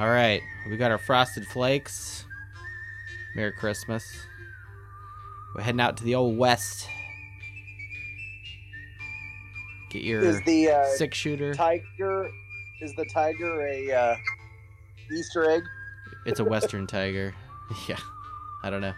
All 0.00 0.08
right, 0.08 0.40
we 0.66 0.78
got 0.78 0.90
our 0.90 0.96
frosted 0.96 1.46
flakes. 1.46 2.24
Merry 3.36 3.52
Christmas. 3.52 4.02
We're 5.54 5.60
heading 5.60 5.82
out 5.82 5.98
to 5.98 6.04
the 6.04 6.14
old 6.14 6.38
west. 6.38 6.88
Get 9.90 10.02
your 10.02 10.22
Is 10.22 10.40
the 10.46 10.70
uh, 10.70 10.86
six 10.96 11.18
shooter. 11.18 11.52
tiger? 11.52 12.30
Is 12.80 12.94
the 12.94 13.04
tiger 13.12 13.66
a 13.66 13.92
uh, 13.92 14.16
Easter 15.12 15.50
egg? 15.50 15.64
It's 16.24 16.40
a 16.40 16.44
western 16.44 16.86
tiger. 16.86 17.34
Yeah, 17.86 17.98
I 18.62 18.70
don't 18.70 18.80
know. 18.80 18.94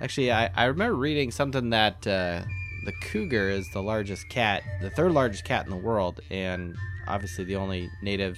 Actually, 0.00 0.32
I, 0.32 0.50
I 0.52 0.64
remember 0.64 0.96
reading 0.96 1.30
something 1.30 1.70
that 1.70 2.04
uh, 2.08 2.42
the 2.86 2.92
cougar 3.02 3.50
is 3.50 3.70
the 3.72 3.80
largest 3.80 4.28
cat, 4.30 4.64
the 4.82 4.90
third 4.90 5.12
largest 5.12 5.44
cat 5.44 5.64
in 5.64 5.70
the 5.70 5.76
world, 5.76 6.18
and 6.28 6.74
obviously 7.06 7.44
the 7.44 7.54
only 7.54 7.88
native 8.02 8.36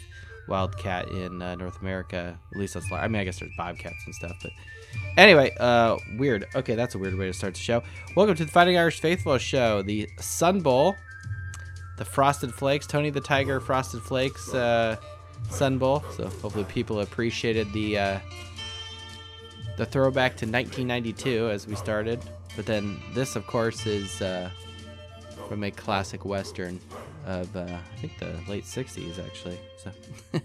wild 0.49 0.77
cat 0.77 1.09
in 1.09 1.43
uh, 1.43 1.55
North 1.55 1.81
America. 1.81 2.39
At 2.53 2.59
least 2.59 2.75
that's. 2.75 2.91
I 2.93 3.09
mean, 3.09 3.21
I 3.21 3.25
guess 3.25 3.41
there's 3.41 3.53
bobcats 3.57 4.05
and 4.07 4.15
stuff, 4.15 4.37
but 4.43 4.53
anyway, 5.17 5.55
uh, 5.59 5.97
weird. 6.17 6.47
Okay, 6.55 6.75
that's 6.75 6.95
a 6.95 6.99
weird 6.99 7.17
way 7.17 7.27
to 7.27 7.33
start 7.33 7.55
the 7.55 7.61
show. 7.61 7.83
Welcome 8.15 8.37
to 8.37 8.45
the 8.45 8.51
Fighting 8.51 8.77
Irish 8.77 9.01
Faithful 9.01 9.39
show, 9.39 9.83
the 9.83 10.09
Sun 10.21 10.61
Bowl, 10.61 10.97
the 11.99 12.05
Frosted 12.05 12.55
Flakes, 12.55 12.87
Tony 12.87 13.11
the 13.11 13.21
Tiger 13.21 13.61
Frosted 13.61 14.03
Flakes. 14.03 14.53
Uh, 14.53 14.97
Sun 15.51 15.79
Bowl. 15.79 16.03
So 16.17 16.25
hopefully 16.29 16.65
people 16.65 17.01
appreciated 17.01 17.73
the 17.73 17.99
uh, 17.99 18.19
the 19.77 19.87
throwback 19.87 20.37
to 20.39 20.47
1992 20.47 21.51
as 21.51 21.67
we 21.67 21.75
started. 21.77 22.21
But 22.55 22.67
then 22.67 23.01
this, 23.15 23.37
of 23.37 23.47
course, 23.47 23.87
is 23.87 24.23
uh, 24.23 24.51
from 25.49 25.65
a 25.65 25.71
classic 25.71 26.25
western 26.25 26.81
of 27.27 27.55
uh, 27.57 27.61
I 27.95 28.01
think 28.01 28.19
the 28.19 28.35
late 28.49 28.65
60s 28.65 29.25
actually. 29.25 29.59
So 29.79 29.91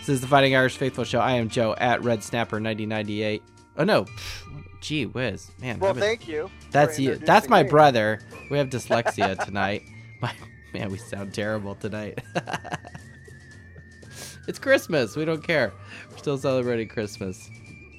this 0.00 0.08
is 0.08 0.20
the 0.20 0.26
Fighting 0.28 0.54
Irish 0.54 0.76
Faithful 0.76 1.04
show. 1.04 1.20
I 1.20 1.32
am 1.32 1.48
Joe 1.48 1.74
at 1.78 2.02
Red 2.04 2.22
Snapper 2.22 2.56
1998. 2.60 3.42
Oh 3.78 3.84
no, 3.84 4.06
gee 4.80 5.06
whiz, 5.06 5.50
man. 5.60 5.78
Well, 5.78 5.94
been- 5.94 6.02
thank 6.02 6.28
you. 6.28 6.50
that's 6.70 6.98
you. 6.98 7.16
That's 7.16 7.48
my 7.48 7.62
me. 7.62 7.70
brother. 7.70 8.20
We 8.50 8.58
have 8.58 8.68
dyslexia 8.68 9.38
tonight. 9.44 9.82
My 10.20 10.32
man, 10.72 10.90
we 10.90 10.98
sound 10.98 11.34
terrible 11.34 11.74
tonight. 11.74 12.18
it's 14.48 14.58
Christmas. 14.58 15.16
We 15.16 15.24
don't 15.24 15.42
care. 15.42 15.72
We're 16.10 16.18
still 16.18 16.38
celebrating 16.38 16.88
Christmas. 16.88 17.48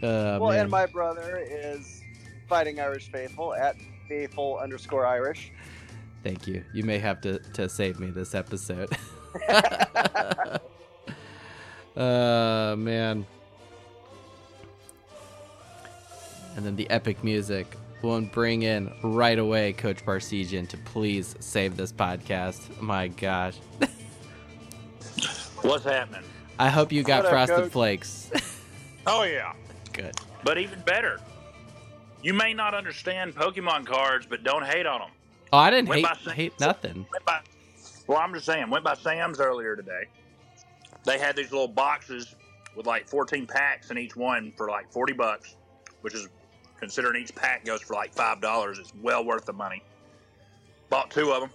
Uh, 0.04 0.38
Well, 0.40 0.50
man. 0.52 0.62
and 0.62 0.72
my 0.72 0.86
brother 0.86 1.46
is 1.50 2.02
fighting 2.48 2.80
Irish 2.80 3.12
faithful 3.12 3.54
at 3.54 3.76
faithful 4.08 4.58
underscore 4.58 5.06
Irish. 5.06 5.52
Thank 6.24 6.48
you. 6.48 6.64
You 6.74 6.84
may 6.84 7.00
have 7.00 7.22
to, 7.22 7.40
to 7.40 7.70
save 7.70 8.00
me 8.00 8.10
this 8.10 8.36
episode. 8.36 8.90
uh 11.96 12.76
man. 12.78 13.26
And 16.56 16.66
then 16.66 16.76
the 16.76 16.90
epic 16.90 17.24
music. 17.24 17.76
We'll 18.02 18.22
bring 18.22 18.64
in 18.64 18.92
right 19.04 19.38
away 19.38 19.74
Coach 19.74 20.06
Parseghian 20.06 20.68
to 20.70 20.78
please 20.78 21.36
save 21.40 21.76
this 21.76 21.92
podcast. 21.92 22.82
My 22.82 23.10
gosh. 23.10 23.56
What's 25.62 25.84
happening? 25.84 26.24
I 26.58 26.70
hope 26.70 26.92
you 26.92 27.04
got 27.04 27.26
up, 27.26 27.32
frosted 27.32 27.58
Coach? 27.58 27.72
flakes. 27.72 28.32
Oh 29.08 29.24
yeah, 29.24 29.54
Good. 29.92 30.14
but 30.44 30.60
even 30.60 30.82
better, 30.82 31.20
you 32.22 32.34
may 32.34 32.54
not 32.54 32.76
understand 32.76 33.34
Pokemon 33.34 33.88
cards, 33.88 34.28
but 34.30 34.44
don't 34.44 34.64
hate 34.64 34.86
on 34.86 35.00
them. 35.00 35.10
Oh, 35.52 35.58
I 35.58 35.70
didn't 35.72 35.90
Went 35.90 36.06
hate 36.06 36.32
hate 36.34 36.60
nothing. 36.60 37.06
By, 37.26 37.40
well, 38.08 38.20
I'm 38.20 38.34
just 38.34 38.46
saying, 38.46 38.70
went 38.70 38.84
by 38.84 38.94
Sam's 38.96 39.40
earlier 39.40 39.76
today. 39.76 40.04
They 41.06 41.18
had 41.18 41.36
these 41.36 41.52
little 41.52 41.68
boxes 41.68 42.36
with 42.76 42.86
like 42.86 43.08
14 43.08 43.48
packs 43.48 43.90
in 43.90 43.98
each 43.98 44.16
one 44.16 44.54
for 44.56 44.70
like 44.70 44.92
40 44.92 45.14
bucks, 45.14 45.56
which 46.02 46.14
is 46.14 46.28
considering 46.80 47.24
each 47.24 47.34
pack 47.36 47.66
goes 47.66 47.82
for 47.82 47.94
like 47.96 48.14
five 48.14 48.42
dollars. 48.42 48.80
It's 48.80 48.94
well 49.02 49.24
worth 49.26 49.46
the 49.46 49.54
money. 49.54 49.82
Bought 50.90 51.10
two 51.12 51.32
of 51.32 51.42
them. 51.42 51.50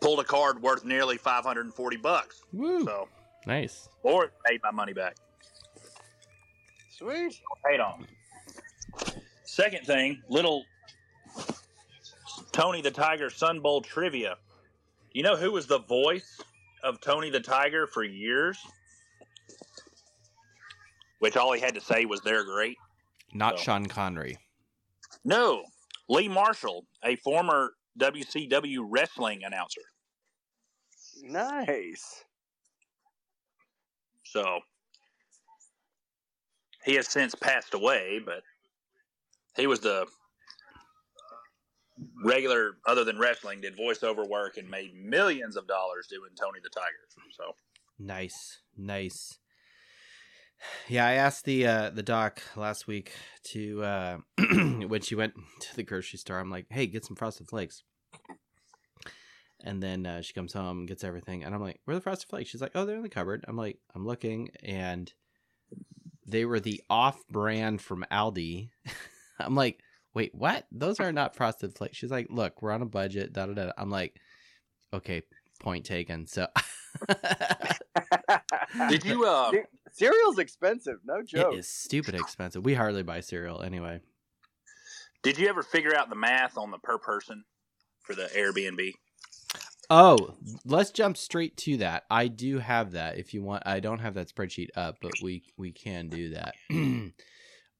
Pulled 0.00 0.20
a 0.20 0.24
card 0.24 0.60
worth 0.62 0.84
nearly 0.84 1.16
540 1.16 1.96
bucks. 1.96 2.42
Woo. 2.52 2.84
So, 2.84 3.08
Nice. 3.46 3.88
or 4.02 4.30
paid 4.46 4.60
my 4.62 4.70
money 4.70 4.92
back. 4.92 5.16
Sweet. 6.90 7.40
Paid 7.66 7.80
on. 7.80 8.06
Second 9.44 9.86
thing, 9.86 10.22
little 10.28 10.64
Tony 12.54 12.80
the 12.80 12.90
Tiger 12.90 13.30
Sun 13.30 13.58
Bowl 13.58 13.80
trivia. 13.80 14.36
You 15.10 15.24
know 15.24 15.34
who 15.34 15.50
was 15.50 15.66
the 15.66 15.80
voice 15.80 16.40
of 16.84 17.00
Tony 17.00 17.28
the 17.28 17.40
Tiger 17.40 17.88
for 17.88 18.04
years? 18.04 18.56
Which 21.18 21.36
all 21.36 21.52
he 21.52 21.60
had 21.60 21.74
to 21.74 21.80
say 21.80 22.04
was 22.04 22.20
they're 22.20 22.44
great. 22.44 22.76
Not 23.32 23.58
So. 23.58 23.64
Sean 23.64 23.86
Connery. 23.86 24.38
No, 25.24 25.64
Lee 26.08 26.28
Marshall, 26.28 26.86
a 27.02 27.16
former 27.16 27.72
WCW 27.98 28.86
wrestling 28.88 29.42
announcer. 29.42 29.80
Nice. 31.24 32.22
So 34.22 34.60
he 36.84 36.94
has 36.94 37.08
since 37.08 37.34
passed 37.34 37.74
away, 37.74 38.20
but 38.24 38.42
he 39.56 39.66
was 39.66 39.80
the 39.80 40.06
regular, 42.24 42.76
other 42.86 43.04
than 43.04 43.18
wrestling, 43.18 43.60
did 43.60 43.76
voiceover 43.76 44.28
work 44.28 44.56
and 44.56 44.68
made 44.68 44.94
millions 44.94 45.56
of 45.56 45.66
dollars 45.66 46.06
doing 46.08 46.30
Tony 46.38 46.60
the 46.62 46.70
Tiger. 46.70 47.08
So 47.32 47.54
Nice, 47.98 48.60
nice. 48.76 49.38
Yeah, 50.88 51.06
I 51.06 51.12
asked 51.12 51.44
the 51.44 51.66
uh, 51.66 51.90
the 51.90 52.02
doc 52.02 52.42
last 52.56 52.86
week 52.86 53.12
to 53.52 53.82
uh, 53.82 54.18
when 54.38 55.02
she 55.02 55.14
went 55.14 55.34
to 55.60 55.76
the 55.76 55.82
grocery 55.82 56.18
store. 56.18 56.38
I'm 56.38 56.50
like, 56.50 56.66
"Hey, 56.70 56.86
get 56.86 57.04
some 57.04 57.16
frosted 57.16 57.48
flakes." 57.48 57.82
And 59.62 59.82
then 59.82 60.04
uh, 60.06 60.20
she 60.20 60.32
comes 60.32 60.52
home 60.52 60.80
and 60.80 60.88
gets 60.88 61.04
everything, 61.04 61.44
and 61.44 61.54
I'm 61.54 61.60
like, 61.60 61.80
"Where 61.84 61.94
are 61.94 61.98
the 61.98 62.02
frosted 62.02 62.28
flakes?" 62.28 62.50
She's 62.50 62.62
like, 62.62 62.72
"Oh, 62.74 62.84
they're 62.84 62.96
in 62.96 63.02
the 63.02 63.08
cupboard." 63.08 63.44
I'm 63.46 63.56
like, 63.56 63.78
"I'm 63.94 64.06
looking," 64.06 64.50
and 64.62 65.12
they 66.26 66.44
were 66.44 66.60
the 66.60 66.82
off-brand 66.88 67.80
from 67.82 68.04
Aldi. 68.10 68.70
I'm 69.38 69.54
like, 69.54 69.80
"Wait, 70.14 70.34
what? 70.34 70.66
Those 70.72 71.00
are 71.00 71.12
not 71.12 71.36
frosted 71.36 71.74
flakes." 71.74 71.96
She's 71.96 72.10
like, 72.10 72.28
"Look, 72.30 72.62
we're 72.62 72.72
on 72.72 72.82
a 72.82 72.86
budget." 72.86 73.32
Da 73.32 73.46
da 73.46 73.52
da. 73.52 73.72
I'm 73.76 73.90
like, 73.90 74.18
"Okay, 74.92 75.22
point 75.60 75.84
taken." 75.84 76.26
So. 76.26 76.46
did 78.88 79.04
you? 79.04 79.24
Uh, 79.24 79.50
Ce- 79.50 79.66
Cereal's 79.92 80.38
expensive, 80.38 80.96
no 81.04 81.22
joke. 81.22 81.54
It 81.54 81.58
is 81.58 81.68
stupid 81.68 82.14
expensive. 82.14 82.64
We 82.64 82.74
hardly 82.74 83.02
buy 83.02 83.20
cereal 83.20 83.62
anyway. 83.62 84.00
did 85.22 85.38
you 85.38 85.48
ever 85.48 85.62
figure 85.62 85.94
out 85.94 86.08
the 86.08 86.16
math 86.16 86.58
on 86.58 86.70
the 86.70 86.78
per 86.78 86.98
person 86.98 87.44
for 88.02 88.14
the 88.14 88.24
Airbnb? 88.34 88.92
Oh, 89.90 90.34
let's 90.64 90.90
jump 90.90 91.16
straight 91.16 91.56
to 91.58 91.76
that. 91.78 92.04
I 92.10 92.28
do 92.28 92.58
have 92.58 92.92
that. 92.92 93.18
If 93.18 93.34
you 93.34 93.42
want, 93.42 93.64
I 93.66 93.80
don't 93.80 93.98
have 94.00 94.14
that 94.14 94.34
spreadsheet 94.34 94.70
up, 94.76 94.96
but 95.00 95.12
we 95.22 95.44
we 95.56 95.72
can 95.72 96.08
do 96.08 96.30
that. 96.30 96.54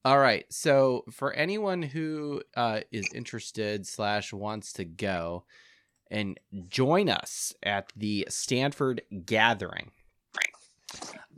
All 0.04 0.18
right. 0.18 0.44
So 0.50 1.04
for 1.10 1.32
anyone 1.32 1.82
who 1.82 2.42
uh, 2.56 2.80
is 2.92 3.06
interested 3.14 3.86
slash 3.86 4.32
wants 4.32 4.74
to 4.74 4.84
go 4.84 5.44
and 6.10 6.38
join 6.68 7.08
us 7.08 7.54
at 7.62 7.90
the 7.96 8.26
Stanford 8.28 9.00
Gathering, 9.24 9.92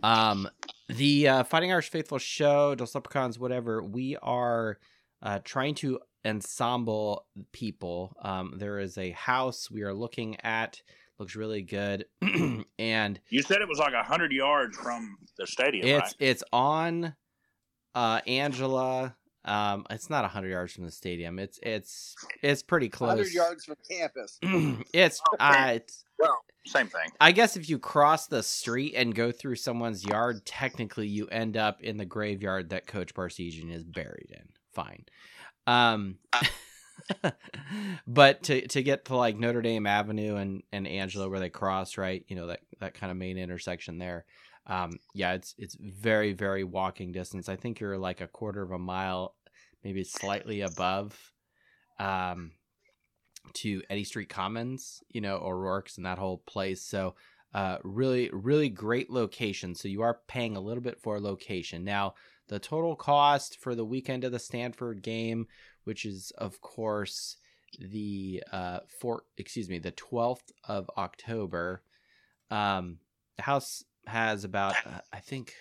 um, 0.02 0.48
the 0.88 1.28
uh, 1.28 1.42
Fighting 1.44 1.70
Irish 1.70 1.90
Faithful 1.90 2.18
show, 2.18 2.74
Dos 2.74 2.94
Leprechauns, 2.94 3.38
whatever. 3.38 3.82
We 3.84 4.16
are 4.20 4.78
uh, 5.22 5.38
trying 5.44 5.76
to 5.76 6.00
ensemble 6.24 7.26
people. 7.52 8.16
Um, 8.20 8.54
there 8.56 8.80
is 8.80 8.98
a 8.98 9.10
house 9.10 9.70
we 9.70 9.82
are 9.82 9.94
looking 9.94 10.40
at. 10.40 10.82
Looks 11.18 11.36
really 11.36 11.62
good, 11.62 12.04
and 12.78 13.20
You 13.30 13.42
said 13.42 13.62
it 13.62 13.68
was 13.68 13.78
like 13.78 13.94
a 13.94 14.02
hundred 14.02 14.32
yards 14.32 14.76
from 14.76 15.16
the 15.38 15.46
stadium, 15.46 15.86
it's 15.86 16.02
right? 16.02 16.14
it's 16.18 16.44
on 16.52 17.14
uh, 17.96 18.20
Angela. 18.26 19.16
Um, 19.44 19.86
it's 19.90 20.10
not 20.10 20.28
hundred 20.30 20.50
yards 20.50 20.72
from 20.72 20.84
the 20.84 20.90
stadium. 20.90 21.38
It's 21.38 21.58
it's 21.62 22.14
it's 22.42 22.62
pretty 22.62 22.88
close. 22.88 23.08
100 23.08 23.32
yards 23.32 23.64
from 23.64 23.76
campus. 23.88 24.38
it's 24.92 25.20
uh, 25.40 25.70
it's 25.74 26.04
Well, 26.18 26.36
same 26.66 26.88
thing. 26.88 27.10
I 27.20 27.32
guess 27.32 27.56
if 27.56 27.68
you 27.68 27.78
cross 27.78 28.26
the 28.26 28.42
street 28.42 28.94
and 28.96 29.14
go 29.14 29.32
through 29.32 29.56
someone's 29.56 30.04
yard, 30.04 30.44
technically 30.44 31.06
you 31.06 31.26
end 31.28 31.56
up 31.56 31.80
in 31.80 31.96
the 31.96 32.04
graveyard 32.04 32.70
that 32.70 32.86
Coach 32.86 33.14
Parseghian 33.14 33.72
is 33.72 33.84
buried 33.84 34.30
in. 34.30 34.48
Fine. 34.74 35.04
Um, 35.68 36.18
but 38.06 38.42
to 38.44 38.66
to 38.68 38.82
get 38.82 39.06
to 39.06 39.16
like 39.16 39.38
Notre 39.38 39.62
Dame 39.62 39.86
Avenue 39.86 40.36
and 40.36 40.64
and 40.72 40.88
Angela 40.88 41.28
where 41.28 41.40
they 41.40 41.50
cross, 41.50 41.96
right? 41.96 42.24
You 42.26 42.36
know 42.36 42.48
that 42.48 42.60
that 42.80 42.94
kind 42.94 43.10
of 43.12 43.16
main 43.16 43.38
intersection 43.38 43.98
there. 43.98 44.24
Um, 44.66 44.98
yeah, 45.14 45.32
it's 45.34 45.54
it's 45.58 45.76
very 45.80 46.32
very 46.32 46.64
walking 46.64 47.12
distance. 47.12 47.48
I 47.48 47.56
think 47.56 47.80
you're 47.80 47.98
like 47.98 48.20
a 48.20 48.26
quarter 48.28 48.62
of 48.62 48.72
a 48.72 48.78
mile, 48.78 49.34
maybe 49.84 50.04
slightly 50.04 50.60
above. 50.62 51.32
Um, 51.98 52.52
to 53.54 53.82
Eddy 53.88 54.04
Street 54.04 54.28
Commons, 54.28 55.02
you 55.08 55.20
know, 55.20 55.36
O'Rourke's 55.38 55.96
and 55.96 56.06
that 56.06 56.18
whole 56.18 56.38
place. 56.46 56.82
So 56.82 57.14
Uh, 57.54 57.78
really, 57.84 58.28
really 58.32 58.68
great 58.68 59.08
location. 59.08 59.74
So 59.74 59.88
you 59.88 60.02
are 60.02 60.20
paying 60.26 60.56
a 60.56 60.60
little 60.60 60.82
bit 60.82 61.00
for 61.00 61.18
location. 61.20 61.84
Now, 61.84 62.14
the 62.48 62.58
total 62.58 62.96
cost 62.96 63.58
for 63.60 63.74
the 63.74 63.84
weekend 63.84 64.24
of 64.24 64.32
the 64.32 64.38
Stanford 64.38 65.00
game, 65.02 65.46
which 65.84 66.04
is 66.04 66.32
of 66.36 66.60
course 66.60 67.36
the 67.78 68.42
uh 68.52 68.80
for 69.00 69.22
excuse 69.38 69.68
me 69.68 69.78
the 69.78 69.92
12th 69.92 70.50
of 70.68 70.90
October. 70.98 71.82
Um, 72.50 72.98
the 73.36 73.42
house 73.44 73.84
has 74.06 74.44
about 74.44 74.74
uh, 74.86 75.00
I 75.12 75.20
think 75.20 75.54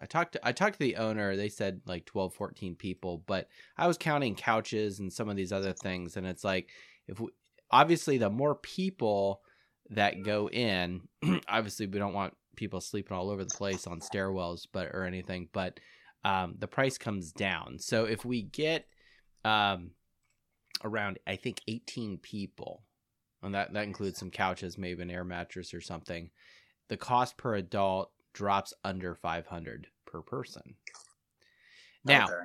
I 0.00 0.06
talked 0.06 0.32
to, 0.32 0.46
I 0.46 0.52
talked 0.52 0.74
to 0.74 0.78
the 0.78 0.96
owner. 0.96 1.36
They 1.36 1.48
said 1.48 1.82
like 1.86 2.06
12, 2.06 2.34
14 2.34 2.74
people, 2.74 3.22
but 3.26 3.48
I 3.76 3.86
was 3.86 3.98
counting 3.98 4.34
couches 4.34 4.98
and 4.98 5.12
some 5.12 5.28
of 5.28 5.36
these 5.36 5.52
other 5.52 5.72
things, 5.72 6.16
and 6.16 6.26
it's 6.26 6.44
like 6.44 6.68
if 7.06 7.20
we, 7.20 7.28
obviously 7.70 8.18
the 8.18 8.30
more 8.30 8.54
people 8.54 9.42
that 9.90 10.22
go 10.22 10.48
in, 10.48 11.02
obviously 11.48 11.86
we 11.86 11.98
don't 11.98 12.14
want 12.14 12.34
people 12.56 12.80
sleeping 12.80 13.16
all 13.16 13.30
over 13.30 13.44
the 13.44 13.54
place 13.54 13.86
on 13.86 14.00
stairwells, 14.00 14.66
but 14.72 14.88
or 14.88 15.04
anything, 15.04 15.48
but 15.52 15.80
um, 16.24 16.54
the 16.58 16.68
price 16.68 16.98
comes 16.98 17.32
down. 17.32 17.78
So 17.78 18.04
if 18.04 18.24
we 18.24 18.42
get 18.42 18.86
um, 19.44 19.90
around, 20.84 21.18
I 21.26 21.36
think 21.36 21.60
18 21.66 22.18
people, 22.18 22.84
and 23.42 23.54
that 23.54 23.72
that 23.72 23.84
includes 23.84 24.18
some 24.18 24.30
couches, 24.30 24.78
maybe 24.78 25.02
an 25.02 25.10
air 25.10 25.24
mattress 25.24 25.74
or 25.74 25.80
something, 25.80 26.30
the 26.92 26.96
cost 26.98 27.38
per 27.38 27.54
adult 27.54 28.12
drops 28.34 28.74
under 28.84 29.14
500 29.14 29.86
per 30.04 30.20
person. 30.20 30.74
Now, 32.04 32.26
Okay. 32.26 32.44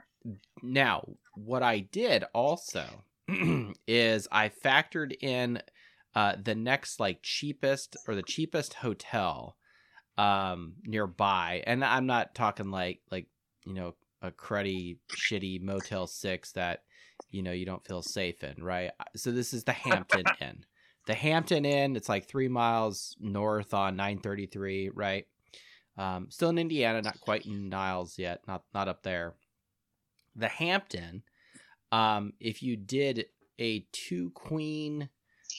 now 0.64 1.06
what 1.34 1.64
I 1.64 1.82
did 1.82 2.24
also 2.34 3.04
is 3.88 4.26
I 4.32 4.48
factored 4.48 5.22
in 5.22 5.62
uh, 6.16 6.38
the 6.42 6.56
next 6.56 7.02
like 7.02 7.20
cheapest 7.24 7.98
or 8.08 8.16
the 8.16 8.24
cheapest 8.24 8.76
hotel 8.76 9.58
um 10.18 10.74
nearby 10.84 11.62
and 11.68 11.86
i'm 11.86 12.08
not 12.08 12.34
talking 12.34 12.72
like 12.72 13.02
like 13.12 13.28
you 13.66 13.74
know 13.76 13.94
a 14.24 14.32
cruddy 14.32 14.98
shitty 15.14 15.62
motel 15.62 16.08
6 16.08 16.54
that 16.54 16.84
you 17.30 17.44
know 17.44 17.52
you 17.52 17.68
don't 17.68 17.86
feel 17.86 18.02
safe 18.02 18.44
in 18.44 18.64
right 18.64 18.92
so 19.16 19.32
this 19.32 19.54
is 19.54 19.64
the 19.66 19.74
hampton 19.74 20.26
inn 20.42 20.66
the 21.08 21.16
hampton 21.16 21.66
inn 21.66 21.96
it's 21.96 22.10
like 22.10 22.28
three 22.28 22.48
miles 22.48 23.16
north 23.20 23.74
on 23.74 23.96
933 23.96 24.92
right 24.94 25.26
um 25.98 26.28
still 26.30 26.50
in 26.50 26.58
indiana 26.58 27.02
not 27.02 27.20
quite 27.20 27.46
in 27.46 27.70
niles 27.70 28.20
yet 28.20 28.42
not 28.48 28.64
not 28.74 28.88
up 28.88 29.04
there 29.04 29.34
the 30.36 30.48
hampton 30.48 31.24
um 31.92 32.34
if 32.40 32.62
you 32.62 32.78
did 32.78 33.26
a 33.60 33.86
two 33.92 34.30
queen 34.36 35.10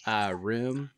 uh 0.06 0.32
room 0.36 0.90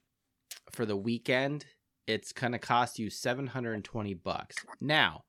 for 0.72 0.84
the 0.84 0.96
weekend 0.96 1.64
it's 2.10 2.32
to 2.32 2.58
cost 2.58 2.98
you 2.98 3.08
720 3.10 4.14
bucks. 4.14 4.56
Now, 4.80 5.24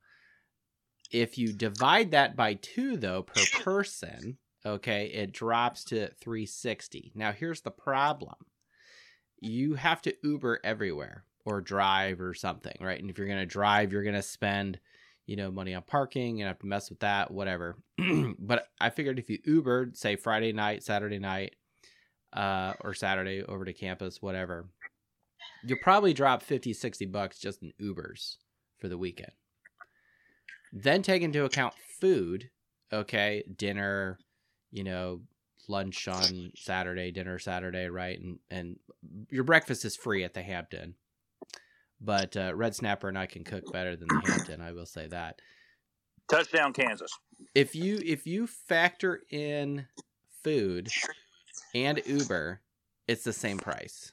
if 1.10 1.38
you 1.38 1.52
divide 1.52 2.10
that 2.10 2.36
by 2.36 2.54
2 2.54 2.96
though 2.96 3.22
per 3.22 3.42
person, 3.62 4.38
okay, 4.64 5.06
it 5.06 5.32
drops 5.32 5.84
to 5.84 6.08
360. 6.20 7.12
Now, 7.14 7.32
here's 7.32 7.60
the 7.60 7.70
problem. 7.70 8.34
You 9.42 9.74
have 9.74 10.00
to 10.02 10.14
Uber 10.22 10.60
everywhere 10.62 11.24
or 11.44 11.60
drive 11.60 12.20
or 12.20 12.34
something, 12.34 12.76
right? 12.80 13.00
And 13.00 13.10
if 13.10 13.18
you're 13.18 13.26
going 13.26 13.40
to 13.40 13.46
drive, 13.46 13.92
you're 13.92 14.04
going 14.04 14.14
to 14.14 14.22
spend, 14.22 14.78
you 15.26 15.36
know, 15.36 15.50
money 15.50 15.74
on 15.74 15.82
parking 15.82 16.40
and 16.40 16.48
have 16.48 16.60
to 16.60 16.66
mess 16.66 16.88
with 16.88 17.00
that, 17.00 17.30
whatever. 17.30 17.76
but 18.38 18.68
I 18.80 18.90
figured 18.90 19.18
if 19.18 19.28
you 19.28 19.38
Ubered, 19.40 19.96
say 19.96 20.16
Friday 20.16 20.52
night, 20.52 20.84
Saturday 20.84 21.18
night, 21.18 21.56
uh, 22.32 22.74
or 22.80 22.94
Saturday 22.94 23.42
over 23.42 23.64
to 23.64 23.72
campus, 23.72 24.22
whatever, 24.22 24.68
you'll 25.62 25.78
probably 25.78 26.12
drop 26.12 26.42
50 26.42 26.72
60 26.72 27.06
bucks 27.06 27.38
just 27.38 27.62
in 27.62 27.72
ubers 27.80 28.36
for 28.78 28.88
the 28.88 28.98
weekend 28.98 29.32
then 30.72 31.02
take 31.02 31.22
into 31.22 31.44
account 31.44 31.74
food 32.00 32.50
okay 32.92 33.42
dinner 33.56 34.18
you 34.70 34.84
know 34.84 35.20
lunch 35.68 36.08
on 36.08 36.50
saturday 36.56 37.10
dinner 37.10 37.38
saturday 37.38 37.86
right 37.86 38.20
and 38.20 38.38
and 38.50 38.78
your 39.30 39.44
breakfast 39.44 39.84
is 39.84 39.96
free 39.96 40.24
at 40.24 40.34
the 40.34 40.42
hampton 40.42 40.94
but 42.00 42.36
uh, 42.36 42.52
red 42.54 42.74
snapper 42.74 43.08
and 43.08 43.18
i 43.18 43.26
can 43.26 43.44
cook 43.44 43.64
better 43.72 43.96
than 43.96 44.08
the 44.08 44.30
hampton 44.30 44.60
i 44.60 44.72
will 44.72 44.86
say 44.86 45.06
that 45.06 45.40
Touchdown, 46.30 46.72
Kansas. 46.72 47.10
if 47.54 47.74
you 47.74 48.00
if 48.04 48.26
you 48.26 48.46
factor 48.46 49.20
in 49.30 49.86
food 50.42 50.88
and 51.74 52.00
uber 52.06 52.60
it's 53.06 53.24
the 53.24 53.32
same 53.32 53.58
price 53.58 54.12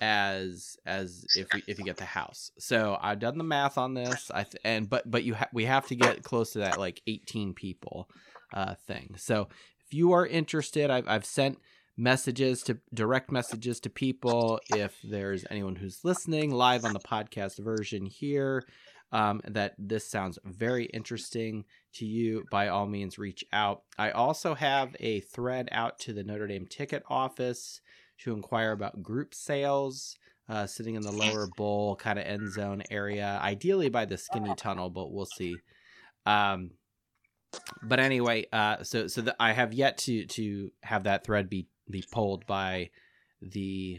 as 0.00 0.78
as 0.86 1.26
if 1.36 1.46
we, 1.52 1.62
if 1.66 1.78
you 1.78 1.84
get 1.84 1.96
the 1.96 2.04
house. 2.04 2.52
So 2.58 2.96
I've 3.00 3.18
done 3.18 3.38
the 3.38 3.44
math 3.44 3.76
on 3.76 3.94
this. 3.94 4.30
I 4.32 4.44
th- 4.44 4.56
and 4.64 4.88
but 4.88 5.10
but 5.10 5.24
you 5.24 5.34
ha- 5.34 5.48
we 5.52 5.66
have 5.66 5.86
to 5.88 5.94
get 5.94 6.22
close 6.22 6.52
to 6.52 6.60
that 6.60 6.78
like 6.78 7.02
18 7.06 7.54
people 7.54 8.08
uh 8.52 8.74
thing. 8.86 9.14
So 9.16 9.48
if 9.86 9.94
you 9.94 10.12
are 10.12 10.26
interested, 10.26 10.90
I've 10.90 11.08
I've 11.08 11.24
sent 11.24 11.58
messages 11.96 12.62
to 12.62 12.78
direct 12.94 13.30
messages 13.30 13.80
to 13.80 13.90
people. 13.90 14.60
If 14.70 14.96
there's 15.02 15.44
anyone 15.50 15.76
who's 15.76 16.04
listening 16.04 16.50
live 16.50 16.84
on 16.84 16.92
the 16.92 17.00
podcast 17.00 17.58
version 17.58 18.06
here 18.06 18.64
um, 19.12 19.40
that 19.44 19.74
this 19.78 20.08
sounds 20.08 20.38
very 20.44 20.84
interesting 20.86 21.64
to 21.94 22.06
you 22.06 22.44
by 22.50 22.68
all 22.68 22.86
means 22.86 23.18
reach 23.18 23.44
out. 23.52 23.82
I 23.98 24.10
also 24.10 24.54
have 24.54 24.94
a 25.00 25.20
thread 25.20 25.68
out 25.72 25.98
to 26.00 26.12
the 26.12 26.22
notre 26.22 26.46
dame 26.46 26.66
ticket 26.66 27.02
office 27.08 27.80
to 28.18 28.32
inquire 28.32 28.72
about 28.72 29.02
group 29.02 29.34
sales 29.34 30.16
uh, 30.48 30.66
sitting 30.66 30.94
in 30.94 31.02
the 31.02 31.12
lower 31.12 31.48
bowl 31.56 31.96
kind 31.96 32.18
of 32.18 32.24
end 32.24 32.52
zone 32.52 32.82
area 32.90 33.38
ideally 33.42 33.88
by 33.88 34.04
the 34.04 34.16
skinny 34.16 34.54
tunnel 34.56 34.90
but 34.90 35.12
we'll 35.12 35.26
see. 35.26 35.56
Um, 36.26 36.70
but 37.82 38.00
anyway 38.00 38.46
uh, 38.52 38.82
so 38.82 39.06
so 39.06 39.20
the, 39.20 39.34
i 39.40 39.52
have 39.52 39.72
yet 39.72 39.98
to 39.98 40.24
to 40.26 40.70
have 40.82 41.04
that 41.04 41.24
thread 41.24 41.48
be 41.48 41.66
be 41.90 42.04
pulled 42.10 42.46
by 42.46 42.88
the 43.42 43.98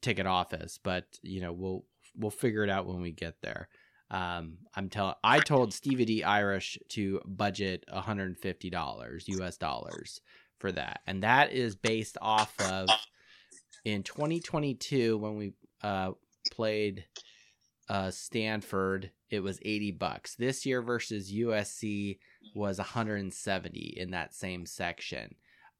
ticket 0.00 0.26
office 0.26 0.78
but 0.82 1.04
you 1.22 1.40
know 1.40 1.52
we'll 1.52 1.84
we'll 2.16 2.30
figure 2.30 2.64
it 2.64 2.70
out 2.70 2.86
when 2.86 3.00
we 3.00 3.12
get 3.12 3.40
there. 3.42 3.68
Um, 4.08 4.58
i'm 4.76 4.88
telling 4.88 5.16
i 5.24 5.40
told 5.40 5.74
stevie 5.74 6.04
d 6.04 6.22
irish 6.22 6.78
to 6.90 7.20
budget 7.26 7.84
$150 7.92 9.40
us 9.40 9.56
dollars 9.56 10.20
for 10.58 10.70
that. 10.72 11.00
And 11.08 11.24
that 11.24 11.52
is 11.52 11.74
based 11.74 12.16
off 12.22 12.54
of 12.60 12.88
in 13.84 14.04
2022 14.04 15.18
when 15.18 15.36
we 15.36 15.54
uh, 15.82 16.12
played 16.52 17.04
uh, 17.88 18.12
stanford 18.12 19.10
it 19.28 19.40
was 19.40 19.58
80 19.62 19.90
bucks. 19.90 20.36
This 20.36 20.64
year 20.64 20.80
versus 20.82 21.32
usc 21.32 22.18
was 22.54 22.78
170 22.78 23.94
in 23.96 24.10
that 24.10 24.34
same 24.34 24.66
section. 24.66 25.34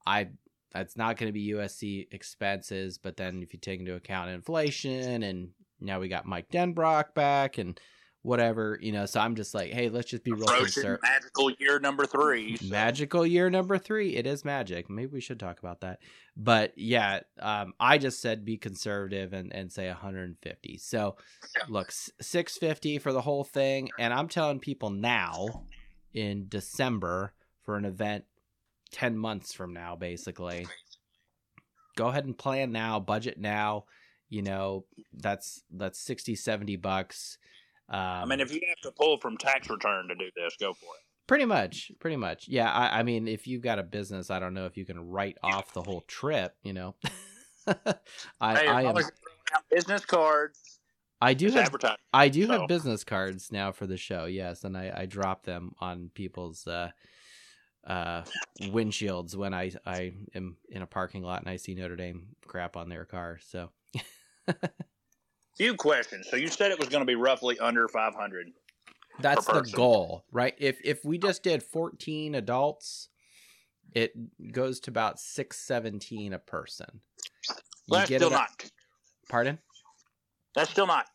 I 0.07 0.29
that's 0.73 0.97
not 0.97 1.17
going 1.17 1.29
to 1.29 1.33
be 1.33 1.53
usc 1.53 2.07
expenses 2.13 2.99
but 2.99 3.17
then 3.17 3.43
if 3.43 3.53
you 3.53 3.59
take 3.59 3.81
into 3.81 3.95
account 3.95 4.31
inflation 4.31 5.23
and 5.23 5.49
now 5.81 6.01
we 6.01 6.09
got 6.09 6.27
mike 6.27 6.51
denbrock 6.51 7.15
back 7.15 7.59
and 7.59 7.81
whatever 8.23 8.77
you 8.83 8.91
know 8.91 9.07
so 9.07 9.21
i'm 9.21 9.37
just 9.37 9.55
like 9.55 9.73
hey 9.73 9.89
let's 9.89 10.11
just 10.11 10.25
be 10.25 10.33
real 10.33 10.45
conservative 10.47 10.99
magical 11.01 11.49
year 11.59 11.79
number 11.79 12.05
three. 12.05 12.57
so- 12.57 12.67
magical 12.67 13.25
year 13.25 13.49
number 13.49 13.79
three. 13.79 14.17
It 14.17 14.27
is 14.27 14.45
magic. 14.45 14.91
Maybe 14.91 15.13
we 15.13 15.21
should 15.21 15.39
talk 15.39 15.61
about 15.61 15.83
that. 15.83 16.01
But 16.37 16.73
yeah 16.77 17.21
um, 17.41 17.73
i 17.79 17.99
just 17.99 18.21
said 18.21 18.45
be 18.45 18.57
conservative 18.57 19.33
and, 19.33 19.53
and 19.55 19.71
say 19.71 19.87
150 19.87 20.79
so 20.79 21.17
look 21.69 21.93
650 21.93 22.99
for 22.99 23.13
the 23.13 23.21
whole 23.21 23.45
thing 23.45 23.91
and 23.99 24.13
i'm 24.13 24.29
telling 24.29 24.59
people 24.59 24.91
now 24.91 25.65
in 26.17 26.47
december 26.49 27.33
for 27.65 27.77
an 27.77 27.85
event 27.85 28.25
10 28.93 29.17
months 29.17 29.53
from 29.53 29.73
now 29.73 29.95
basically 29.95 30.67
go 31.97 32.09
ahead 32.09 32.25
and 32.25 32.37
plan 32.37 32.73
now 32.73 32.99
budget 32.99 33.39
now 33.39 33.85
you 34.29 34.43
know 34.43 34.85
that's 35.13 35.63
that's 35.71 36.01
60 36.01 36.35
70 36.35 36.77
bucks 36.77 37.39
um, 37.89 37.99
I 38.01 38.25
mean, 38.27 38.41
if 38.41 38.53
you 38.53 38.61
have 38.69 38.81
to 38.83 38.91
pull 38.91 39.19
from 39.19 39.37
tax 39.37 39.71
return 39.71 40.09
to 40.09 40.15
do 40.15 40.29
this, 40.35 40.57
go 40.59 40.73
for 40.73 40.87
it. 40.87 41.03
Pretty 41.27 41.45
much, 41.45 41.93
pretty 42.01 42.17
much. 42.17 42.49
Yeah, 42.49 42.71
I, 42.71 43.01
I 43.01 43.03
mean, 43.03 43.29
if 43.29 43.47
you've 43.47 43.63
got 43.63 43.79
a 43.79 43.83
business, 43.83 44.31
I 44.31 44.39
don't 44.39 44.55
know 44.55 44.67
if 44.67 44.77
you 44.77 44.85
can 44.85 45.09
write 45.09 45.37
off 45.43 45.73
the 45.73 45.83
whole 45.83 46.03
trip. 46.03 46.55
You 46.63 46.73
know, 46.73 46.95
I, 48.41 48.57
Hey, 48.57 48.67
I 48.69 48.83
am. 48.83 48.97
as 48.97 49.05
you're 49.05 49.13
throwing 49.13 49.55
out 49.55 49.63
business 49.71 50.05
cards, 50.05 50.76
I 51.21 51.35
do 51.35 51.51
have. 51.51 51.75
I 52.13 52.29
do 52.29 52.47
so- 52.47 52.53
have 52.61 52.69
business 52.69 53.05
cards 53.05 53.51
now 53.51 53.73
for 53.73 53.87
the 53.87 53.97
show. 53.97 54.27
Yes, 54.27 54.65
and 54.65 54.77
I, 54.77 54.93
I 54.95 55.07
drop 55.07 55.45
them 55.45 55.73
on 55.81 56.11
people's 56.15 56.67
uh, 56.67 56.91
uh, 57.87 58.23
windshields 58.63 59.35
when 59.35 59.55
I 59.55 59.73
I 59.87 60.13
am 60.35 60.57
in 60.69 60.83
a 60.83 60.87
parking 60.87 61.23
lot 61.23 61.41
and 61.41 61.49
I 61.49 61.57
see 61.57 61.75
Notre 61.75 61.97
Dame 61.97 62.29
crap 62.47 62.77
on 62.77 62.89
their 62.89 63.05
car. 63.05 63.39
So 63.49 63.71
Few 65.57 65.75
questions. 65.75 66.29
So 66.31 66.37
you 66.37 66.49
said 66.49 66.71
it 66.71 66.79
was 66.79 66.89
going 66.91 67.01
to 67.01 67.07
be 67.07 67.15
roughly 67.15 67.59
under 67.59 67.89
500. 67.89 68.49
that's 69.21 69.47
the 69.47 69.63
goal, 69.73 70.25
right? 70.31 70.55
If 70.59 70.79
if 70.85 71.03
we 71.05 71.17
just 71.17 71.43
did 71.43 71.63
14 71.63 72.35
adults, 72.35 73.09
it 73.95 74.13
goes 74.53 74.81
to 74.81 74.91
about 74.91 75.19
617 75.19 76.35
a 76.35 76.39
person. 76.39 77.01
Well, 77.89 78.01
that's 78.01 78.11
get 78.11 78.21
still 78.21 78.29
it- 78.29 78.33
not. 78.35 78.71
Pardon? 79.31 79.59
That's 80.57 80.71
still 80.71 80.87
not 80.89 81.07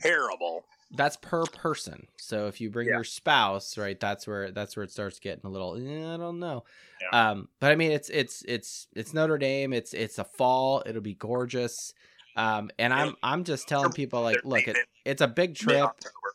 terrible. 0.00 0.64
That's 0.92 1.16
per 1.16 1.44
person. 1.46 2.06
So 2.16 2.46
if 2.48 2.60
you 2.60 2.70
bring 2.70 2.88
Yeah. 2.88 2.94
your 2.94 3.04
spouse, 3.04 3.76
right, 3.78 3.98
that's 4.00 4.26
where 4.26 4.50
that's 4.50 4.76
where 4.76 4.82
it 4.84 4.90
starts 4.90 5.20
getting 5.20 5.44
a 5.44 5.48
little. 5.48 5.76
eh, 5.76 6.14
I 6.14 6.16
don't 6.16 6.40
know. 6.40 6.64
Yeah. 7.12 7.30
Um, 7.30 7.48
but 7.60 7.70
I 7.70 7.76
mean, 7.76 7.92
it's 7.92 8.08
it's 8.08 8.42
it's 8.48 8.88
it's 8.96 9.12
Notre 9.14 9.38
Dame. 9.38 9.72
It's 9.72 9.94
it's 9.94 10.18
a 10.18 10.24
fall. 10.24 10.82
It'll 10.86 11.02
be 11.02 11.14
gorgeous. 11.14 11.92
Um, 12.36 12.70
and 12.78 12.92
I'm 12.92 13.14
I'm 13.22 13.44
just 13.44 13.68
telling 13.68 13.92
people 13.92 14.22
like, 14.22 14.44
look, 14.44 14.66
it, 14.68 14.76
it's 15.04 15.22
a 15.22 15.28
big 15.28 15.54
trip. 15.54 15.90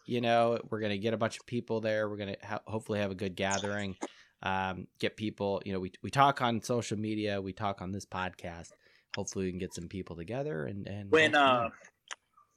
you 0.07 0.19
know 0.21 0.57
we're 0.69 0.79
gonna 0.79 0.97
get 0.97 1.13
a 1.13 1.17
bunch 1.17 1.37
of 1.39 1.45
people 1.45 1.79
there 1.79 2.09
we're 2.09 2.17
gonna 2.17 2.35
ha- 2.43 2.61
hopefully 2.65 2.97
have 2.99 3.11
a 3.11 3.15
good 3.15 3.35
gathering 3.35 3.95
um, 4.41 4.87
get 4.99 5.15
people 5.15 5.61
you 5.63 5.71
know 5.71 5.79
we, 5.79 5.91
we 6.01 6.09
talk 6.09 6.41
on 6.41 6.59
social 6.63 6.97
media 6.97 7.39
we 7.39 7.53
talk 7.53 7.83
on 7.83 7.91
this 7.91 8.03
podcast 8.05 8.69
hopefully 9.15 9.45
we 9.45 9.51
can 9.51 9.59
get 9.59 9.75
some 9.75 9.87
people 9.87 10.15
together 10.15 10.65
and 10.65 10.87
and 10.87 11.11
when 11.11 11.35
uh. 11.35 11.69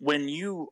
When 0.04 0.28
you 0.28 0.68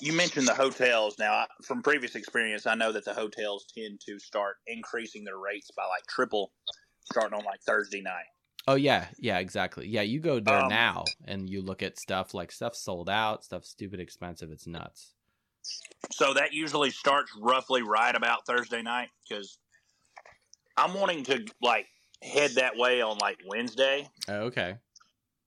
you 0.00 0.12
mentioned 0.12 0.46
the 0.46 0.54
hotels. 0.54 1.18
Now 1.18 1.46
from 1.64 1.82
previous 1.82 2.14
experience 2.14 2.66
i 2.66 2.74
know 2.74 2.92
that 2.92 3.04
the 3.04 3.14
hotels 3.14 3.66
tend 3.76 4.00
to 4.06 4.18
start 4.18 4.56
increasing 4.66 5.24
their 5.24 5.38
rates 5.38 5.70
by 5.76 5.82
like 5.82 6.06
triple 6.08 6.52
starting 7.04 7.36
on 7.38 7.44
like 7.44 7.60
thursday 7.62 8.00
night. 8.00 8.26
Oh 8.66 8.74
yeah. 8.76 9.06
Yeah 9.18 9.38
exactly. 9.38 9.88
Yeah 9.88 10.02
you 10.02 10.20
go 10.20 10.40
there 10.40 10.62
Um, 10.62 10.68
now 10.68 11.04
and 11.24 11.50
you 11.50 11.62
look 11.62 11.82
at 11.82 11.98
stuff 11.98 12.34
like 12.34 12.52
stuff 12.52 12.76
sold 12.76 13.08
out 13.10 13.44
stuff 13.44 13.64
stupid 13.64 13.98
expensive. 14.00 14.50
It's 14.52 14.66
nuts. 14.66 15.14
So 16.12 16.34
that 16.34 16.52
usually 16.52 16.90
starts 16.90 17.32
roughly 17.40 17.82
right 17.82 18.14
about 18.14 18.46
thursday 18.46 18.82
night 18.82 19.08
because 19.28 19.58
i'm 20.76 20.94
wanting 20.94 21.24
to 21.24 21.44
like 21.60 21.86
head 22.22 22.52
that 22.52 22.76
way 22.76 23.00
on 23.00 23.18
like 23.18 23.38
wednesday. 23.46 24.08
Oh, 24.28 24.42
okay 24.50 24.76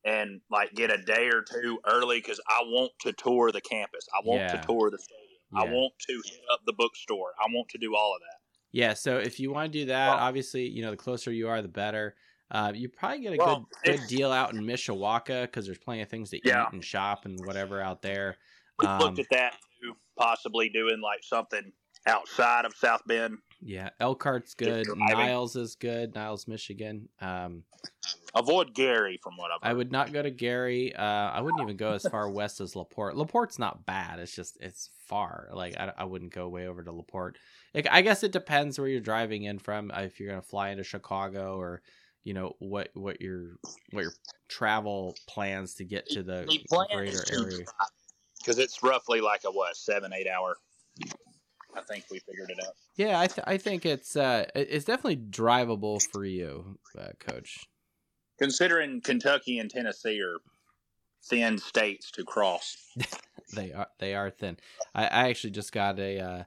and 0.06 0.42
like 0.50 0.74
get 0.74 0.92
a 0.92 0.98
day 0.98 1.28
or 1.28 1.44
two 1.44 1.80
early 1.86 2.20
because 2.20 2.40
i 2.50 2.62
want 2.64 2.92
to 3.00 3.12
tour 3.14 3.52
the 3.52 3.62
campus 3.62 4.08
i 4.16 4.22
want 4.26 4.42
Yeah. 4.42 4.48
to 4.60 4.68
tour 4.68 4.90
the 4.90 4.98
stadium 4.98 5.28
i 5.56 5.64
want 5.66 5.94
to 6.08 6.14
hit 6.26 6.40
up 6.52 6.60
the 6.66 6.74
bookstore 6.74 7.34
i 7.40 7.46
want 7.54 7.70
to 7.70 7.78
do 7.78 7.96
all 7.96 8.14
of 8.16 8.22
that 8.22 8.38
yeah 8.72 8.94
so 8.94 9.18
if 9.18 9.40
you 9.40 9.52
want 9.52 9.72
to 9.72 9.80
do 9.80 9.86
that 9.86 10.10
Well- 10.16 10.18
obviously 10.18 10.68
you 10.68 10.82
know 10.82 10.92
the 10.92 10.98
closer 10.98 11.32
you 11.32 11.48
are 11.50 11.62
the 11.62 11.68
better 11.68 12.16
uh, 12.54 12.70
you 12.76 12.90
probably 12.90 13.20
get 13.22 13.32
a 13.34 13.38
Well, 13.38 13.66
good 13.86 13.98
good 14.00 14.08
deal 14.10 14.30
out 14.30 14.54
in 14.54 14.60
Mishawaka 14.60 15.44
because 15.44 15.66
there's 15.66 15.78
plenty 15.78 16.02
of 16.02 16.10
things 16.10 16.32
to 16.32 16.40
Yeah. 16.44 16.64
eat 16.68 16.74
and 16.74 16.84
shop 16.84 17.24
and 17.24 17.40
whatever 17.46 17.80
out 17.80 18.02
there. 18.02 18.36
we 18.78 18.86
Um, 18.88 19.00
looked 19.00 19.20
at 19.20 19.28
that 19.32 19.54
too 19.82 19.96
possibly 20.18 20.68
doing 20.68 21.00
like 21.00 21.24
something 21.24 21.72
outside 22.08 22.66
of 22.66 22.74
south 22.76 23.04
bend 23.08 23.38
Yeah, 23.62 23.92
Elkhart's 24.02 24.54
good. 24.54 24.86
Niles 24.98 25.56
is 25.56 25.76
good. 25.76 26.14
Niles, 26.14 26.46
Michigan. 26.46 27.08
Um, 27.22 27.64
avoid 28.36 28.74
gary 28.74 29.20
from 29.22 29.36
what 29.38 29.52
i've 29.52 29.60
I 29.62 29.74
would 29.74 29.92
not 29.92 30.12
go 30.14 30.22
to 30.22 30.32
Gary. 30.32 30.96
Uh, 30.96 31.04
I 31.04 31.42
wouldn't 31.42 31.62
even 31.62 31.78
go 31.78 31.92
as 31.92 32.04
far 32.04 32.30
west 32.30 32.62
as 32.62 32.76
Laporte. 32.76 33.16
Laporte's 33.16 33.60
not 33.60 33.86
bad. 33.86 34.20
It's 34.20 34.36
just 34.36 34.58
it's 34.60 34.90
far. 35.08 35.50
Like 35.54 35.76
I, 35.78 35.92
I 36.00 36.04
wouldn't 36.06 36.34
go 36.34 36.48
way 36.50 36.68
over 36.68 36.84
to 36.84 36.92
Laporte. 36.92 37.38
Like, 37.76 37.88
I 37.92 38.02
guess 38.02 38.24
it 38.24 38.32
depends 38.32 38.80
where 38.80 38.88
you're 38.88 39.02
driving 39.02 39.44
in 39.44 39.60
from. 39.60 39.92
uh, 39.92 40.02
If 40.02 40.20
you're 40.20 40.30
gonna 40.30 40.42
fly 40.42 40.70
into 40.70 40.84
Chicago 40.84 41.58
or 41.58 41.82
you 42.24 42.34
know 42.34 42.54
what 42.60 42.90
what 42.94 43.22
your 43.22 43.58
what 43.92 44.02
your 44.04 44.14
travel 44.50 45.16
plans 45.28 45.76
to 45.76 45.84
get 45.86 46.08
to 46.10 46.24
the 46.24 46.46
The 46.48 46.64
plan 46.70 46.88
greater 46.94 47.22
is 47.24 47.32
area. 47.32 47.66
because 48.40 48.58
it's 48.58 48.82
roughly 48.82 49.22
like 49.22 49.42
a 49.46 49.52
what 49.52 49.76
seven 49.76 50.12
eight 50.14 50.28
hour 50.28 50.56
i 51.76 51.82
think 51.82 52.06
we 52.12 52.20
figured 52.20 52.50
it 52.50 52.58
out 52.66 52.74
Yeah, 52.96 53.20
I 53.20 53.28
th- 53.28 53.46
I 53.48 53.58
think 53.58 53.86
it's 53.86 54.16
uh 54.16 54.46
it's 54.56 54.86
definitely 54.86 55.18
drivable 55.18 56.02
for 56.12 56.26
you, 56.26 56.78
uh, 56.98 57.10
Coach. 57.20 57.68
Considering 58.42 59.02
kentucky 59.02 59.60
and 59.60 59.70
tennessee 59.70 60.22
are 60.22 60.38
thin 61.24 61.58
states 61.58 62.10
to 62.10 62.24
cross 62.24 62.78
They 63.54 63.74
are 63.74 63.88
they 64.00 64.16
are 64.16 64.30
thin. 64.30 64.58
I, 64.96 65.04
I 65.04 65.30
actually 65.30 65.52
just 65.52 65.72
got 65.72 66.00
a 66.00 66.20
uh, 66.20 66.44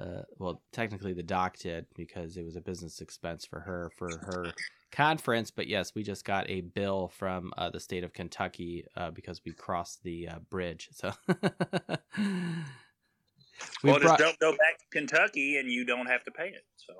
uh, 0.00 0.22
well, 0.38 0.62
technically 0.72 1.12
the 1.12 1.22
doc 1.22 1.58
did 1.58 1.86
because 1.94 2.36
it 2.36 2.44
was 2.44 2.56
a 2.56 2.60
business 2.60 3.00
expense 3.00 3.44
for 3.44 3.60
her 3.60 3.90
for 3.96 4.08
her 4.08 4.46
conference. 4.92 5.50
But 5.50 5.66
yes, 5.66 5.94
we 5.94 6.02
just 6.02 6.24
got 6.24 6.48
a 6.48 6.62
bill 6.62 7.08
from 7.08 7.52
uh, 7.56 7.70
the 7.70 7.80
state 7.80 8.04
of 8.04 8.12
Kentucky 8.12 8.84
uh, 8.96 9.10
because 9.10 9.40
we 9.44 9.52
crossed 9.52 10.02
the 10.02 10.28
uh, 10.28 10.38
bridge. 10.50 10.88
So 10.92 11.12
we 11.28 11.34
well 13.84 14.00
brought, 14.00 14.02
just 14.02 14.18
don't 14.18 14.38
go 14.38 14.52
back 14.52 14.78
to 14.78 14.84
kentucky 14.92 15.56
and 15.56 15.68
you 15.68 15.84
don't 15.84 16.06
have 16.06 16.22
to 16.22 16.30
pay 16.30 16.48
it 16.48 16.64
so 16.76 16.94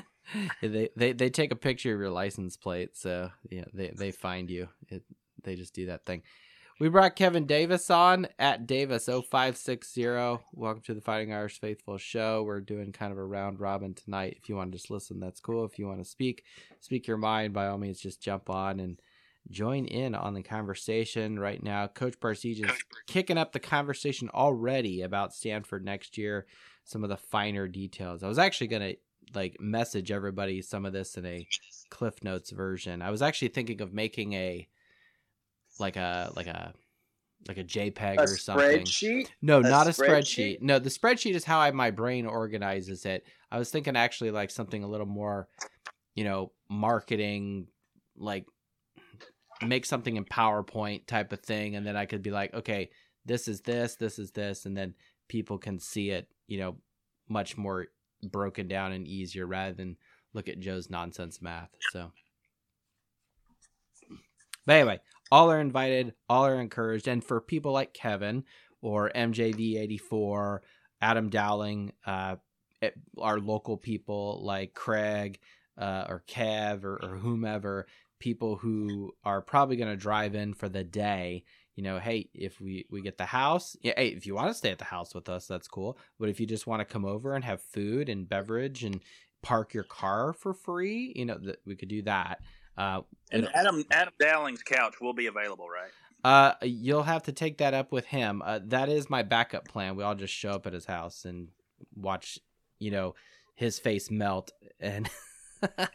they, 0.62 0.88
they 0.96 1.12
they 1.12 1.30
take 1.30 1.52
a 1.52 1.56
picture 1.56 1.94
of 1.94 2.00
your 2.00 2.10
license 2.10 2.56
plate, 2.56 2.96
so 2.96 3.30
yeah, 3.50 3.64
they 3.72 3.88
they 3.88 4.10
find 4.10 4.50
you. 4.50 4.68
It, 4.88 5.02
they 5.42 5.56
just 5.56 5.74
do 5.74 5.86
that 5.86 6.06
thing. 6.06 6.22
We 6.80 6.88
brought 6.88 7.14
Kevin 7.14 7.46
Davis 7.46 7.88
on 7.88 8.26
at 8.36 8.66
Davis 8.66 9.06
0560. 9.06 10.06
Welcome 10.52 10.82
to 10.86 10.94
the 10.94 11.00
Fighting 11.00 11.32
Irish 11.32 11.60
Faithful 11.60 11.98
show. 11.98 12.42
We're 12.42 12.60
doing 12.60 12.90
kind 12.90 13.12
of 13.12 13.18
a 13.18 13.24
round 13.24 13.60
robin 13.60 13.94
tonight. 13.94 14.38
If 14.42 14.48
you 14.48 14.56
want 14.56 14.72
to 14.72 14.78
just 14.78 14.90
listen, 14.90 15.20
that's 15.20 15.38
cool. 15.38 15.64
If 15.64 15.78
you 15.78 15.86
want 15.86 16.00
to 16.00 16.04
speak, 16.04 16.42
speak 16.80 17.06
your 17.06 17.16
mind, 17.16 17.54
by 17.54 17.68
all 17.68 17.78
means, 17.78 18.00
just 18.00 18.20
jump 18.20 18.50
on 18.50 18.80
and 18.80 18.98
join 19.50 19.84
in 19.84 20.16
on 20.16 20.34
the 20.34 20.42
conversation 20.42 21.38
right 21.38 21.62
now. 21.62 21.86
Coach 21.86 22.18
Barsij 22.18 22.64
is 22.64 22.84
kicking 23.06 23.38
up 23.38 23.52
the 23.52 23.60
conversation 23.60 24.28
already 24.30 25.02
about 25.02 25.32
Stanford 25.32 25.84
next 25.84 26.18
year, 26.18 26.44
some 26.82 27.04
of 27.04 27.10
the 27.10 27.16
finer 27.16 27.68
details. 27.68 28.24
I 28.24 28.28
was 28.28 28.38
actually 28.38 28.66
going 28.66 28.82
to 28.82 28.96
like 29.34 29.56
message 29.60 30.10
everybody 30.10 30.62
some 30.62 30.84
of 30.86 30.92
this 30.92 31.16
in 31.16 31.26
a 31.26 31.46
Cliff 31.90 32.22
Notes 32.22 32.50
version. 32.50 33.02
I 33.02 33.10
was 33.10 33.22
actually 33.22 33.48
thinking 33.48 33.80
of 33.80 33.92
making 33.92 34.32
a 34.34 34.68
like 35.78 35.96
a 35.96 36.32
like 36.36 36.46
a 36.46 36.72
like 37.48 37.58
a 37.58 37.64
JPEG 37.64 38.18
A 38.18 38.22
or 38.22 38.26
something. 38.26 38.82
spreadsheet. 38.84 39.28
No, 39.42 39.58
A 39.58 39.62
not 39.62 39.86
a 39.86 39.90
spreadsheet? 39.90 40.58
spreadsheet. 40.58 40.62
No, 40.62 40.78
the 40.78 40.90
spreadsheet 40.90 41.34
is 41.34 41.44
how 41.44 41.60
I 41.60 41.70
my 41.70 41.90
brain 41.90 42.26
organizes 42.26 43.04
it. 43.04 43.26
I 43.50 43.58
was 43.58 43.70
thinking 43.70 43.96
actually 43.96 44.30
like 44.30 44.50
something 44.50 44.82
a 44.82 44.88
little 44.88 45.06
more, 45.06 45.48
you 46.14 46.24
know, 46.24 46.52
marketing, 46.70 47.68
like 48.16 48.46
make 49.62 49.84
something 49.84 50.16
in 50.16 50.24
PowerPoint 50.24 51.06
type 51.06 51.32
of 51.32 51.40
thing, 51.40 51.76
and 51.76 51.86
then 51.86 51.96
I 51.96 52.06
could 52.06 52.22
be 52.22 52.30
like, 52.30 52.54
okay, 52.54 52.90
this 53.24 53.48
is 53.48 53.60
this, 53.60 53.96
this 53.96 54.18
is 54.18 54.30
this, 54.32 54.66
and 54.66 54.76
then 54.76 54.94
people 55.28 55.58
can 55.58 55.78
see 55.78 56.10
it, 56.10 56.28
you 56.46 56.58
know, 56.58 56.76
much 57.28 57.56
more 57.56 57.86
broken 58.24 58.68
down 58.68 58.92
and 58.92 59.06
easier 59.06 59.46
rather 59.46 59.74
than 59.74 59.96
look 60.32 60.48
at 60.48 60.60
Joe's 60.60 60.90
nonsense 60.90 61.40
math. 61.40 61.70
So, 61.92 62.10
but 64.66 64.76
anyway, 64.76 65.00
all 65.30 65.50
are 65.50 65.60
invited, 65.60 66.14
all 66.28 66.46
are 66.46 66.60
encouraged, 66.60 67.08
and 67.08 67.22
for 67.22 67.40
people 67.40 67.72
like 67.72 67.94
Kevin 67.94 68.44
or 68.82 69.10
MJV84, 69.14 70.58
Adam 71.00 71.30
Dowling, 71.30 71.92
uh, 72.06 72.36
eh, 72.82 72.90
our 73.18 73.38
local 73.38 73.76
people 73.76 74.40
like 74.44 74.74
Craig 74.74 75.38
uh, 75.78 76.04
or 76.08 76.22
Kev 76.28 76.84
or, 76.84 76.98
or 77.02 77.16
whomever, 77.16 77.86
people 78.18 78.56
who 78.56 79.12
are 79.24 79.42
probably 79.42 79.76
going 79.76 79.90
to 79.90 79.96
drive 79.96 80.34
in 80.34 80.54
for 80.54 80.68
the 80.68 80.84
day. 80.84 81.44
You 81.76 81.82
know, 81.82 81.98
hey, 81.98 82.28
if 82.34 82.60
we 82.60 82.86
we 82.90 83.02
get 83.02 83.18
the 83.18 83.26
house, 83.26 83.76
yeah, 83.82 83.94
hey, 83.96 84.08
if 84.08 84.26
you 84.26 84.34
want 84.34 84.48
to 84.48 84.54
stay 84.54 84.70
at 84.70 84.78
the 84.78 84.84
house 84.84 85.14
with 85.14 85.28
us, 85.28 85.46
that's 85.46 85.66
cool. 85.68 85.98
But 86.20 86.28
if 86.28 86.38
you 86.38 86.46
just 86.46 86.66
want 86.66 86.80
to 86.80 86.84
come 86.84 87.04
over 87.04 87.34
and 87.34 87.44
have 87.44 87.60
food 87.60 88.08
and 88.08 88.28
beverage 88.28 88.84
and 88.84 89.00
park 89.42 89.74
your 89.74 89.84
car 89.84 90.32
for 90.32 90.54
free, 90.54 91.12
you 91.16 91.24
know, 91.24 91.36
that 91.38 91.58
we 91.66 91.74
could 91.76 91.88
do 91.88 92.02
that. 92.02 92.40
Uh, 92.78 93.02
And 93.32 93.48
Adam 93.54 93.84
Adam 93.90 94.14
Dowling's 94.20 94.62
couch 94.62 95.00
will 95.00 95.14
be 95.14 95.26
available, 95.26 95.68
right? 95.68 95.90
uh, 96.24 96.54
you'll 96.62 97.02
have 97.02 97.24
to 97.24 97.32
take 97.32 97.58
that 97.58 97.74
up 97.74 97.92
with 97.92 98.06
him. 98.06 98.40
Uh, 98.44 98.60
that 98.64 98.88
is 98.88 99.10
my 99.10 99.22
backup 99.22 99.68
plan. 99.68 99.94
We 99.96 100.02
all 100.04 100.14
just 100.14 100.32
show 100.32 100.50
up 100.50 100.66
at 100.66 100.72
his 100.72 100.86
house 100.86 101.24
and 101.24 101.48
watch, 101.94 102.38
you 102.78 102.90
know, 102.90 103.14
his 103.54 103.78
face 103.78 104.10
melt. 104.10 104.52
And 104.80 105.10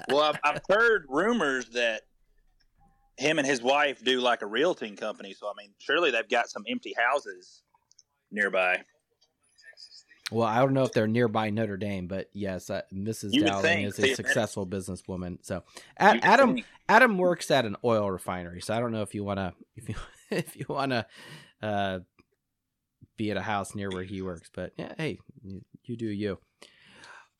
Well, 0.09 0.21
I've, 0.21 0.39
I've 0.43 0.61
heard 0.69 1.05
rumors 1.09 1.69
that 1.69 2.03
him 3.19 3.37
and 3.37 3.47
his 3.47 3.61
wife 3.61 4.03
do 4.03 4.21
like 4.21 4.41
a 4.41 4.45
realting 4.45 4.95
company. 4.95 5.33
So 5.33 5.47
I 5.47 5.53
mean, 5.57 5.71
surely 5.79 6.11
they've 6.11 6.27
got 6.27 6.49
some 6.49 6.63
empty 6.67 6.95
houses 6.97 7.61
nearby. 8.31 8.81
well, 10.31 10.47
I 10.47 10.59
don't 10.59 10.73
know 10.73 10.83
if 10.83 10.93
they're 10.93 11.07
nearby 11.07 11.49
Notre 11.49 11.77
Dame, 11.77 12.07
but 12.07 12.29
yes, 12.33 12.69
uh, 12.69 12.81
Mrs. 12.93 13.33
You 13.33 13.43
Dowling 13.43 13.63
think. 13.63 13.87
is 13.87 13.99
a 13.99 14.15
successful 14.15 14.65
businesswoman. 14.65 15.39
So, 15.41 15.63
Adam, 15.97 16.55
think. 16.55 16.65
Adam 16.87 17.17
works 17.17 17.51
at 17.51 17.65
an 17.65 17.75
oil 17.83 18.09
refinery. 18.09 18.61
So 18.61 18.73
I 18.73 18.79
don't 18.79 18.91
know 18.91 19.01
if 19.01 19.13
you 19.13 19.23
want 19.23 19.39
to, 19.39 19.53
if 19.75 19.89
you, 19.89 19.95
if 20.31 20.55
you 20.55 20.65
want 20.69 20.91
to, 20.91 21.05
uh, 21.61 21.99
be 23.17 23.31
at 23.31 23.37
a 23.37 23.41
house 23.41 23.75
near 23.75 23.89
where 23.89 24.03
he 24.03 24.21
works. 24.21 24.49
But 24.53 24.71
yeah, 24.77 24.93
hey, 24.97 25.19
you, 25.43 25.61
you 25.83 25.97
do 25.97 26.07
you. 26.07 26.39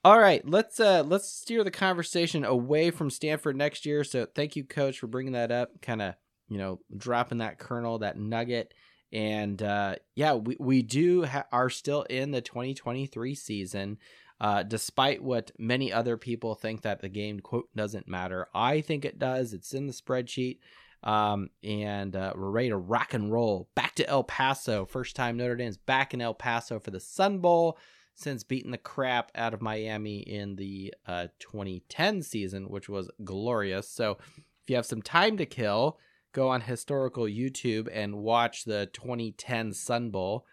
All 0.06 0.18
right, 0.18 0.48
let's 0.48 0.80
uh 0.80 1.04
let's 1.06 1.30
steer 1.30 1.64
the 1.64 1.72
conversation 1.72 2.46
away 2.46 2.90
from 2.90 3.10
Stanford 3.10 3.58
next 3.58 3.86
year. 3.86 4.06
So 4.06 4.26
thank 4.26 4.56
you, 4.56 4.64
Coach, 4.64 5.00
for 5.00 5.08
bringing 5.08 5.34
that 5.34 5.52
up. 5.52 5.82
Kind 5.82 6.02
of 6.02 6.16
you 6.48 6.58
know 6.58 6.80
dropping 6.96 7.40
that 7.40 7.60
kernel, 7.60 8.00
that 8.00 8.18
nugget, 8.18 8.74
and 9.12 9.62
uh, 9.62 9.96
yeah, 10.16 10.36
we 10.36 10.56
we 10.58 10.82
do 10.84 11.26
ha- 11.26 11.48
are 11.52 11.70
still 11.70 12.04
in 12.04 12.32
the 12.32 12.42
2023 12.42 13.36
season. 13.36 13.98
Uh, 14.42 14.64
despite 14.64 15.22
what 15.22 15.52
many 15.60 15.92
other 15.92 16.16
people 16.16 16.56
think 16.56 16.84
that 16.84 17.02
the 17.02 17.10
game 17.10 17.42
quote 17.42 17.68
doesn't 17.76 18.08
matter, 18.08 18.48
I 18.56 18.80
think 18.80 19.04
it 19.04 19.20
does. 19.20 19.52
It's 19.52 19.74
in 19.74 19.88
the 19.88 19.94
spreadsheet. 19.94 20.60
Um, 21.04 21.50
and 21.62 22.16
uh, 22.16 22.34
we're 22.36 22.50
ready 22.50 22.70
to 22.70 22.78
rock 22.78 23.14
and 23.14 23.32
roll. 23.32 23.70
Back 23.76 23.96
to 23.96 24.08
El 24.08 24.24
Paso. 24.24 24.86
First 24.86 25.18
time 25.18 25.36
Notre 25.36 25.58
Dame's 25.58 25.78
back 25.78 26.14
in 26.14 26.22
El 26.22 26.34
Paso 26.34 26.80
for 26.80 26.92
the 26.92 27.02
Sun 27.02 27.40
Bowl 27.40 27.78
since 28.20 28.44
beating 28.44 28.72
the 28.72 28.78
crap 28.78 29.32
out 29.34 29.54
of 29.54 29.62
Miami 29.62 30.20
in 30.20 30.58
the 30.58 30.94
uh, 31.08 31.28
2010 31.40 32.22
season, 32.22 32.70
which 32.70 32.90
was 32.90 33.10
glorious. 33.24 33.90
So 33.90 34.18
if 34.38 34.70
you 34.70 34.76
have 34.76 34.86
some 34.86 35.02
time 35.02 35.38
to 35.38 35.46
kill, 35.46 35.98
go 36.34 36.50
on 36.50 36.62
historical 36.62 37.24
YouTube 37.24 37.88
and 37.92 38.18
watch 38.18 38.66
the 38.66 38.90
2010 38.92 39.74
Sun 39.74 40.10
Bowl. 40.12 40.46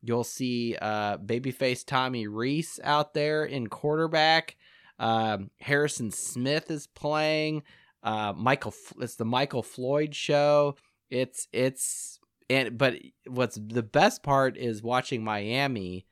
You'll 0.00 0.22
see 0.22 0.76
uh, 0.80 1.18
babyface 1.18 1.84
Tommy 1.84 2.28
Rees 2.28 2.78
out 2.84 3.14
there 3.14 3.44
in 3.44 3.66
quarterback. 3.66 4.56
Um, 5.00 5.50
Harrison 5.58 6.12
Smith 6.12 6.70
is 6.70 6.86
playing. 6.86 7.64
Uh, 8.04 8.32
Michael, 8.36 8.74
it's 9.00 9.16
the 9.16 9.24
Michael 9.24 9.64
Floyd 9.64 10.14
show. 10.14 10.76
It's 11.10 11.48
it's 11.52 12.20
and 12.48 12.78
but 12.78 12.94
what's 13.26 13.58
the 13.60 13.82
best 13.82 14.22
part 14.22 14.56
is 14.56 14.84
watching 14.84 15.24
Miami 15.24 16.06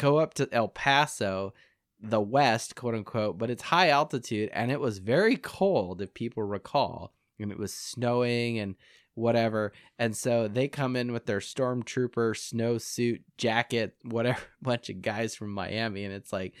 go 0.00 0.18
up 0.18 0.34
to 0.34 0.48
El 0.50 0.68
Paso, 0.68 1.52
the 2.00 2.20
West, 2.20 2.74
quote 2.74 2.94
unquote, 2.94 3.36
but 3.38 3.50
it's 3.50 3.62
high 3.62 3.90
altitude 3.90 4.48
and 4.52 4.70
it 4.70 4.80
was 4.80 4.98
very 4.98 5.36
cold, 5.36 6.00
if 6.00 6.14
people 6.14 6.42
recall, 6.42 7.12
and 7.38 7.52
it 7.52 7.58
was 7.58 7.74
snowing 7.74 8.58
and 8.58 8.76
whatever. 9.14 9.72
And 9.98 10.16
so 10.16 10.48
they 10.48 10.68
come 10.68 10.96
in 10.96 11.12
with 11.12 11.26
their 11.26 11.40
stormtrooper 11.40 12.34
snowsuit 12.34 13.20
jacket, 13.36 13.94
whatever, 14.02 14.40
bunch 14.62 14.88
of 14.88 15.02
guys 15.02 15.34
from 15.34 15.52
Miami, 15.52 16.04
and 16.04 16.14
it's 16.14 16.32
like 16.32 16.54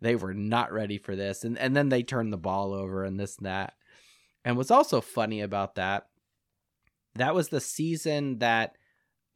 they 0.00 0.16
were 0.16 0.34
not 0.34 0.72
ready 0.72 0.96
for 0.98 1.14
this. 1.14 1.44
And 1.44 1.58
and 1.58 1.76
then 1.76 1.90
they 1.90 2.02
turn 2.02 2.30
the 2.30 2.38
ball 2.38 2.72
over 2.72 3.04
and 3.04 3.20
this 3.20 3.36
and 3.36 3.46
that. 3.46 3.74
And 4.44 4.56
what's 4.56 4.70
also 4.70 5.00
funny 5.00 5.42
about 5.42 5.74
that, 5.74 6.06
that 7.16 7.34
was 7.34 7.48
the 7.48 7.60
season 7.60 8.38
that 8.38 8.76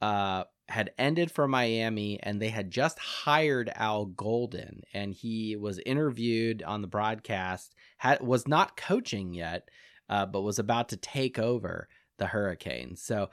uh 0.01 0.45
had 0.71 0.93
ended 0.99 1.31
for 1.31 1.49
Miami 1.49 2.21
and 2.23 2.41
they 2.41 2.49
had 2.49 2.71
just 2.71 2.99
hired 2.99 3.71
Al 3.75 4.07
Golden 4.07 4.83
and 4.93 5.13
he 5.13 5.57
was 5.57 5.81
interviewed 5.85 6.63
on 6.63 6.81
the 6.81 6.89
broadcast 6.89 7.75
had 7.99 8.21
was 8.21 8.47
not 8.49 8.77
coaching 8.77 9.35
yet 9.35 9.69
uh, 10.09 10.27
but 10.27 10.43
was 10.43 10.59
about 10.59 10.89
to 10.91 10.97
take 10.97 11.39
over 11.39 11.89
the 12.19 12.27
Hurricanes. 12.27 13.03
So 13.03 13.31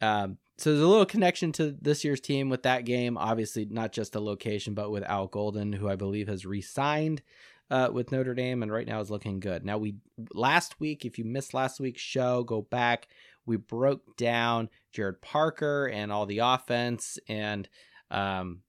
um, 0.00 0.38
so 0.58 0.70
there's 0.70 0.82
a 0.82 0.88
little 0.88 1.06
connection 1.06 1.52
to 1.52 1.76
this 1.80 2.04
year's 2.04 2.20
team 2.20 2.50
with 2.50 2.64
that 2.64 2.84
game. 2.84 3.16
Obviously, 3.16 3.64
not 3.64 3.92
just 3.92 4.12
the 4.12 4.20
location, 4.20 4.74
but 4.74 4.90
with 4.90 5.04
Al 5.04 5.28
Golden, 5.28 5.72
who 5.72 5.88
I 5.88 5.96
believe 5.96 6.28
has 6.28 6.44
re-signed 6.44 7.22
uh, 7.70 7.88
with 7.92 8.12
Notre 8.12 8.34
Dame, 8.34 8.62
and 8.62 8.70
right 8.70 8.86
now 8.86 9.00
is 9.00 9.10
looking 9.10 9.40
good. 9.40 9.64
Now 9.64 9.78
we 9.78 9.96
last 10.34 10.78
week, 10.78 11.04
if 11.04 11.18
you 11.18 11.24
missed 11.24 11.54
last 11.54 11.80
week's 11.80 12.02
show, 12.02 12.42
go 12.44 12.62
back. 12.62 13.08
We 13.46 13.56
broke 13.56 14.16
down 14.16 14.68
Gerad 14.94 15.20
Parker 15.20 15.86
and 15.86 16.12
all 16.12 16.26
the 16.26 16.38
offense, 16.38 17.18
and 17.28 17.68
um, 18.10 18.60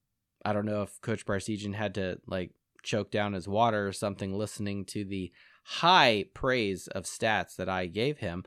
I 0.43 0.53
don't 0.53 0.65
know 0.65 0.81
if 0.81 0.99
Coach 1.01 1.25
Parseghian 1.25 1.75
had 1.75 1.95
to 1.95 2.19
like 2.27 2.51
choke 2.83 3.11
down 3.11 3.33
his 3.33 3.47
water 3.47 3.87
or 3.87 3.93
something, 3.93 4.37
listening 4.37 4.85
to 4.85 5.05
the 5.05 5.31
high 5.63 6.25
praise 6.33 6.87
of 6.87 7.05
stats 7.05 7.55
that 7.55 7.69
I 7.69 7.87
gave 7.87 8.17
him. 8.19 8.43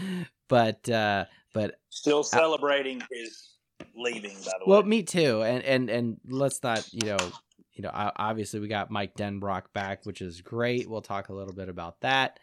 but 0.48 0.88
uh, 0.88 1.24
but 1.52 1.76
still 1.90 2.22
celebrating 2.22 3.02
uh, 3.02 3.06
his 3.12 3.56
leaving. 3.94 4.34
By 4.34 4.36
the 4.36 4.64
well, 4.66 4.78
way, 4.78 4.82
well, 4.82 4.88
me 4.88 5.02
too. 5.02 5.42
And 5.42 5.62
and 5.64 5.90
and 5.90 6.16
let's 6.28 6.62
not 6.62 6.88
you 6.92 7.08
know 7.08 7.32
you 7.74 7.82
know 7.82 7.90
obviously 7.92 8.60
we 8.60 8.68
got 8.68 8.90
Mike 8.90 9.16
Denbrock 9.16 9.72
back, 9.74 10.04
which 10.04 10.22
is 10.22 10.40
great. 10.40 10.88
We'll 10.88 11.02
talk 11.02 11.28
a 11.28 11.34
little 11.34 11.54
bit 11.54 11.68
about 11.68 12.00
that. 12.00 12.38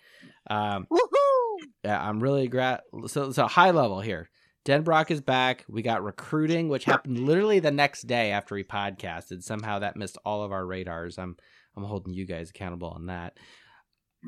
Um, 0.49 0.87
Woohoo! 0.91 1.42
Yeah, 1.83 2.01
I'm 2.01 2.19
really 2.21 2.47
glad. 2.47 2.81
So 3.07 3.31
so 3.31 3.47
high 3.47 3.71
level 3.71 4.01
here. 4.01 4.29
Denbrock 4.65 5.11
is 5.11 5.19
back. 5.21 5.65
We 5.67 5.81
got 5.81 6.03
recruiting, 6.03 6.69
which 6.69 6.85
happened 6.85 7.19
literally 7.19 7.59
the 7.59 7.71
next 7.71 8.03
day 8.03 8.31
after 8.31 8.55
we 8.55 8.63
podcasted. 8.63 9.43
Somehow 9.43 9.79
that 9.79 9.97
missed 9.97 10.17
all 10.25 10.43
of 10.43 10.51
our 10.51 10.65
radars. 10.65 11.17
I'm 11.17 11.35
I'm 11.75 11.83
holding 11.83 12.13
you 12.13 12.25
guys 12.25 12.49
accountable 12.49 12.89
on 12.89 13.07
that 13.07 13.37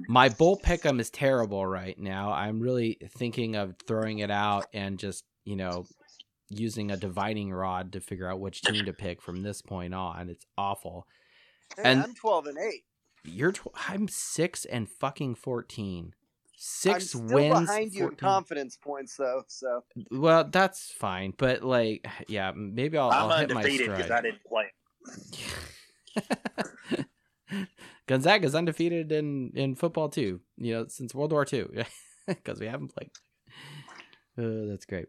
my 0.10 0.30
bowl 0.30 0.60
pick'em 0.62 1.00
is 1.00 1.10
terrible 1.10 1.66
right 1.66 1.98
now. 1.98 2.32
I'm 2.32 2.60
really 2.60 2.98
thinking 3.18 3.56
of 3.56 3.76
throwing 3.88 4.20
it 4.20 4.32
out 4.32 4.66
and 4.74 5.00
just 5.00 5.24
you 5.46 5.56
know 5.56 5.86
using 6.50 6.92
a 6.92 6.98
dividing 6.98 7.52
rod 7.52 7.94
to 7.94 8.00
figure 8.00 8.30
out 8.30 8.40
which 8.40 8.62
team 8.62 8.86
to 8.86 8.94
pick 8.94 9.22
from 9.22 9.42
this 9.42 9.62
point 9.62 9.94
on. 9.94 10.30
It's 10.30 10.46
awful. 10.58 11.08
Hey, 11.76 11.84
And- 11.86 12.04
I'm 12.04 12.14
12 12.14 12.48
and 12.48 12.58
8. 12.58 12.84
You're 13.28 13.52
tw- 13.54 13.68
I'm 13.90 14.08
six 14.08 14.66
and 14.66 14.88
fucking 14.88 15.34
fourteen. 15.36 16.14
Six 16.58 16.94
I'm 16.96 17.02
still 17.28 17.36
wins. 17.36 17.60
behind 17.60 17.94
you 17.94 18.04
in 18.04 18.10
14 18.12 18.18
confidence 18.18 18.78
points, 18.78 19.16
though. 19.18 19.44
So 19.48 19.84
Well, 20.12 20.46
that's 20.46 20.92
fine, 20.92 21.34
but 21.38 21.64
like, 21.64 22.08
yeah, 22.28 22.52
maybe 22.56 22.98
I'll, 22.98 23.12
I'm 23.12 23.32
I'll 23.32 23.38
hit 23.40 23.50
my 23.54 23.62
undefeated 23.62 23.88
because 23.88 24.04
I 24.12 24.20
stride. 24.20 24.24
didn't 24.24 24.44
play. 24.44 24.66
Gonzaga's 28.08 28.56
undefeated 28.56 29.12
in 29.12 29.52
in 29.56 29.76
football 29.76 30.10
too. 30.10 30.42
You 30.58 30.74
know, 30.74 30.88
since 30.88 31.14
World 31.14 31.32
War 31.32 31.46
II, 31.52 31.66
because 32.28 32.60
we 32.60 32.68
haven't 32.68 32.94
played. 32.96 33.10
Uh, 34.38 34.70
that's 34.70 34.86
great. 34.86 35.08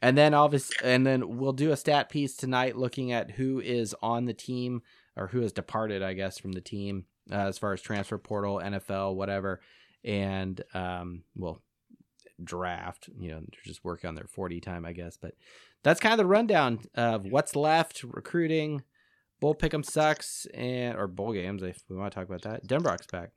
And 0.00 0.16
then 0.16 0.32
obviously, 0.34 0.76
and 0.84 1.06
then 1.06 1.38
we'll 1.38 1.52
do 1.52 1.72
a 1.72 1.76
stat 1.76 2.08
piece 2.08 2.36
tonight, 2.36 2.76
looking 2.76 3.12
at 3.12 3.32
who 3.32 3.60
is 3.60 3.94
on 4.00 4.26
the 4.26 4.34
team 4.34 4.82
or 5.16 5.28
who 5.28 5.40
has 5.40 5.52
departed, 5.52 6.02
I 6.02 6.12
guess, 6.12 6.38
from 6.38 6.52
the 6.52 6.60
team 6.60 7.06
uh, 7.30 7.34
as 7.34 7.58
far 7.58 7.72
as 7.72 7.82
transfer 7.82 8.16
portal, 8.18 8.60
NFL, 8.62 9.16
whatever, 9.16 9.60
and 10.04 10.62
um, 10.74 11.24
well, 11.36 11.62
draft. 12.42 13.08
You 13.18 13.30
know, 13.30 13.40
they're 13.40 13.64
just 13.64 13.84
working 13.84 14.08
on 14.08 14.14
their 14.14 14.26
forty 14.26 14.60
time, 14.60 14.84
I 14.84 14.92
guess. 14.92 15.16
But 15.16 15.34
that's 15.82 16.00
kind 16.00 16.12
of 16.12 16.18
the 16.18 16.26
rundown 16.26 16.80
of 16.94 17.26
what's 17.26 17.56
left, 17.56 18.02
recruiting. 18.04 18.82
Bowl 19.40 19.54
Pick'em 19.54 19.84
sucks, 19.84 20.46
and 20.52 20.96
or 20.96 21.06
bowl 21.06 21.32
games 21.32 21.62
if 21.62 21.84
we 21.88 21.96
want 21.96 22.12
to 22.12 22.18
talk 22.18 22.28
about 22.28 22.42
that. 22.42 22.66
Denbrock's 22.66 23.06
back. 23.06 23.30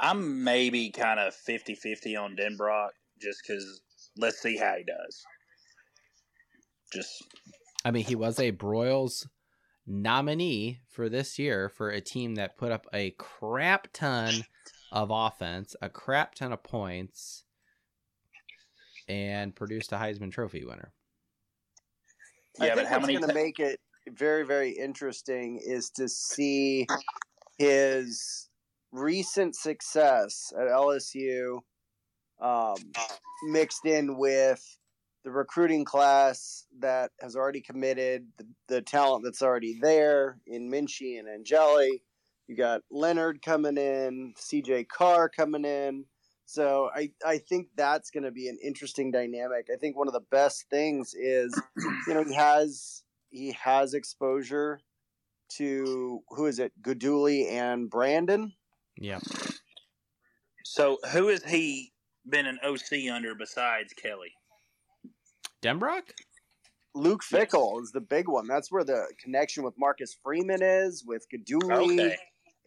I'm 0.00 0.42
maybe 0.42 0.90
kind 0.90 1.20
of 1.20 1.32
50 1.32 1.76
50 1.76 2.16
on 2.16 2.36
Denbrock 2.36 2.88
just 3.20 3.40
because 3.46 3.82
let's 4.18 4.40
see 4.40 4.56
how 4.56 4.74
he 4.76 4.84
does. 4.84 5.22
Just, 6.92 7.24
I 7.84 7.90
mean, 7.92 8.04
he 8.04 8.16
was 8.16 8.38
a 8.38 8.52
Broyles 8.52 9.26
nominee 9.86 10.80
for 10.88 11.08
this 11.08 11.38
year 11.38 11.68
for 11.68 11.90
a 11.90 12.00
team 12.00 12.36
that 12.36 12.56
put 12.56 12.72
up 12.72 12.86
a 12.92 13.10
crap 13.12 13.88
ton 13.92 14.44
of 14.90 15.10
offense, 15.10 15.74
a 15.82 15.88
crap 15.88 16.34
ton 16.34 16.52
of 16.52 16.62
points, 16.62 17.44
and 19.08 19.54
produced 19.54 19.92
a 19.92 19.96
Heisman 19.96 20.32
Trophy 20.32 20.64
winner. 20.64 20.92
I 22.60 22.66
yeah, 22.66 22.74
but 22.74 22.78
think 22.80 22.88
how 22.88 22.96
what's 22.96 23.06
many? 23.06 23.18
going 23.18 23.28
to 23.28 23.34
make 23.34 23.58
it 23.58 23.80
very, 24.08 24.44
very 24.44 24.70
interesting 24.70 25.60
is 25.64 25.90
to 25.90 26.08
see 26.08 26.86
his 27.58 28.48
recent 28.92 29.56
success 29.56 30.52
at 30.58 30.66
LSU 30.66 31.60
um, 32.40 32.76
mixed 33.48 33.86
in 33.86 34.18
with 34.18 34.62
the 35.24 35.30
recruiting 35.30 35.84
class 35.84 36.66
that 36.80 37.12
has 37.20 37.36
already 37.36 37.60
committed, 37.60 38.26
the, 38.38 38.46
the 38.68 38.82
talent 38.82 39.24
that's 39.24 39.42
already 39.42 39.78
there 39.80 40.38
in 40.46 40.70
Minchey 40.70 41.18
and 41.18 41.28
Angeli. 41.28 42.02
You 42.48 42.56
got 42.56 42.82
Leonard 42.90 43.40
coming 43.42 43.76
in, 43.76 44.34
CJ 44.36 44.88
Carr 44.88 45.28
coming 45.28 45.64
in. 45.64 46.04
So 46.44 46.90
I, 46.94 47.10
I 47.24 47.38
think 47.38 47.68
that's 47.76 48.10
going 48.10 48.24
to 48.24 48.30
be 48.30 48.48
an 48.48 48.58
interesting 48.62 49.10
dynamic. 49.10 49.68
I 49.72 49.76
think 49.78 49.96
one 49.96 50.08
of 50.08 50.12
the 50.12 50.24
best 50.30 50.66
things 50.68 51.14
is, 51.14 51.58
you 52.06 52.14
know, 52.14 52.24
he 52.24 52.34
has 52.34 53.04
he 53.30 53.52
has 53.52 53.94
exposure 53.94 54.80
to 55.56 56.20
who 56.28 56.46
is 56.46 56.58
it, 56.58 56.72
Guidugli 56.82 57.50
and 57.50 57.88
Brandon. 57.88 58.52
Yeah. 58.98 59.20
so, 60.64 60.98
who 61.12 61.28
has 61.28 61.42
he 61.44 61.92
been 62.28 62.46
an 62.46 62.58
OC 62.62 63.10
under 63.10 63.34
besides 63.34 63.92
Kelly? 63.94 64.32
Denbrock? 65.62 66.02
Luke 66.94 67.22
Fickell 67.22 67.80
is 67.82 67.90
the 67.92 68.00
big 68.00 68.28
one. 68.28 68.46
That's 68.46 68.70
where 68.70 68.84
the 68.84 69.06
connection 69.18 69.62
with 69.62 69.74
Marcus 69.78 70.14
Freeman 70.22 70.62
is, 70.62 71.04
with 71.06 71.26
Guidugli 71.32 71.98
Okay. 72.00 72.16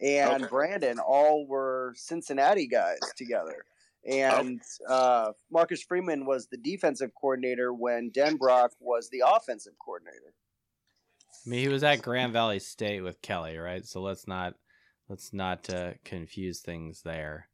and 0.00 0.44
Okay. 0.44 0.50
Brandon. 0.50 0.98
All 0.98 1.46
were 1.46 1.92
Cincinnati 1.96 2.66
guys 2.66 2.98
together. 3.16 3.64
And 4.08 4.60
uh, 4.88 5.32
Marcus 5.50 5.82
Freeman 5.82 6.26
was 6.26 6.46
the 6.46 6.56
defensive 6.56 7.10
coordinator 7.20 7.72
when 7.72 8.10
Denbrock 8.10 8.70
was 8.80 9.08
the 9.10 9.22
offensive 9.26 9.74
coordinator. 9.84 10.34
I 11.44 11.48
mean, 11.48 11.60
he 11.60 11.68
was 11.68 11.84
at 11.84 12.02
Grand 12.02 12.32
Valley 12.32 12.58
State 12.58 13.02
with 13.02 13.22
Kelly, 13.22 13.56
right? 13.56 13.84
So 13.84 14.00
let's 14.00 14.26
not 14.26 14.54
let's 15.08 15.32
not 15.32 15.70
uh, 15.70 15.92
confuse 16.04 16.60
things 16.60 17.02
there. 17.02 17.48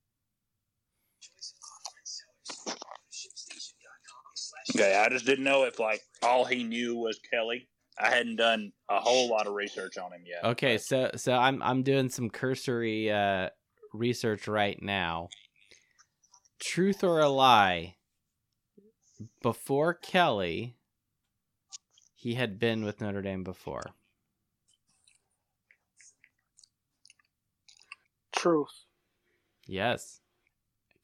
Okay, 4.71 4.97
I 4.97 5.09
just 5.09 5.27
didn't 5.27 5.45
know 5.45 5.65
if 5.65 5.79
like 5.79 6.01
all 6.23 6.45
he 6.45 6.63
knew 6.65 6.97
was 6.97 7.19
Kelly. 7.33 7.69
I 7.99 8.09
hadn't 8.11 8.37
done 8.37 8.73
a 8.89 9.01
whole 9.01 9.29
lot 9.29 9.47
of 9.47 9.55
research 9.55 9.99
on 9.99 10.13
him 10.13 10.23
yet. 10.27 10.45
Okay, 10.53 10.75
but- 10.77 10.83
so 10.83 11.11
so 11.17 11.33
I'm 11.35 11.63
I'm 11.63 11.83
doing 11.83 12.09
some 12.09 12.31
cursory 12.31 13.11
uh, 13.11 13.49
research 13.93 14.49
right 14.49 14.81
now. 14.81 15.29
Truth 16.61 17.03
or 17.05 17.21
a 17.21 17.29
lie? 17.29 17.97
Before 19.43 19.95
Kelly, 19.95 20.77
he 22.15 22.35
had 22.35 22.59
been 22.59 22.85
with 22.85 23.01
Notre 23.01 23.23
Dame 23.23 23.45
before. 23.45 23.83
Truth. 28.35 28.85
Yes. 29.67 30.21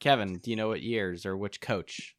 Kevin, 0.01 0.39
do 0.39 0.51
you 0.51 0.57
know 0.57 0.69
what 0.69 0.83
years 0.83 1.27
or 1.27 1.37
which 1.37 1.61
coach? 1.61 2.17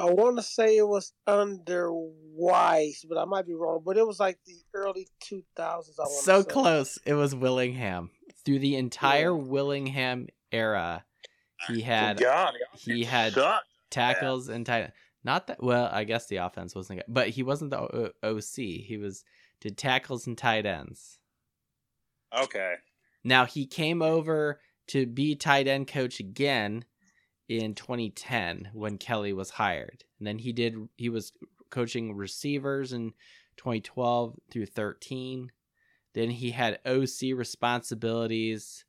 I 0.00 0.10
want 0.10 0.36
to 0.38 0.42
say 0.42 0.76
it 0.76 0.86
was 0.88 1.12
under 1.26 1.90
Weis, 1.90 3.04
but 3.08 3.18
I 3.18 3.24
might 3.24 3.46
be 3.46 3.54
wrong. 3.54 3.82
But 3.84 3.96
it 3.96 4.06
was 4.06 4.18
like 4.20 4.38
the 4.46 4.56
early 4.74 5.08
2000s. 5.24 5.58
I 5.98 6.02
want 6.02 6.10
So 6.24 6.42
close. 6.42 6.98
It 7.04 7.14
was 7.14 7.34
Willingham. 7.34 8.10
Through 8.44 8.60
the 8.60 8.76
entire 8.76 9.24
Yeah. 9.36 9.44
Willingham 9.44 10.28
era, 10.50 11.04
he 11.68 11.82
had 11.82 12.18
God, 12.18 12.54
he 12.78 13.04
had 13.04 13.34
sucked. 13.34 13.66
tackles 13.90 14.48
and 14.48 14.64
tight. 14.64 14.92
Not 15.22 15.46
that 15.48 15.62
well, 15.62 15.90
I 15.92 16.04
guess 16.04 16.26
the 16.26 16.36
offense 16.36 16.74
wasn't 16.74 17.00
good, 17.00 17.12
but 17.12 17.28
he 17.28 17.42
wasn't 17.42 17.70
the 17.70 17.78
o- 17.80 18.12
OC. 18.22 18.80
He 18.82 18.96
was 18.96 19.24
did 19.60 19.76
tackles 19.76 20.26
and 20.26 20.38
tight 20.38 20.64
ends. 20.64 21.18
Okay. 22.36 22.74
Now 23.24 23.44
he 23.44 23.66
came 23.66 24.00
over 24.00 24.60
to 24.88 25.06
be 25.06 25.34
tight 25.36 25.68
end 25.68 25.86
coach 25.88 26.18
again 26.20 26.84
in 27.50 27.74
2010 27.74 28.70
when 28.72 28.96
Kelly 28.96 29.32
was 29.32 29.50
hired. 29.50 30.04
And 30.18 30.26
then 30.26 30.38
he 30.38 30.52
did 30.52 30.76
he 30.96 31.08
was 31.08 31.32
coaching 31.68 32.14
receivers 32.14 32.92
in 32.92 33.12
2012 33.56 34.38
through 34.52 34.66
13. 34.66 35.50
Then 36.14 36.30
he 36.30 36.52
had 36.52 36.78
OC 36.86 37.34
responsibilities 37.34 38.84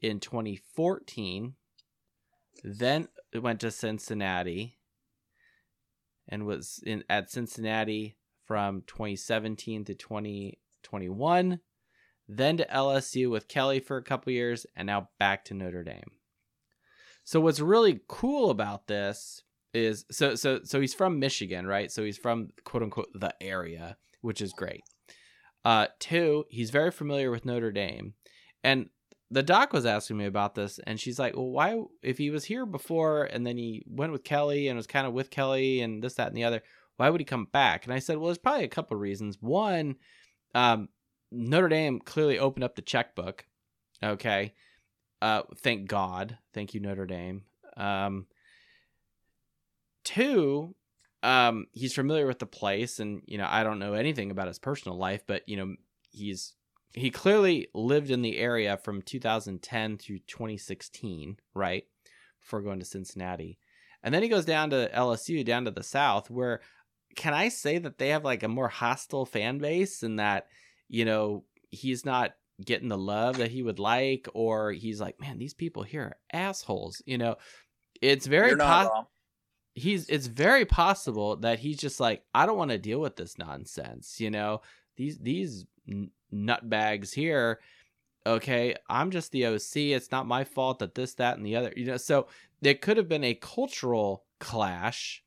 in 0.00 0.18
2014. 0.18 1.54
Then 2.64 3.08
went 3.34 3.60
to 3.60 3.70
Cincinnati 3.70 4.78
and 6.26 6.46
was 6.46 6.80
in 6.84 7.04
at 7.10 7.30
Cincinnati 7.30 8.16
from 8.46 8.82
2017 8.86 9.84
to 9.84 9.94
2021 9.94 11.60
then 12.32 12.56
to 12.58 12.66
LSU 12.66 13.28
with 13.28 13.48
Kelly 13.48 13.80
for 13.80 13.96
a 13.96 14.04
couple 14.04 14.32
years, 14.32 14.64
and 14.76 14.86
now 14.86 15.08
back 15.18 15.44
to 15.46 15.54
Notre 15.54 15.82
Dame. 15.82 16.12
So 17.30 17.40
what's 17.40 17.60
really 17.60 18.00
cool 18.08 18.50
about 18.50 18.88
this 18.88 19.44
is 19.72 20.04
so 20.10 20.34
so 20.34 20.62
so 20.64 20.80
he's 20.80 20.94
from 20.94 21.20
Michigan, 21.20 21.64
right? 21.64 21.88
So 21.88 22.02
he's 22.02 22.18
from 22.18 22.48
quote 22.64 22.82
unquote 22.82 23.06
the 23.14 23.32
area, 23.40 23.96
which 24.20 24.40
is 24.40 24.52
great. 24.52 24.80
Uh, 25.64 25.86
two, 26.00 26.46
he's 26.50 26.70
very 26.70 26.90
familiar 26.90 27.30
with 27.30 27.44
Notre 27.44 27.70
Dame, 27.70 28.14
and 28.64 28.88
the 29.30 29.44
doc 29.44 29.72
was 29.72 29.86
asking 29.86 30.16
me 30.16 30.24
about 30.24 30.56
this, 30.56 30.80
and 30.88 30.98
she's 30.98 31.20
like, 31.20 31.36
"Well, 31.36 31.52
why? 31.52 31.80
If 32.02 32.18
he 32.18 32.30
was 32.30 32.46
here 32.46 32.66
before, 32.66 33.22
and 33.22 33.46
then 33.46 33.56
he 33.56 33.84
went 33.86 34.10
with 34.10 34.24
Kelly 34.24 34.66
and 34.66 34.76
was 34.76 34.88
kind 34.88 35.06
of 35.06 35.12
with 35.12 35.30
Kelly 35.30 35.82
and 35.82 36.02
this, 36.02 36.14
that, 36.14 36.26
and 36.26 36.36
the 36.36 36.42
other, 36.42 36.62
why 36.96 37.10
would 37.10 37.20
he 37.20 37.24
come 37.24 37.44
back?" 37.44 37.84
And 37.84 37.94
I 37.94 38.00
said, 38.00 38.16
"Well, 38.16 38.26
there's 38.26 38.38
probably 38.38 38.64
a 38.64 38.68
couple 38.68 38.96
of 38.96 39.00
reasons. 39.00 39.38
One, 39.40 39.94
um, 40.56 40.88
Notre 41.30 41.68
Dame 41.68 42.00
clearly 42.00 42.40
opened 42.40 42.64
up 42.64 42.74
the 42.74 42.82
checkbook. 42.82 43.46
Okay. 44.02 44.52
Uh, 45.20 45.42
thank 45.58 45.88
God. 45.88 46.38
Thank 46.54 46.74
you, 46.74 46.80
Notre 46.80 47.06
Dame. 47.06 47.42
Um, 47.76 48.26
two, 50.04 50.74
um, 51.22 51.66
he's 51.72 51.94
familiar 51.94 52.26
with 52.26 52.38
the 52.38 52.46
place, 52.46 53.00
and 53.00 53.22
you 53.26 53.38
know, 53.38 53.46
I 53.48 53.62
don't 53.62 53.78
know 53.78 53.94
anything 53.94 54.30
about 54.30 54.48
his 54.48 54.58
personal 54.58 54.96
life, 54.96 55.22
but 55.26 55.42
you 55.46 55.56
know, 55.56 55.74
he's 56.10 56.54
he 56.92 57.10
clearly 57.10 57.68
lived 57.74 58.10
in 58.10 58.22
the 58.22 58.38
area 58.38 58.76
from 58.76 59.02
2010 59.02 59.98
through 59.98 60.18
2016, 60.26 61.36
right? 61.54 61.84
Before 62.40 62.62
going 62.62 62.80
to 62.80 62.84
Cincinnati. 62.84 63.58
And 64.02 64.12
then 64.12 64.22
he 64.22 64.28
goes 64.28 64.44
down 64.44 64.70
to 64.70 64.90
LSU, 64.92 65.44
down 65.44 65.66
to 65.66 65.70
the 65.70 65.84
South, 65.84 66.30
where 66.30 66.60
can 67.14 67.34
I 67.34 67.48
say 67.48 67.78
that 67.78 67.98
they 67.98 68.08
have 68.08 68.24
like 68.24 68.42
a 68.42 68.48
more 68.48 68.68
hostile 68.68 69.26
fan 69.26 69.58
base 69.58 70.02
and 70.02 70.18
that 70.18 70.46
you 70.90 71.04
know, 71.04 71.44
he's 71.70 72.04
not 72.04 72.32
getting 72.64 72.88
the 72.88 72.98
love 72.98 73.38
that 73.38 73.50
he 73.50 73.62
would 73.62 73.78
like, 73.78 74.28
or 74.34 74.72
he's 74.72 75.00
like, 75.00 75.20
man, 75.20 75.38
these 75.38 75.54
people 75.54 75.82
here 75.82 76.02
are 76.02 76.16
assholes. 76.32 77.02
You 77.06 77.18
know, 77.18 77.36
it's 78.00 78.26
very 78.26 78.48
You're 78.48 78.56
not 78.56 78.86
po- 78.86 78.92
wrong. 78.94 79.06
he's 79.74 80.08
it's 80.08 80.26
very 80.26 80.64
possible 80.64 81.36
that 81.36 81.58
he's 81.58 81.78
just 81.78 82.00
like, 82.00 82.22
I 82.34 82.46
don't 82.46 82.58
want 82.58 82.70
to 82.70 82.78
deal 82.78 83.00
with 83.00 83.16
this 83.16 83.38
nonsense. 83.38 84.20
You 84.20 84.30
know, 84.30 84.62
these 84.96 85.18
these 85.18 85.66
nutbags 86.32 87.12
here. 87.14 87.60
Okay, 88.26 88.74
I'm 88.88 89.10
just 89.10 89.32
the 89.32 89.46
OC. 89.46 89.76
It's 89.76 90.12
not 90.12 90.26
my 90.26 90.44
fault 90.44 90.80
that 90.80 90.94
this, 90.94 91.14
that, 91.14 91.38
and 91.38 91.46
the 91.46 91.56
other. 91.56 91.72
You 91.74 91.86
know, 91.86 91.96
so 91.96 92.26
there 92.60 92.74
could 92.74 92.98
have 92.98 93.08
been 93.08 93.24
a 93.24 93.34
cultural 93.34 94.24
clash 94.38 95.22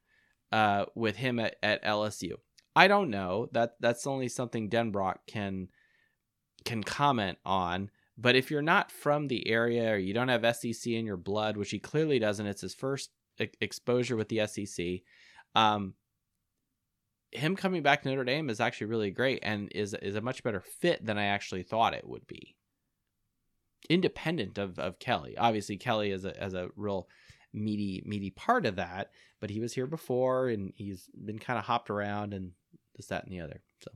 uh, 0.52 0.86
with 0.94 1.16
him 1.16 1.40
at, 1.40 1.56
at 1.64 1.84
LSU. 1.84 2.34
I 2.76 2.88
don't 2.88 3.10
know. 3.10 3.50
That 3.52 3.76
that's 3.80 4.06
only 4.06 4.28
something 4.30 4.70
Denbrock 4.70 5.16
can 5.28 5.70
can 6.66 6.84
comment 6.84 7.38
on. 7.46 7.90
But 8.18 8.36
if 8.36 8.52
you're 8.52 8.62
not 8.62 8.92
from 8.92 9.28
the 9.28 9.48
area 9.48 9.92
or 9.92 9.98
you 9.98 10.14
don't 10.14 10.28
have 10.28 10.56
SEC 10.56 10.86
in 10.92 11.06
your 11.06 11.18
blood, 11.18 11.58
which 11.58 11.72
he 11.72 11.80
clearly 11.80 12.20
doesn't, 12.20 12.46
it's 12.46 12.62
his 12.62 12.76
first 12.76 13.10
e- 13.40 13.48
exposure 13.60 14.16
with 14.16 14.30
the 14.30 14.46
SEC. 14.46 15.02
Um, 15.56 15.96
him 17.32 17.56
coming 17.56 17.82
back 17.82 18.04
to 18.04 18.10
Notre 18.10 18.24
Dame 18.24 18.50
is 18.50 18.60
actually 18.60 18.88
really 18.88 19.10
great 19.10 19.40
and 19.42 19.72
is 19.74 19.96
is 19.96 20.16
a 20.16 20.22
much 20.22 20.44
better 20.44 20.62
fit 20.62 21.04
than 21.04 21.18
I 21.18 21.26
actually 21.26 21.64
thought 21.64 21.96
it 21.96 22.08
would 22.08 22.28
be. 22.28 22.56
Independent 23.90 24.58
of, 24.58 24.80
of 24.80 25.00
Kelly, 25.00 25.36
obviously 25.38 25.78
Kelly 25.78 26.12
is 26.12 26.26
a 26.26 26.40
as 26.42 26.54
a 26.54 26.70
real 26.76 27.08
meaty 27.52 28.04
meaty 28.06 28.30
part 28.30 28.66
of 28.66 28.76
that, 28.76 29.12
but 29.40 29.50
he 29.50 29.60
was 29.60 29.74
here 29.74 29.88
before 29.88 30.50
and 30.50 30.74
he's 30.76 31.10
been 31.26 31.40
kind 31.40 31.58
of 31.58 31.66
hopped 31.66 31.90
around 31.90 32.34
and 32.34 32.52
this 32.96 33.08
that 33.08 33.24
and 33.24 33.34
the 33.34 33.42
other. 33.42 33.62
So 33.82 33.92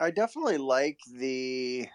I 0.00 0.10
definitely 0.10 0.58
like 0.58 0.98
the 1.12 1.88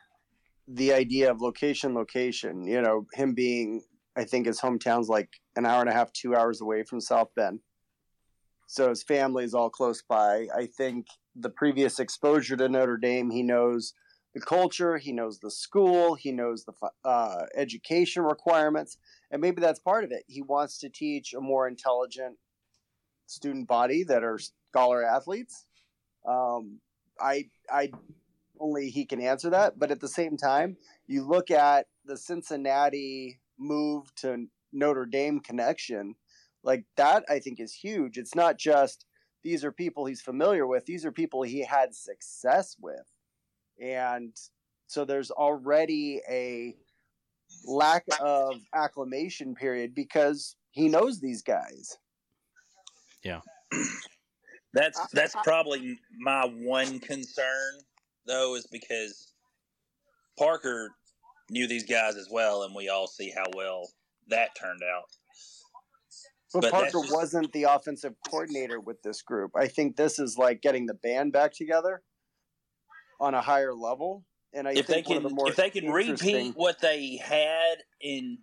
the 0.68 0.94
idea 0.94 1.32
of 1.32 1.42
location 1.42 1.94
location. 1.94 2.66
You 2.66 2.82
know, 2.82 3.08
him 3.14 3.34
being 3.34 3.84
I 4.16 4.24
think 4.24 4.46
his 4.46 4.62
hometown's 4.62 5.10
like 5.10 5.30
an 5.56 5.66
hour 5.66 5.82
and 5.82 5.90
a 5.90 5.94
half, 5.94 6.12
two 6.14 6.36
hours 6.36 6.62
away 6.62 6.84
from 6.84 7.02
South 7.02 7.30
Bend. 7.36 7.60
So 8.68 8.90
his 8.90 9.04
family 9.04 9.44
is 9.44 9.54
all 9.54 9.70
close 9.70 10.02
by. 10.02 10.48
I 10.56 10.68
think 10.68 11.08
the 11.36 11.50
previous 11.50 12.00
exposure 12.00 12.56
to 12.58 12.70
Notre 12.70 12.98
Dame, 12.98 13.32
he 13.32 13.42
knows 13.42 13.94
the 14.36 14.42
culture, 14.42 14.98
he 14.98 15.12
knows 15.12 15.40
the 15.40 15.50
school, 15.50 16.14
he 16.14 16.32
knows 16.32 16.66
the 16.66 16.74
uh, 17.04 17.46
education 17.56 18.24
requirements, 18.24 18.98
and 19.32 19.42
maybe 19.42 19.60
that's 19.60 19.80
part 19.80 20.04
of 20.04 20.12
it. 20.12 20.24
He 20.28 20.44
wants 20.44 20.78
to 20.80 20.90
teach 20.90 21.34
a 21.34 21.42
more 21.42 21.68
intelligent 21.68 22.38
student 23.26 23.68
body 23.68 24.04
that 24.04 24.24
are 24.24 24.38
scholar 24.72 25.04
athletes. 25.04 25.66
Um, 26.28 26.80
I 27.22 27.50
I 27.72 27.92
only 28.60 28.90
he 28.90 29.06
can 29.06 29.22
answer 29.22 29.50
that, 29.52 29.80
but 29.80 29.92
at 29.92 30.00
the 30.00 30.08
same 30.08 30.38
time, 30.38 30.78
you 31.08 31.24
look 31.24 31.52
at 31.52 31.88
the 32.06 32.18
Cincinnati 32.18 33.40
move 33.58 34.14
to 34.16 34.48
Notre 34.74 35.06
Dame 35.06 35.40
connection, 35.40 36.16
like 36.64 36.86
that 36.98 37.24
I 37.30 37.40
think 37.40 37.60
is 37.60 37.74
huge. 37.74 38.18
It's 38.18 38.36
not 38.36 38.58
just 38.58 39.06
these 39.44 39.64
are 39.64 39.72
people 39.72 40.06
he's 40.06 40.22
familiar 40.22 40.68
with, 40.68 40.86
these 40.86 41.06
are 41.06 41.12
people 41.12 41.44
he 41.44 41.64
had 41.64 41.96
success 41.96 42.76
with. 42.80 43.06
And 43.82 44.36
so 44.88 45.06
there's 45.06 45.32
already 45.32 46.22
a 46.30 46.76
lack 47.66 48.04
of 48.20 48.56
acclimation 48.74 49.56
period 49.56 49.96
because 49.96 50.56
he 50.72 50.90
knows 50.90 51.20
these 51.20 51.42
guys. 51.42 51.98
That's 54.74 55.00
I- 55.00 55.08
that's 55.14 55.36
I- 55.36 55.44
probably 55.44 56.00
my 56.18 56.46
one 56.46 57.00
concern 57.00 57.82
though, 58.26 58.56
is 58.56 58.68
because 58.68 59.34
Parker 60.38 60.92
knew 61.50 61.68
these 61.68 61.86
guys 61.86 62.16
as 62.16 62.30
well, 62.30 62.64
and 62.64 62.76
we 62.76 62.90
all 62.90 63.08
see 63.08 63.32
how 63.32 63.46
well 63.56 63.92
that 64.28 64.56
turned 64.56 64.84
out. 64.84 65.06
But, 66.54 66.62
But 66.62 66.72
Parker 66.72 67.02
just- 67.02 67.14
wasn't 67.14 67.52
the 67.54 67.64
offensive 67.64 68.16
coordinator 68.28 68.80
with 68.80 69.02
this 69.04 69.22
group. 69.22 69.52
I 69.56 69.68
think 69.68 69.96
this 69.96 70.20
is 70.20 70.38
like 70.38 70.62
getting 70.62 70.86
the 70.86 70.96
band 70.96 71.32
back 71.32 71.54
together 71.54 72.04
on 73.20 73.34
a 73.34 73.42
higher 73.42 73.74
level. 73.74 74.26
And 74.54 74.68
I 74.68 74.72
if 74.72 74.88
they 74.88 74.96
think 74.96 75.10
one 75.10 75.18
can 75.18 75.24
the 75.24 75.30
more 75.30 75.50
if 75.50 75.56
they 75.56 75.70
can 75.70 75.92
repeat 75.92 76.56
what 76.56 76.80
they 76.80 77.18
had 77.18 77.84
in 78.02 78.40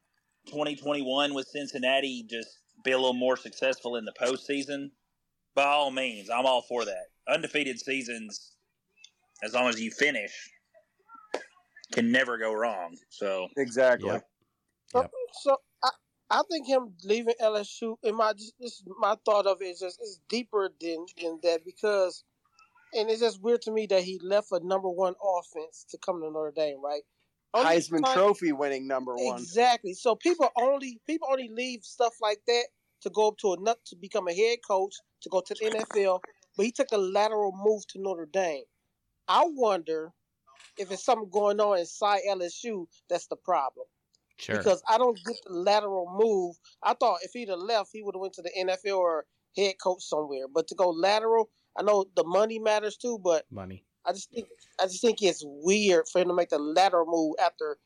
2021 0.46 1.34
with 1.34 1.48
Cincinnati, 1.48 2.24
just 2.30 2.48
be 2.84 2.92
a 2.92 2.96
little 2.96 3.12
more 3.12 3.36
successful 3.36 3.96
in 3.96 4.04
the 4.04 4.12
postseason. 4.12 4.90
By 5.56 5.64
all 5.64 5.90
means, 5.90 6.28
I'm 6.28 6.44
all 6.44 6.60
for 6.60 6.84
that. 6.84 7.06
Undefeated 7.28 7.80
seasons, 7.80 8.52
as 9.42 9.54
long 9.54 9.68
as 9.68 9.80
you 9.80 9.90
finish, 9.90 10.30
can 11.92 12.12
never 12.12 12.36
go 12.36 12.52
wrong. 12.52 12.94
So 13.08 13.48
exactly. 13.56 14.10
Yep. 14.10 14.28
So, 14.88 15.00
Yep. 15.00 15.10
so 15.42 15.56
I, 15.82 15.90
I 16.30 16.42
think 16.50 16.66
him 16.66 16.92
leaving 17.04 17.34
LSU. 17.42 17.96
In 18.02 18.14
my 18.16 18.34
this 18.34 18.52
is 18.60 18.84
my 18.98 19.16
thought 19.24 19.46
of 19.46 19.62
it 19.62 19.64
is 19.68 19.80
just 19.80 19.98
it's 20.00 20.20
deeper 20.28 20.70
than 20.78 21.06
than 21.20 21.40
that 21.42 21.64
because 21.64 22.22
and 22.92 23.08
it's 23.10 23.20
just 23.20 23.42
weird 23.42 23.62
to 23.62 23.72
me 23.72 23.86
that 23.86 24.02
he 24.02 24.20
left 24.22 24.52
a 24.52 24.60
number 24.62 24.90
one 24.90 25.14
offense 25.24 25.86
to 25.90 25.98
come 26.04 26.20
to 26.20 26.30
Notre 26.30 26.52
Dame, 26.54 26.82
right? 26.84 27.02
Only 27.54 27.76
Heisman 27.76 28.04
time- 28.04 28.14
Trophy 28.14 28.52
winning 28.52 28.86
number 28.86 29.14
one. 29.16 29.40
Exactly. 29.40 29.94
So 29.94 30.16
people 30.16 30.50
only 30.54 31.00
people 31.06 31.28
only 31.30 31.48
leave 31.48 31.82
stuff 31.82 32.12
like 32.20 32.40
that 32.46 32.66
to 33.02 33.10
go 33.10 33.28
up 33.28 33.38
to 33.38 33.52
a 33.52 33.60
nut 33.60 33.78
to 33.86 33.96
become 33.96 34.28
a 34.28 34.34
head 34.34 34.58
coach 34.66 34.94
to 35.22 35.28
go 35.28 35.40
to 35.40 35.54
the 35.54 35.70
NFL. 35.70 36.20
But 36.56 36.66
he 36.66 36.72
took 36.72 36.88
a 36.92 36.98
lateral 36.98 37.52
move 37.64 37.86
to 37.88 38.00
Notre 38.00 38.26
Dame. 38.26 38.64
I 39.28 39.44
wonder 39.46 40.12
if 40.78 40.90
it's 40.90 41.04
something 41.04 41.30
going 41.30 41.60
on 41.60 41.78
inside 41.78 42.20
LSU 42.28 42.86
that's 43.08 43.26
the 43.26 43.36
problem 43.36 43.86
Sure. 44.38 44.58
because 44.58 44.82
I 44.88 44.98
don't 44.98 45.18
get 45.24 45.36
the 45.46 45.52
lateral 45.52 46.06
move. 46.18 46.56
I 46.82 46.94
thought 46.94 47.20
if 47.22 47.32
he'd 47.32 47.48
have 47.48 47.58
left, 47.58 47.90
he 47.92 48.02
would 48.02 48.14
have 48.14 48.20
went 48.20 48.34
to 48.34 48.42
the 48.42 48.52
NFL 48.58 48.98
or 48.98 49.26
head 49.56 49.74
coach 49.82 50.02
somewhere. 50.02 50.46
But 50.52 50.68
to 50.68 50.74
go 50.74 50.90
lateral, 50.90 51.50
I 51.78 51.82
know 51.82 52.04
the 52.14 52.24
money 52.24 52.58
matters 52.58 52.96
too, 52.96 53.18
but 53.22 53.44
Money. 53.50 53.84
I 54.04 54.12
just 54.12 54.30
think 54.30 54.46
I 54.80 54.84
just 54.84 55.00
think 55.00 55.22
it's 55.22 55.42
weird 55.44 56.06
for 56.08 56.20
him 56.20 56.28
to 56.28 56.34
make 56.34 56.50
the 56.50 56.58
lateral 56.58 57.06
move 57.06 57.34
after 57.42 57.78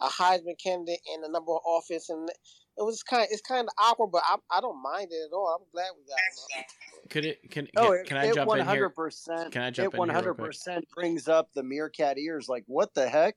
a 0.00 0.08
Heisman 0.08 0.58
candidate 0.62 1.00
in 1.14 1.20
the 1.22 1.28
number 1.28 1.52
of 1.52 1.60
offense, 1.66 2.08
and 2.10 2.28
it 2.28 2.82
was 2.82 3.02
kind 3.02 3.22
of 3.22 3.28
it's 3.30 3.40
kind 3.40 3.66
of 3.66 3.74
awkward, 3.78 4.10
but 4.12 4.22
I, 4.24 4.36
I 4.50 4.60
don't 4.60 4.82
mind 4.82 5.08
it 5.10 5.28
at 5.30 5.34
all. 5.34 5.58
I'm 5.58 5.66
glad 5.72 5.90
we 5.96 6.04
got 6.04 6.58
him. 6.58 6.64
Could 7.08 7.24
it? 7.24 7.50
Can, 7.50 7.68
Oh, 7.76 7.90
can, 7.90 7.94
it, 7.94 8.06
can 8.06 8.16
I 8.18 8.26
it 8.26 8.34
jump 8.34 8.50
in 8.52 8.68
here? 8.68 8.90
100%. 8.90 9.52
Can 9.52 9.62
I 9.62 9.70
jump 9.70 9.94
it 9.94 10.00
in 10.00 10.10
here 10.10 10.32
real 10.32 10.34
100% 10.34 10.82
brings 10.94 11.28
up 11.28 11.50
the 11.54 11.62
meerkat 11.62 12.18
ears. 12.18 12.48
Like, 12.48 12.64
what 12.66 12.94
the 12.94 13.08
heck? 13.08 13.36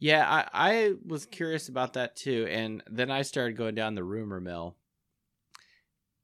Yeah, 0.00 0.24
I, 0.28 0.48
I 0.52 0.92
was 1.06 1.26
curious 1.26 1.68
about 1.68 1.94
that 1.94 2.14
too, 2.14 2.46
and 2.48 2.82
then 2.88 3.10
I 3.10 3.22
started 3.22 3.56
going 3.56 3.74
down 3.74 3.94
the 3.94 4.04
rumor 4.04 4.40
mill. 4.40 4.76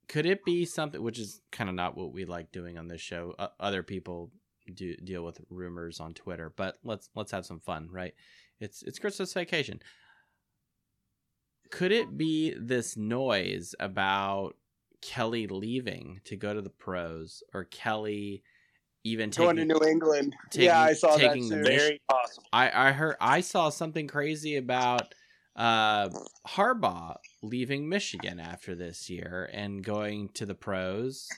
Could 0.09 0.27
it 0.27 0.45
be 0.45 0.65
something, 0.65 1.03
which 1.03 1.19
is 1.19 1.41
kind 1.51 1.69
of 1.69 1.75
not 1.75 1.97
what 1.97 2.13
we 2.13 2.25
like 2.25 2.53
doing 2.53 2.79
on 2.79 2.89
this 2.89 3.01
show? 3.01 3.35
Uh, 3.39 3.49
other 3.59 3.83
people 3.83 4.31
do 4.73 4.95
deal 4.97 5.25
with 5.25 5.41
rumors 5.51 5.99
on 5.99 6.15
Twitter, 6.15 6.53
but 6.55 6.77
let's 6.85 7.09
let's 7.17 7.33
have 7.33 7.47
some 7.47 7.59
fun, 7.59 7.89
right? 7.91 8.15
It's 8.65 8.83
it's 8.83 8.99
Christmas 8.99 9.33
vacation. 9.33 9.81
Could 11.71 11.93
it 11.93 12.17
be 12.17 12.55
this 12.59 12.97
noise 12.97 13.75
about 13.79 14.57
Kelly 15.03 15.47
leaving 15.47 16.21
to 16.25 16.37
go 16.37 16.55
to 16.55 16.63
the 16.63 16.71
pros, 16.71 17.43
or 17.53 17.65
Kelly 17.65 18.43
even 19.05 19.29
Going 19.31 19.57
to 19.57 19.65
New 19.67 19.87
England. 19.87 20.35
taking- 20.51 20.67
yeah, 20.67 20.81
I 20.81 20.95
saw 20.95 21.17
that 21.17 21.35
taking 21.35 21.49
the 21.51 21.57
too. 21.57 21.63
Very 21.63 22.01
possible. 22.11 22.47
I 22.53 22.89
I 22.89 22.93
heard 22.93 23.17
I 23.21 23.41
saw 23.43 23.69
something 23.69 24.07
crazy 24.07 24.57
about 24.57 25.15
uh 25.57 26.09
Harbaugh 26.49 27.17
leaving 27.43 27.89
Michigan 27.89 28.41
after 28.41 28.75
this 28.75 29.11
year 29.11 29.49
and 29.53 29.85
going 29.85 30.31
to 30.31 30.47
the 30.47 30.55
pros 30.55 31.29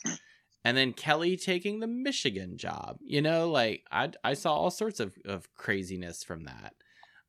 and 0.65 0.77
then 0.77 0.93
Kelly 0.93 1.37
taking 1.37 1.81
the 1.81 1.87
Michigan 1.87 2.57
job. 2.57 2.99
You 3.05 3.21
know, 3.21 3.51
like 3.51 3.83
I 3.91 4.11
I 4.23 4.35
saw 4.35 4.55
all 4.55 4.71
sorts 4.71 5.01
of 5.01 5.17
of 5.25 5.53
craziness 5.55 6.23
from 6.23 6.45
that. 6.45 6.75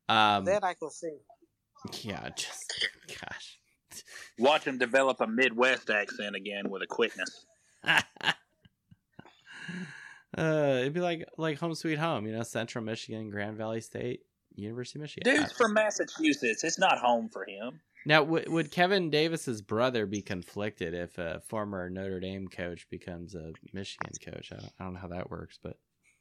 Um 0.08 0.44
That 0.44 0.64
I 0.64 0.74
can 0.74 0.90
see. 0.90 1.16
yeah, 2.02 2.28
just 2.30 2.72
gosh. 3.08 3.58
Watch 4.38 4.64
him 4.64 4.78
develop 4.78 5.20
a 5.20 5.26
Midwest 5.26 5.90
accent 5.90 6.36
again 6.36 6.70
with 6.70 6.82
a 6.82 6.86
quickness. 6.86 7.46
uh 7.84 8.02
it'd 10.36 10.92
be 10.94 11.00
like 11.00 11.26
like 11.36 11.58
home 11.58 11.74
sweet 11.74 11.98
home, 11.98 12.26
you 12.26 12.32
know, 12.32 12.42
Central 12.42 12.84
Michigan, 12.84 13.30
Grand 13.30 13.56
Valley 13.56 13.80
State, 13.80 14.20
University 14.54 14.98
of 14.98 15.02
Michigan. 15.02 15.34
Dude's 15.36 15.52
from 15.52 15.72
Massachusetts. 15.74 16.64
It's 16.64 16.78
not 16.78 16.98
home 16.98 17.28
for 17.28 17.44
him. 17.46 17.80
Now, 18.06 18.22
would 18.22 18.48
would 18.48 18.70
Kevin 18.70 19.10
Davis's 19.10 19.60
brother 19.60 20.06
be 20.06 20.22
conflicted 20.22 20.94
if 20.94 21.18
a 21.18 21.40
former 21.48 21.90
Notre 21.90 22.20
Dame 22.20 22.48
coach 22.48 22.88
becomes 22.90 23.34
a 23.34 23.52
Michigan 23.72 24.12
coach? 24.24 24.50
I 24.52 24.56
don't, 24.56 24.72
I 24.78 24.84
don't 24.84 24.94
know 24.94 25.00
how 25.00 25.08
that 25.08 25.30
works, 25.30 25.58
but 25.62 25.76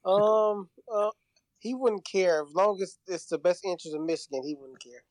Um, 0.10 0.70
uh, 0.94 1.10
he 1.60 1.74
wouldn't 1.74 2.06
care 2.06 2.44
as 2.44 2.54
long 2.54 2.80
as 2.82 2.98
it's 3.08 3.28
the 3.28 3.38
best 3.38 3.66
interest 3.66 3.96
of 3.96 4.02
Michigan. 4.02 4.42
He 4.46 4.56
wouldn't 4.56 4.82
care. 4.84 5.04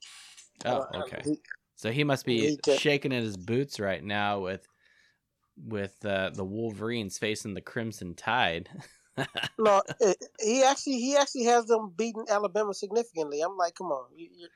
oh, 0.66 0.86
Uh, 0.92 1.02
okay. 1.02 1.22
he- 1.24 1.40
So 1.76 1.90
he 1.90 2.04
must 2.04 2.24
be 2.24 2.58
he 2.64 2.76
shaking 2.78 3.12
in 3.12 3.22
his 3.22 3.36
boots 3.36 3.78
right 3.80 4.02
now 4.02 4.40
with 4.40 4.66
with 5.56 6.04
uh, 6.04 6.30
the 6.30 6.44
Wolverines 6.44 7.18
facing 7.18 7.54
the 7.54 7.60
Crimson 7.62 8.14
Tide. 8.14 8.68
no, 9.58 9.82
it, 10.00 10.16
he 10.40 10.62
actually 10.62 10.98
he 10.98 11.16
actually 11.16 11.44
has 11.44 11.66
them 11.66 11.92
beating 11.96 12.26
Alabama 12.28 12.74
significantly. 12.74 13.40
I'm 13.40 13.56
like, 13.56 13.74
come 13.74 13.88
on, 13.88 14.06
you, 14.14 14.28
you, 14.36 14.48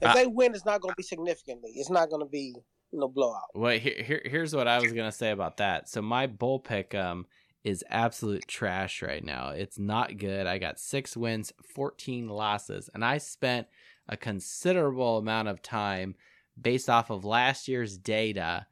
if 0.00 0.10
Uh, 0.10 0.14
they 0.14 0.26
win, 0.26 0.54
it's 0.54 0.66
not 0.66 0.80
going 0.80 0.92
to 0.92 0.96
be 0.96 1.02
significantly. 1.02 1.70
It's 1.76 1.88
not 1.90 2.10
going 2.10 2.20
to 2.20 2.28
be 2.28 2.54
no 2.92 3.08
blowout. 3.08 3.48
Well, 3.54 3.78
here, 3.78 4.02
here 4.02 4.22
here's 4.24 4.54
what 4.54 4.68
I 4.68 4.80
was 4.80 4.92
gonna 4.92 5.12
say 5.12 5.30
about 5.30 5.56
that. 5.56 5.88
So 5.88 6.02
my 6.02 6.26
bull 6.26 6.60
pick 6.60 6.94
um 6.94 7.26
is 7.64 7.84
absolute 7.88 8.46
trash 8.48 9.02
right 9.02 9.24
now. 9.24 9.50
It's 9.50 9.78
not 9.78 10.18
good. 10.18 10.46
I 10.46 10.58
got 10.58 10.80
six 10.80 11.16
wins, 11.16 11.52
fourteen 11.74 12.28
losses, 12.28 12.90
and 12.94 13.04
I 13.04 13.18
spent 13.18 13.66
a 14.08 14.16
considerable 14.16 15.18
amount 15.18 15.48
of 15.48 15.62
time 15.62 16.14
based 16.60 16.90
off 16.90 17.10
of 17.10 17.24
last 17.24 17.68
year's 17.68 17.96
data 17.96 18.66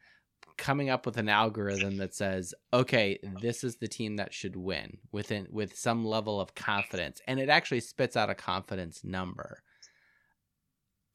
coming 0.56 0.90
up 0.90 1.06
with 1.06 1.16
an 1.16 1.28
algorithm 1.28 1.96
that 1.96 2.14
says 2.14 2.52
okay 2.70 3.18
this 3.40 3.64
is 3.64 3.76
the 3.76 3.88
team 3.88 4.16
that 4.16 4.34
should 4.34 4.54
win 4.54 4.98
within 5.10 5.46
with 5.50 5.74
some 5.74 6.04
level 6.04 6.38
of 6.38 6.54
confidence 6.54 7.22
and 7.26 7.40
it 7.40 7.48
actually 7.48 7.80
spits 7.80 8.14
out 8.14 8.28
a 8.28 8.34
confidence 8.34 9.02
number 9.02 9.62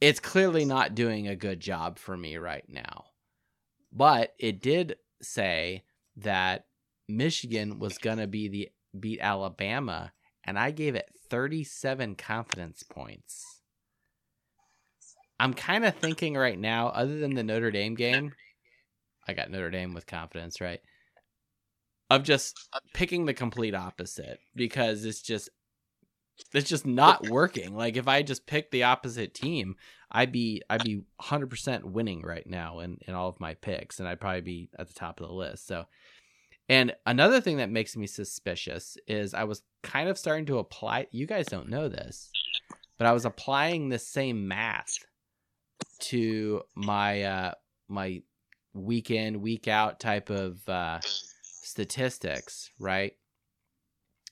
it's 0.01 0.19
clearly 0.19 0.65
not 0.65 0.95
doing 0.95 1.27
a 1.27 1.35
good 1.35 1.59
job 1.59 1.97
for 1.97 2.15
me 2.17 2.37
right 2.37 2.67
now. 2.67 3.05
But 3.91 4.33
it 4.37 4.61
did 4.61 4.97
say 5.21 5.83
that 6.17 6.65
Michigan 7.07 7.79
was 7.79 7.97
going 7.97 8.17
to 8.17 8.27
be 8.27 8.47
the 8.47 8.69
beat 8.99 9.19
Alabama 9.21 10.11
and 10.45 10.59
I 10.59 10.71
gave 10.71 10.95
it 10.95 11.09
37 11.29 12.15
confidence 12.15 12.83
points. 12.83 13.61
I'm 15.39 15.53
kind 15.53 15.83
of 15.83 15.95
thinking 15.95 16.35
right 16.35 16.57
now 16.57 16.87
other 16.89 17.17
than 17.17 17.33
the 17.33 17.43
Notre 17.43 17.71
Dame 17.71 17.95
game, 17.95 18.31
I 19.27 19.33
got 19.33 19.51
Notre 19.51 19.71
Dame 19.71 19.93
with 19.93 20.07
confidence, 20.07 20.61
right? 20.61 20.79
Of 22.09 22.23
just 22.23 22.55
picking 22.93 23.25
the 23.25 23.33
complete 23.33 23.75
opposite 23.75 24.39
because 24.55 25.03
it's 25.03 25.21
just 25.21 25.49
it's 26.53 26.69
just 26.69 26.85
not 26.85 27.27
working. 27.29 27.75
Like 27.75 27.97
if 27.97 28.07
I 28.07 28.21
just 28.21 28.45
picked 28.45 28.71
the 28.71 28.83
opposite 28.83 29.33
team, 29.33 29.75
I'd 30.11 30.31
be 30.31 30.61
I'd 30.69 30.83
be 30.83 31.01
100% 31.21 31.83
winning 31.83 32.21
right 32.21 32.45
now 32.45 32.79
in 32.79 32.99
in 33.07 33.15
all 33.15 33.29
of 33.29 33.39
my 33.39 33.55
picks 33.55 33.99
and 33.99 34.07
I'd 34.07 34.21
probably 34.21 34.41
be 34.41 34.69
at 34.77 34.87
the 34.87 34.93
top 34.93 35.19
of 35.19 35.27
the 35.27 35.33
list. 35.33 35.65
So 35.65 35.85
and 36.69 36.95
another 37.05 37.41
thing 37.41 37.57
that 37.57 37.69
makes 37.69 37.95
me 37.95 38.07
suspicious 38.07 38.97
is 39.07 39.33
I 39.33 39.43
was 39.43 39.61
kind 39.83 40.09
of 40.09 40.17
starting 40.17 40.45
to 40.47 40.59
apply 40.59 41.07
you 41.11 41.25
guys 41.27 41.45
don't 41.47 41.69
know 41.69 41.87
this, 41.89 42.31
but 42.97 43.07
I 43.07 43.13
was 43.13 43.25
applying 43.25 43.89
the 43.89 43.99
same 43.99 44.47
math 44.47 44.97
to 45.99 46.61
my 46.75 47.23
uh 47.23 47.51
my 47.87 48.21
week 48.73 49.11
in 49.11 49.41
week 49.41 49.67
out 49.67 49.99
type 49.99 50.29
of 50.29 50.67
uh 50.67 50.99
statistics, 51.63 52.71
right? 52.79 53.13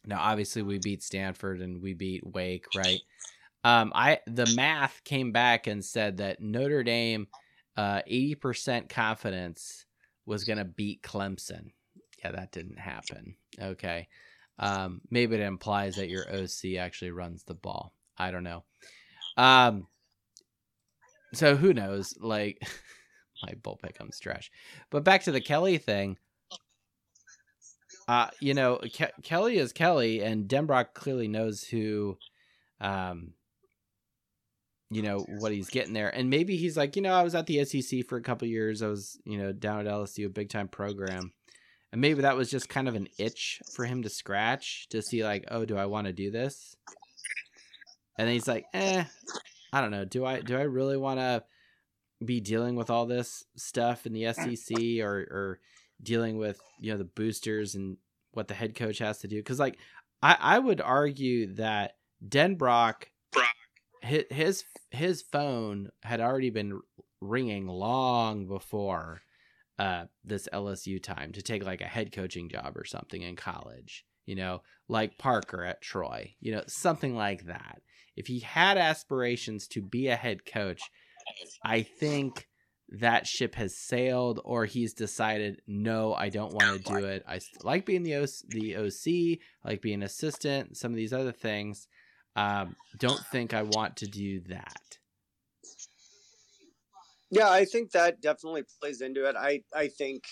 Now, 0.05 0.19
obviously, 0.19 0.61
we 0.63 0.79
beat 0.79 1.01
Stanford 1.01 1.61
and 1.61 1.81
we 1.81 1.93
beat 1.93 2.25
Wake, 2.25 2.65
right? 2.75 2.99
Um, 3.63 3.91
I 3.95 4.19
the 4.27 4.47
math 4.55 5.01
came 5.05 5.31
back 5.31 5.67
and 5.67 5.83
said 5.83 6.17
that 6.17 6.41
Notre 6.41 6.83
Dame, 6.83 7.27
uh, 7.77 8.01
eighty 8.05 8.35
percent 8.35 8.89
confidence 8.89 9.85
was 10.25 10.43
going 10.43 10.57
to 10.57 10.65
beat 10.65 11.01
Clemson. 11.01 11.71
Yeah, 12.23 12.31
that 12.31 12.51
didn't 12.51 12.79
happen. 12.79 13.35
Okay, 13.59 14.07
um, 14.59 15.01
maybe 15.09 15.35
it 15.35 15.41
implies 15.41 15.95
that 15.95 16.09
your 16.09 16.25
OC 16.31 16.77
actually 16.79 17.11
runs 17.11 17.43
the 17.43 17.55
ball. 17.55 17.93
I 18.17 18.31
don't 18.31 18.43
know. 18.43 18.63
Um, 19.37 19.87
so 21.33 21.55
who 21.55 21.73
knows? 21.73 22.13
Like, 22.19 22.59
my 23.43 23.53
bullpick 23.61 23.95
comes 23.95 24.19
trash. 24.19 24.51
But 24.89 25.03
back 25.03 25.23
to 25.23 25.31
the 25.31 25.41
Kelly 25.41 25.77
thing 25.77 26.17
uh, 28.07 28.27
you 28.39 28.53
know, 28.53 28.77
Ke- 28.77 29.23
Kelly 29.23 29.57
is 29.57 29.71
Kelly, 29.71 30.21
and 30.21 30.47
Denbrock 30.47 30.93
clearly 30.93 31.27
knows 31.27 31.63
who, 31.63 32.17
um, 32.81 33.33
you 34.89 35.01
know, 35.01 35.19
what 35.39 35.51
he's 35.51 35.69
getting 35.69 35.93
there. 35.93 36.09
And 36.09 36.29
maybe 36.29 36.57
he's 36.57 36.77
like, 36.77 36.95
you 36.95 37.01
know, 37.01 37.13
I 37.13 37.23
was 37.23 37.35
at 37.35 37.47
the 37.47 37.63
SEC 37.65 38.05
for 38.07 38.17
a 38.17 38.21
couple 38.21 38.47
years. 38.47 38.81
I 38.81 38.87
was, 38.87 39.19
you 39.25 39.37
know, 39.37 39.51
down 39.51 39.79
at 39.79 39.91
LSU, 39.91 40.25
a 40.25 40.29
big 40.29 40.49
time 40.49 40.67
program. 40.67 41.31
And 41.93 42.01
maybe 42.01 42.23
that 42.23 42.35
was 42.35 42.49
just 42.49 42.69
kind 42.69 42.87
of 42.87 42.95
an 42.95 43.07
itch 43.19 43.61
for 43.71 43.85
him 43.85 44.01
to 44.01 44.09
scratch 44.09 44.87
to 44.89 45.03
see, 45.03 45.23
like, 45.23 45.45
oh, 45.51 45.63
do 45.63 45.77
I 45.77 45.85
want 45.85 46.07
to 46.07 46.13
do 46.13 46.31
this? 46.31 46.75
And 48.17 48.27
then 48.27 48.33
he's 48.33 48.47
like, 48.47 48.65
eh, 48.73 49.03
I 49.71 49.79
don't 49.79 49.91
know. 49.91 50.03
Do 50.03 50.25
I 50.25 50.41
do 50.41 50.57
I 50.57 50.63
really 50.63 50.97
want 50.97 51.19
to 51.19 51.43
be 52.25 52.41
dealing 52.41 52.75
with 52.75 52.89
all 52.89 53.05
this 53.05 53.45
stuff 53.57 54.07
in 54.07 54.13
the 54.13 54.33
SEC 54.33 54.75
or 55.01 55.17
or 55.29 55.59
dealing 56.01 56.37
with 56.39 56.59
you 56.79 56.91
know 56.91 56.97
the 56.97 57.03
boosters 57.03 57.75
and 57.75 57.97
what 58.31 58.47
the 58.47 58.55
head 58.55 58.73
coach 58.75 58.97
has 58.97 59.19
to 59.19 59.27
do 59.27 59.37
because 59.37 59.59
like 59.59 59.77
I, 60.21 60.35
I 60.39 60.59
would 60.59 60.81
argue 60.81 61.53
that 61.55 61.97
denbrock 62.27 63.05
his, 64.01 64.23
his 64.31 64.63
his 64.89 65.21
phone 65.21 65.89
had 66.01 66.21
already 66.21 66.49
been 66.49 66.81
ringing 67.21 67.67
long 67.67 68.47
before 68.47 69.21
uh 69.79 70.05
this 70.23 70.47
lsu 70.53 71.01
time 71.01 71.31
to 71.31 71.41
take 71.41 71.63
like 71.63 71.81
a 71.81 71.85
head 71.85 72.11
coaching 72.11 72.49
job 72.49 72.77
or 72.77 72.85
something 72.85 73.21
in 73.21 73.35
college 73.35 74.05
you 74.25 74.35
know, 74.35 74.61
like 74.87 75.17
Parker 75.17 75.63
at 75.63 75.81
Troy, 75.81 76.35
you 76.39 76.51
know, 76.51 76.63
something 76.67 77.15
like 77.15 77.45
that. 77.45 77.81
If 78.15 78.27
he 78.27 78.39
had 78.39 78.77
aspirations 78.77 79.67
to 79.69 79.81
be 79.81 80.07
a 80.07 80.15
head 80.15 80.45
coach, 80.45 80.81
I 81.63 81.81
think 81.81 82.47
that 82.89 83.25
ship 83.25 83.55
has 83.55 83.75
sailed 83.75 84.39
or 84.43 84.65
he's 84.65 84.93
decided 84.93 85.59
no 85.65 86.13
i 86.13 86.29
don't 86.29 86.53
want 86.53 86.85
to 86.85 86.93
do 86.93 87.05
it. 87.05 87.23
I 87.27 87.39
like 87.63 87.85
being 87.85 88.03
the, 88.03 88.17
OC, 88.17 88.29
the 88.49 88.75
oc 88.75 89.07
I 89.07 89.39
like 89.69 89.81
being 89.81 89.95
an 89.95 90.03
assistant 90.03 90.77
some 90.77 90.91
of 90.91 90.97
these 90.97 91.13
other 91.13 91.31
things. 91.31 91.87
Um, 92.35 92.75
don't 92.99 93.21
think 93.31 93.53
i 93.53 93.63
want 93.63 93.97
to 93.97 94.05
do 94.05 94.41
that 94.49 94.97
yeah 97.33 97.49
i 97.49 97.65
think 97.65 97.91
that 97.91 98.21
definitely 98.21 98.63
plays 98.79 99.01
into 99.01 99.27
it 99.27 99.35
i 99.37 99.61
i 99.75 99.87
think 99.87 100.23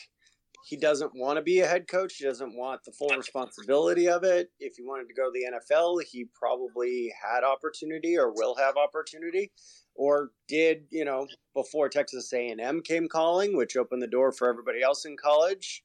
he 0.63 0.77
doesn't 0.77 1.11
want 1.15 1.37
to 1.37 1.41
be 1.41 1.59
a 1.59 1.67
head 1.67 1.87
coach 1.87 2.15
he 2.17 2.25
doesn't 2.25 2.55
want 2.55 2.81
the 2.85 2.91
full 2.91 3.09
responsibility 3.17 4.07
of 4.07 4.23
it 4.23 4.49
if 4.59 4.75
he 4.75 4.83
wanted 4.83 5.07
to 5.07 5.13
go 5.13 5.25
to 5.25 5.31
the 5.33 5.47
nfl 5.57 6.01
he 6.09 6.25
probably 6.33 7.11
had 7.21 7.43
opportunity 7.43 8.17
or 8.17 8.31
will 8.33 8.55
have 8.55 8.75
opportunity 8.77 9.51
or 9.95 10.31
did 10.47 10.83
you 10.89 11.05
know 11.05 11.27
before 11.53 11.89
Texas 11.89 12.31
A&M 12.33 12.81
came 12.81 13.07
calling, 13.07 13.55
which 13.55 13.75
opened 13.75 14.01
the 14.01 14.07
door 14.07 14.31
for 14.31 14.49
everybody 14.49 14.81
else 14.81 15.05
in 15.05 15.17
college. 15.17 15.83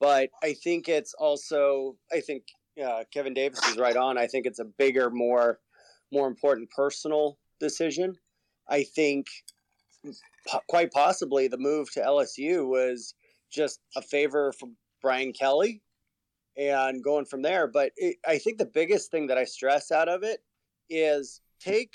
But 0.00 0.30
I 0.42 0.54
think 0.54 0.88
it's 0.88 1.14
also 1.14 1.96
I 2.12 2.20
think 2.20 2.44
uh, 2.84 3.04
Kevin 3.12 3.34
Davis 3.34 3.66
is 3.68 3.76
right 3.76 3.96
on. 3.96 4.18
I 4.18 4.26
think 4.26 4.46
it's 4.46 4.58
a 4.58 4.64
bigger, 4.64 5.10
more 5.10 5.60
more 6.12 6.26
important 6.26 6.70
personal 6.70 7.38
decision. 7.60 8.14
I 8.68 8.84
think 8.84 9.26
po- 10.48 10.60
quite 10.68 10.92
possibly 10.92 11.48
the 11.48 11.58
move 11.58 11.90
to 11.92 12.00
LSU 12.00 12.66
was 12.66 13.14
just 13.50 13.80
a 13.96 14.02
favor 14.02 14.52
from 14.52 14.76
Brian 15.02 15.32
Kelly 15.32 15.82
and 16.56 17.02
going 17.02 17.24
from 17.24 17.42
there. 17.42 17.66
But 17.66 17.92
it, 17.96 18.16
I 18.26 18.38
think 18.38 18.58
the 18.58 18.66
biggest 18.66 19.10
thing 19.10 19.26
that 19.28 19.38
I 19.38 19.44
stress 19.44 19.90
out 19.90 20.08
of 20.08 20.22
it 20.22 20.40
is 20.88 21.40
take 21.60 21.94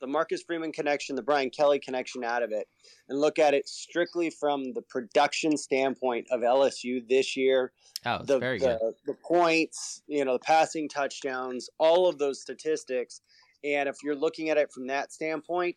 the 0.00 0.06
Marcus 0.08 0.42
Freeman 0.42 0.72
connection, 0.72 1.14
the 1.14 1.22
Brian 1.22 1.48
Kelly 1.48 1.78
connection 1.78 2.24
out 2.24 2.42
of 2.42 2.50
it, 2.50 2.66
and 3.08 3.20
look 3.20 3.38
at 3.38 3.54
it 3.54 3.68
strictly 3.68 4.30
from 4.30 4.72
the 4.74 4.82
production 4.82 5.56
standpoint 5.56 6.26
of 6.30 6.40
LSU 6.40 7.08
this 7.08 7.36
year. 7.36 7.72
Oh, 8.04 8.18
the, 8.24 8.38
very 8.38 8.58
the, 8.58 8.78
good. 8.80 8.94
The 9.06 9.14
points, 9.14 10.02
you 10.08 10.24
know, 10.24 10.32
the 10.34 10.40
passing 10.40 10.88
touchdowns, 10.88 11.70
all 11.78 12.08
of 12.08 12.18
those 12.18 12.40
statistics. 12.40 13.20
And 13.62 13.88
if 13.88 13.96
you're 14.02 14.16
looking 14.16 14.50
at 14.50 14.58
it 14.58 14.72
from 14.72 14.88
that 14.88 15.12
standpoint, 15.12 15.76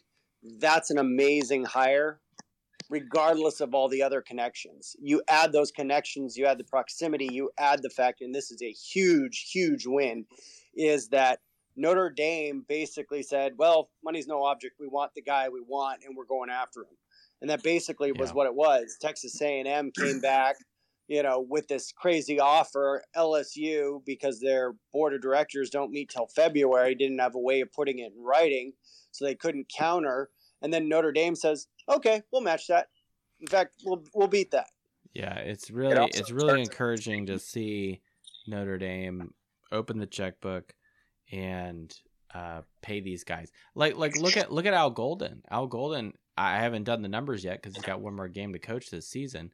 that's 0.59 0.89
an 0.91 0.97
amazing 0.97 1.65
hire, 1.65 2.19
regardless 2.89 3.61
of 3.61 3.73
all 3.73 3.89
the 3.89 4.01
other 4.03 4.21
connections. 4.21 4.95
You 4.99 5.21
add 5.27 5.51
those 5.51 5.71
connections, 5.71 6.37
you 6.37 6.45
add 6.45 6.57
the 6.57 6.63
proximity, 6.63 7.29
you 7.31 7.51
add 7.57 7.81
the 7.81 7.89
fact, 7.89 8.21
and 8.21 8.33
this 8.33 8.51
is 8.51 8.61
a 8.61 8.71
huge, 8.71 9.49
huge 9.51 9.85
win, 9.87 10.25
is 10.75 11.09
that 11.09 11.39
Notre 11.75 12.09
Dame 12.09 12.63
basically 12.67 13.21
said, 13.21 13.57
"Well, 13.57 13.89
money's 14.03 14.27
no 14.27 14.43
object. 14.43 14.79
We 14.79 14.87
want 14.87 15.13
the 15.13 15.21
guy 15.21 15.49
we 15.49 15.61
want, 15.61 16.03
and 16.05 16.15
we're 16.15 16.25
going 16.25 16.49
after 16.49 16.81
him." 16.81 16.97
And 17.41 17.49
that 17.49 17.63
basically 17.63 18.11
was 18.13 18.29
Yeah. 18.29 18.35
what 18.35 18.47
it 18.47 18.55
was. 18.55 18.97
Texas 19.01 19.41
A&M 19.41 19.91
came 19.91 20.21
back, 20.21 20.55
you 21.07 21.21
know, 21.23 21.45
with 21.47 21.67
this 21.67 21.91
crazy 21.91 22.39
offer. 22.39 23.03
LSU, 23.15 24.03
because 24.05 24.39
their 24.39 24.73
board 24.91 25.13
of 25.13 25.21
directors 25.21 25.69
don't 25.69 25.91
meet 25.91 26.09
till 26.09 26.27
February, 26.27 26.95
didn't 26.95 27.19
have 27.19 27.35
a 27.35 27.39
way 27.39 27.61
of 27.61 27.71
putting 27.71 27.99
it 27.99 28.13
in 28.15 28.23
writing, 28.23 28.73
so 29.11 29.25
they 29.25 29.35
couldn't 29.35 29.71
counter. 29.75 30.29
And 30.61 30.73
then 30.73 30.89
Notre 30.89 31.11
Dame 31.11 31.35
says, 31.35 31.67
"Okay, 31.89 32.21
we'll 32.31 32.41
match 32.41 32.67
that. 32.67 32.87
In 33.39 33.47
fact, 33.47 33.75
we'll 33.85 34.03
we'll 34.13 34.27
beat 34.27 34.51
that." 34.51 34.67
Yeah, 35.13 35.35
it's 35.35 35.71
really 35.71 35.95
also 35.95 36.19
it's 36.19 36.31
really 36.31 36.61
encouraging 36.61 37.27
to 37.27 37.39
see 37.39 38.01
Notre 38.47 38.77
Dame 38.77 39.33
open 39.71 39.99
the 39.99 40.05
checkbook 40.05 40.73
and 41.31 41.93
uh, 42.33 42.61
pay 42.81 42.99
these 42.99 43.23
guys. 43.23 43.51
Like 43.75 43.95
like 43.95 44.17
look 44.17 44.37
at 44.37 44.51
look 44.51 44.65
at 44.65 44.73
Al 44.73 44.91
Golden. 44.91 45.41
Al 45.49 45.67
Golden. 45.67 46.13
I 46.37 46.57
haven't 46.57 46.83
done 46.83 47.01
the 47.01 47.07
numbers 47.07 47.45
yet 47.45 47.61
because 47.61 47.75
he's 47.75 47.85
got 47.85 48.01
one 48.01 48.13
more 48.13 48.27
game 48.27 48.51
to 48.53 48.59
coach 48.59 48.89
this 48.89 49.07
season. 49.07 49.53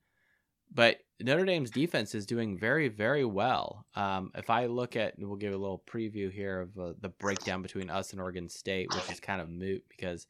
But 0.73 0.97
Notre 1.23 1.45
Dame's 1.45 1.71
defense 1.71 2.15
is 2.15 2.25
doing 2.25 2.57
very 2.57 2.87
very 2.87 3.25
well. 3.25 3.85
Um, 3.95 4.31
if 4.35 4.49
I 4.49 4.65
look 4.65 4.95
at, 4.95 5.13
we'll 5.17 5.35
give 5.35 5.53
a 5.53 5.57
little 5.57 5.83
preview 5.87 6.31
here 6.31 6.61
of 6.61 6.77
uh, 6.77 6.93
the 7.01 7.09
breakdown 7.09 7.61
between 7.61 7.89
us 7.89 8.11
and 8.11 8.21
Oregon 8.21 8.49
State, 8.49 8.87
which 8.93 9.11
is 9.11 9.19
kind 9.19 9.41
of 9.41 9.49
moot 9.49 9.83
because 9.89 10.27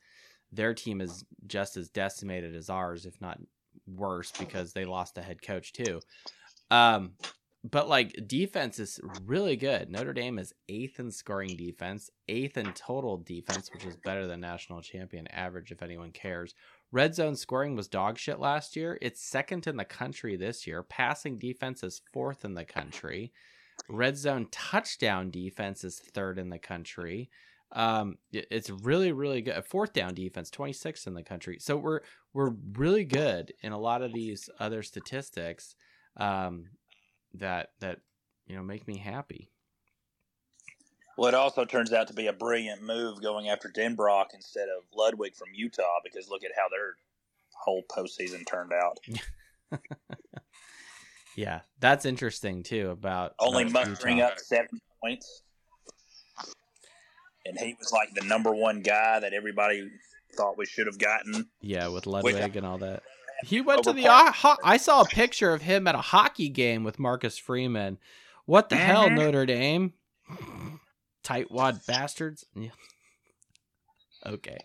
their 0.52 0.74
team 0.74 1.02
is 1.02 1.24
just 1.48 1.78
as 1.78 1.90
decimated 1.90 2.56
as 2.56 2.70
ours, 2.70 3.06
if 3.06 3.20
not 3.22 3.40
worse, 3.88 4.32
because 4.38 4.74
they 4.74 4.86
lost 4.86 5.18
a 5.18 5.22
head 5.22 5.42
coach 5.42 5.74
too. 5.74 6.02
Um, 6.70 7.14
but 7.64 7.88
like 7.88 8.28
defense 8.28 8.80
is 8.80 9.00
really 9.26 9.56
good. 9.56 9.90
Notre 9.90 10.14
Dame 10.14 10.40
is 10.40 10.54
eighth 10.68 11.00
in 11.00 11.12
scoring 11.12 11.56
defense, 11.56 12.10
eighth 12.28 12.58
in 12.58 12.74
total 12.74 13.18
defense, 13.18 13.70
which 13.72 13.86
is 13.86 13.96
better 13.98 14.26
than 14.26 14.40
national 14.40 14.82
champion 14.82 15.28
average 15.28 15.72
if 15.72 15.84
anyone 15.84 16.12
cares. 16.12 16.56
Red 16.92 17.16
zone 17.16 17.36
scoring 17.36 17.76
was 17.76 17.88
dog 17.88 18.18
shit 18.18 18.40
last 18.40 18.76
year. 18.76 18.98
It's 19.02 19.22
second 19.22 19.66
in 19.68 19.78
the 19.78 19.86
country 19.86 20.36
this 20.36 20.68
year. 20.68 20.84
Passing 20.84 21.38
defense 21.38 21.84
is 21.84 22.02
fourth 22.12 22.44
in 22.44 22.54
the 22.54 22.66
country. 22.66 23.32
Red 23.90 24.18
zone 24.18 24.48
touchdown 24.52 25.32
defense 25.32 25.84
is 25.84 26.00
third 26.00 26.38
in 26.38 26.50
the 26.50 26.60
country. 26.60 27.30
Um, 27.72 28.18
it's 28.34 28.70
really, 28.70 29.14
really 29.14 29.42
good. 29.42 29.64
Fourth 29.64 29.94
down 29.94 30.14
defense, 30.14 30.52
26th 30.52 31.08
in 31.08 31.14
the 31.14 31.24
country. 31.24 31.58
So 31.60 31.78
we're 31.78 32.02
we're 32.34 32.54
really 32.74 33.06
good 33.06 33.54
in 33.62 33.72
a 33.72 33.80
lot 33.80 34.02
of 34.02 34.14
these 34.14 34.50
other 34.60 34.84
statistics. 34.84 35.76
Um, 36.18 36.66
that 37.34 37.70
that 37.80 38.00
you 38.46 38.56
know 38.56 38.64
make 38.64 38.88
me 38.88 38.98
happy. 38.98 39.52
Well, 41.18 41.28
it 41.28 41.34
also 41.36 41.66
turns 41.66 41.92
out 41.94 42.08
to 42.08 42.14
be 42.14 42.28
a 42.28 42.34
brilliant 42.34 42.82
move 42.82 43.22
going 43.22 43.50
after 43.50 43.70
Denbrock 43.70 44.28
instead 44.34 44.68
of 44.70 44.84
Ludwig 44.96 45.36
from 45.36 45.50
Utah 45.54 46.00
because 46.04 46.30
look 46.30 46.44
at 46.44 46.52
how 46.56 46.70
their 46.70 46.96
whole 47.54 47.84
postseason 47.92 48.46
turned 48.48 48.72
out. 48.74 49.00
Yeah, 51.36 51.62
that's 51.80 52.06
interesting 52.06 52.62
too. 52.64 52.90
About 52.90 53.36
Only 53.40 53.64
mustering 53.64 54.20
up 54.22 54.38
seven 54.38 54.82
points. 55.02 55.44
And 57.46 57.58
he 57.58 57.74
was 57.80 57.92
like 57.92 58.14
the 58.14 58.26
number 58.26 58.52
one 58.54 58.82
guy 58.82 59.20
that 59.20 59.34
everybody 59.34 59.90
thought 60.36 60.58
we 60.58 60.66
should 60.66 60.88
have 60.88 61.00
gotten. 61.00 61.48
Yeah, 61.62 61.88
with 61.88 62.06
Ludwig 62.06 62.56
and 62.58 62.66
all 62.66 62.78
that. 62.80 63.04
He 63.46 63.62
went 63.62 63.84
to 63.84 63.94
the. 63.94 64.04
ho- 64.08 64.58
I 64.64 64.78
saw 64.78 65.02
a 65.02 65.06
picture 65.06 65.54
of 65.54 65.62
him 65.64 65.88
at 65.88 65.96
a 65.96 66.02
hockey 66.02 66.50
game 66.50 66.84
with 66.84 67.00
Marcus 67.00 67.38
Freeman. 67.38 67.98
What 68.46 68.70
the 68.70 68.76
hell, 68.76 69.08
Mhm. 69.08 69.16
Notre 69.16 69.46
Dame? 69.46 69.94
Tightwad 71.24 71.86
bastards. 71.86 72.46
Yeah. 72.56 72.70
Okay, 74.24 74.60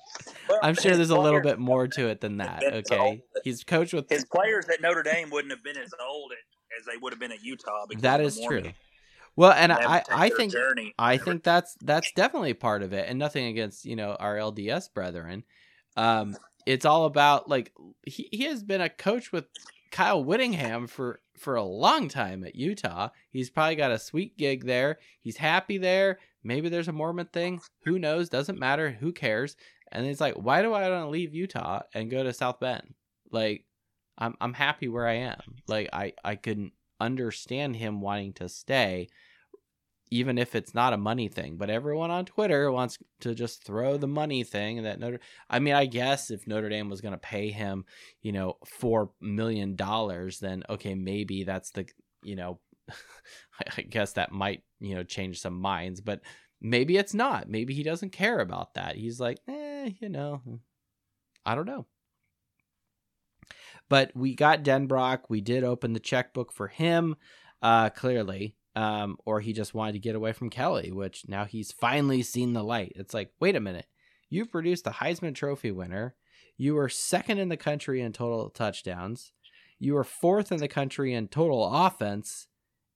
Well, 0.51 0.59
I'm 0.63 0.75
sure 0.75 0.95
there's 0.95 1.09
a 1.09 1.19
little 1.19 1.41
bit 1.41 1.59
more 1.59 1.89
to 1.89 2.09
it 2.09 2.21
than 2.21 2.37
that. 2.39 2.63
Okay, 2.63 3.23
he's 3.43 3.65
coached 3.65 3.95
with. 3.95 4.07
His 4.11 4.27
players 4.27 4.69
at 4.69 4.83
Notre 4.83 5.03
Dame 5.03 5.31
wouldn't 5.31 5.51
have 5.51 5.65
been 5.65 5.79
as 5.79 5.95
old 6.07 6.33
as 6.79 6.85
they 6.85 6.99
would 6.99 7.15
have 7.15 7.21
been 7.21 7.33
at 7.33 7.43
Utah. 7.43 7.87
Because 7.89 8.03
That 8.03 8.21
is 8.21 8.39
true. 8.39 8.65
Well, 9.35 9.53
and 9.53 9.73
and 9.73 9.83
I, 9.83 10.03
I 10.11 10.29
think 10.29 10.53
journey. 10.53 10.95
I 10.99 11.17
think 11.17 11.43
that's 11.43 11.75
that's 11.83 12.13
definitely 12.13 12.53
part 12.53 12.83
of 12.83 12.93
it, 12.93 13.07
and 13.09 13.19
nothing 13.19 13.47
against 13.47 13.87
you 13.87 13.97
know 13.97 14.15
our 14.19 14.37
LDS 14.37 14.93
brethren. 14.93 15.45
Um, 15.97 16.37
it's 16.67 16.85
all 16.85 17.07
about 17.07 17.49
like 17.49 17.73
he, 18.03 18.29
he 18.33 18.45
has 18.45 18.63
been 18.63 18.81
a 18.81 18.91
coach 18.91 19.33
with 19.33 19.47
Kyle 19.91 20.23
Whittingham 20.23 20.87
for 20.87 21.21
for 21.37 21.57
a 21.57 21.63
long 21.63 22.09
time 22.09 22.45
at 22.45 22.57
Utah. 22.57 23.11
He's 23.31 23.51
probably 23.51 23.77
got 23.77 23.91
a 23.91 23.99
sweet 23.99 24.37
gig 24.39 24.65
there. 24.65 24.99
He's 25.21 25.37
happy 25.37 25.79
there. 25.79 26.19
Maybe 26.43 26.69
there's 26.69 26.89
a 26.89 26.93
Mormon 26.93 27.27
thing. 27.33 27.61
Who 27.85 27.99
knows? 27.99 28.29
Doesn't 28.29 28.59
matter. 28.59 28.91
Who 28.91 29.13
cares? 29.13 29.57
And 29.93 30.07
it's 30.07 30.21
like, 30.21 30.35
why 30.35 30.63
do 30.63 30.73
I 30.73 30.89
want 30.89 31.05
to 31.05 31.09
leave 31.09 31.35
Utah 31.35 31.83
and 31.95 32.11
go 32.11 32.23
to 32.23 32.33
South 32.33 32.61
Bend? 32.61 32.95
Like, 33.31 33.65
I'm 34.19 34.35
I'm 34.41 34.55
happy 34.55 34.89
where 34.89 35.07
I 35.07 35.15
am. 35.15 35.41
Like, 35.67 35.89
I 35.93 36.13
I 36.25 36.37
couldn't 36.37 36.73
understand 37.01 37.77
him 37.77 38.01
wanting 38.01 38.33
to 38.35 38.49
stay 38.49 39.09
even 40.11 40.39
if 40.39 40.55
it's 40.55 40.75
not 40.75 40.93
a 40.93 40.99
money 40.99 41.29
thing. 41.29 41.57
But 41.57 41.71
everyone 41.71 42.11
on 42.11 42.25
Twitter 42.25 42.71
wants 42.71 42.99
to 43.21 43.35
just 43.35 43.65
throw 43.65 43.97
the 43.97 44.07
money 44.07 44.45
thing 44.45 44.83
that 44.85 45.01
Notre. 45.01 45.21
I 45.51 45.59
mean, 45.59 45.75
I 45.75 45.87
guess 45.87 46.31
if 46.31 46.47
Notre 46.47 46.69
Dame 46.69 46.89
was 46.89 47.01
going 47.01 47.13
to 47.13 47.19
pay 47.19 47.51
him, 47.51 47.85
you 48.23 48.33
know, 48.33 48.57
four 48.65 49.11
million 49.21 49.77
dollars, 49.77 50.39
then 50.39 50.63
okay, 50.69 50.95
maybe 50.95 51.45
that's 51.45 51.71
the 51.71 51.87
you 52.23 52.37
know, 52.37 52.61
I 53.77 53.83
guess 53.83 54.13
that 54.15 54.33
might 54.33 54.63
you 54.81 54.95
know 54.95 55.03
change 55.03 55.41
some 55.41 55.61
minds, 55.61 56.01
but 56.01 56.21
maybe 56.61 56.97
it's 56.97 57.15
not. 57.15 57.49
Maybe 57.49 57.75
he 57.75 57.83
doesn't 57.83 58.11
care 58.13 58.41
about 58.41 58.75
that. 58.75 58.97
He's 58.97 59.21
like, 59.21 59.39
eh, 59.49 59.91
you 60.01 60.09
know, 60.09 60.43
I 61.45 61.55
don't 61.55 61.67
know. 61.67 61.87
But 63.89 64.11
we 64.17 64.35
got 64.35 64.65
Denbrock. 64.65 65.23
We 65.29 65.41
did 65.41 65.63
open 65.63 65.93
the 65.93 66.01
checkbook 66.01 66.53
for 66.53 66.67
him, 66.67 67.17
uh, 67.63 67.91
clearly 67.91 68.57
um, 68.77 69.17
or 69.25 69.41
he 69.41 69.55
just 69.55 69.75
wanted 69.75 69.93
to 69.93 69.99
get 69.99 70.15
away 70.15 70.33
from 70.33 70.51
Kelly, 70.51 70.93
which 70.93 71.25
now 71.27 71.47
he's 71.47 71.73
finally 71.73 72.23
seen 72.23 72.53
the 72.53 72.63
light. 72.63 72.93
It's 72.95 73.15
like, 73.15 73.33
wait 73.41 73.57
a 73.57 73.61
minute, 73.61 73.87
you 74.29 74.45
produced 74.45 74.87
a 74.87 74.91
Heisman 74.91 75.35
Trophy 75.35 75.73
winner. 75.73 76.15
You 76.59 76.75
were 76.75 76.91
second 76.91 77.39
in 77.39 77.49
the 77.49 77.57
country 77.57 78.03
in 78.03 78.13
total 78.13 78.51
touchdowns. 78.51 79.33
You 79.79 79.95
were 79.95 80.05
fourth 80.05 80.53
in 80.53 80.59
the 80.59 80.69
country 80.69 81.15
in 81.15 81.29
total 81.29 81.67
offense. 81.67 82.49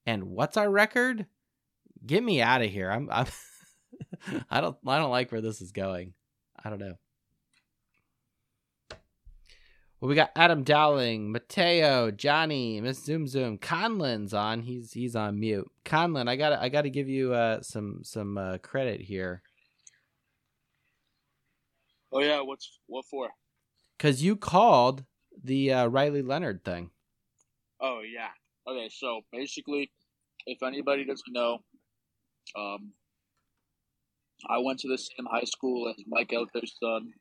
And 0.07 0.25
what's 0.25 0.57
our 0.57 0.71
record? 0.71 1.27
Get 2.07 2.23
me 2.23 2.41
out 2.41 2.63
of 2.63 2.71
here. 2.71 2.91
I'm. 2.91 3.09
I'm 3.11 3.27
I 4.51 4.61
don't. 4.61 4.77
I 4.87 4.99
don't 4.99 5.11
like 5.11 5.31
where 5.31 5.43
this 5.43 5.61
is 5.61 5.73
going. 5.73 6.15
I 6.63 6.71
don't 6.71 6.79
know. 6.79 6.95
Well, 10.01 10.09
we 10.09 10.15
got 10.15 10.31
Adam 10.35 10.63
Dowling, 10.63 11.31
Mateo, 11.31 12.11
Johnny, 12.11 12.81
Miss 12.81 13.05
Zoom 13.05 13.27
Zoom, 13.27 13.59
Conlin's 13.59 14.33
on. 14.33 14.63
He's 14.63 14.93
he's 14.93 15.15
on 15.15 15.39
mute. 15.39 15.71
Conlin, 15.85 16.27
I 16.27 16.37
got 16.37 16.55
I 16.55 16.71
got 16.71 16.83
to 16.83 16.91
give 16.91 17.07
you 17.07 17.35
uh, 17.35 17.61
some 17.61 18.01
some 18.03 18.39
uh, 18.39 18.57
credit 18.59 19.03
here. 19.03 19.43
Oh 22.11 22.21
yeah, 22.21 22.41
what's 22.41 22.81
what 22.87 23.05
for? 23.05 23.29
Because 23.99 24.23
you 24.23 24.37
called 24.37 25.05
the 25.45 25.71
uh, 25.71 25.87
Riley 25.89 26.23
Leonard 26.23 26.65
thing. 26.65 26.91
Oh 27.79 28.01
yeah. 28.01 28.31
Okay, 28.67 28.89
so 28.91 29.21
basically, 29.31 29.91
if 30.47 30.63
anybody 30.63 31.05
doesn't 31.05 31.31
know, 31.31 31.59
um, 32.57 32.93
I 34.49 34.59
went 34.59 34.79
to 34.81 34.89
the 34.89 34.97
same 34.97 35.27
high 35.31 35.45
school 35.45 35.91
as 35.91 36.03
Mike 36.07 36.31
Elko's 36.33 36.75
son, 36.83 37.13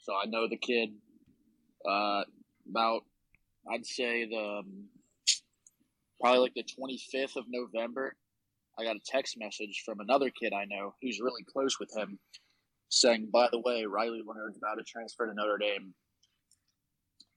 so 0.00 0.14
I 0.14 0.24
know 0.24 0.48
the 0.48 0.56
kid. 0.56 0.88
Uh, 1.88 2.22
about 2.68 3.02
I'd 3.70 3.86
say 3.86 4.26
the 4.26 4.60
um, 4.60 4.84
probably 6.20 6.40
like 6.40 6.54
the 6.54 6.64
25th 6.64 7.36
of 7.36 7.44
November, 7.48 8.14
I 8.78 8.84
got 8.84 8.96
a 8.96 9.00
text 9.06 9.36
message 9.38 9.82
from 9.84 10.00
another 10.00 10.30
kid 10.30 10.52
I 10.52 10.64
know 10.64 10.94
who's 11.02 11.20
really 11.20 11.44
close 11.44 11.78
with 11.78 11.94
him, 11.96 12.18
saying, 12.88 13.28
"By 13.32 13.48
the 13.52 13.60
way, 13.60 13.84
Riley 13.84 14.22
Leonard's 14.26 14.56
about 14.58 14.76
to 14.76 14.84
transfer 14.84 15.26
to 15.26 15.34
Notre 15.34 15.58
Dame." 15.58 15.94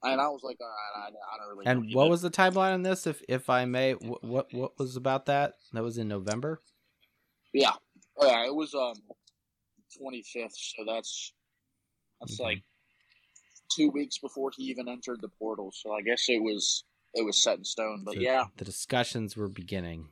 And 0.04 0.22
I 0.22 0.28
was 0.28 0.42
like, 0.44 0.58
"All 0.62 0.68
right, 0.68 1.04
I, 1.04 1.08
I 1.08 1.38
don't 1.38 1.58
really." 1.58 1.66
And 1.66 1.96
what 1.96 2.10
was 2.10 2.22
the 2.22 2.30
timeline 2.30 2.74
on 2.74 2.84
this, 2.84 3.08
if 3.08 3.22
if 3.28 3.50
I 3.50 3.66
may? 3.66 3.94
What 3.94 4.24
what, 4.24 4.54
what 4.54 4.78
was 4.78 4.96
about 4.96 5.26
that? 5.26 5.54
That 5.74 5.84
was 5.84 5.98
in 5.98 6.08
November. 6.08 6.62
Yeah. 7.54 7.74
Oh, 8.18 8.28
yeah, 8.28 8.46
it 8.46 8.54
was 8.54 8.74
um 8.74 8.96
twenty 9.98 10.24
fifth, 10.24 10.56
so 10.56 10.84
that's 10.86 11.34
that's 12.20 12.40
Mhm. 12.40 12.44
like 12.44 12.64
two 13.70 13.90
weeks 13.90 14.18
before 14.18 14.52
he 14.56 14.64
even 14.66 14.88
entered 14.88 15.22
the 15.22 15.28
portal. 15.30 15.72
So 15.74 15.94
I 15.94 16.02
guess 16.02 16.26
it 16.30 16.42
was 16.42 16.84
it 17.14 17.26
was 17.26 17.42
set 17.42 17.58
in 17.58 17.64
stone. 17.66 18.04
But 18.06 18.16
So 18.16 18.22
yeah, 18.22 18.46
the 18.58 18.66
discussions 18.66 19.36
were 19.38 19.48
beginning. 19.50 20.10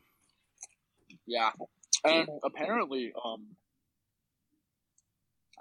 yeah. 1.26 1.52
And 2.04 2.28
apparently, 2.44 3.14
um 3.24 3.56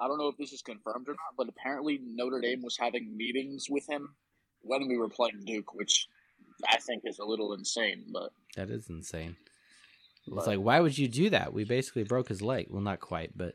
I 0.01 0.09
don't 0.09 0.19
know 0.19 0.29
if 0.29 0.37
this 0.37 0.53
is 0.53 0.61
confirmed 0.63 1.09
or 1.09 1.13
not, 1.13 1.37
but 1.37 1.49
apparently 1.49 2.01
Notre 2.03 2.41
Dame 2.41 2.63
was 2.63 2.77
having 2.77 3.17
meetings 3.17 3.67
with 3.71 3.89
him 3.89 4.15
when 4.63 4.89
we 4.89 4.97
were 4.97 5.09
playing 5.09 5.43
Duke, 5.45 5.73
which 5.75 6.09
I 6.69 6.79
think 6.79 7.03
is 7.05 7.19
a 7.21 7.25
little 7.25 7.53
insane, 7.55 8.05
but 8.13 8.31
That 8.57 8.71
is 8.71 8.89
insane. 8.91 9.37
It's 10.27 10.35
But- 10.35 10.47
like, 10.47 10.59
why 10.59 10.81
would 10.81 10.97
you 10.99 11.07
do 11.07 11.31
that? 11.31 11.53
We 11.53 11.65
basically 11.65 12.03
broke 12.03 12.29
his 12.29 12.43
leg. 12.43 12.67
Well, 12.71 12.81
not 12.83 12.99
quite, 13.01 13.37
but. 13.37 13.55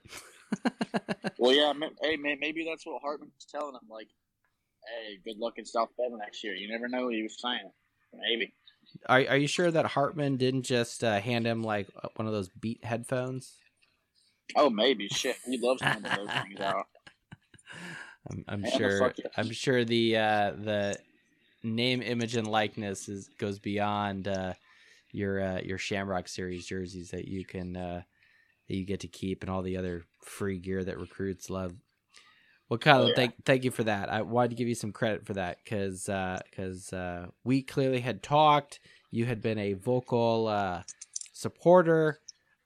well, 1.37 1.51
yeah. 1.53 1.73
Hey, 2.01 2.15
maybe 2.15 2.63
that's 2.63 2.85
what 2.85 3.01
Hartman 3.01 3.31
was 3.35 3.45
telling 3.45 3.73
him. 3.75 3.89
Like, 3.89 4.07
hey, 4.89 5.19
good 5.23 5.37
luck 5.39 5.53
in 5.57 5.65
South 5.65 5.89
Bend 5.97 6.13
next 6.17 6.43
year. 6.43 6.53
You 6.53 6.69
never 6.69 6.87
know 6.87 7.05
what 7.05 7.13
he 7.13 7.23
was 7.23 7.39
saying. 7.39 7.71
Maybe. 8.13 8.53
Are 9.07 9.23
Are 9.29 9.37
you 9.37 9.47
sure 9.47 9.69
that 9.69 9.85
Hartman 9.85 10.37
didn't 10.37 10.63
just 10.63 11.03
uh, 11.03 11.19
hand 11.19 11.45
him 11.45 11.63
like 11.63 11.87
one 12.15 12.27
of 12.27 12.33
those 12.33 12.49
Beat 12.49 12.83
headphones? 12.83 13.57
Oh, 14.55 14.69
maybe. 14.69 15.07
Shit, 15.09 15.37
he 15.45 15.59
loves 15.61 15.81
handing 15.81 16.11
those 16.15 16.29
things 16.29 16.59
out. 16.59 16.87
I'm, 18.29 18.45
I'm 18.47 18.65
sure. 18.77 19.13
I'm 19.37 19.51
sure 19.51 19.85
the 19.85 20.17
uh, 20.17 20.51
the 20.51 20.97
name, 21.63 22.01
image, 22.01 22.35
and 22.35 22.47
likeness 22.47 23.07
is 23.07 23.29
goes 23.37 23.59
beyond 23.59 24.27
uh, 24.27 24.53
your 25.11 25.41
uh, 25.41 25.61
your 25.61 25.77
Shamrock 25.77 26.27
Series 26.27 26.65
jerseys 26.65 27.11
that 27.11 27.27
you 27.27 27.45
can 27.45 27.77
uh, 27.77 28.01
that 28.67 28.75
you 28.75 28.85
get 28.85 29.01
to 29.01 29.07
keep 29.07 29.43
and 29.43 29.49
all 29.49 29.61
the 29.61 29.77
other 29.77 30.03
free 30.23 30.57
gear 30.59 30.83
that 30.83 30.99
recruits 30.99 31.49
love. 31.49 31.73
Well, 32.69 32.77
Kylan, 32.79 33.05
Oh, 33.05 33.07
yeah. 33.07 33.15
thank 33.15 33.45
thank 33.45 33.63
you 33.63 33.71
for 33.71 33.83
that. 33.85 34.09
I 34.09 34.21
wanted 34.21 34.49
to 34.49 34.55
give 34.55 34.67
you 34.67 34.75
some 34.75 34.91
credit 34.91 35.25
for 35.25 35.33
that 35.33 35.57
because 35.63 36.05
because 36.05 36.93
uh, 36.93 37.27
we 37.43 37.63
clearly 37.63 37.99
had 37.99 38.21
talked. 38.21 38.79
You 39.11 39.25
had 39.25 39.41
been 39.41 39.57
a 39.57 39.73
vocal 39.73 40.47
uh, 40.47 40.83
supporter 41.33 42.19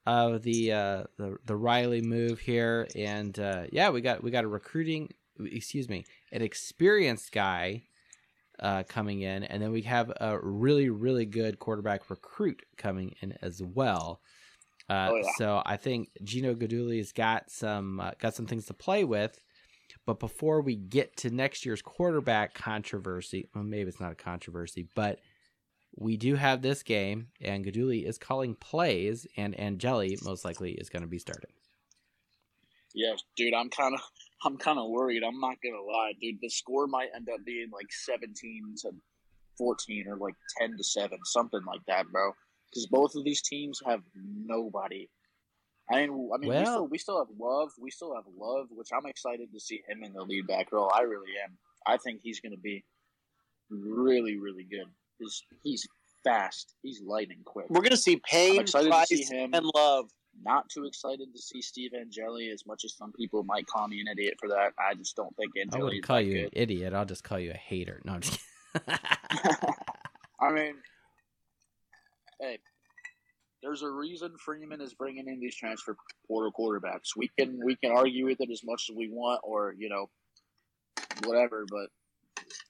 of 0.05 0.43
the 0.43 0.73
uh, 0.73 1.03
the 1.17 1.37
the 1.45 1.55
Riley 1.55 2.01
move 2.01 2.39
here, 2.39 2.87
and 2.95 3.37
uh, 3.39 3.63
yeah, 3.71 3.89
we 3.89 4.01
got 4.01 4.21
we 4.21 4.29
got 4.31 4.43
a 4.43 4.47
recruiting, 4.49 5.09
excuse 5.39 5.87
me, 5.87 6.03
an 6.33 6.41
experienced 6.41 7.31
guy 7.31 7.83
uh, 8.59 8.83
coming 8.89 9.21
in, 9.21 9.43
and 9.45 9.63
then 9.63 9.71
we 9.71 9.83
have 9.83 10.11
a 10.19 10.37
really 10.41 10.89
really 10.89 11.25
good 11.25 11.59
quarterback 11.59 12.09
recruit 12.09 12.61
coming 12.77 13.15
in 13.21 13.37
as 13.41 13.61
well. 13.63 14.19
Uh, 14.89 15.11
Oh, 15.11 15.15
yeah. 15.15 15.31
So 15.37 15.63
I 15.65 15.77
think 15.77 16.09
Gino 16.25 16.53
Guidugli's 16.53 17.13
got 17.13 17.49
some 17.49 18.01
uh, 18.01 18.11
got 18.19 18.35
some 18.35 18.47
things 18.47 18.65
to 18.65 18.73
play 18.73 19.05
with. 19.05 19.39
But 20.05 20.19
before 20.19 20.61
we 20.61 20.75
get 20.75 21.15
to 21.17 21.29
next 21.29 21.65
year's 21.65 21.81
quarterback 21.81 22.53
controversy, 22.53 23.47
well, 23.53 23.63
maybe 23.63 23.87
it's 23.87 24.01
not 24.01 24.11
a 24.11 24.15
controversy, 24.15 24.87
but 24.95 25.19
we 25.95 26.17
do 26.17 26.35
have 26.35 26.61
this 26.61 26.83
game, 26.83 27.27
and 27.39 27.63
Guidugli 27.63 28.05
is 28.05 28.17
calling 28.17 28.55
plays, 28.55 29.27
and 29.37 29.57
Angeli 29.59 30.17
most 30.23 30.43
likely 30.43 30.71
is 30.71 30.89
going 30.89 31.03
to 31.03 31.07
be 31.07 31.19
starting. 31.19 31.51
Yeah, 32.93 33.15
dude, 33.35 33.53
I'm 33.53 33.69
kind 33.69 33.93
of, 33.93 34.01
I'm 34.43 34.57
kind 34.57 34.77
of 34.77 34.89
worried. 34.89 35.23
I'm 35.23 35.39
not 35.39 35.57
gonna 35.63 35.81
lie, 35.81 36.13
dude. 36.19 36.39
The 36.41 36.49
score 36.49 36.85
might 36.87 37.09
end 37.15 37.27
up 37.33 37.43
being 37.45 37.69
like 37.71 37.91
17 37.91 38.75
to 38.81 38.91
14 39.57 40.05
or 40.07 40.17
like 40.17 40.35
10 40.59 40.77
to 40.77 40.83
seven, 40.83 41.17
something 41.25 41.61
like 41.65 41.81
that, 41.87 42.05
bro. 42.11 42.31
Because 42.69 42.87
both 42.87 43.15
of 43.15 43.23
these 43.23 43.41
teams 43.41 43.81
have 43.85 44.01
nobody. 44.15 45.07
I 45.91 45.95
mean, 46.01 46.29
I 46.33 46.37
mean, 46.37 46.49
we 46.49 46.65
still 46.65 46.87
we 46.87 46.97
still 46.97 47.17
have 47.17 47.27
love. 47.37 47.71
We 47.79 47.91
still 47.91 48.15
have 48.15 48.23
love, 48.37 48.67
which 48.71 48.89
I'm 48.93 49.05
excited 49.05 49.51
to 49.53 49.59
see 49.59 49.83
him 49.87 50.03
in 50.03 50.13
the 50.13 50.23
lead 50.23 50.47
back 50.47 50.71
role. 50.71 50.91
I 50.93 51.01
really 51.01 51.31
am. 51.43 51.57
I 51.85 51.97
think 51.97 52.21
he's 52.23 52.39
going 52.39 52.53
to 52.53 52.59
be 52.59 52.83
really, 53.69 54.37
really 54.37 54.63
good. 54.63 54.87
He's 55.19 55.43
he's 55.63 55.87
fast. 56.23 56.75
He's 56.81 57.01
lightning 57.01 57.41
quick. 57.43 57.65
We're 57.69 57.81
gonna 57.81 57.97
see 57.97 58.21
Payne, 58.29 58.61
excited 58.61 58.85
to 58.85 58.91
price, 58.91 59.07
see 59.07 59.23
him. 59.23 59.53
and 59.53 59.65
love. 59.75 60.09
Not 60.43 60.67
too 60.67 60.85
excited 60.85 61.27
to 61.31 61.39
see 61.41 61.61
Steve 61.61 61.91
Angeli 61.93 62.49
as 62.49 62.65
much 62.65 62.83
as 62.85 62.95
some 62.95 63.11
people 63.13 63.43
might 63.43 63.67
call 63.67 63.87
me 63.87 63.99
an 63.99 64.07
idiot 64.07 64.33
for 64.39 64.49
that. 64.49 64.73
I 64.79 64.95
just 64.95 65.15
don't 65.15 65.35
think 65.35 65.51
I 65.57 65.61
Angeli 65.61 65.83
wouldn't 65.83 66.03
is 66.03 66.07
call 66.07 66.17
that 66.17 66.25
you 66.25 66.43
an 66.45 66.49
idiot. 66.53 66.93
I'll 66.93 67.05
just 67.05 67.23
call 67.23 67.37
you 67.37 67.51
a 67.51 67.57
hater. 67.57 68.01
No, 68.03 68.13
I'm 68.13 68.21
just. 68.21 68.39
I 70.39 70.51
mean, 70.51 70.73
hey, 72.41 72.57
there's 73.63 73.81
a 73.81 73.89
reason 73.89 74.35
Freeman 74.37 74.81
is 74.81 74.93
bringing 74.93 75.27
in 75.27 75.39
these 75.39 75.55
transfer 75.55 75.95
portal 76.27 76.51
quarterbacks. 76.51 77.15
We 77.15 77.31
can 77.39 77.59
we 77.63 77.75
can 77.77 77.91
argue 77.91 78.25
with 78.25 78.41
it 78.41 78.51
as 78.51 78.61
much 78.63 78.87
as 78.89 78.95
we 78.95 79.09
want, 79.09 79.41
or 79.43 79.73
you 79.77 79.89
know, 79.89 80.09
whatever. 81.23 81.65
But 81.69 81.87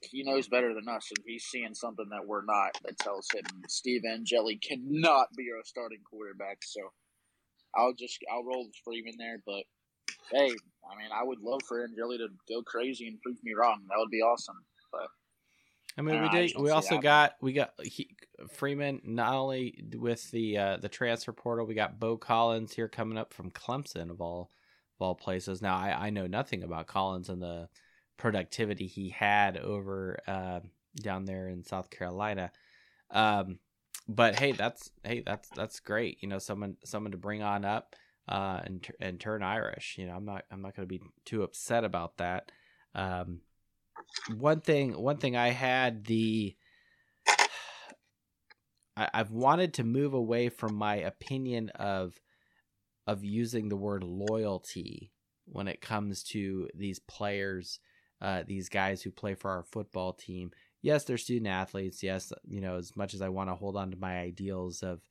he 0.02 0.24
knows 0.24 0.48
better 0.48 0.74
than 0.74 0.88
us, 0.88 1.10
and 1.16 1.24
he's 1.26 1.46
seeing 1.46 1.74
something 1.74 2.08
that 2.12 2.28
we're 2.28 2.46
not. 2.46 2.78
That 2.86 3.00
tells 3.00 3.28
him 3.34 3.44
Steve 3.68 4.04
Angeli 4.10 4.58
cannot 4.58 5.28
be 5.36 5.48
our 5.56 5.64
starting 5.66 6.02
quarterback. 6.10 6.60
So 6.64 6.82
I'll 7.76 7.94
just 7.94 8.20
I'll 8.32 8.46
roll 8.46 8.68
Freeman 8.86 9.16
there. 9.18 9.42
But 9.46 9.64
hey, 10.32 10.48
I 10.48 10.96
mean, 11.02 11.10
I 11.14 11.24
would 11.24 11.40
love 11.42 11.62
for 11.68 11.84
Angeli 11.84 12.20
to 12.20 12.28
go 12.48 12.62
crazy 12.62 13.08
and 13.08 13.22
prove 13.22 13.44
me 13.44 13.54
wrong. 13.54 13.82
That 13.90 13.98
would 13.98 14.12
be 14.12 14.22
awesome. 14.22 14.64
But 14.92 15.08
I 15.98 16.02
mean, 16.02 16.16
Uh, 16.16 16.24
we 16.24 16.30
did. 16.30 16.58
We 16.58 16.72
also 16.72 16.98
got 16.98 17.36
we 17.42 17.54
got 17.54 17.74
he, 17.84 18.16
Freeman 18.50 19.02
not 19.04 19.34
only 19.34 19.84
with 19.96 20.30
the 20.32 20.58
uh, 20.58 20.78
the 20.78 20.90
transfer 20.90 21.34
portal. 21.34 21.66
We 21.66 21.76
got 21.76 22.00
Beaux 22.00 22.18
Collins 22.18 22.74
here 22.74 22.88
coming 22.88 23.18
up 23.18 23.34
from 23.34 23.52
Clemson 23.52 24.10
of 24.10 24.22
all 24.22 24.50
of 25.00 25.06
all 25.06 25.16
places. 25.16 25.62
Now 25.62 25.78
I, 25.78 26.08
I 26.08 26.10
know 26.10 26.28
nothing 26.28 26.64
about 26.64 26.88
Collins 26.88 27.30
and 27.30 27.42
the 27.42 27.70
productivity 28.18 28.88
he 28.88 29.10
had 29.10 29.58
over 29.58 30.20
uh, 30.28 30.60
down 30.96 31.26
there 31.26 31.48
in 31.50 31.64
South 31.64 31.90
Carolina. 31.90 32.52
Um, 33.12 33.60
but 34.08 34.40
hey, 34.40 34.52
that's 34.52 34.92
hey 35.04 35.22
that's 35.26 35.50
that's 35.50 35.80
great. 35.80 36.18
You 36.22 36.30
know, 36.30 36.40
someone 36.40 36.78
someone 36.84 37.12
to 37.12 37.18
bring 37.18 37.44
on 37.44 37.66
up 37.66 37.96
uh, 38.28 38.62
and 38.64 38.86
and 39.00 39.20
turn 39.20 39.44
Irish. 39.44 39.96
You 39.98 40.08
know, 40.08 40.16
I'm 40.16 40.26
not 40.26 40.46
I'm 40.52 40.62
not 40.62 40.76
going 40.76 40.88
to 40.88 41.00
be 41.00 41.04
too 41.26 41.44
upset 41.44 41.84
about 41.84 42.18
that. 42.18 42.52
Um, 42.96 43.42
one 44.38 44.62
thing 44.62 44.94
one 44.94 45.18
thing 45.18 45.36
I 45.36 45.50
had 45.50 46.06
the 46.06 46.56
I, 48.98 49.10
I've 49.14 49.32
wanted 49.32 49.74
to 49.76 49.84
move 49.84 50.14
away 50.14 50.50
from 50.50 50.76
my 50.76 50.96
opinion 50.96 51.70
of 51.70 52.20
of 53.08 53.24
using 53.24 53.70
the 53.70 53.76
word 53.76 54.04
loyalty 54.04 55.12
when 55.46 55.68
it 55.68 55.82
comes 55.82 56.24
to 56.24 56.70
these 56.74 57.00
players, 57.00 57.80
uh, 58.22 58.44
these 58.48 58.70
guys 58.70 59.02
who 59.02 59.12
play 59.12 59.36
for 59.36 59.52
our 59.52 59.64
football 59.64 60.14
team. 60.14 60.52
Yes, 60.82 61.04
they're 61.04 61.18
student 61.18 61.48
athletes. 61.48 62.04
Yes, 62.04 62.32
you 62.48 62.62
know, 62.62 62.78
as 62.78 62.96
much 62.96 63.14
as 63.14 63.22
I 63.22 63.30
want 63.30 63.50
to 63.50 63.56
hold 63.56 63.76
on 63.76 63.92
to 63.92 63.98
my 63.98 64.20
ideals 64.20 64.84
of, 64.84 65.02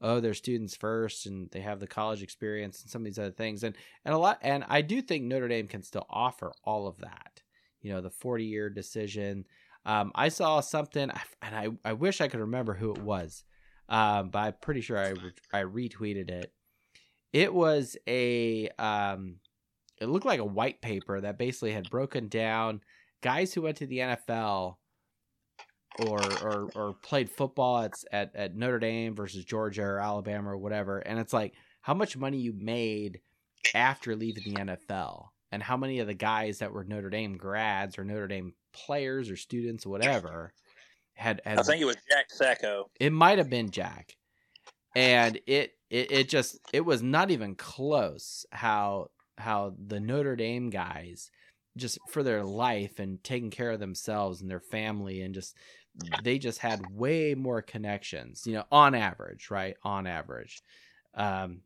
oh, 0.00 0.20
they're 0.20 0.34
students 0.34 0.74
first 0.74 1.26
and 1.26 1.50
they 1.50 1.60
have 1.60 1.80
the 1.80 1.86
college 1.86 2.22
experience 2.22 2.82
and 2.82 2.90
some 2.90 3.02
of 3.02 3.06
these 3.06 3.18
other 3.18 3.30
things, 3.30 3.62
and 3.62 3.76
and 4.04 4.14
a 4.14 4.18
lot, 4.18 4.38
and 4.42 4.64
I 4.68 4.82
do 4.82 5.00
think 5.02 5.24
Notre 5.24 5.48
Dame 5.48 5.68
can 5.68 5.82
still 5.82 6.06
offer 6.10 6.52
all 6.64 6.86
of 6.86 6.98
that. 6.98 7.41
You 7.82 7.92
know, 7.92 8.00
the 8.00 8.10
forty 8.10 8.44
year 8.44 8.70
decision. 8.70 9.44
Um, 9.84 10.12
I 10.14 10.28
saw 10.28 10.60
something, 10.60 11.10
and 11.42 11.56
I, 11.56 11.68
I 11.84 11.92
wish 11.94 12.20
I 12.20 12.28
could 12.28 12.40
remember 12.40 12.74
who 12.74 12.92
it 12.92 13.02
was, 13.02 13.44
um, 13.88 14.30
but 14.30 14.38
I'm 14.38 14.54
pretty 14.60 14.80
sure 14.80 14.98
I 14.98 15.14
I 15.52 15.64
retweeted 15.64 16.30
it 16.30 16.52
It 17.32 17.52
was 17.52 17.96
a 18.08 18.68
um, 18.78 19.36
it 20.00 20.08
looked 20.08 20.26
like 20.26 20.40
a 20.40 20.44
white 20.44 20.80
paper 20.82 21.20
that 21.20 21.38
basically 21.38 21.72
had 21.72 21.90
broken 21.90 22.28
down 22.28 22.80
guys 23.22 23.54
who 23.54 23.62
went 23.62 23.78
to 23.78 23.86
the 23.86 23.98
NFL 23.98 24.76
or 25.98 26.20
or 26.42 26.70
or 26.74 26.94
played 27.02 27.30
football 27.30 27.82
at 27.82 27.92
at, 28.12 28.34
at 28.36 28.56
Notre 28.56 28.78
Dame 28.78 29.14
versus 29.14 29.44
Georgia 29.44 29.82
or 29.82 29.98
Alabama 30.00 30.50
or 30.52 30.58
whatever, 30.58 30.98
and 30.98 31.18
it's 31.18 31.32
like 31.32 31.54
how 31.82 31.94
much 31.94 32.16
money 32.16 32.38
you 32.38 32.52
made 32.56 33.20
after 33.74 34.16
leaving 34.16 34.54
the 34.54 34.60
NFL, 34.60 35.28
and 35.52 35.62
how 35.62 35.76
many 35.76 36.00
of 36.00 36.06
the 36.06 36.14
guys 36.14 36.58
that 36.58 36.72
were 36.72 36.82
Notre 36.82 37.10
Dame 37.10 37.36
grads 37.36 37.98
or 37.98 38.04
Notre 38.04 38.26
Dame 38.26 38.54
players 38.72 39.30
or 39.30 39.36
students, 39.36 39.86
or 39.86 39.90
whatever, 39.90 40.52
had 41.14 41.42
had. 41.44 41.58
I 41.58 41.62
think 41.62 41.82
it 41.82 41.84
was 41.84 41.98
Jack 42.10 42.30
Sacco. 42.30 42.90
It 42.98 43.12
might 43.12 43.38
have 43.38 43.50
been 43.50 43.70
Jack, 43.70 44.16
and 44.96 45.38
it 45.46 45.74
it 45.90 46.10
it 46.10 46.28
just 46.28 46.58
it 46.72 46.80
was 46.80 47.02
not 47.02 47.30
even 47.30 47.54
close 47.54 48.46
how 48.50 49.10
how 49.38 49.74
the 49.78 50.00
Notre 50.00 50.36
Dame 50.36 50.70
guys 50.70 51.30
just 51.76 51.98
for 52.10 52.22
their 52.22 52.42
life 52.42 52.98
and 52.98 53.22
taking 53.22 53.50
care 53.50 53.70
of 53.70 53.80
themselves 53.80 54.40
and 54.40 54.50
their 54.50 54.60
family 54.60 55.22
and 55.22 55.34
just 55.34 55.56
they 56.22 56.38
just 56.38 56.58
had 56.58 56.82
way 56.90 57.34
more 57.34 57.62
connections 57.62 58.46
you 58.46 58.52
know 58.52 58.64
on 58.70 58.94
average 58.94 59.50
right 59.50 59.76
on 59.82 60.06
average 60.06 60.60
um 61.14 61.60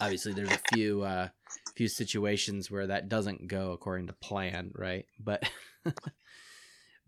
obviously 0.00 0.32
there's 0.32 0.52
a 0.52 0.74
few 0.74 1.02
uh 1.02 1.28
few 1.76 1.88
situations 1.88 2.70
where 2.70 2.88
that 2.88 3.08
doesn't 3.08 3.46
go 3.46 3.72
according 3.72 4.06
to 4.08 4.12
plan 4.14 4.70
right? 4.74 5.06
But 5.18 5.48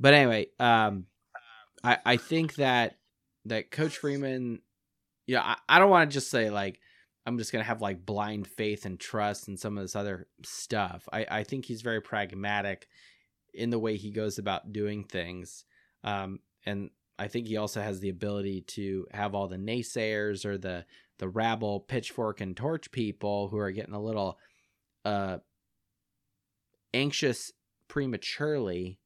but 0.00 0.14
anyway 0.14 0.46
um 0.58 1.04
i 1.84 1.98
i 2.06 2.16
think 2.16 2.54
that 2.54 2.96
that 3.44 3.70
coach 3.70 3.98
freeman 3.98 4.60
you 5.26 5.34
know 5.34 5.42
i, 5.42 5.56
I 5.68 5.78
don't 5.78 5.90
want 5.90 6.10
to 6.10 6.14
just 6.14 6.30
say 6.30 6.50
like 6.50 6.80
i'm 7.26 7.36
just 7.36 7.52
gonna 7.52 7.64
have 7.64 7.82
like 7.82 8.06
blind 8.06 8.46
faith 8.46 8.86
and 8.86 8.98
trust 8.98 9.48
and 9.48 9.58
some 9.58 9.76
of 9.76 9.84
this 9.84 9.94
other 9.94 10.26
stuff. 10.42 11.06
I 11.12 11.26
i 11.30 11.44
think 11.44 11.66
he's 11.66 11.82
very 11.82 12.00
pragmatic 12.00 12.88
in 13.52 13.70
the 13.70 13.78
way 13.78 13.96
he 13.96 14.10
goes 14.10 14.38
about 14.38 14.72
doing 14.72 15.04
things 15.04 15.64
um, 16.02 16.40
and 16.64 16.90
I 17.18 17.28
think 17.28 17.46
he 17.46 17.58
also 17.58 17.82
has 17.82 18.00
the 18.00 18.08
ability 18.08 18.62
to 18.68 19.06
have 19.12 19.34
all 19.34 19.46
the 19.46 19.58
naysayers 19.58 20.46
or 20.46 20.56
the 20.56 20.86
the 21.20 21.28
rabble, 21.28 21.80
pitchfork 21.80 22.40
and 22.40 22.56
torch 22.56 22.90
people 22.90 23.48
who 23.48 23.58
are 23.58 23.70
getting 23.70 23.94
a 23.94 24.02
little 24.02 24.38
uh, 25.04 25.38
anxious 26.92 27.52
prematurely. 27.86 28.98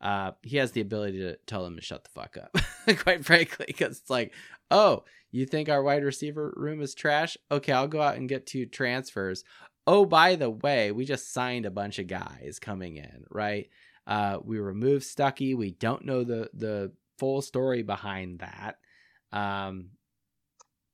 Uh, 0.00 0.32
he 0.42 0.56
has 0.56 0.72
the 0.72 0.80
ability 0.80 1.18
to 1.18 1.36
tell 1.46 1.62
them 1.62 1.76
to 1.76 1.82
shut 1.82 2.04
the 2.04 2.10
fuck 2.10 2.36
up, 2.36 2.56
quite 3.00 3.24
frankly, 3.24 3.66
because 3.68 3.98
it's 3.98 4.10
like, 4.10 4.32
oh, 4.70 5.04
you 5.30 5.44
think 5.46 5.68
our 5.68 5.82
wide 5.82 6.02
receiver 6.02 6.52
room 6.56 6.80
is 6.80 6.94
trash? 6.94 7.36
Okay, 7.50 7.72
I'll 7.72 7.86
go 7.86 8.00
out 8.00 8.16
and 8.16 8.28
get 8.28 8.46
two 8.46 8.66
transfers. 8.66 9.44
Oh, 9.86 10.04
by 10.04 10.36
the 10.36 10.50
way, 10.50 10.90
we 10.92 11.04
just 11.04 11.32
signed 11.32 11.66
a 11.66 11.70
bunch 11.70 11.98
of 11.98 12.06
guys 12.06 12.58
coming 12.60 12.96
in, 12.96 13.24
right? 13.30 13.68
Uh, 14.06 14.38
we 14.42 14.58
removed 14.58 15.04
Stuckey. 15.04 15.56
We 15.56 15.72
don't 15.72 16.04
know 16.04 16.24
the 16.24 16.50
the 16.54 16.92
full 17.18 17.42
story 17.42 17.82
behind 17.82 18.40
that. 18.40 18.76
Um, 19.32 19.90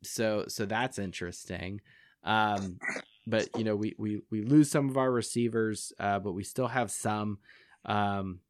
so 0.02 0.44
so 0.48 0.66
that's 0.66 0.98
interesting. 0.98 1.80
Um, 2.24 2.78
but 3.26 3.48
you 3.56 3.64
know 3.64 3.76
we 3.76 3.94
we 3.98 4.20
we 4.30 4.42
lose 4.42 4.70
some 4.70 4.88
of 4.88 4.96
our 4.96 5.10
receivers, 5.10 5.92
uh, 5.98 6.18
but 6.18 6.32
we 6.32 6.44
still 6.44 6.68
have 6.68 6.90
some. 6.90 7.38
Um, 7.84 8.40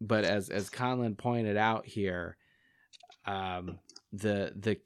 but 0.00 0.24
as 0.24 0.50
as 0.50 0.70
Conlon 0.70 1.16
pointed 1.16 1.56
out 1.56 1.86
here, 1.86 2.36
um, 3.26 3.78
the 4.12 4.52
the 4.56 4.78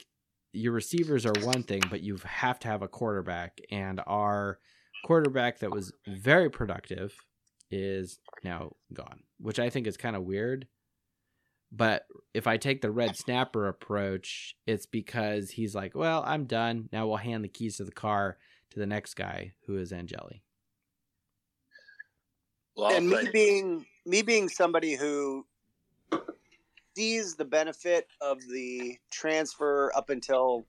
your 0.52 0.72
receivers 0.72 1.26
are 1.26 1.34
one 1.42 1.62
thing, 1.62 1.82
but 1.90 2.02
you 2.02 2.18
have 2.24 2.58
to 2.60 2.68
have 2.68 2.82
a 2.82 2.88
quarterback, 2.88 3.60
and 3.70 4.00
our 4.06 4.58
quarterback 5.04 5.60
that 5.60 5.70
was 5.70 5.92
very 6.06 6.50
productive 6.50 7.14
is 7.70 8.18
now 8.42 8.72
gone, 8.92 9.20
which 9.38 9.58
I 9.58 9.70
think 9.70 9.86
is 9.86 9.96
kind 9.96 10.16
of 10.16 10.24
weird. 10.24 10.66
But 11.72 12.06
if 12.34 12.46
I 12.46 12.56
take 12.56 12.80
the 12.80 12.90
red 12.90 13.16
snapper 13.16 13.68
approach, 13.68 14.56
it's 14.66 14.86
because 14.86 15.50
he's 15.50 15.74
like, 15.74 15.94
well, 15.94 16.24
I'm 16.26 16.44
done. 16.44 16.88
Now 16.92 17.06
we'll 17.06 17.16
hand 17.16 17.44
the 17.44 17.48
keys 17.48 17.76
to 17.76 17.84
the 17.84 17.92
car 17.92 18.38
to 18.70 18.78
the 18.78 18.86
next 18.86 19.14
guy 19.14 19.52
who 19.66 19.78
is 19.78 19.92
Angeli. 19.92 20.42
Well, 22.76 22.96
and 22.96 23.08
me 23.08 23.28
being 23.32 23.86
me 24.06 24.22
being 24.22 24.48
somebody 24.48 24.94
who 24.94 25.46
sees 26.96 27.36
the 27.36 27.44
benefit 27.44 28.06
of 28.20 28.38
the 28.48 28.96
transfer 29.10 29.92
up 29.94 30.10
until 30.10 30.66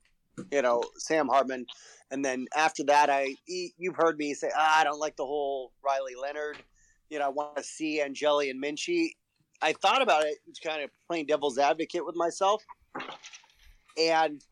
you 0.52 0.62
know 0.62 0.84
Sam 0.98 1.28
Hartman, 1.28 1.66
and 2.12 2.26
then 2.26 2.48
after 2.56 2.84
that, 2.86 3.10
I 3.10 3.36
you've 3.48 3.96
heard 3.96 4.18
me 4.18 4.34
say 4.34 4.50
ah, 4.56 4.80
I 4.80 4.84
don't 4.84 5.00
like 5.00 5.16
the 5.16 5.26
whole 5.26 5.72
Riley 5.84 6.16
Leonard 6.22 6.58
you 7.12 7.20
know, 7.20 7.26
I 7.26 7.30
want 7.30 7.58
to 7.58 7.64
see 7.64 8.02
Angeli 8.02 8.50
and 8.50 8.64
Minchey. 8.64 9.10
I 9.62 9.74
thought 9.74 10.02
about 10.02 10.26
it, 10.26 10.38
kind 10.64 10.84
of 10.84 10.90
playing 11.08 11.28
devil's 11.28 11.58
advocate 11.58 12.06
with 12.06 12.16
myself. 12.16 12.64
And 13.98 14.44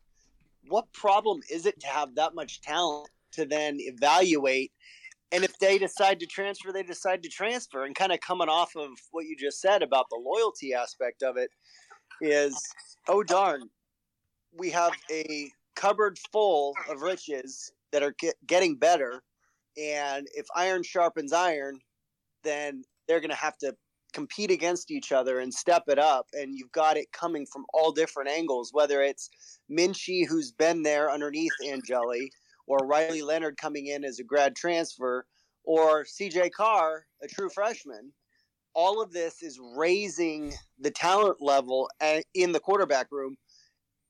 what 0.68 0.92
problem 0.92 1.40
is 1.50 1.66
it 1.66 1.80
to 1.80 1.86
have 1.86 2.14
that 2.14 2.34
much 2.34 2.60
talent 2.60 3.08
to 3.32 3.44
then 3.44 3.78
evaluate? 3.80 4.72
And 5.32 5.44
if 5.44 5.58
they 5.58 5.78
decide 5.78 6.20
to 6.20 6.26
transfer, 6.26 6.72
they 6.72 6.82
decide 6.82 7.22
to 7.22 7.28
transfer. 7.28 7.84
And 7.84 7.94
kind 7.94 8.12
of 8.12 8.20
coming 8.20 8.48
off 8.48 8.76
of 8.76 8.90
what 9.12 9.26
you 9.26 9.36
just 9.36 9.60
said 9.60 9.82
about 9.82 10.06
the 10.10 10.20
loyalty 10.22 10.74
aspect 10.74 11.22
of 11.22 11.36
it 11.36 11.50
is, 12.20 12.56
oh 13.08 13.22
darn, 13.22 13.68
we 14.56 14.70
have 14.70 14.92
a 15.10 15.50
cupboard 15.76 16.18
full 16.32 16.74
of 16.88 17.02
riches 17.02 17.72
that 17.92 18.02
are 18.02 18.14
get, 18.18 18.34
getting 18.46 18.76
better. 18.76 19.22
And 19.80 20.26
if 20.34 20.46
iron 20.54 20.82
sharpens 20.82 21.32
iron, 21.32 21.78
then 22.42 22.82
they're 23.06 23.20
going 23.20 23.30
to 23.30 23.36
have 23.36 23.56
to 23.58 23.74
compete 24.12 24.50
against 24.50 24.90
each 24.90 25.12
other 25.12 25.40
and 25.40 25.52
step 25.52 25.84
it 25.88 25.98
up. 25.98 26.26
And 26.32 26.54
you've 26.54 26.72
got 26.72 26.96
it 26.96 27.12
coming 27.12 27.46
from 27.46 27.64
all 27.72 27.92
different 27.92 28.30
angles, 28.30 28.70
whether 28.72 29.02
it's 29.02 29.30
Minchey, 29.70 30.26
who's 30.26 30.52
been 30.52 30.82
there 30.82 31.10
underneath 31.10 31.52
Angeli, 31.66 32.32
or 32.66 32.78
Riley 32.86 33.22
Leonard 33.22 33.56
coming 33.56 33.86
in 33.86 34.04
as 34.04 34.18
a 34.18 34.24
grad 34.24 34.54
transfer, 34.54 35.26
or 35.64 36.04
CJ 36.04 36.52
Carr, 36.52 37.06
a 37.22 37.26
true 37.26 37.50
freshman. 37.50 38.12
All 38.74 39.02
of 39.02 39.12
this 39.12 39.42
is 39.42 39.58
raising 39.76 40.54
the 40.78 40.90
talent 40.90 41.38
level 41.40 41.90
in 42.34 42.52
the 42.52 42.60
quarterback 42.60 43.08
room. 43.10 43.36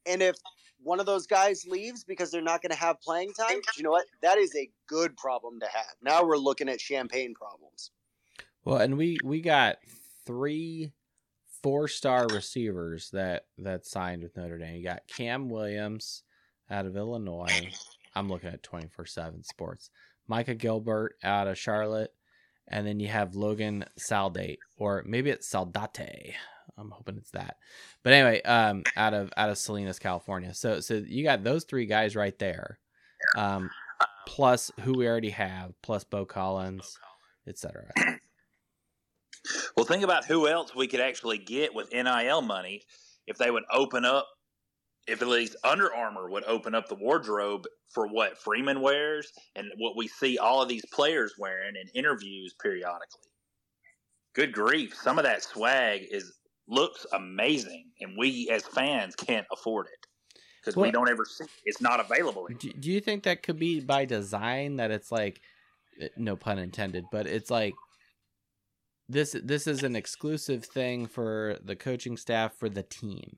And 0.07 0.23
if 0.23 0.37
one 0.83 1.01
of 1.01 1.07
those 1.07 1.27
guys 1.27 1.65
leaves 1.67 2.05
because 2.05 2.31
they're 2.31 2.43
not 2.43 2.63
going 2.63 2.71
to 2.71 2.79
have 2.79 3.01
playing 3.01 3.33
time, 3.33 3.61
you 3.77 3.83
know 3.83 3.91
what? 3.91 4.07
That 4.23 4.39
is 4.39 4.55
a 4.57 4.71
good 4.87 5.17
problem 5.17 5.61
to 5.61 5.67
have. 5.67 5.95
Now 6.03 6.25
we're 6.25 6.37
looking 6.37 6.69
at 6.69 6.81
champagne 6.81 7.35
problems. 7.35 7.91
Well, 8.65 8.79
and 8.79 8.97
we 8.97 9.19
we 9.25 9.41
got 9.41 9.79
three 10.27 10.93
four 11.63 11.89
star 11.89 12.27
receivers 12.29 13.11
that 13.11 13.45
that 13.59 13.87
signed 13.87 14.23
with 14.23 14.37
Notre 14.37 14.59
Dame. 14.59 14.77
You 14.77 14.85
got 14.85 15.07
Cam 15.07 15.49
Williams 15.49 16.23
out 16.71 16.87
of 16.87 16.97
Illinois. 16.97 17.71
I'm 18.15 18.29
looking 18.29 18.51
at 18.51 18.63
24 18.63 19.07
7 19.07 19.45
sports. 19.45 19.91
Micah 20.27 20.55
Gilbert 20.55 21.17
out 21.23 21.49
of 21.49 21.59
Charlotte. 21.59 22.13
And 22.69 22.87
then 22.87 23.01
you 23.01 23.09
have 23.09 23.35
Logan 23.35 23.85
Saldate, 23.99 24.59
or 24.77 25.03
maybe 25.05 25.31
it's 25.31 25.53
Saldate. 25.53 26.35
I'm 26.79 26.91
hoping 26.91 27.17
it's 27.17 27.33
that. 27.33 27.57
But 28.05 28.13
anyway, 28.13 28.43
um, 28.43 28.85
out 28.97 29.13
of 29.13 29.33
out 29.37 29.51
of 29.51 29.59
Salinas, 29.59 29.99
California. 29.99 30.55
So 30.55 30.79
so 30.79 30.95
you 30.95 31.25
got 31.25 31.43
those 31.43 31.65
three 31.65 31.87
guys 31.87 32.15
right 32.15 32.39
there. 32.39 32.79
Um, 33.37 33.71
plus 34.29 34.71
who 34.83 34.93
we 34.93 35.09
already 35.09 35.31
have, 35.31 35.73
plus 35.83 36.05
Beaux 36.05 36.25
Collins, 36.25 36.97
etc. 37.47 37.91
Well, 39.77 39.87
think 39.87 40.03
about 40.03 40.25
who 40.25 40.49
else 40.49 40.75
we 40.75 40.87
could 40.87 41.01
actually 41.01 41.39
get 41.39 41.75
with 41.75 41.93
NIL 41.93 42.43
money 42.43 42.83
if 43.27 43.39
they 43.39 43.51
would 43.51 43.65
open 43.73 44.05
up, 44.05 44.29
if 45.07 45.23
at 45.23 45.29
least 45.29 45.57
Under 45.65 45.93
Armour 45.95 46.31
would 46.31 46.45
open 46.45 46.75
up 46.75 46.89
the 46.89 46.95
wardrobe 46.95 47.65
for 47.93 48.07
what 48.07 48.39
Freeman 48.39 48.81
wears 48.81 49.33
and 49.57 49.71
what 49.79 49.97
we 49.97 50.09
see 50.09 50.39
all 50.39 50.63
of 50.63 50.69
these 50.69 50.85
players 50.93 51.35
wearing 51.39 51.75
in 51.77 51.89
interviews 51.95 52.55
periodically. 52.61 53.31
Good 54.35 54.53
grief, 54.53 54.95
some 54.95 55.19
of 55.19 55.25
that 55.25 55.43
swag 55.43 56.07
is 56.11 56.33
looks 56.69 57.05
amazing, 57.13 57.91
and 58.01 58.13
we 58.17 58.49
as 58.51 58.63
fans 58.63 59.17
can't 59.17 59.47
afford 59.53 59.87
it 59.87 60.07
because 60.61 60.77
well, 60.77 60.87
we 60.87 60.93
don't 60.93 61.09
ever 61.09 61.25
see 61.25 61.45
it. 61.45 61.51
it's 61.65 61.81
not 61.81 61.99
available. 62.01 62.47
Do, 62.47 62.73
do 62.73 62.91
you 62.91 63.01
think 63.01 63.25
that 63.25 63.43
could 63.43 63.59
be 63.59 63.81
by 63.81 64.05
design 64.05 64.77
that 64.77 64.91
it's 64.91 65.11
like, 65.11 65.41
eh, 66.01 66.09
no 66.17 66.37
pun 66.37 66.59
intended, 66.59 67.07
but 67.11 67.27
it's 67.27 67.51
like 67.51 67.75
this 69.11 69.37
this 69.43 69.67
is 69.67 69.83
an 69.83 69.97
exclusive 69.97 70.65
thing 70.65 71.07
for 71.07 71.59
the 71.65 71.75
coaching 71.75 72.17
staff 72.17 72.55
for 72.55 72.69
the 72.69 72.83
team 72.83 73.37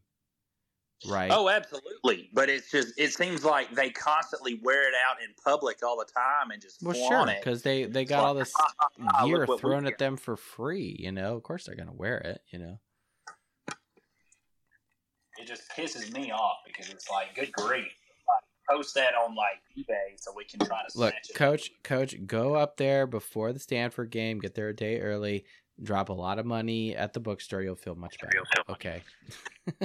right 1.09 1.31
oh 1.33 1.49
absolutely 1.49 2.31
but 2.33 2.49
it's 2.49 2.71
just 2.71 2.93
it 2.97 3.13
seems 3.13 3.45
like 3.45 3.75
they 3.75 3.91
constantly 3.91 4.61
wear 4.63 4.89
it 4.89 4.95
out 5.09 5.17
in 5.21 5.29
public 5.43 5.79
all 5.85 5.97
the 5.97 6.05
time 6.05 6.51
and 6.53 6.63
just 6.63 6.81
well 6.83 6.95
sure 6.95 7.27
because 7.39 7.63
they 7.63 7.85
they 7.85 8.05
got 8.05 8.25
all 8.25 8.35
this 8.35 8.53
gear 9.25 9.47
thrown 9.59 9.87
at 9.87 9.99
them 9.99 10.17
for 10.17 10.37
free 10.37 10.97
you 10.99 11.11
know 11.11 11.35
of 11.35 11.43
course 11.43 11.65
they're 11.65 11.75
gonna 11.75 11.93
wear 11.93 12.19
it 12.19 12.41
you 12.51 12.59
know 12.59 12.79
it 15.39 15.47
just 15.47 15.63
pisses 15.77 16.13
me 16.13 16.31
off 16.31 16.59
because 16.65 16.89
it's 16.91 17.11
like 17.11 17.35
good 17.35 17.51
grief 17.53 17.91
post 18.69 18.95
that 18.95 19.15
on 19.15 19.35
like 19.35 19.61
eBay 19.77 20.17
so 20.17 20.33
we 20.37 20.45
can 20.45 20.61
try 20.61 20.79
to 20.89 20.99
Look, 20.99 21.13
snatch 21.13 21.31
it. 21.31 21.35
coach, 21.35 21.71
coach, 21.83 22.27
go 22.27 22.55
up 22.55 22.77
there 22.77 23.07
before 23.07 23.53
the 23.53 23.59
Stanford 23.59 24.11
game. 24.11 24.39
Get 24.39 24.55
there 24.55 24.69
a 24.69 24.77
day 24.77 25.01
early. 25.01 25.45
Drop 25.83 26.09
a 26.09 26.13
lot 26.13 26.39
of 26.39 26.47
money 26.47 26.95
at 26.97 27.13
the 27.13 27.21
bookstore. 27.21 27.63
You'll 27.63 27.75
feel 27.77 27.95
much 27.95 28.17
better. 28.21 28.43
Okay. 28.69 29.03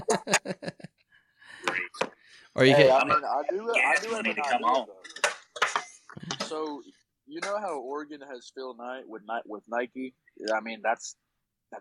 or 2.55 2.65
you 2.65 2.75
Hey, 2.75 2.87
can. 2.87 2.91
I 2.91 3.03
mean, 3.05 3.23
I 3.23 3.41
do. 3.49 3.71
I 3.73 3.95
do 4.01 4.09
have 4.09 4.25
an 4.25 4.35
to 4.35 4.41
come 4.41 4.65
idea, 4.65 4.85
though. 4.87 6.45
So 6.45 6.81
you 7.25 7.39
know 7.41 7.57
how 7.59 7.79
Oregon 7.79 8.21
has 8.31 8.51
Phil 8.55 8.75
Knight 8.75 9.03
with 9.07 9.21
Ni- 9.27 9.41
with 9.45 9.63
Nike. 9.67 10.13
I 10.53 10.61
mean, 10.61 10.81
that's 10.83 11.15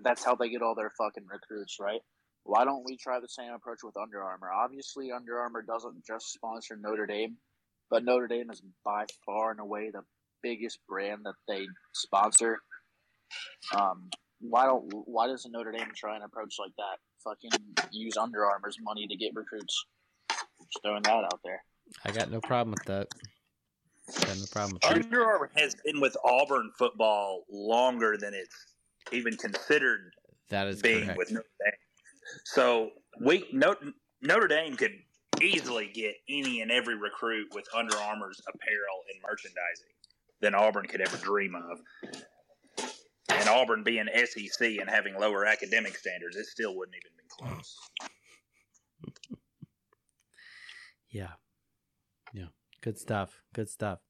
that's 0.02 0.24
how 0.24 0.34
they 0.34 0.48
get 0.50 0.62
all 0.62 0.74
their 0.74 0.92
fucking 0.98 1.26
recruits, 1.30 1.76
right? 1.80 2.00
Why 2.44 2.64
don't 2.64 2.84
we 2.84 2.96
try 2.96 3.20
the 3.20 3.28
same 3.28 3.52
approach 3.52 3.78
with 3.82 3.96
Under 3.96 4.22
Armour? 4.22 4.50
Obviously, 4.52 5.10
Under 5.12 5.38
Armour 5.38 5.62
doesn't 5.62 6.04
just 6.06 6.32
sponsor 6.32 6.76
Notre 6.76 7.06
Dame, 7.06 7.36
but 7.90 8.04
Notre 8.04 8.28
Dame 8.28 8.50
is 8.50 8.62
by 8.84 9.04
far 9.24 9.50
and 9.50 9.60
away 9.60 9.90
the 9.92 10.02
biggest 10.42 10.78
brand 10.88 11.22
that 11.24 11.34
they 11.48 11.66
sponsor. 11.92 12.58
Um, 13.76 14.08
why 14.40 14.66
don't 14.66 14.84
why 15.06 15.26
doesn't 15.26 15.50
Notre 15.52 15.72
Dame 15.72 15.88
try 15.94 16.16
an 16.16 16.22
approach 16.22 16.56
like 16.58 16.72
that? 16.76 16.98
Fucking 17.24 17.50
use 17.90 18.16
Under 18.16 18.44
Armour's 18.44 18.76
money 18.82 19.06
to 19.06 19.16
get 19.16 19.32
recruits. 19.34 19.86
Just 20.28 20.82
throwing 20.82 21.02
that 21.02 21.24
out 21.24 21.40
there. 21.44 21.62
I 22.04 22.12
got 22.12 22.30
no 22.30 22.40
problem 22.40 22.72
with 22.72 22.84
that. 22.86 23.08
Got 24.26 24.38
no 24.38 24.44
problem 24.52 24.72
with 24.74 24.82
that. 24.82 24.92
Under 24.92 25.24
Armour 25.24 25.50
has 25.56 25.74
been 25.84 26.00
with 26.00 26.16
Auburn 26.24 26.70
football 26.78 27.44
longer 27.50 28.16
than 28.16 28.34
it's 28.34 28.74
even 29.12 29.36
considered 29.36 30.12
That 30.50 30.68
is 30.68 30.82
being 30.82 31.04
correct. 31.04 31.18
with 31.18 31.30
Notre 31.32 31.46
Dame. 31.64 31.72
So 32.44 32.90
we 33.20 33.48
Notre, 33.52 33.92
Notre 34.22 34.48
Dame 34.48 34.76
could 34.76 34.92
easily 35.40 35.90
get 35.92 36.14
any 36.28 36.60
and 36.60 36.70
every 36.70 36.96
recruit 36.96 37.48
with 37.54 37.66
Under 37.74 37.96
Armour's 37.96 38.40
apparel 38.48 39.02
and 39.12 39.22
merchandising 39.22 39.92
than 40.40 40.54
Auburn 40.54 40.86
could 40.86 41.00
ever 41.00 41.16
dream 41.16 41.54
of. 41.54 41.80
And 43.30 43.48
Auburn 43.48 43.82
being 43.82 44.06
SEC 44.14 44.78
and 44.78 44.88
having 44.88 45.18
lower 45.18 45.44
academic 45.46 45.96
standards, 45.96 46.36
it 46.36 46.46
still 46.46 46.76
wouldn't 46.76 46.96
even 46.96 47.12
been 47.16 47.48
close. 47.48 47.76
Yeah. 51.08 51.32
Yeah. 52.34 52.48
Good 52.82 52.98
stuff. 52.98 53.40
Good 53.54 53.70
stuff. 53.70 54.00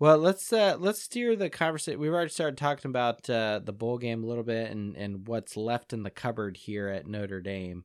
Well, 0.00 0.18
let's 0.18 0.52
uh 0.52 0.76
let's 0.80 1.02
steer 1.02 1.36
the 1.36 1.48
conversation. 1.48 2.00
We've 2.00 2.12
already 2.12 2.30
started 2.30 2.58
talking 2.58 2.88
about 2.88 3.30
uh 3.30 3.60
the 3.62 3.72
bowl 3.72 3.98
game 3.98 4.24
a 4.24 4.26
little 4.26 4.42
bit 4.42 4.70
and 4.72 4.96
and 4.96 5.28
what's 5.28 5.56
left 5.56 5.92
in 5.92 6.02
the 6.02 6.10
cupboard 6.10 6.56
here 6.56 6.88
at 6.88 7.06
Notre 7.06 7.40
Dame. 7.40 7.84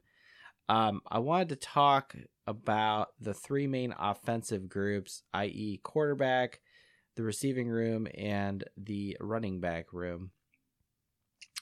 Um 0.68 1.02
I 1.08 1.20
wanted 1.20 1.50
to 1.50 1.56
talk 1.58 2.16
about 2.48 3.10
the 3.20 3.36
three 3.36 3.68
main 3.68 3.94
offensive 4.00 4.68
groups, 4.68 5.22
i.e. 5.34 5.80
quarterback, 5.84 6.62
the 7.16 7.24
receiving 7.24 7.68
room 7.70 8.08
and 8.18 8.64
the 8.76 9.16
running 9.20 9.60
back 9.60 9.94
room. 9.94 10.32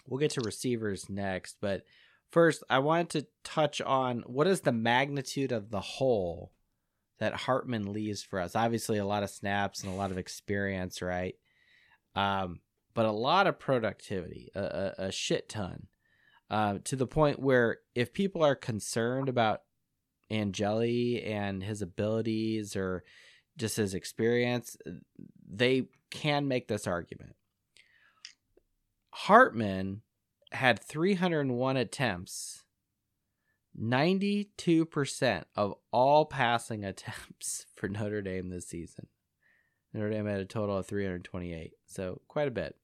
We'll 0.08 0.20
get 0.20 0.32
to 0.32 0.42
receivers 0.42 1.10
next, 1.10 1.58
but 1.62 1.84
first 2.32 2.64
I 2.70 2.80
wanted 2.80 3.10
to 3.12 3.28
touch 3.44 3.82
on 3.82 4.24
what 4.26 4.48
is 4.48 4.62
the 4.62 4.72
magnitude 4.72 5.52
of 5.52 5.70
the 5.70 5.82
hole 5.82 6.54
that 7.20 7.34
Hartman 7.34 7.92
leaves 7.94 8.24
for 8.24 8.40
us. 8.40 8.56
Obviously, 8.56 8.98
a 8.98 9.06
lot 9.06 9.24
of 9.24 9.30
snaps 9.30 9.84
and 9.84 9.92
a 9.92 9.96
lot 9.96 10.12
of 10.12 10.18
experience, 10.18 11.02
right? 11.02 11.36
Um, 12.16 12.60
but 12.94 13.06
a 13.06 13.12
lot 13.12 13.48
of 13.48 13.60
productivity, 13.60 14.50
a, 14.56 14.62
a, 14.62 14.94
a 15.06 15.12
shit 15.12 15.50
ton, 15.50 15.88
uh, 16.50 16.80
to 16.86 16.96
the 16.96 17.08
point 17.08 17.40
where 17.40 17.80
if 17.94 18.14
people 18.14 18.44
are 18.44 18.56
concerned 18.56 19.30
about 19.30 19.62
Angeli 20.30 21.24
and 21.24 21.64
his 21.64 21.82
abilities 21.82 22.76
or 22.76 23.04
just 23.58 23.78
his 23.78 23.94
experience, 23.94 24.78
they 25.50 25.88
can 26.10 26.48
make 26.48 26.68
this 26.68 26.88
argument. 26.88 27.36
Hartman 29.22 30.04
had 30.52 30.80
301 30.80 31.76
attempts 31.76 32.64
92% 33.76 35.44
of 35.56 35.74
all 35.92 36.26
passing 36.26 36.86
attempts 36.86 37.66
for 37.76 37.90
Notre 37.90 38.22
Dame 38.22 38.50
this 38.50 38.68
season. 38.68 39.08
Notre 39.92 40.12
Dame 40.12 40.28
had 40.28 40.40
a 40.40 40.46
total 40.46 40.78
of 40.78 40.86
328, 40.86 41.72
so 41.88 42.22
quite 42.28 42.48
a 42.48 42.52
bit. 42.52 42.76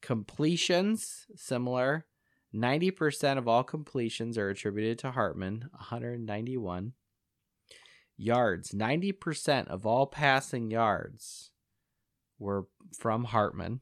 Completions, 0.00 1.26
similar. 1.34 2.06
90% 2.54 3.36
of 3.36 3.48
all 3.48 3.64
completions 3.64 4.38
are 4.38 4.50
attributed 4.50 5.00
to 5.00 5.10
Hartman, 5.10 5.68
191. 5.72 6.92
Yards, 8.16 8.70
90% 8.70 9.66
of 9.66 9.84
all 9.84 10.06
passing 10.06 10.70
yards 10.70 11.50
were 12.38 12.66
from 12.96 13.24
Hartman. 13.24 13.80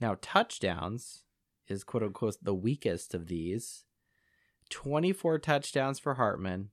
Now, 0.00 0.16
touchdowns 0.20 1.22
is 1.68 1.84
quote 1.84 2.02
unquote 2.02 2.36
the 2.42 2.54
weakest 2.54 3.14
of 3.14 3.26
these. 3.26 3.84
24 4.70 5.38
touchdowns 5.38 5.98
for 5.98 6.14
Hartman 6.14 6.70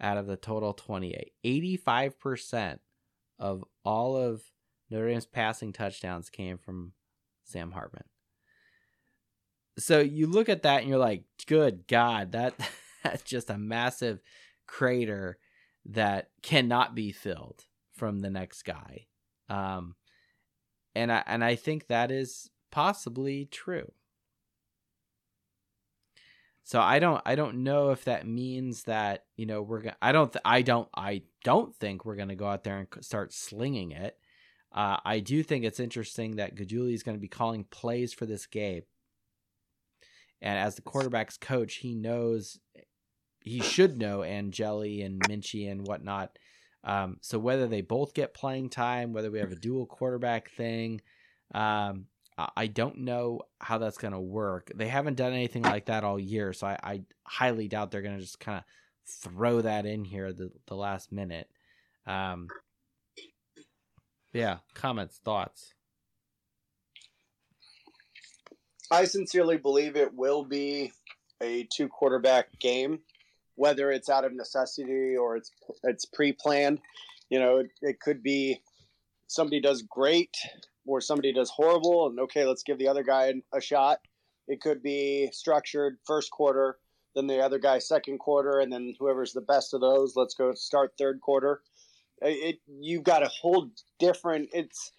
out 0.00 0.16
of 0.16 0.26
the 0.26 0.36
total 0.36 0.72
28. 0.72 1.32
85% 1.44 2.78
of 3.38 3.64
all 3.84 4.16
of 4.16 4.42
Notre 4.90 5.08
Dame's 5.08 5.26
passing 5.26 5.72
touchdowns 5.72 6.30
came 6.30 6.58
from 6.58 6.92
Sam 7.44 7.72
Hartman. 7.72 8.04
So 9.78 10.00
you 10.00 10.26
look 10.26 10.48
at 10.48 10.62
that 10.62 10.80
and 10.80 10.88
you're 10.88 10.98
like, 10.98 11.24
good 11.46 11.86
God, 11.88 12.32
that 12.32 12.54
that's 13.02 13.22
just 13.22 13.50
a 13.50 13.58
massive 13.58 14.20
crater 14.66 15.38
that 15.86 16.28
cannot 16.42 16.94
be 16.94 17.12
filled 17.12 17.64
from 17.92 18.20
the 18.20 18.30
next 18.30 18.62
guy. 18.62 19.06
Um, 19.48 19.96
and 20.94 21.12
I 21.12 21.22
and 21.26 21.44
I 21.44 21.56
think 21.56 21.86
that 21.86 22.10
is 22.10 22.50
possibly 22.70 23.46
true. 23.46 23.92
So 26.64 26.80
I 26.80 26.98
don't 26.98 27.20
I 27.26 27.34
don't 27.34 27.62
know 27.62 27.90
if 27.90 28.04
that 28.04 28.26
means 28.26 28.84
that 28.84 29.24
you 29.36 29.46
know 29.46 29.62
we're 29.62 29.82
gonna 29.82 29.96
I 30.00 30.12
don't 30.12 30.32
th- 30.32 30.42
I 30.44 30.62
don't 30.62 30.88
I 30.96 31.22
don't 31.44 31.74
think 31.76 32.04
we're 32.04 32.16
gonna 32.16 32.36
go 32.36 32.46
out 32.46 32.64
there 32.64 32.78
and 32.78 33.04
start 33.04 33.32
slinging 33.32 33.92
it. 33.92 34.16
Uh, 34.72 34.98
I 35.04 35.20
do 35.20 35.42
think 35.44 35.64
it's 35.64 35.78
interesting 35.78 36.36
that 36.36 36.56
Guidugli 36.56 36.94
is 36.94 37.04
going 37.04 37.16
to 37.16 37.20
be 37.20 37.28
calling 37.28 37.62
plays 37.62 38.12
for 38.12 38.26
this 38.26 38.46
game, 38.46 38.82
and 40.42 40.58
as 40.58 40.74
the 40.74 40.82
quarterbacks 40.82 41.38
coach, 41.38 41.76
he 41.76 41.94
knows 41.94 42.58
he 43.40 43.60
should 43.60 43.98
know 43.98 44.24
Angeli 44.24 45.02
and 45.02 45.20
Minchey 45.20 45.70
and 45.70 45.86
whatnot. 45.86 46.36
Um, 46.84 47.16
so 47.22 47.38
whether 47.38 47.66
they 47.66 47.80
both 47.80 48.14
get 48.14 48.34
playing 48.34 48.70
time, 48.70 49.12
whether 49.12 49.30
we 49.30 49.38
have 49.38 49.52
a 49.52 49.56
dual 49.56 49.86
quarterback 49.86 50.50
thing, 50.50 51.00
um, 51.54 52.06
I- 52.36 52.66
don't 52.66 52.98
know 52.98 53.42
how 53.60 53.78
that's 53.78 53.98
going 53.98 54.12
to 54.12 54.20
work. 54.20 54.70
They 54.74 54.88
haven't 54.88 55.14
done 55.14 55.32
anything 55.32 55.62
like 55.62 55.86
that 55.86 56.04
all 56.04 56.18
year, 56.18 56.52
so 56.52 56.66
I, 56.66 56.78
I 56.82 57.02
highly 57.24 57.68
doubt 57.68 57.90
they're 57.90 58.02
going 58.02 58.16
to 58.16 58.22
just 58.22 58.40
kind 58.40 58.58
of 58.58 58.64
throw 59.06 59.60
that 59.60 59.86
in 59.86 60.04
here 60.04 60.32
the, 60.32 60.50
the 60.66 60.74
last 60.74 61.12
minute. 61.12 61.48
Um, 62.06 62.48
yeah, 64.32 64.58
comments, 64.74 65.20
thoughts. 65.24 65.74
I 68.90 69.04
sincerely 69.04 69.56
believe 69.56 69.96
it 69.96 70.12
will 70.14 70.44
be 70.44 70.92
a 71.40 71.66
two 71.72 71.88
quarterback 71.88 72.58
game, 72.58 73.00
whether 73.56 73.90
it's 73.90 74.08
out 74.08 74.24
of 74.24 74.34
necessity 74.34 75.16
or 75.16 75.36
it's 75.36 75.50
it's 75.82 76.04
pre 76.04 76.32
planned. 76.32 76.80
You 77.30 77.38
know, 77.38 77.58
it, 77.58 77.70
it 77.80 78.00
could 78.00 78.22
be 78.22 78.60
somebody 79.26 79.60
does 79.60 79.82
great 79.82 80.36
or 80.86 81.00
somebody 81.00 81.32
does 81.32 81.50
horrible, 81.50 82.06
and 82.06 82.20
okay, 82.20 82.44
let's 82.44 82.62
give 82.62 82.78
the 82.78 82.88
other 82.88 83.02
guy 83.02 83.32
a 83.54 83.60
shot. 83.60 83.98
It 84.46 84.60
could 84.60 84.82
be 84.82 85.30
structured 85.32 85.96
first 86.06 86.30
quarter, 86.30 86.78
then 87.14 87.26
the 87.26 87.40
other 87.40 87.58
guy 87.58 87.78
second 87.78 88.18
quarter, 88.18 88.58
and 88.60 88.72
then 88.72 88.94
whoever's 88.98 89.32
the 89.32 89.40
best 89.40 89.72
of 89.72 89.80
those, 89.80 90.14
let's 90.16 90.34
go 90.34 90.52
start 90.54 90.92
third 90.98 91.20
quarter. 91.20 91.62
It, 92.20 92.58
you've 92.66 93.04
got 93.04 93.22
a 93.22 93.28
whole 93.28 93.70
different. 93.98 94.50
It's 94.52 94.92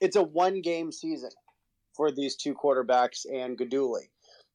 it's 0.00 0.16
a 0.16 0.22
one 0.22 0.62
game 0.62 0.92
season 0.92 1.30
for 1.94 2.10
these 2.10 2.36
two 2.36 2.54
quarterbacks 2.54 3.24
and 3.32 3.58
Guidugli. 3.58 4.08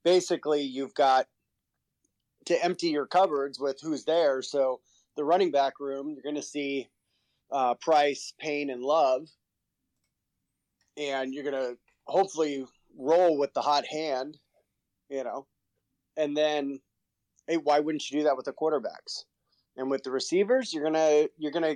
Basically, 0.03 0.61
you've 0.61 0.93
got 0.93 1.27
to 2.45 2.63
empty 2.63 2.87
your 2.87 3.05
cupboards 3.05 3.59
with 3.59 3.79
who's 3.81 4.05
there. 4.05 4.41
So 4.41 4.81
the 5.15 5.23
running 5.23 5.51
back 5.51 5.79
room, 5.79 6.09
you're 6.09 6.23
going 6.23 6.35
to 6.35 6.41
see 6.41 6.89
uh, 7.51 7.75
Price, 7.75 8.33
Payne, 8.39 8.69
and 8.69 8.81
Love, 8.81 9.27
and 10.97 11.33
you're 11.33 11.43
going 11.43 11.61
to 11.61 11.77
hopefully 12.05 12.65
roll 12.97 13.37
with 13.37 13.53
the 13.53 13.61
hot 13.61 13.85
hand, 13.85 14.37
you 15.09 15.23
know, 15.23 15.47
and 16.17 16.35
then 16.35 16.79
hey, 17.47 17.57
why 17.57 17.79
wouldn't 17.79 18.09
you 18.09 18.19
do 18.19 18.23
that 18.23 18.37
with 18.37 18.45
the 18.45 18.53
quarterbacks? 18.53 19.25
And 19.77 19.89
with 19.89 20.03
the 20.03 20.11
receivers, 20.11 20.73
you're 20.73 20.83
gonna 20.83 21.27
you're 21.37 21.51
gonna 21.51 21.75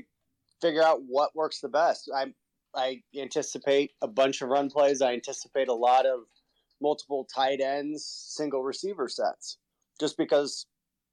figure 0.61 0.83
out 0.83 0.99
what 1.07 1.35
works 1.35 1.59
the 1.59 1.69
best. 1.69 2.09
I 2.13 2.33
I 2.73 3.01
anticipate 3.17 3.91
a 4.01 4.07
bunch 4.07 4.41
of 4.41 4.49
run 4.49 4.69
plays. 4.69 5.01
I 5.01 5.13
anticipate 5.13 5.69
a 5.69 5.73
lot 5.73 6.05
of 6.05 6.21
multiple 6.81 7.27
tight 7.33 7.61
ends, 7.61 8.05
single 8.05 8.63
receiver 8.63 9.07
sets, 9.07 9.57
just 9.99 10.17
because 10.17 10.65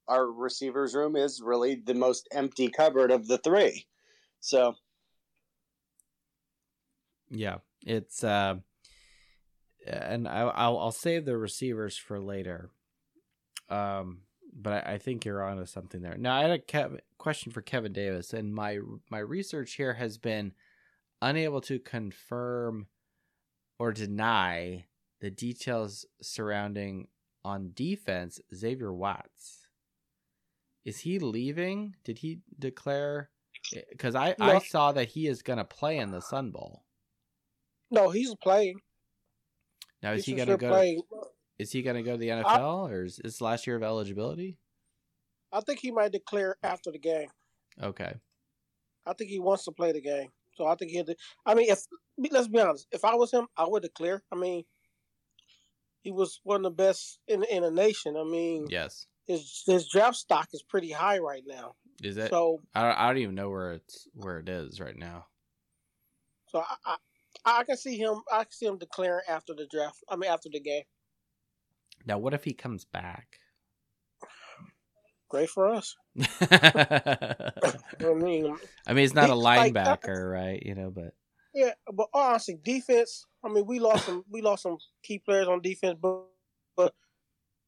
our 0.07 0.27
receivers 0.27 0.93
room 0.93 1.15
is 1.15 1.41
really 1.43 1.75
the 1.75 1.93
most 1.93 2.27
empty 2.31 2.69
cupboard 2.69 3.11
of 3.11 3.27
the 3.27 3.37
three. 3.37 3.85
So 4.39 4.75
Yeah, 7.29 7.57
it's 7.85 8.23
uh, 8.23 8.55
and 9.85 10.27
I, 10.27 10.41
I'll 10.41 10.77
I'll 10.77 10.91
save 10.91 11.25
the 11.25 11.37
receivers 11.37 11.97
for 11.97 12.19
later. 12.19 12.69
Um, 13.69 14.19
but 14.55 14.85
I, 14.85 14.93
I 14.93 14.97
think 14.97 15.25
you're 15.25 15.43
onto 15.43 15.65
something 15.65 16.01
there. 16.01 16.15
Now, 16.17 16.35
I 16.35 16.41
had 16.41 16.51
a 16.51 16.59
Kev- 16.59 16.99
question 17.17 17.51
for 17.51 17.61
Kevin 17.61 17.93
Davis, 17.93 18.33
and 18.33 18.53
my 18.53 18.79
my 19.09 19.19
research 19.19 19.73
here 19.73 19.93
has 19.93 20.17
been 20.17 20.53
unable 21.21 21.61
to 21.61 21.79
confirm 21.79 22.87
or 23.79 23.91
deny 23.91 24.85
the 25.21 25.31
details 25.31 26.05
surrounding 26.21 27.07
on 27.43 27.71
defense 27.73 28.39
Xavier 28.53 28.93
Watts. 28.93 29.67
Is 30.85 30.99
he 30.99 31.19
leaving? 31.19 31.95
Did 32.03 32.19
he 32.19 32.39
declare? 32.59 33.29
Eh, 33.75 33.81
because 33.91 34.15
I, 34.15 34.35
I 34.39 34.59
saw 34.59 34.91
that 34.91 35.09
he 35.09 35.27
is 35.27 35.41
going 35.41 35.57
to 35.57 35.63
play 35.63 35.97
in 35.97 36.11
the 36.11 36.21
Sun 36.21 36.51
Bowl. 36.51 36.83
No, 37.91 38.09
he's 38.09 38.33
playing. 38.35 38.79
Now 40.01 40.11
is 40.11 40.25
He's 40.25 40.33
he 40.33 40.35
going 40.35 40.49
to 40.49 40.57
go? 40.57 40.69
playing. 40.69 41.01
Is 41.59 41.71
he 41.71 41.81
going 41.81 41.95
to 41.95 42.03
go 42.03 42.13
to 42.13 42.17
the 42.17 42.29
NFL, 42.29 42.89
or 42.89 43.05
is 43.05 43.21
this 43.23 43.39
last 43.39 43.65
year 43.65 43.75
of 43.77 43.83
eligibility? 43.83 44.57
I 45.51 45.61
think 45.61 45.79
he 45.79 45.91
might 45.91 46.11
declare 46.11 46.57
after 46.63 46.91
the 46.91 46.99
game. 46.99 47.29
Okay. 47.81 48.13
I 49.05 49.13
think 49.13 49.29
he 49.29 49.39
wants 49.39 49.63
to 49.65 49.71
play 49.71 49.91
the 49.91 50.01
game. 50.01 50.29
So 50.55 50.65
I 50.65 50.75
think 50.75 50.91
he. 50.91 51.03
I 51.45 51.53
mean, 51.53 51.69
if 51.69 51.79
let's 52.31 52.47
be 52.47 52.59
honest, 52.59 52.87
if 52.91 53.05
I 53.05 53.15
was 53.15 53.31
him, 53.31 53.47
I 53.55 53.65
would 53.67 53.83
declare. 53.83 54.23
I 54.31 54.35
mean, 54.35 54.63
he 56.03 56.11
was 56.11 56.39
one 56.43 56.57
of 56.57 56.63
the 56.63 56.69
best 56.83 57.19
in 57.27 57.43
in 57.45 57.63
the 57.63 57.71
nation. 57.71 58.15
I 58.17 58.23
mean, 58.23 58.67
Yes. 58.69 59.07
his 59.25 59.63
his 59.65 59.87
draft 59.87 60.15
stock 60.17 60.49
is 60.53 60.61
pretty 60.61 60.91
high 60.91 61.17
right 61.19 61.43
now. 61.47 61.75
Is 62.01 62.17
it? 62.17 62.29
So 62.29 62.59
I 62.75 62.81
don't, 62.83 62.97
I 62.99 63.07
don't 63.07 63.17
even 63.19 63.35
know 63.35 63.49
where 63.49 63.73
it's 63.73 64.07
where 64.13 64.39
it 64.39 64.49
is 64.49 64.79
right 64.79 64.97
now. 64.97 65.25
so 66.47 66.59
I, 66.59 66.75
I 66.85 66.97
I 67.45 67.63
can 67.63 67.77
see 67.77 67.97
him. 67.97 68.21
I 68.31 68.43
can 68.43 68.51
see 68.51 68.65
him 68.67 68.77
declaring 68.77 69.23
after 69.27 69.53
the 69.55 69.65
draft. 69.65 70.03
I 70.07 70.15
mean, 70.15 70.29
after 70.29 70.49
the 70.51 70.59
game. 70.59 70.83
Now, 72.05 72.17
what 72.19 72.33
if 72.33 72.43
he 72.43 72.53
comes 72.53 72.85
back? 72.85 73.39
Great 75.29 75.49
for 75.49 75.67
us. 75.73 75.95
I 76.41 77.51
mean, 78.15 78.55
I 78.85 78.93
mean, 78.93 78.97
he's 78.97 79.13
not 79.15 79.29
a 79.29 79.33
He- 79.33 79.39
like, 79.39 79.73
linebacker, 79.73 80.31
right? 80.31 80.61
You 80.63 80.75
know, 80.75 80.91
but 80.91 81.15
yeah, 81.53 81.71
but 81.93 82.07
honestly, 82.13 82.57
defense. 82.63 83.25
I 83.43 83.49
mean, 83.49 83.65
we 83.65 83.79
lost 83.79 84.05
some. 84.05 84.23
We 84.29 84.41
lost 84.41 84.63
some 84.63 84.77
key 85.03 85.19
players 85.19 85.47
on 85.47 85.61
defense, 85.61 85.97
but 86.01 86.25
but 86.75 86.93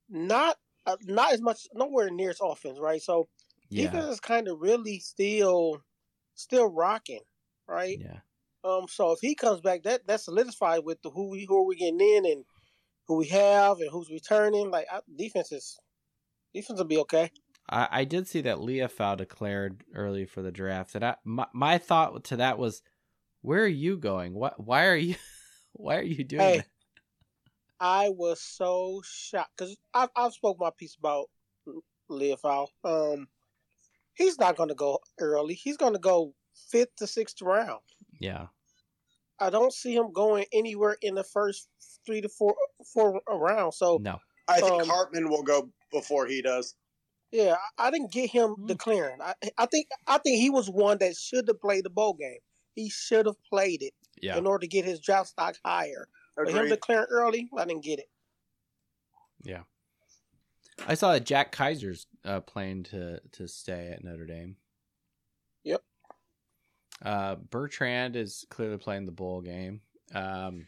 not 0.10 0.58
uh, 0.86 0.98
not 1.04 1.34
as 1.34 1.42
much. 1.42 1.68
Nowhere 1.74 2.10
near 2.10 2.32
as 2.32 2.40
offense, 2.42 2.80
right? 2.80 3.02
So 3.02 3.28
yeah, 3.70 3.84
defense 3.84 4.14
is 4.14 4.20
kind 4.20 4.48
of 4.48 4.60
really 4.60 5.00
still 5.00 5.82
still 6.34 6.68
rocking, 6.68 7.22
right? 7.68 8.00
yeah. 8.00 8.20
Um, 8.64 8.88
so 8.90 9.12
if 9.12 9.20
he 9.22 9.36
comes 9.36 9.62
back, 9.62 9.84
that 9.84 10.08
that 10.08 10.22
solidified 10.22 10.84
with 10.84 11.02
the 11.04 11.12
who 11.12 11.30
we 11.30 11.46
who 11.46 11.58
are 11.58 11.66
we 11.66 11.76
getting 11.76 12.02
in 12.02 12.26
and 12.26 12.46
who 13.08 13.18
we 13.18 13.28
have 13.28 13.80
and 13.80 13.90
who's 13.92 14.10
returning. 14.10 14.72
Like 14.72 14.88
I, 14.92 15.02
defense 15.16 15.52
is 15.52 15.78
defense 16.54 16.80
will 16.80 16.86
be 16.86 16.98
okay. 17.00 17.30
I, 17.70 17.88
I 17.92 18.04
did 18.04 18.28
see 18.28 18.42
that 18.42 18.58
Liufau 18.58 19.18
declared 19.18 19.84
early 19.94 20.26
for 20.26 20.42
the 20.42 20.52
draft, 20.52 20.96
and 20.96 21.06
I 21.06 21.16
my, 21.24 21.48
my 21.54 21.78
thought 21.78 22.24
to 22.26 22.38
that 22.38 22.58
was, 22.58 22.82
where 23.46 23.64
are 23.64 23.68
you 23.68 23.98
going? 23.98 24.34
What? 24.34 24.60
Why 24.60 24.86
are 24.88 24.96
you? 24.96 25.16
Why 25.74 25.98
are 25.98 26.04
you 26.04 26.24
doing 26.24 26.44
Hey. 26.44 26.58
that? 26.58 26.68
I 27.80 28.10
was 28.10 28.42
so 28.42 29.02
shocked 29.06 29.52
because 29.58 29.76
I've 29.94 30.10
I've 30.16 30.34
spoke 30.34 30.58
my 30.60 30.72
piece 30.78 30.96
about 30.96 31.26
Liufau. 32.10 32.68
Um, 32.84 33.28
he's 34.14 34.40
not 34.40 34.56
going 34.56 34.70
to 34.70 34.76
go 34.76 35.00
early. 35.20 35.54
He's 35.56 35.76
going 35.78 35.94
to 35.94 36.00
go 36.00 36.34
fifth 36.72 36.96
to 36.98 37.08
sixth 37.08 37.42
round. 37.42 37.82
Yeah, 38.20 38.48
I 39.40 39.50
don't 39.50 39.74
see 39.74 39.94
him 39.94 40.14
going 40.14 40.46
anywhere 40.54 40.96
in 41.02 41.16
the 41.16 41.24
first 41.26 41.68
three 42.06 42.22
to 42.22 42.30
four 42.30 42.56
four 42.94 43.22
rounds. 43.30 43.78
So 43.78 44.00
no, 44.02 44.20
I 44.48 44.62
think 44.62 44.84
Um, 44.84 44.88
Hartman 44.88 45.30
will 45.30 45.44
go 45.44 45.70
before 45.92 46.28
he 46.28 46.42
does. 46.42 46.76
Yeah, 47.32 47.58
I 47.78 47.88
I 47.88 47.92
didn't 47.92 48.14
get 48.14 48.30
him 48.30 48.52
Hmm. 48.52 48.66
declaring. 48.68 49.22
I, 49.22 49.34
I 49.58 49.66
think 49.66 49.88
I 50.08 50.18
think 50.20 50.40
he 50.40 50.50
was 50.50 50.70
one 50.70 50.98
that 51.00 51.18
should 51.18 51.48
have 51.50 51.60
played 51.60 51.84
the 51.84 51.90
bowl 51.90 52.14
game. 52.14 52.40
He 52.76 52.90
should 52.90 53.26
have 53.26 53.42
played 53.50 53.82
it 53.82 53.94
yeah, 54.22 54.38
in 54.38 54.46
order 54.46 54.62
to 54.62 54.68
get 54.68 54.86
his 54.86 55.00
draft 55.00 55.30
stock 55.30 55.56
higher. 55.66 56.08
But 56.36 56.50
him 56.50 56.58
Agreed. 56.58 56.70
declaring 56.70 57.08
early, 57.10 57.50
I 57.58 57.66
didn't 57.66 57.84
get 57.84 58.00
it. 58.00 58.10
yeah. 59.44 59.62
I 60.86 60.94
saw 60.94 61.14
that 61.14 61.26
Jack 61.26 61.54
Kiser's 61.56 62.06
uh, 62.26 62.42
planning 62.42 62.84
to 62.84 63.22
to 63.32 63.48
stay 63.48 63.92
at 63.94 64.04
Notre 64.04 64.26
Dame. 64.26 64.58
Yep. 65.64 65.82
Uh, 67.02 67.36
Bertrand 67.50 68.18
is 68.18 68.46
clearly 68.50 68.78
playing 68.78 69.06
the 69.06 69.14
bowl 69.14 69.40
game. 69.40 69.80
Um, 70.14 70.68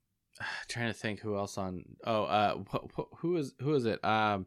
trying 0.68 0.86
to 0.86 0.94
think 0.94 1.18
who 1.18 1.36
else 1.36 1.58
on. 1.58 1.84
Oh, 2.06 2.22
uh, 2.24 2.54
wh- 2.72 2.86
wh- 2.96 3.16
who 3.18 3.36
is 3.36 3.52
who 3.60 3.74
is 3.74 3.84
it? 3.84 4.02
Um, 4.04 4.46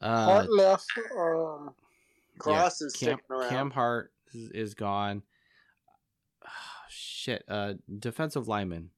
uh, 0.00 0.24
Hart 0.24 0.52
left. 0.52 0.86
Um, 1.18 1.74
Cross 2.38 2.80
is 2.82 2.92
Cam, 2.92 3.16
sticking 3.18 3.36
around. 3.36 3.50
Cam 3.50 3.70
Hart 3.72 4.12
is, 4.34 4.50
is 4.50 4.74
gone. 4.74 5.22
Ah, 6.44 6.84
shit. 6.88 7.44
Uh, 7.48 7.74
defensive 7.98 8.48
lineman. 8.48 8.90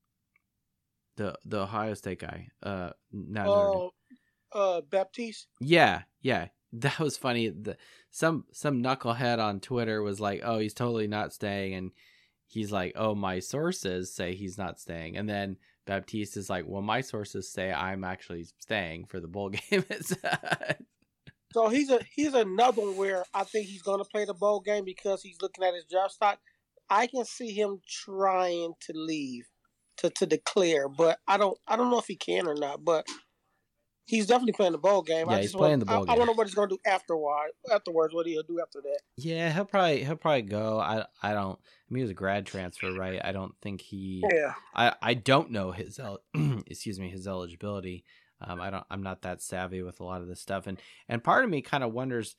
The 1.16 1.36
the 1.44 1.62
Ohio 1.62 1.94
State 1.94 2.20
guy. 2.20 2.48
Uh, 2.62 2.90
not 3.12 3.48
uh, 3.48 3.88
uh, 4.52 4.80
Baptiste. 4.82 5.48
Yeah, 5.60 6.02
yeah. 6.22 6.48
That 6.70 6.98
was 6.98 7.16
funny. 7.16 7.48
The, 7.48 7.78
some 8.10 8.44
some 8.52 8.82
knucklehead 8.82 9.38
on 9.38 9.60
Twitter 9.60 10.02
was 10.02 10.20
like, 10.20 10.42
"Oh, 10.44 10.58
he's 10.58 10.74
totally 10.74 11.06
not 11.06 11.32
staying," 11.32 11.72
and 11.72 11.92
he's 12.46 12.70
like, 12.70 12.92
"Oh, 12.94 13.14
my 13.14 13.38
sources 13.38 14.12
say 14.12 14.34
he's 14.34 14.58
not 14.58 14.78
staying," 14.78 15.16
and 15.16 15.26
then 15.26 15.56
Baptiste 15.86 16.36
is 16.36 16.50
like, 16.50 16.66
"Well, 16.68 16.82
my 16.82 17.00
sources 17.00 17.50
say 17.50 17.72
I'm 17.72 18.04
actually 18.04 18.48
staying 18.58 19.06
for 19.06 19.18
the 19.18 19.28
bowl 19.28 19.48
game." 19.70 19.82
So 21.52 21.68
he's 21.68 21.90
a 21.90 22.00
he's 22.12 22.34
another 22.34 22.82
one 22.82 22.96
where 22.96 23.24
I 23.32 23.44
think 23.44 23.66
he's 23.66 23.82
going 23.82 23.98
to 24.02 24.08
play 24.08 24.24
the 24.24 24.34
bowl 24.34 24.60
game 24.60 24.84
because 24.84 25.22
he's 25.22 25.40
looking 25.40 25.64
at 25.64 25.74
his 25.74 25.84
draft 25.90 26.12
stock. 26.12 26.38
I 26.90 27.06
can 27.06 27.24
see 27.24 27.52
him 27.52 27.80
trying 27.86 28.74
to 28.82 28.92
leave 28.94 29.46
to, 29.98 30.10
to 30.10 30.26
declare, 30.26 30.88
but 30.88 31.18
I 31.26 31.36
don't 31.36 31.58
I 31.66 31.76
don't 31.76 31.90
know 31.90 31.98
if 31.98 32.06
he 32.06 32.16
can 32.16 32.46
or 32.46 32.54
not. 32.54 32.84
But 32.84 33.06
he's 34.06 34.26
definitely 34.26 34.52
playing 34.52 34.72
the 34.72 34.78
bowl 34.78 35.02
game. 35.02 35.26
Yeah, 35.28 35.36
I 35.36 35.40
he's 35.40 35.46
just 35.46 35.56
playing 35.56 35.78
want, 35.78 35.80
the 35.80 35.86
bowl 35.86 35.96
I, 35.96 36.02
I 36.02 36.06
game. 36.06 36.18
wonder 36.18 36.32
what 36.34 36.46
he's 36.46 36.54
going 36.54 36.68
to 36.68 36.76
do 36.76 36.90
afterward. 36.90 37.50
Afterwards, 37.72 38.14
what 38.14 38.26
he'll 38.26 38.42
do 38.42 38.60
after 38.60 38.80
that. 38.82 39.00
yeah, 39.16 39.50
he'll 39.52 39.64
probably 39.64 40.04
he'll 40.04 40.16
probably 40.16 40.42
go. 40.42 40.78
I 40.78 41.04
I 41.22 41.32
don't. 41.32 41.58
I 41.58 41.88
mean, 41.94 42.00
he 42.00 42.02
was 42.02 42.10
a 42.10 42.14
grad 42.14 42.44
transfer, 42.44 42.92
right? 42.92 43.20
I 43.24 43.32
don't 43.32 43.54
think 43.62 43.80
he. 43.80 44.22
Yeah. 44.30 44.52
I 44.74 44.94
I 45.00 45.14
don't 45.14 45.50
know 45.50 45.72
his 45.72 45.98
el- 45.98 46.20
excuse 46.66 46.98
me 46.98 47.08
his 47.10 47.26
eligibility. 47.26 48.04
Um, 48.40 48.60
I 48.60 48.70
don't. 48.70 48.84
I'm 48.90 49.02
not 49.02 49.22
that 49.22 49.42
savvy 49.42 49.82
with 49.82 50.00
a 50.00 50.04
lot 50.04 50.20
of 50.20 50.28
this 50.28 50.40
stuff, 50.40 50.66
and 50.66 50.80
and 51.08 51.24
part 51.24 51.44
of 51.44 51.50
me 51.50 51.60
kind 51.60 51.82
of 51.82 51.92
wonders 51.92 52.36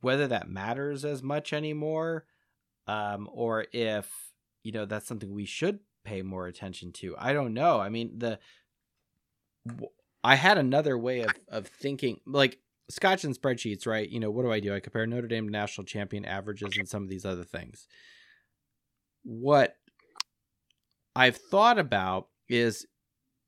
whether 0.00 0.26
that 0.26 0.48
matters 0.48 1.04
as 1.04 1.22
much 1.22 1.52
anymore, 1.52 2.26
um, 2.86 3.28
or 3.32 3.66
if 3.72 4.10
you 4.62 4.72
know 4.72 4.84
that's 4.84 5.06
something 5.06 5.32
we 5.32 5.44
should 5.44 5.80
pay 6.04 6.22
more 6.22 6.46
attention 6.46 6.92
to. 6.92 7.14
I 7.18 7.32
don't 7.32 7.54
know. 7.54 7.80
I 7.80 7.88
mean 7.88 8.18
the. 8.18 8.38
I 10.24 10.34
had 10.34 10.58
another 10.58 10.98
way 10.98 11.20
of 11.20 11.30
of 11.48 11.66
thinking, 11.66 12.20
like 12.26 12.58
Scotch 12.90 13.24
and 13.24 13.38
spreadsheets, 13.38 13.86
right? 13.86 14.08
You 14.08 14.20
know, 14.20 14.30
what 14.30 14.42
do 14.42 14.52
I 14.52 14.60
do? 14.60 14.74
I 14.74 14.80
compare 14.80 15.06
Notre 15.06 15.28
Dame 15.28 15.48
national 15.48 15.84
champion 15.84 16.24
averages 16.24 16.76
and 16.76 16.88
some 16.88 17.02
of 17.02 17.08
these 17.08 17.24
other 17.24 17.44
things. 17.44 17.86
What 19.24 19.76
I've 21.14 21.36
thought 21.36 21.78
about 21.78 22.28
is 22.48 22.86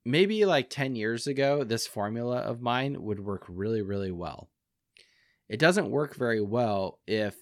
maybe 0.04 0.44
like 0.44 0.70
10 0.70 0.96
years 0.96 1.26
ago, 1.26 1.64
this 1.64 1.86
formula 1.86 2.38
of 2.38 2.60
mine 2.60 3.02
would 3.02 3.20
work 3.20 3.44
really, 3.48 3.82
really 3.82 4.12
well. 4.12 4.50
It 5.48 5.58
doesn't 5.58 5.90
work 5.90 6.14
very 6.14 6.40
well 6.40 6.98
if, 7.06 7.34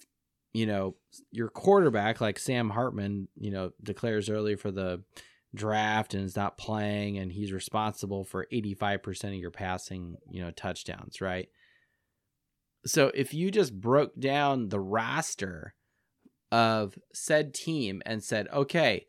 you 0.53 0.65
know, 0.65 0.95
your 1.31 1.49
quarterback, 1.49 2.21
like 2.21 2.39
Sam 2.39 2.69
Hartman, 2.69 3.27
you 3.35 3.51
know, 3.51 3.71
declares 3.81 4.29
early 4.29 4.55
for 4.55 4.71
the 4.71 5.03
draft 5.55 6.13
and 6.13 6.23
is 6.23 6.35
not 6.35 6.57
playing 6.57 7.17
and 7.17 7.31
he's 7.31 7.51
responsible 7.51 8.23
for 8.23 8.47
85% 8.51 9.23
of 9.25 9.33
your 9.35 9.51
passing, 9.51 10.17
you 10.29 10.41
know, 10.41 10.51
touchdowns, 10.51 11.21
right? 11.21 11.47
So 12.85 13.11
if 13.13 13.33
you 13.33 13.51
just 13.51 13.79
broke 13.79 14.19
down 14.19 14.69
the 14.69 14.79
roster 14.79 15.75
of 16.51 16.97
said 17.13 17.53
team 17.53 18.01
and 18.05 18.23
said, 18.23 18.47
okay, 18.53 19.05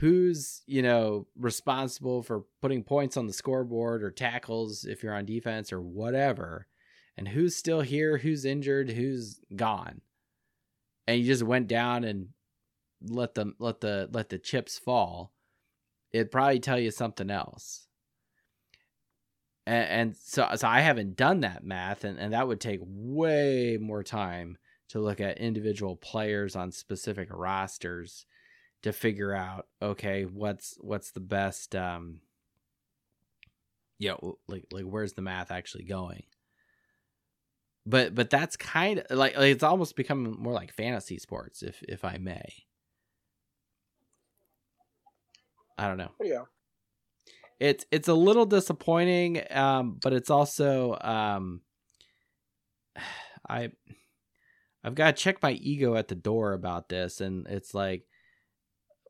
who's 0.00 0.62
you 0.66 0.80
know 0.80 1.26
responsible 1.36 2.22
for 2.22 2.44
putting 2.62 2.82
points 2.82 3.16
on 3.16 3.26
the 3.26 3.32
scoreboard 3.32 4.02
or 4.02 4.10
tackles 4.10 4.84
if 4.84 5.02
you're 5.02 5.14
on 5.14 5.26
defense 5.26 5.72
or 5.72 5.80
whatever 5.80 6.66
and 7.18 7.28
who's 7.28 7.54
still 7.54 7.82
here 7.82 8.16
who's 8.16 8.46
injured 8.46 8.90
who's 8.90 9.40
gone. 9.54 10.00
And 11.06 11.20
you 11.20 11.26
just 11.26 11.42
went 11.42 11.68
down 11.68 12.04
and 12.04 12.28
let 13.02 13.34
them 13.34 13.54
let 13.58 13.80
the 13.80 14.08
let 14.10 14.30
the 14.30 14.38
chips 14.38 14.78
fall. 14.78 15.32
It'd 16.12 16.30
probably 16.30 16.60
tell 16.60 16.78
you 16.78 16.90
something 16.90 17.30
else. 17.30 17.86
And, 19.66 19.88
and 19.88 20.16
so 20.16 20.48
so 20.56 20.66
I 20.66 20.80
haven't 20.80 21.16
done 21.16 21.40
that 21.40 21.62
math, 21.62 22.04
and 22.04 22.18
and 22.18 22.32
that 22.32 22.48
would 22.48 22.60
take 22.60 22.80
way 22.82 23.76
more 23.78 24.02
time 24.02 24.56
to 24.88 24.98
look 24.98 25.20
at 25.20 25.38
individual 25.38 25.96
players 25.96 26.56
on 26.56 26.72
specific 26.72 27.28
rosters 27.30 28.24
to 28.82 28.92
figure 28.92 29.34
out 29.34 29.66
okay 29.82 30.24
what's 30.24 30.76
what's 30.80 31.10
the 31.12 31.20
best 31.20 31.74
um 31.76 32.20
you 33.98 34.08
know 34.08 34.38
like 34.48 34.64
like 34.72 34.84
where's 34.84 35.12
the 35.14 35.22
math 35.22 35.50
actually 35.50 35.84
going? 35.84 36.24
But 37.86 38.14
but 38.14 38.30
that's 38.30 38.56
kind 38.56 39.00
of 39.00 39.18
like, 39.18 39.36
like 39.36 39.52
it's 39.52 39.62
almost 39.62 39.96
becoming 39.96 40.36
more 40.38 40.52
like 40.52 40.72
fantasy 40.72 41.18
sports 41.18 41.62
if 41.62 41.82
if 41.88 42.04
i 42.04 42.18
may. 42.18 42.64
I 45.78 45.88
don't 45.88 45.96
know. 45.98 46.12
Yeah. 46.22 46.44
it's 47.58 47.84
it's 47.90 48.08
a 48.08 48.14
little 48.14 48.46
disappointing 48.46 49.42
um 49.50 49.98
but 50.02 50.12
it's 50.12 50.30
also 50.30 50.96
um 51.00 51.60
i 53.48 53.70
i've 54.84 54.94
got 54.94 55.16
to 55.16 55.22
check 55.22 55.42
my 55.42 55.52
ego 55.52 55.94
at 55.94 56.08
the 56.08 56.14
door 56.14 56.52
about 56.52 56.88
this 56.88 57.20
and 57.20 57.46
it's 57.48 57.74
like 57.74 58.04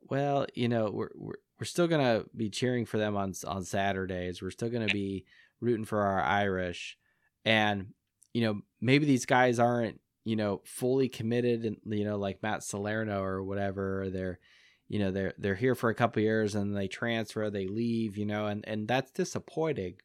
well 0.09 0.45
you 0.55 0.67
know 0.67 0.89
we're 0.91 1.09
we're, 1.15 1.35
we're 1.59 1.65
still 1.65 1.87
gonna 1.87 2.23
be 2.35 2.49
cheering 2.49 2.85
for 2.85 2.97
them 2.97 3.15
on 3.15 3.33
on 3.45 3.63
saturdays. 3.63 4.41
We're 4.41 4.51
still 4.51 4.69
gonna 4.69 4.87
be 4.87 5.25
rooting 5.59 5.85
for 5.85 6.01
our 6.01 6.21
irish. 6.21 6.97
And 7.45 7.93
you 8.33 8.41
know 8.41 8.61
maybe 8.81 9.05
these 9.05 9.25
guys 9.25 9.59
aren't 9.59 9.99
you 10.25 10.35
know 10.35 10.61
fully 10.65 11.07
committed 11.07 11.65
and 11.65 11.77
you 11.85 12.03
know 12.03 12.17
like 12.17 12.41
matt 12.43 12.63
salerno 12.63 13.21
or 13.21 13.43
whatever. 13.43 14.09
They're 14.09 14.39
you 14.87 14.99
know 14.99 15.11
they're 15.11 15.33
they're 15.37 15.55
here 15.55 15.75
for 15.75 15.89
a 15.89 15.95
couple 15.95 16.21
years 16.21 16.55
and 16.55 16.75
they 16.75 16.87
transfer 16.87 17.49
they 17.49 17.67
leave 17.67 18.17
you 18.17 18.25
know 18.25 18.47
and 18.47 18.67
and 18.67 18.87
that's 18.87 19.11
disappointing. 19.11 19.95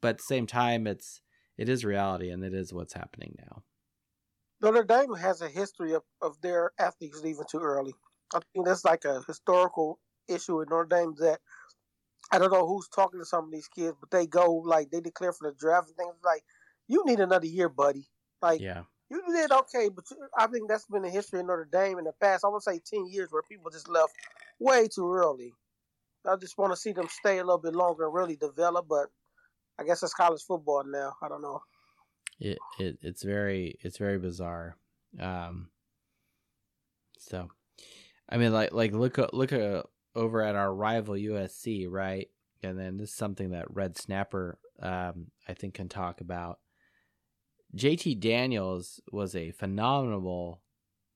But 0.00 0.08
at 0.08 0.18
the 0.18 0.24
same 0.24 0.46
time 0.46 0.86
it's 0.86 1.22
it 1.56 1.68
is 1.68 1.84
reality 1.84 2.30
and 2.30 2.42
it 2.42 2.52
is 2.52 2.72
what's 2.72 2.94
happening 2.94 3.36
now. 3.38 3.62
Notre 4.60 4.84
Dame 4.84 5.14
has 5.14 5.40
a 5.40 5.48
history 5.48 5.92
of, 5.92 6.02
of 6.20 6.40
their 6.40 6.70
athletes 6.78 7.20
leaving 7.22 7.44
too 7.50 7.58
early. 7.58 7.94
I 8.34 8.40
think 8.52 8.66
that's 8.66 8.84
like 8.84 9.04
a 9.04 9.22
historical 9.26 10.00
issue 10.28 10.60
in 10.60 10.68
Notre 10.68 10.86
Dame 10.86 11.14
that 11.18 11.40
I 12.30 12.38
don't 12.38 12.52
know 12.52 12.66
who's 12.66 12.88
talking 12.88 13.20
to 13.20 13.26
some 13.26 13.46
of 13.46 13.50
these 13.52 13.68
kids, 13.68 13.96
but 14.00 14.10
they 14.10 14.26
go 14.26 14.54
like 14.54 14.90
they 14.90 15.00
declare 15.00 15.32
for 15.32 15.50
the 15.50 15.56
draft 15.56 15.88
and 15.88 15.96
things 15.96 16.14
like, 16.24 16.44
you 16.88 17.04
need 17.04 17.20
another 17.20 17.46
year, 17.46 17.68
buddy. 17.68 18.06
Like 18.40 18.60
yeah 18.60 18.84
you 19.10 19.22
did 19.28 19.52
okay, 19.52 19.88
but 19.90 20.04
you- 20.10 20.28
I 20.36 20.46
think 20.46 20.68
that's 20.68 20.86
been 20.86 21.02
the 21.02 21.10
history 21.10 21.40
of 21.40 21.46
Notre 21.46 21.68
Dame 21.70 21.98
in 21.98 22.04
the 22.04 22.12
past. 22.14 22.44
I 22.44 22.48
would 22.48 22.62
say 22.62 22.78
ten 22.80 23.06
years 23.06 23.30
where 23.30 23.42
people 23.42 23.70
just 23.70 23.88
left 23.88 24.14
way 24.58 24.88
too 24.88 25.12
early. 25.12 25.52
I 26.26 26.36
just 26.36 26.58
want 26.58 26.72
to 26.72 26.76
see 26.76 26.92
them 26.92 27.08
stay 27.08 27.38
a 27.38 27.44
little 27.44 27.58
bit 27.58 27.74
longer 27.74 28.04
and 28.06 28.14
really 28.14 28.36
develop, 28.36 28.88
but 28.88 29.10
I 29.78 29.84
guess 29.84 30.02
it's 30.02 30.14
college 30.14 30.42
football 30.42 30.84
now. 30.84 31.16
I 31.22 31.28
don't 31.28 31.42
know. 31.42 31.62
it, 32.40 32.58
it 32.78 32.98
it's 33.02 33.22
very 33.22 33.76
it's 33.80 33.98
very 33.98 34.18
bizarre 34.18 34.76
um 35.20 35.70
so 37.18 37.50
i 38.32 38.36
mean 38.38 38.52
like 38.52 38.72
like 38.72 38.92
look 38.92 39.18
look 39.32 39.52
a, 39.52 39.84
over 40.16 40.42
at 40.42 40.56
our 40.56 40.74
rival 40.74 41.14
usc 41.14 41.86
right? 41.88 42.28
And 42.64 42.78
then 42.78 42.96
this 42.96 43.10
is 43.10 43.14
something 43.14 43.50
that 43.50 43.74
red 43.74 43.96
snapper 43.98 44.58
um 44.80 45.26
i 45.46 45.54
think 45.54 45.74
can 45.74 45.88
talk 45.88 46.20
about. 46.20 46.58
Jt 47.76 48.18
daniels 48.20 49.00
was 49.10 49.36
a 49.36 49.50
phenomenal 49.52 50.62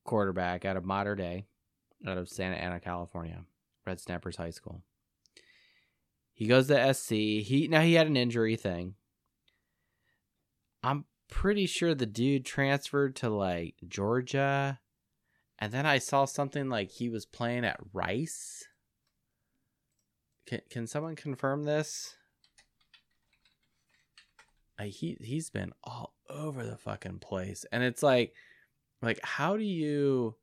quarterback 0.03 0.63
out 0.63 0.77
of 0.77 0.85
mater 0.85 1.15
dei 1.15 1.47
out 2.07 2.17
of 2.17 2.29
santa 2.29 2.55
ana 2.55 2.79
california 2.79 3.43
red 3.85 3.99
snappers 3.99 4.37
high 4.37 4.51
school. 4.51 4.83
He 6.33 6.45
goes 6.45 6.67
to 6.67 6.93
sc 6.93 7.09
he 7.09 7.67
now 7.69 7.81
he 7.81 7.93
had 7.93 8.07
an 8.07 8.17
injury 8.17 8.55
thing. 8.55 8.95
I'm 10.83 11.05
pretty 11.29 11.65
sure 11.65 11.95
the 11.95 12.05
dude 12.05 12.45
transferred 12.45 13.15
to 13.17 13.29
like 13.29 13.75
Georgia. 13.87 14.79
And 15.59 15.71
then 15.71 15.85
I 15.85 15.97
saw 15.97 16.25
something 16.25 16.69
like 16.69 16.91
he 16.91 17.09
was 17.09 17.25
playing 17.25 17.65
at 17.65 17.79
Rice. 17.93 18.65
Can 20.45 20.61
can 20.69 20.87
someone 20.87 21.15
confirm 21.15 21.63
this? 21.63 22.15
Like 24.79 24.91
he 24.91 25.17
he's 25.19 25.49
been 25.49 25.73
all 25.83 26.13
over 26.29 26.63
the 26.63 26.77
fucking 26.77 27.19
place. 27.19 27.65
And 27.71 27.83
it's 27.83 28.03
like 28.03 28.33
like 29.01 29.19
how 29.23 29.57
do 29.57 29.63
you 29.63 30.35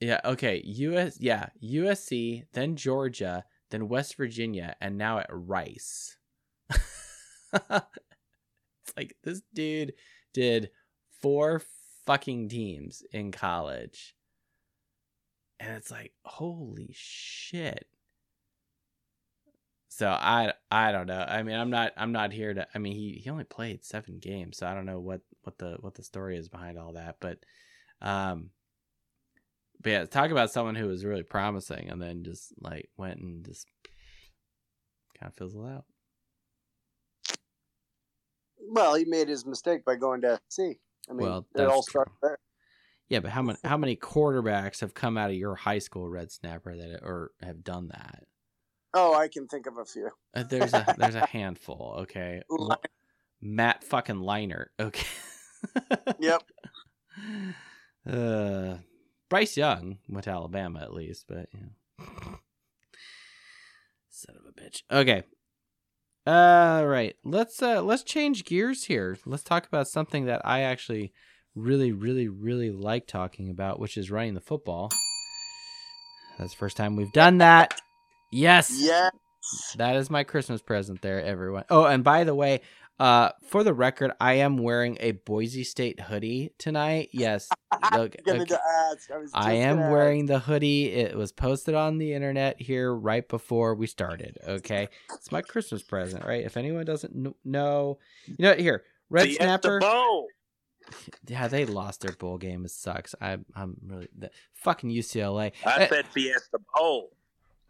Yeah, 0.00 0.20
okay. 0.24 0.62
US 0.64 1.18
yeah, 1.20 1.48
USC, 1.62 2.44
then 2.52 2.76
Georgia, 2.76 3.44
then 3.70 3.88
West 3.88 4.16
Virginia, 4.16 4.76
and 4.80 4.96
now 4.96 5.18
at 5.18 5.26
Rice. 5.30 6.16
It's 8.88 8.96
like 8.96 9.16
this 9.22 9.42
dude 9.52 9.92
did 10.32 10.70
four 11.20 11.60
fucking 12.08 12.48
teams 12.48 13.02
in 13.12 13.30
college. 13.30 14.14
And 15.60 15.76
it's 15.76 15.90
like, 15.90 16.12
holy 16.24 16.88
shit. 16.94 17.86
So 19.88 20.08
I 20.08 20.54
I 20.70 20.90
don't 20.90 21.06
know. 21.06 21.20
I 21.20 21.42
mean, 21.42 21.56
I'm 21.56 21.68
not 21.68 21.92
I'm 21.98 22.12
not 22.12 22.32
here 22.32 22.54
to 22.54 22.66
I 22.74 22.78
mean, 22.78 22.94
he 22.94 23.20
he 23.22 23.28
only 23.28 23.44
played 23.44 23.84
7 23.84 24.20
games, 24.20 24.56
so 24.56 24.66
I 24.66 24.72
don't 24.72 24.86
know 24.86 25.00
what 25.00 25.20
what 25.42 25.58
the 25.58 25.76
what 25.80 25.96
the 25.96 26.02
story 26.02 26.38
is 26.38 26.48
behind 26.48 26.78
all 26.78 26.94
that, 26.94 27.16
but 27.20 27.40
um 28.00 28.50
but 29.82 29.90
yeah, 29.90 30.04
talk 30.06 30.30
about 30.30 30.50
someone 30.50 30.76
who 30.76 30.86
was 30.86 31.04
really 31.04 31.22
promising 31.24 31.90
and 31.90 32.00
then 32.00 32.24
just 32.24 32.54
like 32.60 32.88
went 32.96 33.20
and 33.20 33.44
just 33.44 33.66
kind 35.18 35.30
of 35.30 35.36
fizzled 35.36 35.68
out. 35.68 35.84
Well, 38.70 38.94
he 38.94 39.04
made 39.04 39.28
his 39.28 39.44
mistake 39.44 39.84
by 39.84 39.96
going 39.96 40.22
to 40.22 40.40
SC. 40.48 40.78
I 41.08 41.12
mean, 41.12 41.26
Well, 41.26 41.38
it 41.38 41.46
that's 41.54 41.72
all 41.72 41.82
true. 41.82 42.04
there. 42.22 42.38
Yeah, 43.08 43.20
but 43.20 43.30
how 43.30 43.42
many 43.42 43.58
how 43.64 43.76
many 43.78 43.96
quarterbacks 43.96 44.80
have 44.80 44.92
come 44.94 45.16
out 45.16 45.30
of 45.30 45.36
your 45.36 45.54
high 45.54 45.78
school 45.78 46.08
red 46.08 46.30
snapper 46.30 46.76
that 46.76 47.00
or 47.02 47.30
have 47.42 47.64
done 47.64 47.88
that? 47.88 48.24
Oh, 48.94 49.14
I 49.14 49.28
can 49.28 49.46
think 49.48 49.66
of 49.66 49.78
a 49.78 49.84
few. 49.84 50.10
Uh, 50.34 50.42
there's 50.42 50.74
a 50.74 50.94
there's 50.98 51.14
a 51.14 51.24
handful. 51.26 51.96
Okay, 52.00 52.42
L- 52.50 52.80
Matt 53.40 53.84
fucking 53.84 54.16
Leinart. 54.16 54.66
Okay. 54.78 55.06
Yep. 56.20 56.42
Uh, 58.08 58.76
Bryce 59.28 59.56
Young 59.56 59.98
went 60.08 60.24
to 60.24 60.30
Alabama 60.30 60.80
at 60.80 60.94
least, 60.94 61.24
but 61.28 61.48
you 61.52 61.60
know. 61.60 62.38
Son 64.08 64.36
of 64.36 64.42
a 64.46 64.52
bitch. 64.52 64.82
Okay. 64.90 65.24
All 66.28 66.86
right. 66.86 67.16
Let's 67.24 67.62
uh 67.62 67.80
let's 67.80 68.02
change 68.02 68.44
gears 68.44 68.84
here. 68.84 69.16
Let's 69.24 69.42
talk 69.42 69.66
about 69.66 69.88
something 69.88 70.26
that 70.26 70.42
I 70.44 70.60
actually 70.60 71.14
really 71.54 71.90
really 71.90 72.28
really 72.28 72.70
like 72.70 73.06
talking 73.06 73.48
about, 73.48 73.80
which 73.80 73.96
is 73.96 74.10
running 74.10 74.34
the 74.34 74.42
football. 74.42 74.90
That's 76.38 76.52
the 76.52 76.58
first 76.58 76.76
time 76.76 76.96
we've 76.96 77.12
done 77.14 77.38
that. 77.38 77.80
Yes. 78.30 78.70
Yeah. 78.78 79.08
That 79.78 79.96
is 79.96 80.10
my 80.10 80.22
Christmas 80.22 80.60
present 80.60 81.00
there, 81.00 81.22
everyone. 81.22 81.64
Oh, 81.70 81.86
and 81.86 82.04
by 82.04 82.24
the 82.24 82.34
way, 82.34 82.60
uh, 82.98 83.30
for 83.46 83.62
the 83.64 83.72
record, 83.72 84.12
I 84.20 84.34
am 84.34 84.56
wearing 84.58 84.96
a 85.00 85.12
Boise 85.12 85.64
State 85.64 86.00
hoodie 86.00 86.52
tonight. 86.58 87.10
Yes, 87.12 87.48
look, 87.92 88.16
okay. 88.28 88.54
I, 88.54 88.94
I 89.34 89.52
am 89.52 89.78
gonna 89.78 89.90
wearing 89.92 90.26
the 90.26 90.38
hoodie. 90.38 90.92
It 90.92 91.16
was 91.16 91.30
posted 91.32 91.74
on 91.74 91.98
the 91.98 92.12
internet 92.12 92.60
here 92.60 92.92
right 92.94 93.28
before 93.28 93.74
we 93.74 93.86
started. 93.86 94.36
Okay, 94.46 94.88
it's 95.14 95.30
my 95.32 95.42
Christmas 95.42 95.82
present, 95.82 96.24
right? 96.24 96.44
If 96.44 96.56
anyone 96.56 96.84
doesn't 96.84 97.12
kn- 97.12 97.34
know, 97.44 97.98
you 98.26 98.36
know, 98.40 98.54
here, 98.54 98.82
Red 99.10 99.28
Snapper. 99.30 99.80
Fiesta 99.80 99.80
Snapper. 99.80 99.80
Bowl. 99.80 100.26
Yeah, 101.26 101.48
they 101.48 101.66
lost 101.66 102.00
their 102.00 102.12
bowl 102.14 102.38
game. 102.38 102.64
It 102.64 102.70
sucks. 102.70 103.14
I, 103.20 103.36
I'm 103.54 103.76
really 103.86 104.08
the, 104.16 104.30
fucking 104.54 104.88
UCLA. 104.88 105.52
I 105.66 105.82
Eh, 105.82 105.88
said 105.88 106.06
Fiesta 106.06 106.58
Bowl. 106.74 107.10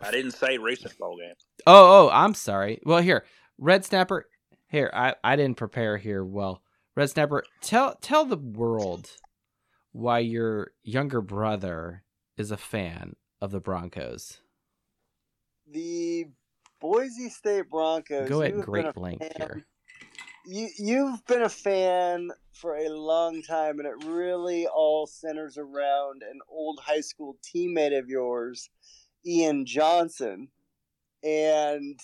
I 0.01 0.13
didn't 0.13 0.31
say 0.31 0.57
recent 0.59 0.97
bowl 0.99 1.17
game. 1.19 1.35
Oh, 1.67 2.07
oh, 2.07 2.11
I'm 2.13 2.35
sorry. 2.35 2.81
Well, 2.85 3.01
here, 3.03 3.25
Red 3.59 3.85
Snapper. 3.85 4.29
Here, 4.69 4.91
I, 4.93 5.15
I 5.25 5.37
didn't 5.37 5.57
prepare 5.57 5.97
here. 5.97 6.25
Well, 6.25 6.63
Red 6.95 7.11
Snapper, 7.11 7.45
tell 7.61 7.95
tell 8.01 8.25
the 8.25 8.37
world 8.37 9.11
why 9.93 10.19
your 10.19 10.73
younger 10.83 11.21
brother 11.21 12.03
is 12.37 12.51
a 12.51 12.57
fan 12.57 13.17
of 13.41 13.51
the 13.51 13.61
Broncos. 13.61 14.41
The 15.71 16.27
Boise 16.81 17.31
State 17.31 17.71
Broncos. 17.71 18.29
Go 18.29 18.43
at 18.43 18.61
great 18.61 18.97
length 18.97 19.23
fan- 19.23 19.33
here. 19.37 19.67
You 20.45 20.69
you've 20.79 21.27
been 21.27 21.43
a 21.43 21.49
fan 21.49 22.31
for 22.53 22.77
a 22.77 22.89
long 22.89 23.43
time, 23.43 23.79
and 23.79 23.89
it 23.89 24.05
really 24.07 24.67
all 24.67 25.07
centers 25.07 25.59
around 25.59 26.23
an 26.23 26.41
old 26.49 26.81
high 26.83 27.01
school 27.01 27.39
teammate 27.43 27.99
of 27.99 28.09
yours, 28.09 28.71
Ian 29.27 29.67
Johnson, 29.67 30.49
and 31.23 32.01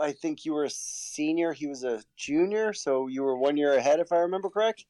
I 0.00 0.12
think 0.12 0.44
you 0.44 0.54
were 0.54 0.64
a 0.64 0.70
senior. 0.70 1.52
He 1.52 1.66
was 1.66 1.84
a 1.84 2.02
junior, 2.16 2.72
so 2.72 3.06
you 3.08 3.22
were 3.22 3.36
one 3.36 3.56
year 3.56 3.74
ahead, 3.74 4.00
if 4.00 4.12
I 4.12 4.18
remember 4.18 4.50
correct. 4.50 4.84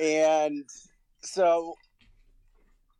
And 0.00 0.64
so 1.22 1.74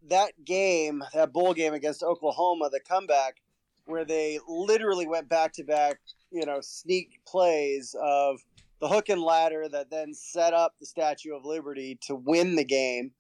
that 0.09 0.33
game, 0.45 1.03
that 1.15 1.33
bowl 1.33 1.55
game 1.55 1.75
against 1.75 2.03
Oklahoma, 2.03 2.71
the 2.71 2.81
comeback, 2.81 3.37
where 3.85 4.05
they 4.05 4.39
literally 4.47 5.07
went 5.07 5.29
back 5.29 5.53
to 5.55 5.65
back, 5.65 6.01
you 6.31 6.47
know, 6.47 6.61
sneak 6.61 7.21
plays 7.27 7.95
of 8.01 8.41
the 8.81 8.89
hook 8.89 9.09
and 9.09 9.23
ladder 9.23 9.69
that 9.69 9.91
then 9.91 10.15
set 10.15 10.55
up 10.55 10.75
the 10.81 10.87
Statue 10.87 11.35
of 11.35 11.45
Liberty 11.45 11.99
to 12.03 12.15
win 12.15 12.57
the 12.57 12.65
game. 12.65 13.13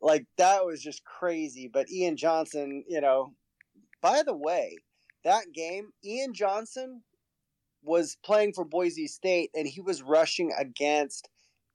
Like 0.00 0.26
that 0.36 0.64
was 0.64 0.82
just 0.82 1.04
crazy. 1.04 1.68
But 1.72 1.90
Ian 1.90 2.16
Johnson, 2.16 2.84
you 2.88 3.00
know, 3.00 3.32
by 4.00 4.22
the 4.24 4.36
way, 4.36 4.76
that 5.24 5.52
game, 5.52 5.90
Ian 6.04 6.32
Johnson 6.32 7.02
was 7.82 8.16
playing 8.24 8.52
for 8.52 8.64
Boise 8.64 9.06
State 9.06 9.50
and 9.54 9.66
he 9.66 9.80
was 9.80 10.02
rushing 10.02 10.52
against 10.58 11.28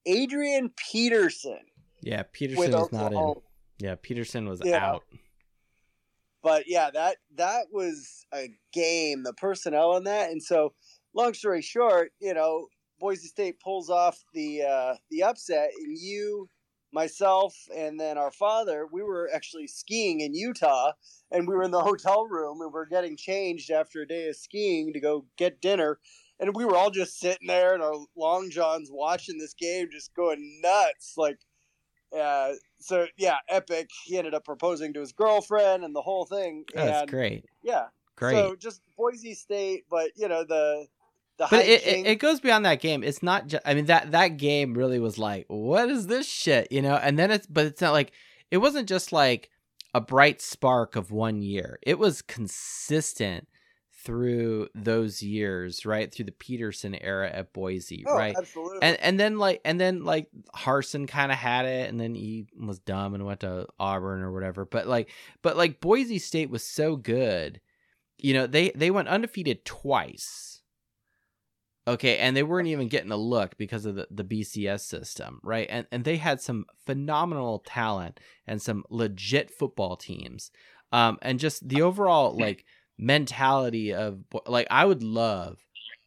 Adrian 0.06 0.72
Peterson. 0.92 1.60
Yeah, 2.02 2.24
Peterson 2.32 2.72
was 2.72 2.92
not 2.92 3.14
in. 3.14 3.34
Yeah, 3.80 3.96
Peterson 4.02 4.48
was 4.48 4.62
Yeah. 4.64 4.86
out. 4.86 5.04
but 6.42 6.66
yeah, 6.68 6.92
that 6.92 7.18
that 7.36 7.68
was 7.72 8.26
a 8.34 8.50
game. 8.74 9.24
The 9.24 9.34
personnel 9.34 9.96
in 9.96 10.04
that, 10.04 10.30
and 10.32 10.44
so 10.44 10.74
long 11.14 11.34
story 11.34 11.62
short, 11.62 12.12
you 12.20 12.34
know, 12.34 12.68
Boise 13.00 13.28
State 13.28 13.60
pulls 13.62 13.90
off 13.90 14.22
the 14.34 14.64
uh, 14.64 14.96
the 15.10 15.24
upset, 15.24 15.70
and 15.80 15.98
you, 15.98 16.50
myself, 16.94 17.56
and 17.76 18.00
then 18.00 18.18
our 18.18 18.32
father, 18.32 18.88
we 18.92 19.02
were 19.02 19.30
actually 19.34 19.68
skiing 19.68 20.22
in 20.22 20.34
Utah, 20.34 20.94
and 21.32 21.48
we 21.48 21.56
were 21.56 21.64
in 21.64 21.72
the 21.72 21.82
hotel 21.84 22.28
room, 22.28 22.62
and 22.62 22.72
we're 22.72 22.86
getting 22.86 23.18
changed 23.18 23.72
after 23.72 24.02
a 24.02 24.08
day 24.08 24.28
of 24.28 24.36
skiing 24.36 24.94
to 24.94 25.00
go 25.00 25.26
get 25.38 25.62
dinner. 25.62 26.00
And 26.40 26.56
we 26.56 26.66
were 26.66 26.76
all 26.76 26.90
just 26.90 27.20
sitting 27.20 27.48
there 27.48 27.76
in 27.76 27.82
our 27.82 27.94
long 28.16 28.50
johns 28.50 28.90
watching 28.92 29.38
this 29.38 29.54
game, 29.54 29.90
just 29.92 30.14
going 30.14 30.62
nuts. 30.62 31.14
Like, 31.16 31.38
uh, 32.18 32.54
so 32.80 33.08
yeah, 33.18 33.38
epic. 33.50 33.90
He 34.06 34.18
ended 34.18 34.34
up 34.34 34.44
proposing 34.44 34.94
to 34.94 35.00
his 35.00 35.14
girlfriend 35.14 35.84
and 35.84 35.96
the 35.96 36.02
whole 36.02 36.26
thing. 36.26 36.66
That's 36.74 37.02
and 37.02 37.10
great. 37.10 37.46
yeah, 37.64 37.86
Great. 38.16 38.36
So 38.36 38.56
just 38.56 38.82
Boise 38.98 39.34
State, 39.34 39.86
but 39.90 40.12
you 40.16 40.28
know 40.28 40.44
the 40.44 40.86
the 41.38 41.48
but 41.50 41.66
it, 41.66 41.86
it, 41.86 42.06
it 42.06 42.16
goes 42.20 42.40
beyond 42.40 42.66
that 42.66 42.82
game. 42.82 43.04
It's 43.04 43.24
not 43.24 43.48
just. 43.48 43.64
I 43.66 43.74
mean 43.74 43.86
that 43.86 44.12
that 44.12 44.38
game 44.38 44.74
really 44.74 45.00
was 45.00 45.18
like, 45.18 45.46
what 45.48 45.90
is 45.90 46.08
this 46.08 46.28
shit? 46.28 46.72
You 46.72 46.82
know. 46.82 46.96
And 46.96 47.18
then 47.18 47.32
it's, 47.32 47.48
but 47.48 47.66
it's 47.66 47.82
not 47.82 47.94
like 47.94 48.12
it 48.52 48.58
wasn't 48.58 48.88
just 48.88 49.12
like 49.12 49.50
a 49.94 50.02
bright 50.02 50.42
spark 50.42 50.96
of 50.96 51.12
one 51.12 51.42
year. 51.42 51.80
It 51.82 52.00
was 52.00 52.22
consistent 52.22 53.48
through 54.04 54.68
those 54.76 55.24
years, 55.24 55.86
right? 55.86 56.14
Through 56.14 56.26
the 56.26 56.34
Petersen 56.34 56.96
era 56.96 57.30
at 57.32 57.54
Boise, 57.54 58.04
oh, 58.06 58.16
right? 58.16 58.36
Absolutely. 58.38 58.80
and 58.82 58.98
and 59.00 59.20
then 59.20 59.40
like 59.40 59.62
and 59.64 59.80
then 59.80 60.04
like 60.04 60.28
Harsin 60.56 61.08
kind 61.08 61.32
of 61.32 61.38
had 61.38 61.66
it, 61.66 61.90
and 61.90 62.00
then 62.00 62.14
he 62.14 62.48
was 62.60 62.80
dumb 62.80 63.14
and 63.14 63.26
went 63.26 63.42
to 63.42 63.68
Auburn 63.80 64.22
or 64.22 64.32
whatever. 64.32 64.66
But 64.66 64.88
like, 64.88 65.10
but 65.42 65.56
like 65.56 65.80
Boise 65.80 66.20
State 66.20 66.50
was 66.50 66.64
so 66.64 66.96
good, 66.96 67.62
you 68.18 68.34
know 68.34 68.46
they 68.46 68.72
they 68.72 68.92
went 68.92 69.08
undefeated 69.08 69.64
twice. 69.64 70.53
Okay, 71.86 72.18
and 72.18 72.36
they 72.36 72.44
weren't 72.44 72.70
even 72.70 72.88
getting 72.88 73.12
a 73.12 73.18
look 73.18 73.58
because 73.58 73.86
of 73.86 73.96
the, 73.96 74.08
the 74.10 74.24
BCS 74.24 74.82
system, 74.82 75.40
right? 75.44 75.68
And 75.70 75.86
and 75.92 76.06
they 76.06 76.18
had 76.18 76.40
some 76.40 76.66
phenomenal 76.86 77.60
talent 77.60 78.20
and 78.48 78.62
some 78.62 78.84
legit 78.90 79.52
football 79.52 79.98
teams, 79.98 80.50
um, 80.94 81.18
and 81.22 81.40
just 81.40 81.68
the 81.68 81.82
overall 81.82 82.36
like 82.40 82.66
mentality 82.98 83.94
of 83.94 84.20
like 84.46 84.68
I 84.72 84.86
would 84.86 85.04
love 85.04 85.60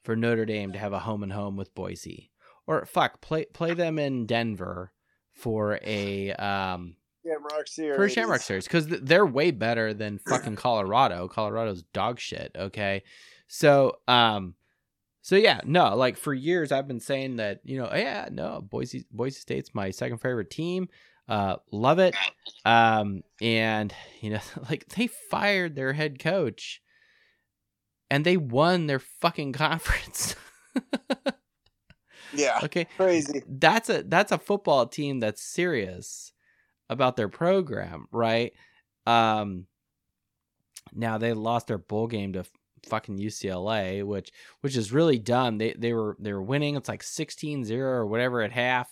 for 0.03 0.17
Notre 0.17 0.47
Dame 0.47 0.73
to 0.73 0.79
have 0.79 0.93
a 0.93 1.01
home 1.01 1.23
and 1.23 1.33
home 1.33 1.57
with 1.57 1.75
Boise 1.75 2.31
or 2.67 2.87
fuck 2.87 3.21
play 3.21 3.45
play 3.45 3.75
them 3.75 3.99
in 3.99 4.27
Denver 4.27 4.93
for 5.35 5.79
a 5.85 6.33
um 6.33 6.97
Shamrock 7.27 7.69
Series. 7.69 7.97
for 7.97 8.05
a 8.05 8.11
Shamrock 8.11 8.41
series 8.41 8.65
because 8.65 8.87
they're 8.87 9.27
way 9.27 9.51
better 9.51 9.93
than 9.93 10.19
fucking 10.19 10.57
Colorado. 10.57 11.29
Colorado's 11.29 11.83
dog 11.83 12.21
shit. 12.21 12.53
Okay, 12.57 13.03
so 13.49 13.99
um, 14.07 14.55
so 15.27 15.35
yeah, 15.35 15.61
no, 15.65 15.97
like 15.97 16.17
for 16.17 16.33
years 16.33 16.71
I've 16.71 16.87
been 16.87 17.01
saying 17.01 17.39
that 17.39 17.59
you 17.65 17.79
know 17.79 17.91
yeah 17.93 18.29
no 18.31 18.61
Boise 18.61 19.07
Boise 19.11 19.41
State's 19.41 19.75
my 19.75 19.91
second 19.91 20.19
favorite 20.19 20.51
team. 20.51 20.89
Uh, 21.29 21.57
love 21.73 21.99
it. 21.99 22.15
Um, 22.65 23.23
and 23.41 23.93
you 24.21 24.31
know 24.31 24.41
like 24.71 24.87
they 24.91 25.09
fired 25.09 25.75
their 25.75 25.93
head 25.95 26.21
coach, 26.21 26.81
and 28.09 28.25
they 28.25 28.37
won 28.37 28.87
their 28.87 29.01
fucking 29.01 29.53
conference. 29.53 30.37
Yeah, 32.33 32.61
okay, 32.63 32.87
crazy. 32.97 33.43
that's 33.49 33.91
a 33.91 34.05
that's 34.05 34.31
a 34.31 34.39
football 34.39 34.87
team 34.87 35.19
that's 35.19 35.43
serious 35.43 36.31
about 36.89 37.17
their 37.17 37.29
program, 37.29 38.07
right? 38.13 38.53
Um 39.09 39.67
now 40.93 41.19
they 41.19 41.33
lost 41.33 41.67
their 41.67 41.79
bowl 41.79 42.07
game 42.07 42.35
to 42.35 42.45
fucking 42.87 43.19
UCLA, 43.19 44.05
which 44.05 44.31
which 44.61 44.77
is 44.77 44.93
really 44.93 45.19
dumb. 45.19 45.59
They 45.59 45.73
they 45.73 45.93
were 45.93 46.17
they 46.19 46.33
were 46.33 46.43
winning, 46.43 46.77
it's 46.77 46.89
like 46.89 47.03
16-0 47.03 47.71
or 47.79 48.07
whatever 48.07 48.43
at 48.43 48.53
half, 48.53 48.91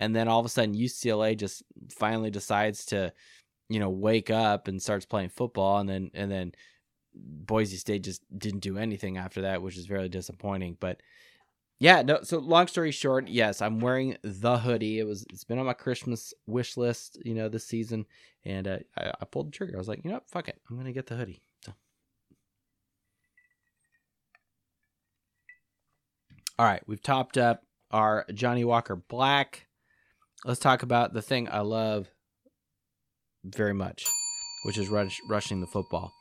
and 0.00 0.14
then 0.14 0.28
all 0.28 0.40
of 0.40 0.46
a 0.46 0.48
sudden 0.48 0.74
UCLA 0.74 1.36
just 1.36 1.62
finally 1.90 2.30
decides 2.30 2.86
to 2.86 3.12
you 3.68 3.80
know 3.80 3.90
wake 3.90 4.30
up 4.30 4.68
and 4.68 4.82
starts 4.82 5.06
playing 5.06 5.30
football 5.30 5.78
and 5.78 5.88
then 5.88 6.10
and 6.14 6.30
then 6.30 6.52
Boise 7.14 7.76
State 7.76 8.04
just 8.04 8.22
didn't 8.36 8.60
do 8.60 8.78
anything 8.78 9.18
after 9.18 9.42
that, 9.42 9.62
which 9.62 9.76
is 9.76 9.86
very 9.86 10.08
disappointing, 10.08 10.76
but 10.80 11.00
yeah, 11.82 12.02
no. 12.02 12.20
So 12.22 12.38
long 12.38 12.68
story 12.68 12.92
short, 12.92 13.26
yes, 13.26 13.60
I'm 13.60 13.80
wearing 13.80 14.16
the 14.22 14.56
hoodie. 14.56 15.00
It 15.00 15.04
was 15.04 15.26
it's 15.30 15.42
been 15.42 15.58
on 15.58 15.66
my 15.66 15.72
Christmas 15.72 16.32
wish 16.46 16.76
list, 16.76 17.18
you 17.24 17.34
know, 17.34 17.48
this 17.48 17.66
season, 17.66 18.06
and 18.44 18.68
uh, 18.68 18.78
I, 18.96 19.10
I 19.20 19.24
pulled 19.24 19.48
the 19.48 19.50
trigger. 19.50 19.74
I 19.74 19.78
was 19.78 19.88
like, 19.88 20.04
you 20.04 20.10
know, 20.10 20.18
what? 20.18 20.28
fuck 20.30 20.48
it, 20.48 20.60
I'm 20.70 20.76
gonna 20.76 20.92
get 20.92 21.06
the 21.06 21.16
hoodie. 21.16 21.42
All 26.58 26.66
right, 26.66 26.82
we've 26.86 27.02
topped 27.02 27.38
up 27.38 27.62
our 27.90 28.24
Johnnie 28.32 28.64
Walker 28.64 28.96
Black. 28.96 29.66
Let's 30.44 30.60
talk 30.60 30.82
about 30.82 31.12
the 31.12 31.22
thing 31.22 31.48
I 31.50 31.60
love 31.60 32.08
very 33.44 33.72
much, 33.74 34.04
which 34.64 34.78
is 34.78 34.88
rush, 34.88 35.18
rushing 35.28 35.60
the 35.60 35.66
football. 35.66 36.12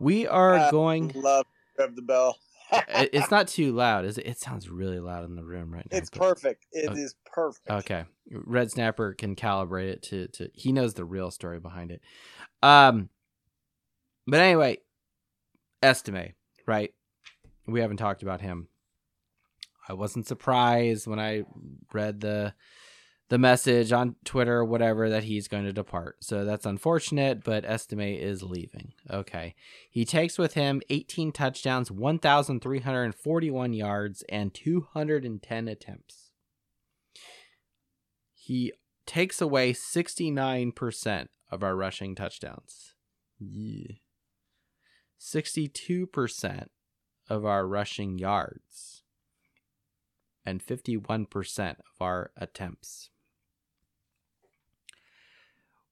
We 0.00 0.26
are 0.26 0.54
Uh, 0.56 0.70
going. 0.70 1.12
Love 1.14 1.46
of 1.78 1.96
the 1.96 2.02
bell. 2.02 2.36
it's 2.88 3.30
not 3.30 3.48
too 3.48 3.72
loud, 3.72 4.04
is 4.04 4.16
it? 4.18 4.26
It 4.26 4.38
sounds 4.38 4.68
really 4.68 4.98
loud 4.98 5.24
in 5.24 5.34
the 5.34 5.44
room 5.44 5.72
right 5.72 5.86
now. 5.90 5.98
It's 5.98 6.10
but- 6.10 6.20
perfect. 6.20 6.66
It 6.72 6.96
is 6.96 7.14
Okay. 7.14 7.32
perfect. 7.34 7.70
Okay. 7.70 8.04
Red 8.30 8.70
Snapper 8.70 9.12
can 9.14 9.36
calibrate 9.36 9.88
it 9.88 10.02
to 10.04 10.28
to 10.28 10.48
he 10.54 10.72
knows 10.72 10.94
the 10.94 11.04
real 11.04 11.30
story 11.30 11.60
behind 11.60 11.90
it. 11.90 12.00
Um 12.62 13.10
but 14.26 14.40
anyway, 14.40 14.78
Estime 15.82 16.32
right? 16.66 16.94
We 17.66 17.80
haven't 17.80 17.98
talked 17.98 18.22
about 18.22 18.40
him. 18.40 18.68
I 19.88 19.94
wasn't 19.94 20.26
surprised 20.26 21.06
when 21.06 21.18
I 21.18 21.44
read 21.92 22.20
the 22.20 22.54
the 23.32 23.38
message 23.38 23.92
on 23.92 24.14
Twitter 24.26 24.58
or 24.58 24.64
whatever 24.66 25.08
that 25.08 25.24
he's 25.24 25.48
going 25.48 25.64
to 25.64 25.72
depart. 25.72 26.22
So 26.22 26.44
that's 26.44 26.66
unfortunate, 26.66 27.42
but 27.42 27.64
Estime 27.64 28.00
is 28.00 28.42
leaving. 28.42 28.92
Okay. 29.10 29.54
He 29.88 30.04
takes 30.04 30.36
with 30.36 30.52
him 30.52 30.82
18 30.90 31.32
touchdowns, 31.32 31.90
1,341 31.90 33.72
yards, 33.72 34.22
and 34.28 34.52
210 34.52 35.66
attempts. 35.66 36.30
He 38.34 38.74
takes 39.06 39.40
away 39.40 39.72
69% 39.72 41.28
of 41.50 41.62
our 41.62 41.74
rushing 41.74 42.14
touchdowns. 42.14 42.92
Yeah. 43.38 43.94
62% 45.18 46.66
of 47.28 47.44
our 47.44 47.66
rushing 47.66 48.18
yards. 48.18 49.02
And 50.44 50.64
51% 50.64 51.70
of 51.70 51.76
our 52.00 52.32
attempts 52.36 53.10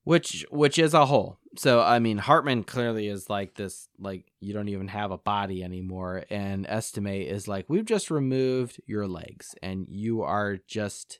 which 0.03 0.45
which 0.49 0.79
is 0.79 0.93
a 0.93 1.05
whole. 1.05 1.37
So 1.57 1.81
I 1.81 1.99
mean, 1.99 2.17
Hartman 2.17 2.63
clearly 2.63 3.07
is 3.07 3.29
like 3.29 3.55
this, 3.55 3.89
like 3.99 4.31
you 4.39 4.53
don't 4.53 4.69
even 4.69 4.87
have 4.87 5.11
a 5.11 5.17
body 5.17 5.63
anymore, 5.63 6.23
and 6.29 6.65
Estime 6.67 7.07
is 7.07 7.47
like 7.47 7.65
we've 7.67 7.85
just 7.85 8.09
removed 8.09 8.81
your 8.85 9.07
legs, 9.07 9.55
and 9.61 9.85
you 9.89 10.23
are 10.23 10.57
just 10.67 11.19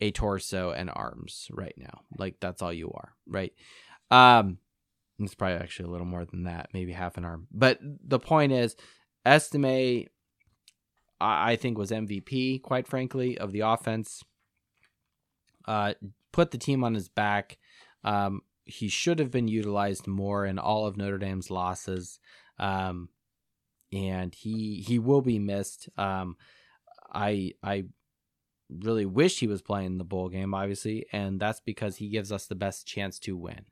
a 0.00 0.10
torso 0.10 0.70
and 0.70 0.90
arms 0.90 1.48
right 1.50 1.74
now. 1.76 2.00
Like 2.16 2.36
that's 2.40 2.62
all 2.62 2.72
you 2.72 2.90
are, 2.94 3.12
right? 3.26 3.52
Um, 4.10 4.58
it's 5.18 5.34
probably 5.34 5.56
actually 5.56 5.88
a 5.88 5.92
little 5.92 6.06
more 6.06 6.24
than 6.24 6.44
that, 6.44 6.70
maybe 6.72 6.92
half 6.92 7.16
an 7.18 7.24
arm. 7.24 7.46
But 7.52 7.78
the 7.82 8.20
point 8.20 8.52
is, 8.52 8.76
Estime, 9.28 10.06
I, 11.20 11.52
I 11.52 11.56
think 11.56 11.78
was 11.78 11.90
MVP, 11.90 12.62
quite 12.62 12.86
frankly, 12.86 13.38
of 13.38 13.52
the 13.52 13.60
offense. 13.60 14.22
Uh, 15.66 15.94
put 16.32 16.50
the 16.50 16.58
team 16.58 16.82
on 16.82 16.94
his 16.94 17.08
back. 17.08 17.58
Um, 18.04 18.42
he 18.64 18.88
should 18.88 19.18
have 19.18 19.30
been 19.30 19.48
utilized 19.48 20.06
more 20.06 20.44
in 20.44 20.58
all 20.58 20.86
of 20.86 20.96
Notre 20.96 21.18
Dame's 21.18 21.50
losses, 21.50 22.18
um, 22.58 23.08
and 23.92 24.34
he 24.34 24.84
he 24.86 24.98
will 24.98 25.22
be 25.22 25.38
missed. 25.38 25.88
Um, 25.96 26.36
I 27.12 27.52
I 27.62 27.84
really 28.70 29.06
wish 29.06 29.40
he 29.40 29.46
was 29.46 29.62
playing 29.62 29.98
the 29.98 30.04
bowl 30.04 30.28
game, 30.28 30.54
obviously, 30.54 31.06
and 31.12 31.40
that's 31.40 31.60
because 31.60 31.96
he 31.96 32.08
gives 32.08 32.30
us 32.30 32.46
the 32.46 32.54
best 32.54 32.86
chance 32.86 33.18
to 33.20 33.36
win. 33.36 33.64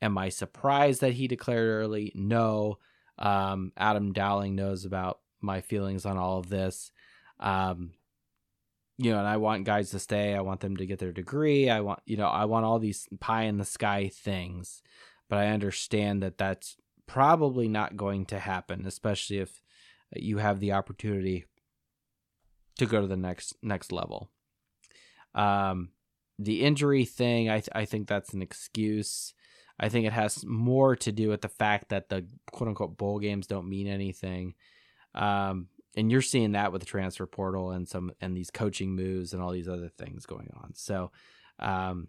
Am 0.00 0.16
I 0.16 0.28
surprised 0.28 1.00
that 1.00 1.14
he 1.14 1.26
declared 1.26 1.68
early? 1.68 2.12
No. 2.14 2.78
Um, 3.18 3.72
Adam 3.76 4.12
Dowling 4.12 4.54
knows 4.54 4.84
about 4.84 5.18
my 5.40 5.60
feelings 5.60 6.06
on 6.06 6.16
all 6.16 6.38
of 6.38 6.48
this. 6.48 6.90
Um, 7.40 7.92
you 8.96 9.12
know, 9.12 9.18
and 9.18 9.28
I 9.28 9.36
want 9.36 9.64
guys 9.64 9.90
to 9.90 9.98
stay. 9.98 10.34
I 10.34 10.40
want 10.40 10.60
them 10.60 10.76
to 10.76 10.86
get 10.86 10.98
their 10.98 11.12
degree. 11.12 11.70
I 11.70 11.80
want, 11.80 12.00
you 12.04 12.16
know, 12.16 12.26
I 12.26 12.46
want 12.46 12.64
all 12.64 12.78
these 12.78 13.08
pie 13.20 13.44
in 13.44 13.58
the 13.58 13.64
sky 13.64 14.10
things. 14.12 14.82
But 15.28 15.38
I 15.38 15.48
understand 15.48 16.22
that 16.22 16.38
that's 16.38 16.76
probably 17.06 17.68
not 17.68 17.96
going 17.96 18.26
to 18.26 18.38
happen, 18.38 18.86
especially 18.86 19.38
if 19.38 19.60
you 20.14 20.38
have 20.38 20.58
the 20.58 20.72
opportunity 20.72 21.44
to 22.78 22.86
go 22.86 23.00
to 23.00 23.06
the 23.06 23.16
next 23.16 23.54
next 23.62 23.92
level. 23.92 24.30
Um, 25.34 25.90
the 26.38 26.62
injury 26.62 27.04
thing, 27.04 27.50
I 27.50 27.60
th- 27.60 27.68
I 27.72 27.84
think 27.84 28.08
that's 28.08 28.32
an 28.32 28.42
excuse. 28.42 29.34
I 29.80 29.88
think 29.88 30.06
it 30.06 30.12
has 30.12 30.44
more 30.44 30.96
to 30.96 31.12
do 31.12 31.28
with 31.28 31.40
the 31.40 31.48
fact 31.48 31.90
that 31.90 32.08
the 32.08 32.26
quote 32.50 32.68
unquote 32.68 32.96
bowl 32.96 33.18
games 33.18 33.46
don't 33.46 33.68
mean 33.68 33.86
anything. 33.86 34.54
Um, 35.14 35.68
and 35.96 36.10
you're 36.10 36.22
seeing 36.22 36.52
that 36.52 36.72
with 36.72 36.80
the 36.80 36.86
transfer 36.86 37.26
portal 37.26 37.70
and 37.70 37.88
some 37.88 38.12
and 38.20 38.36
these 38.36 38.50
coaching 38.50 38.94
moves 38.94 39.32
and 39.32 39.42
all 39.42 39.52
these 39.52 39.68
other 39.68 39.88
things 39.88 40.26
going 40.26 40.50
on. 40.62 40.74
So, 40.74 41.10
um, 41.58 42.08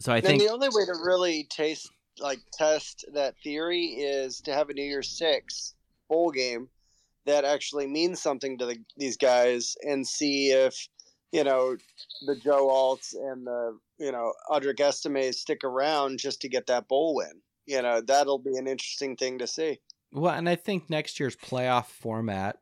so 0.00 0.12
I 0.12 0.16
and 0.16 0.26
think 0.26 0.42
the 0.42 0.52
only 0.52 0.68
way 0.68 0.86
to 0.86 0.94
really 1.04 1.46
taste 1.50 1.90
like 2.18 2.40
test 2.52 3.04
that 3.12 3.34
theory 3.42 3.84
is 3.84 4.40
to 4.42 4.52
have 4.52 4.70
a 4.70 4.74
New 4.74 4.84
Year's 4.84 5.10
Six 5.10 5.74
bowl 6.08 6.30
game 6.30 6.68
that 7.26 7.44
actually 7.44 7.86
means 7.86 8.20
something 8.20 8.58
to 8.58 8.66
the, 8.66 8.78
these 8.96 9.16
guys 9.16 9.76
and 9.82 10.06
see 10.06 10.50
if 10.50 10.88
you 11.32 11.44
know 11.44 11.76
the 12.26 12.36
Joe 12.36 12.68
Alts 12.68 13.14
and 13.14 13.46
the 13.46 13.78
you 13.98 14.12
know 14.12 14.32
Audric 14.50 14.80
Estime 14.80 15.32
stick 15.32 15.64
around 15.64 16.18
just 16.18 16.40
to 16.42 16.48
get 16.48 16.66
that 16.66 16.88
bowl 16.88 17.16
win. 17.16 17.40
You 17.66 17.82
know 17.82 18.00
that'll 18.00 18.38
be 18.38 18.56
an 18.56 18.66
interesting 18.66 19.16
thing 19.16 19.38
to 19.38 19.46
see. 19.46 19.78
Well, 20.12 20.34
and 20.34 20.48
I 20.48 20.56
think 20.56 20.90
next 20.90 21.20
year's 21.20 21.36
playoff 21.36 21.86
format 21.86 22.56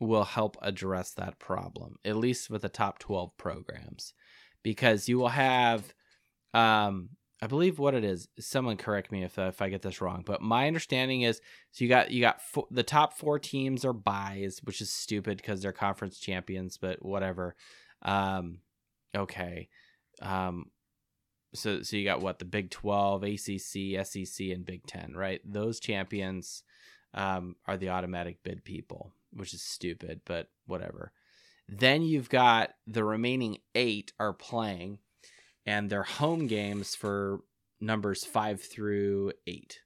will 0.00 0.24
help 0.24 0.56
address 0.60 1.12
that 1.12 1.38
problem, 1.38 1.96
at 2.04 2.16
least 2.16 2.50
with 2.50 2.62
the 2.62 2.68
top 2.68 2.98
12 2.98 3.36
programs, 3.36 4.12
because 4.64 5.08
you 5.08 5.18
will 5.18 5.28
have, 5.28 5.94
um, 6.52 7.10
I 7.40 7.46
believe 7.46 7.78
what 7.78 7.94
it 7.94 8.02
is. 8.02 8.26
Someone 8.40 8.76
correct 8.76 9.12
me 9.12 9.22
if 9.22 9.38
if 9.38 9.62
I 9.62 9.68
get 9.68 9.82
this 9.82 10.00
wrong, 10.00 10.24
but 10.26 10.42
my 10.42 10.66
understanding 10.66 11.22
is 11.22 11.40
so 11.70 11.84
you 11.84 11.88
got 11.88 12.10
you 12.10 12.20
got 12.20 12.40
the 12.70 12.82
top 12.82 13.16
four 13.16 13.38
teams 13.38 13.84
are 13.84 13.92
buys, 13.92 14.60
which 14.64 14.80
is 14.80 14.90
stupid 14.90 15.36
because 15.36 15.62
they're 15.62 15.72
conference 15.72 16.18
champions, 16.18 16.76
but 16.76 17.04
whatever. 17.04 17.54
Um, 18.04 18.58
okay. 19.14 19.68
Um, 20.20 20.70
so 21.54 21.82
so 21.82 21.96
you 21.96 22.04
got 22.04 22.20
what 22.20 22.38
the 22.38 22.44
Big 22.44 22.70
12, 22.70 23.22
ACC, 23.22 24.06
SEC 24.06 24.46
and 24.48 24.64
Big 24.64 24.86
10, 24.86 25.14
right? 25.14 25.40
Those 25.44 25.80
champions 25.80 26.62
um, 27.14 27.56
are 27.66 27.76
the 27.76 27.90
automatic 27.90 28.42
bid 28.42 28.64
people, 28.64 29.12
which 29.32 29.54
is 29.54 29.62
stupid, 29.62 30.20
but 30.24 30.48
whatever. 30.66 31.12
Then 31.68 32.02
you've 32.02 32.28
got 32.28 32.74
the 32.86 33.04
remaining 33.04 33.58
8 33.74 34.12
are 34.18 34.34
playing 34.34 34.98
and 35.64 35.88
their 35.88 36.02
home 36.02 36.46
games 36.46 36.94
for 36.94 37.40
numbers 37.80 38.24
5 38.24 38.60
through 38.60 39.32
8. 39.46 39.80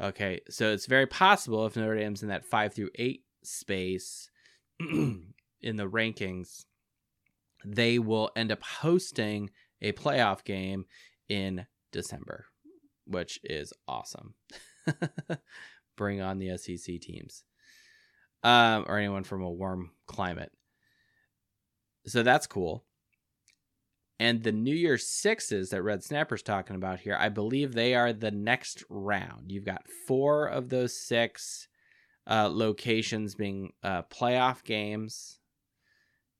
Okay, 0.00 0.40
so 0.50 0.72
it's 0.72 0.86
very 0.86 1.06
possible 1.06 1.64
if 1.66 1.76
Notre 1.76 1.96
Dame's 1.98 2.22
in 2.22 2.28
that 2.28 2.44
5 2.44 2.74
through 2.74 2.90
8 2.96 3.22
space 3.42 4.30
in 4.80 5.34
the 5.62 5.88
rankings, 5.88 6.64
they 7.66 7.98
will 7.98 8.30
end 8.36 8.52
up 8.52 8.62
hosting 8.62 9.50
a 9.82 9.92
playoff 9.92 10.44
game 10.44 10.86
in 11.28 11.66
December, 11.92 12.46
which 13.06 13.40
is 13.42 13.72
awesome. 13.88 14.34
Bring 15.96 16.20
on 16.20 16.38
the 16.38 16.56
SEC 16.56 17.00
teams 17.00 17.42
um, 18.44 18.84
or 18.86 18.98
anyone 18.98 19.24
from 19.24 19.42
a 19.42 19.50
warm 19.50 19.90
climate. 20.06 20.52
So 22.06 22.22
that's 22.22 22.46
cool. 22.46 22.84
And 24.20 24.42
the 24.42 24.52
New 24.52 24.74
Year 24.74 24.96
Sixes 24.96 25.70
that 25.70 25.82
Red 25.82 26.04
Snapper's 26.04 26.42
talking 26.42 26.76
about 26.76 27.00
here, 27.00 27.16
I 27.18 27.28
believe 27.28 27.74
they 27.74 27.94
are 27.94 28.12
the 28.12 28.30
next 28.30 28.84
round. 28.88 29.50
You've 29.50 29.64
got 29.64 29.88
four 30.06 30.46
of 30.46 30.68
those 30.68 30.98
six 30.98 31.68
uh, 32.26 32.48
locations 32.50 33.34
being 33.34 33.72
uh, 33.82 34.02
playoff 34.02 34.62
games 34.64 35.40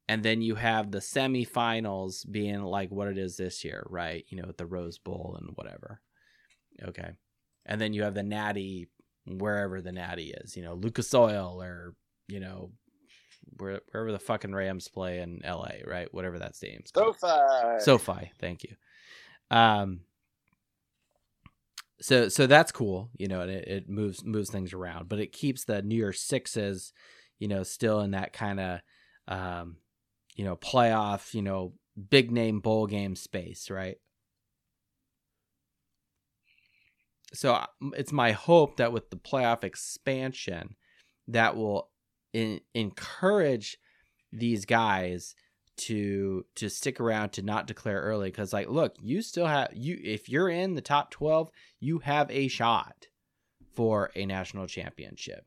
and 0.09 0.23
then 0.23 0.41
you 0.41 0.55
have 0.55 0.91
the 0.91 0.99
semifinals 0.99 2.31
being 2.31 2.63
like 2.63 2.91
what 2.91 3.09
it 3.09 3.19
is 3.19 3.37
this 3.37 3.65
year, 3.65 3.85
right? 3.91 4.25
You 4.29 4.41
know, 4.41 4.47
with 4.47 4.57
the 4.57 4.67
Rose 4.67 4.99
Bowl 4.99 5.37
and 5.41 5.51
whatever. 5.57 6.01
Okay. 6.83 7.11
And 7.65 7.81
then 7.81 7.93
you 7.93 8.05
have 8.05 8.15
the 8.15 8.23
Natty 8.23 8.89
wherever 9.27 9.81
the 9.81 9.91
Natty 9.91 10.33
is, 10.33 10.57
you 10.57 10.63
know, 10.63 10.75
Lucas 10.75 11.13
Oil 11.13 11.61
or, 11.61 11.95
you 12.29 12.39
know, 12.39 12.71
where, 13.57 13.81
wherever 13.91 14.13
the 14.13 14.21
fucking 14.21 14.55
Rams 14.55 14.87
play 14.87 15.19
in 15.19 15.41
LA, 15.45 15.71
right? 15.85 16.13
Whatever 16.15 16.39
that 16.39 16.55
stadium's 16.55 16.93
called. 16.93 17.17
SoFi. 17.19 17.81
SoFi, 17.81 18.31
thank 18.39 18.63
you. 18.63 18.77
Um 19.51 20.01
so 22.01 22.29
so 22.29 22.47
that's 22.47 22.71
cool, 22.71 23.11
you 23.17 23.27
know, 23.27 23.41
and 23.41 23.51
it, 23.51 23.67
it 23.67 23.89
moves 23.89 24.25
moves 24.25 24.51
things 24.51 24.73
around, 24.73 25.09
but 25.09 25.19
it 25.19 25.33
keeps 25.33 25.65
the 25.65 25.83
New 25.83 25.97
Year's 25.97 26.21
sixes, 26.21 26.93
you 27.41 27.49
know, 27.49 27.65
still 27.65 28.01
in 28.03 28.13
that 28.13 28.33
kind 28.33 28.61
of 28.61 28.81
um 29.27 29.79
you 30.37 30.45
know, 30.45 30.57
playoff, 30.57 31.35
you 31.35 31.43
know, 31.43 31.73
big 32.11 32.31
name 32.31 32.61
bowl 32.61 32.87
game 32.87 33.17
space, 33.17 33.71
right? 33.71 33.97
So 37.35 37.55
uh, 37.55 37.67
it's 37.95 38.13
my 38.13 38.33
hope 38.33 38.77
that 38.77 38.93
with 38.93 39.11
the 39.11 39.17
playoff 39.17 39.65
expansion, 39.65 40.77
that 41.29 41.57
will 41.57 41.91
in, 42.33 42.61
encourage 42.75 43.79
these 44.33 44.65
guys 44.65 45.35
to 45.77 46.45
to 46.55 46.71
stick 46.71 47.01
around 47.01 47.31
to 47.31 47.43
not 47.43 47.67
declare 47.67 48.01
early 48.01 48.31
because 48.31 48.53
like 48.53 48.69
look 48.69 48.97
you 49.03 49.21
still 49.21 49.47
have 49.47 49.69
you 49.75 49.99
if 50.03 50.27
you're 50.27 50.49
in 50.49 50.75
the 50.75 50.81
top 50.81 51.11
12 51.11 51.51
you 51.81 51.99
have 51.99 52.31
a 52.31 52.49
shot 52.49 53.09
for 53.75 54.11
a 54.15 54.25
national 54.25 54.67
championship 54.67 55.45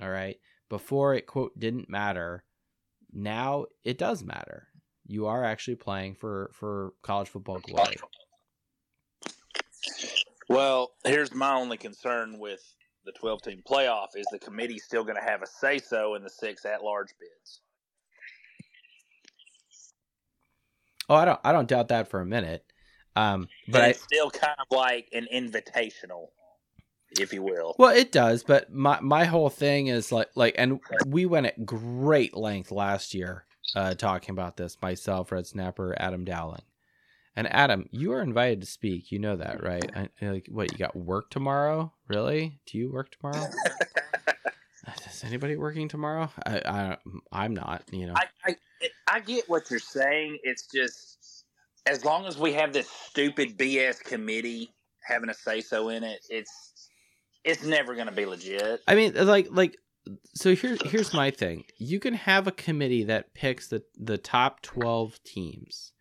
all 0.00 0.08
right 0.08 0.38
before 0.70 1.14
it 1.14 1.26
quote 1.26 1.58
didn't 1.58 1.90
matter 1.90 2.42
now 3.12 3.66
it 3.84 3.98
does 3.98 4.22
matter. 4.22 4.68
You 5.06 5.26
are 5.26 5.44
actually 5.44 5.76
playing 5.76 6.14
for 6.14 6.50
for 6.54 6.92
college 7.02 7.28
football 7.28 7.58
glory. 7.60 7.96
Well, 10.48 10.92
here's 11.04 11.32
my 11.32 11.54
only 11.54 11.76
concern 11.76 12.38
with 12.38 12.60
the 13.04 13.12
12 13.12 13.42
team 13.42 13.62
playoff 13.68 14.08
is 14.16 14.26
the 14.30 14.38
committee 14.38 14.78
still 14.78 15.04
going 15.04 15.16
to 15.16 15.22
have 15.22 15.42
a 15.42 15.46
say 15.46 15.78
so 15.78 16.14
in 16.14 16.22
the 16.22 16.30
six 16.30 16.64
at 16.64 16.82
large 16.82 17.14
bids. 17.18 17.60
Oh, 21.08 21.14
I 21.14 21.24
don't 21.24 21.40
I 21.44 21.52
don't 21.52 21.68
doubt 21.68 21.88
that 21.88 22.08
for 22.08 22.20
a 22.20 22.26
minute. 22.26 22.64
Um, 23.16 23.48
but 23.68 23.90
it's 23.90 24.02
I, 24.02 24.06
still 24.06 24.30
kind 24.30 24.56
of 24.58 24.66
like 24.76 25.08
an 25.12 25.26
invitational, 25.32 26.28
if 27.18 27.32
you 27.32 27.42
will. 27.42 27.74
Well, 27.78 27.94
it 27.94 28.12
does, 28.12 28.42
but 28.42 28.72
my 28.72 29.00
my 29.00 29.24
whole 29.24 29.50
thing 29.50 29.88
is 29.88 30.12
like 30.12 30.28
like, 30.34 30.54
and 30.58 30.80
we 31.06 31.26
went 31.26 31.46
at 31.46 31.66
great 31.66 32.36
length 32.36 32.70
last 32.70 33.14
year 33.14 33.44
uh, 33.74 33.94
talking 33.94 34.32
about 34.32 34.56
this. 34.56 34.76
Myself, 34.80 35.32
Red 35.32 35.46
Snapper, 35.46 35.94
Adam 35.98 36.24
Dowling, 36.24 36.62
and 37.36 37.52
Adam, 37.52 37.86
you 37.90 38.12
are 38.12 38.22
invited 38.22 38.60
to 38.60 38.66
speak. 38.66 39.10
You 39.10 39.18
know 39.18 39.36
that, 39.36 39.62
right? 39.62 39.90
I, 39.94 40.08
like, 40.24 40.48
what 40.50 40.72
you 40.72 40.78
got 40.78 40.96
work 40.96 41.30
tomorrow? 41.30 41.92
Really? 42.08 42.60
Do 42.66 42.78
you 42.78 42.92
work 42.92 43.10
tomorrow? 43.10 43.48
Is 45.22 45.24
anybody 45.24 45.56
working 45.56 45.86
tomorrow? 45.86 46.30
I, 46.46 46.62
I 46.64 46.96
I'm 47.30 47.54
not. 47.54 47.82
You 47.92 48.06
know. 48.06 48.14
I, 48.16 48.24
I 48.46 48.56
I 49.06 49.20
get 49.20 49.48
what 49.48 49.70
you're 49.70 49.78
saying. 49.78 50.38
It's 50.42 50.66
just 50.66 51.44
as 51.86 52.04
long 52.04 52.26
as 52.26 52.38
we 52.38 52.52
have 52.54 52.72
this 52.72 52.88
stupid 52.88 53.58
BS 53.58 54.02
committee 54.02 54.72
having 55.02 55.28
a 55.28 55.34
say 55.34 55.60
so 55.60 55.90
in 55.90 56.04
it, 56.04 56.24
it's 56.30 56.69
it's 57.44 57.62
never 57.62 57.94
going 57.94 58.06
to 58.06 58.12
be 58.12 58.26
legit. 58.26 58.82
I 58.86 58.94
mean, 58.94 59.16
uh, 59.16 59.24
like 59.24 59.48
like 59.50 59.76
so 60.34 60.54
here 60.54 60.76
here's 60.84 61.12
my 61.14 61.30
thing. 61.30 61.64
You 61.78 62.00
can 62.00 62.14
have 62.14 62.46
a 62.46 62.52
committee 62.52 63.04
that 63.04 63.34
picks 63.34 63.68
the 63.68 63.82
the 63.98 64.18
top 64.18 64.62
12 64.62 65.22
teams. 65.24 65.92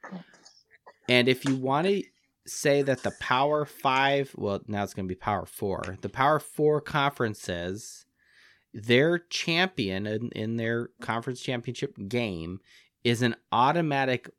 And 1.08 1.28
if 1.28 1.44
you 1.46 1.56
want 1.56 1.88
to 1.88 2.04
say 2.46 2.82
that 2.84 3.04
the 3.04 3.12
Power 3.20 3.66
5, 3.66 4.36
well 4.38 4.62
now 4.68 4.84
it's 4.84 4.94
going 4.94 5.08
to 5.08 5.14
be 5.14 5.20
Power 5.20 5.46
4. 5.46 5.98
The 6.02 6.10
Power 6.10 6.40
4 6.40 6.82
conferences 6.82 8.06
their 8.74 9.20
champion 9.20 10.06
in, 10.06 10.30
in 10.30 10.58
their 10.58 10.90
conference 11.02 11.42
championship 11.42 11.96
game 12.08 12.60
is 13.04 13.22
an 13.22 13.36
automatic 13.52 14.30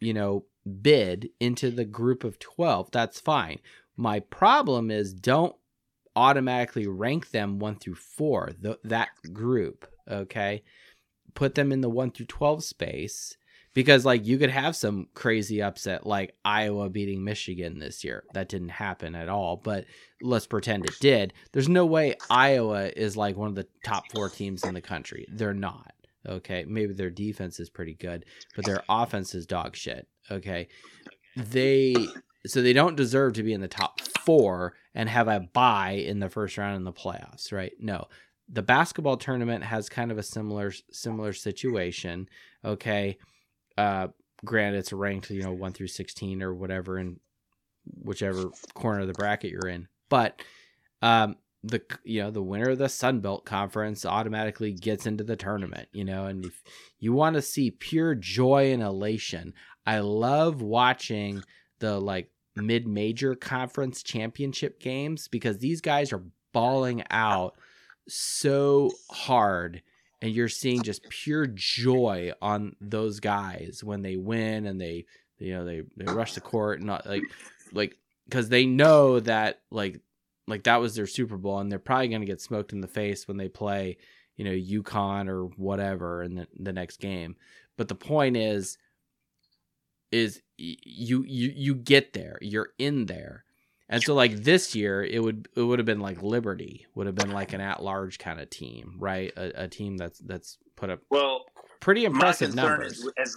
you 0.00 0.14
know 0.14 0.44
bid 0.80 1.30
into 1.40 1.70
the 1.70 1.84
group 1.84 2.24
of 2.24 2.38
12 2.38 2.90
that's 2.90 3.20
fine 3.20 3.58
my 3.96 4.20
problem 4.20 4.90
is 4.90 5.12
don't 5.12 5.56
automatically 6.16 6.86
rank 6.86 7.30
them 7.30 7.58
1 7.58 7.76
through 7.76 7.94
4 7.94 8.52
th- 8.62 8.78
that 8.84 9.08
group 9.32 9.86
okay 10.10 10.62
put 11.34 11.54
them 11.54 11.72
in 11.72 11.80
the 11.80 11.88
1 11.88 12.12
through 12.12 12.26
12 12.26 12.64
space 12.64 13.36
because 13.74 14.04
like 14.04 14.24
you 14.24 14.38
could 14.38 14.50
have 14.50 14.74
some 14.74 15.08
crazy 15.14 15.60
upset 15.60 16.06
like 16.06 16.36
Iowa 16.44 16.88
beating 16.88 17.24
Michigan 17.24 17.78
this 17.78 18.04
year. 18.04 18.24
That 18.32 18.48
didn't 18.48 18.70
happen 18.70 19.14
at 19.14 19.28
all, 19.28 19.56
but 19.56 19.84
let's 20.22 20.46
pretend 20.46 20.86
it 20.86 20.94
did. 21.00 21.34
There's 21.52 21.68
no 21.68 21.84
way 21.84 22.14
Iowa 22.30 22.86
is 22.96 23.16
like 23.16 23.36
one 23.36 23.48
of 23.48 23.56
the 23.56 23.66
top 23.84 24.04
4 24.14 24.30
teams 24.30 24.64
in 24.64 24.74
the 24.74 24.80
country. 24.80 25.26
They're 25.28 25.52
not. 25.52 25.92
Okay, 26.26 26.64
maybe 26.66 26.94
their 26.94 27.10
defense 27.10 27.60
is 27.60 27.68
pretty 27.68 27.94
good, 27.94 28.24
but 28.56 28.64
their 28.64 28.82
offense 28.88 29.34
is 29.34 29.44
dog 29.44 29.76
shit. 29.76 30.08
Okay, 30.30 30.68
they 31.36 31.94
so 32.46 32.60
they 32.60 32.72
don't 32.72 32.96
deserve 32.96 33.34
to 33.34 33.42
be 33.42 33.52
in 33.52 33.60
the 33.60 33.68
top 33.68 34.00
four 34.00 34.74
and 34.94 35.08
have 35.08 35.28
a 35.28 35.40
bye 35.40 35.92
in 35.92 36.18
the 36.18 36.28
first 36.28 36.58
round 36.58 36.76
in 36.76 36.84
the 36.84 36.92
playoffs, 36.92 37.52
right? 37.52 37.72
No, 37.78 38.06
the 38.48 38.62
basketball 38.62 39.16
tournament 39.16 39.64
has 39.64 39.88
kind 39.88 40.10
of 40.10 40.18
a 40.18 40.22
similar 40.22 40.72
similar 40.90 41.32
situation. 41.32 42.28
Okay, 42.64 43.18
uh, 43.78 44.08
granted 44.44 44.78
it's 44.78 44.92
ranked 44.92 45.30
you 45.30 45.42
know 45.42 45.52
one 45.52 45.72
through 45.72 45.88
sixteen 45.88 46.42
or 46.42 46.54
whatever 46.54 46.98
in 46.98 47.18
whichever 48.02 48.50
corner 48.74 49.00
of 49.00 49.06
the 49.06 49.12
bracket 49.14 49.50
you're 49.50 49.68
in, 49.68 49.88
but 50.08 50.42
um, 51.02 51.36
the 51.62 51.82
you 52.04 52.22
know 52.22 52.30
the 52.30 52.42
winner 52.42 52.70
of 52.70 52.78
the 52.78 52.88
Sun 52.88 53.20
Belt 53.20 53.44
Conference 53.44 54.04
automatically 54.04 54.72
gets 54.72 55.06
into 55.06 55.24
the 55.24 55.36
tournament, 55.36 55.88
you 55.92 56.04
know, 56.04 56.26
and 56.26 56.44
if 56.44 56.62
you 56.98 57.12
want 57.12 57.34
to 57.36 57.42
see 57.42 57.70
pure 57.70 58.14
joy 58.14 58.72
and 58.72 58.82
elation, 58.82 59.54
I 59.86 60.00
love 60.00 60.60
watching 60.60 61.42
the 61.78 61.98
like 61.98 62.30
mid-major 62.62 63.34
conference 63.34 64.02
championship 64.02 64.80
games 64.80 65.28
because 65.28 65.58
these 65.58 65.80
guys 65.80 66.12
are 66.12 66.22
balling 66.52 67.02
out 67.10 67.56
so 68.06 68.90
hard 69.10 69.82
and 70.22 70.32
you're 70.32 70.48
seeing 70.48 70.82
just 70.82 71.08
pure 71.08 71.46
joy 71.46 72.32
on 72.40 72.76
those 72.80 73.20
guys 73.20 73.82
when 73.82 74.02
they 74.02 74.16
win 74.16 74.66
and 74.66 74.80
they 74.80 75.04
you 75.38 75.52
know 75.52 75.64
they 75.64 75.82
they 75.96 76.12
rush 76.12 76.34
the 76.34 76.40
court 76.40 76.78
and 76.78 76.86
not 76.86 77.06
like 77.06 77.22
like 77.72 77.98
because 78.26 78.48
they 78.48 78.66
know 78.66 79.20
that 79.20 79.60
like 79.70 80.00
like 80.46 80.64
that 80.64 80.80
was 80.80 80.94
their 80.94 81.06
Super 81.06 81.36
Bowl, 81.36 81.58
and 81.58 81.70
they're 81.70 81.78
probably 81.78 82.08
going 82.08 82.20
to 82.20 82.26
get 82.26 82.40
smoked 82.40 82.72
in 82.72 82.80
the 82.80 82.88
face 82.88 83.26
when 83.26 83.36
they 83.36 83.48
play, 83.48 83.96
you 84.36 84.44
know, 84.44 84.50
UConn 84.50 85.28
or 85.28 85.46
whatever 85.56 86.22
in 86.22 86.34
the, 86.34 86.46
the 86.58 86.72
next 86.72 86.98
game. 86.98 87.36
But 87.76 87.88
the 87.88 87.94
point 87.94 88.36
is, 88.36 88.78
is 90.14 90.40
you 90.56 91.24
you 91.26 91.52
you 91.54 91.74
get 91.74 92.12
there, 92.12 92.38
you're 92.40 92.70
in 92.78 93.06
there, 93.06 93.44
and 93.88 94.02
so 94.02 94.14
like 94.14 94.36
this 94.44 94.74
year, 94.74 95.02
it 95.02 95.22
would 95.22 95.48
it 95.56 95.62
would 95.62 95.78
have 95.80 95.86
been 95.86 96.00
like 96.00 96.22
Liberty 96.22 96.86
would 96.94 97.06
have 97.06 97.16
been 97.16 97.32
like 97.32 97.52
an 97.52 97.60
at 97.60 97.82
large 97.82 98.18
kind 98.18 98.40
of 98.40 98.48
team, 98.50 98.96
right? 98.98 99.32
A, 99.36 99.64
a 99.64 99.68
team 99.68 99.96
that's 99.96 100.20
that's 100.20 100.58
put 100.76 100.90
up 100.90 101.00
Well, 101.10 101.44
pretty 101.80 102.04
impressive 102.04 102.50
concern 102.50 102.80
numbers. 102.80 102.98
is 102.98 103.12
as 103.18 103.36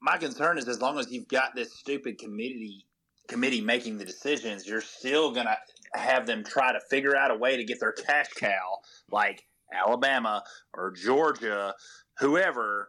my 0.00 0.16
concern 0.16 0.58
is 0.58 0.66
as 0.68 0.80
long 0.80 0.98
as 0.98 1.12
you've 1.12 1.28
got 1.28 1.54
this 1.54 1.74
stupid 1.74 2.18
committee 2.18 2.86
committee 3.28 3.60
making 3.60 3.98
the 3.98 4.04
decisions, 4.04 4.66
you're 4.66 4.80
still 4.80 5.30
gonna 5.32 5.56
have 5.94 6.26
them 6.26 6.42
try 6.42 6.72
to 6.72 6.80
figure 6.90 7.16
out 7.16 7.30
a 7.30 7.34
way 7.36 7.56
to 7.56 7.64
get 7.64 7.80
their 7.80 7.92
cash 7.92 8.28
cow, 8.36 8.78
like 9.10 9.44
Alabama 9.72 10.42
or 10.72 10.90
Georgia, 10.92 11.74
whoever. 12.18 12.88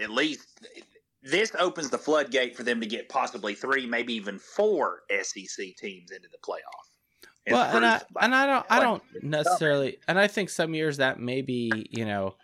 At 0.00 0.10
least 0.10 0.46
this 1.30 1.52
opens 1.58 1.90
the 1.90 1.98
floodgate 1.98 2.56
for 2.56 2.62
them 2.62 2.80
to 2.80 2.86
get 2.86 3.08
possibly 3.08 3.54
three, 3.54 3.86
maybe 3.86 4.14
even 4.14 4.38
four 4.38 5.00
SEC 5.10 5.66
teams 5.76 6.10
into 6.10 6.28
the 6.30 6.38
playoff. 6.46 7.50
well, 7.50 7.76
and 7.76 7.84
I 7.84 8.00
and 8.20 8.34
I 8.34 8.46
don't 8.46 8.66
I 8.70 8.80
don't 8.80 9.02
necessarily, 9.22 9.98
and 10.06 10.18
I 10.18 10.26
think 10.26 10.50
some 10.50 10.74
years 10.74 10.98
that 10.98 11.20
may 11.20 11.42
be 11.42 11.70
you 11.90 12.04
know 12.04 12.34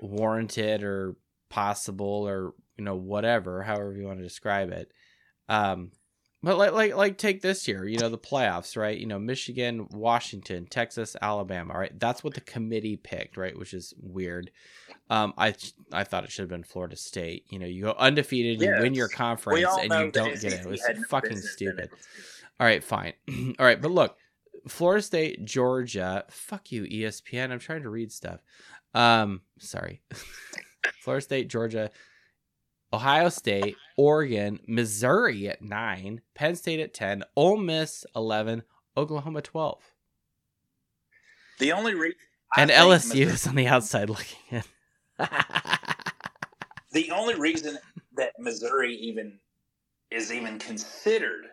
warranted 0.00 0.82
or 0.82 1.16
possible 1.48 2.26
or 2.28 2.54
you 2.76 2.84
know 2.84 2.96
whatever, 2.96 3.62
however 3.62 3.94
you 3.94 4.06
want 4.06 4.18
to 4.18 4.24
describe 4.24 4.70
it. 4.72 4.90
Um, 5.48 5.92
but 6.42 6.56
like 6.56 6.72
like 6.72 6.94
like 6.94 7.18
take 7.18 7.42
this 7.42 7.66
year, 7.66 7.86
you 7.86 7.98
know 7.98 8.08
the 8.08 8.18
playoffs, 8.18 8.76
right? 8.76 8.96
You 8.96 9.06
know 9.06 9.18
Michigan, 9.18 9.88
Washington, 9.90 10.66
Texas, 10.66 11.16
Alabama, 11.20 11.74
right? 11.74 11.98
That's 11.98 12.22
what 12.22 12.34
the 12.34 12.40
committee 12.40 12.96
picked, 12.96 13.36
right? 13.36 13.58
Which 13.58 13.74
is 13.74 13.92
weird. 14.00 14.50
Um, 15.10 15.34
I 15.36 15.54
I 15.92 16.04
thought 16.04 16.24
it 16.24 16.30
should 16.30 16.42
have 16.42 16.50
been 16.50 16.62
Florida 16.62 16.96
State. 16.96 17.46
You 17.48 17.58
know, 17.58 17.66
you 17.66 17.82
go 17.84 17.94
undefeated, 17.98 18.60
you 18.60 18.70
win 18.78 18.94
your 18.94 19.08
conference, 19.08 19.66
and 19.80 19.92
you 19.92 20.10
don't 20.12 20.40
get 20.40 20.52
it. 20.52 20.60
It 20.60 20.66
was 20.66 20.82
fucking 21.08 21.38
stupid. 21.38 21.90
All 22.60 22.66
right, 22.66 22.82
fine. 22.84 23.14
All 23.58 23.66
right, 23.66 23.80
but 23.80 23.90
look, 23.90 24.16
Florida 24.68 25.02
State, 25.02 25.44
Georgia. 25.44 26.24
Fuck 26.30 26.72
you, 26.72 26.84
ESPN. 26.84 27.50
I'm 27.50 27.58
trying 27.58 27.82
to 27.82 27.90
read 27.90 28.12
stuff. 28.12 28.40
Um, 28.94 29.42
sorry. 29.58 30.02
Florida 31.02 31.22
State, 31.22 31.48
Georgia, 31.48 31.90
Ohio 32.92 33.28
State, 33.28 33.76
Oregon, 33.96 34.60
Missouri 34.66 35.48
at 35.48 35.60
nine, 35.62 36.20
Penn 36.34 36.56
State 36.56 36.80
at 36.80 36.94
ten, 36.94 37.22
Ole 37.36 37.58
Miss 37.58 38.06
eleven, 38.16 38.62
Oklahoma 38.96 39.42
twelve, 39.42 39.82
The 41.58 41.72
only 41.72 41.94
reason 41.94 42.16
and 42.56 42.70
LSU 42.70 43.08
Missouri- 43.08 43.20
is 43.34 43.46
on 43.46 43.54
the 43.56 43.66
outside 43.66 44.08
looking 44.08 44.38
in. 44.50 44.62
the 46.92 47.10
only 47.10 47.34
reason 47.34 47.78
that 48.16 48.32
Missouri 48.38 48.94
even 48.94 49.38
is 50.10 50.32
even 50.32 50.58
considered 50.58 51.44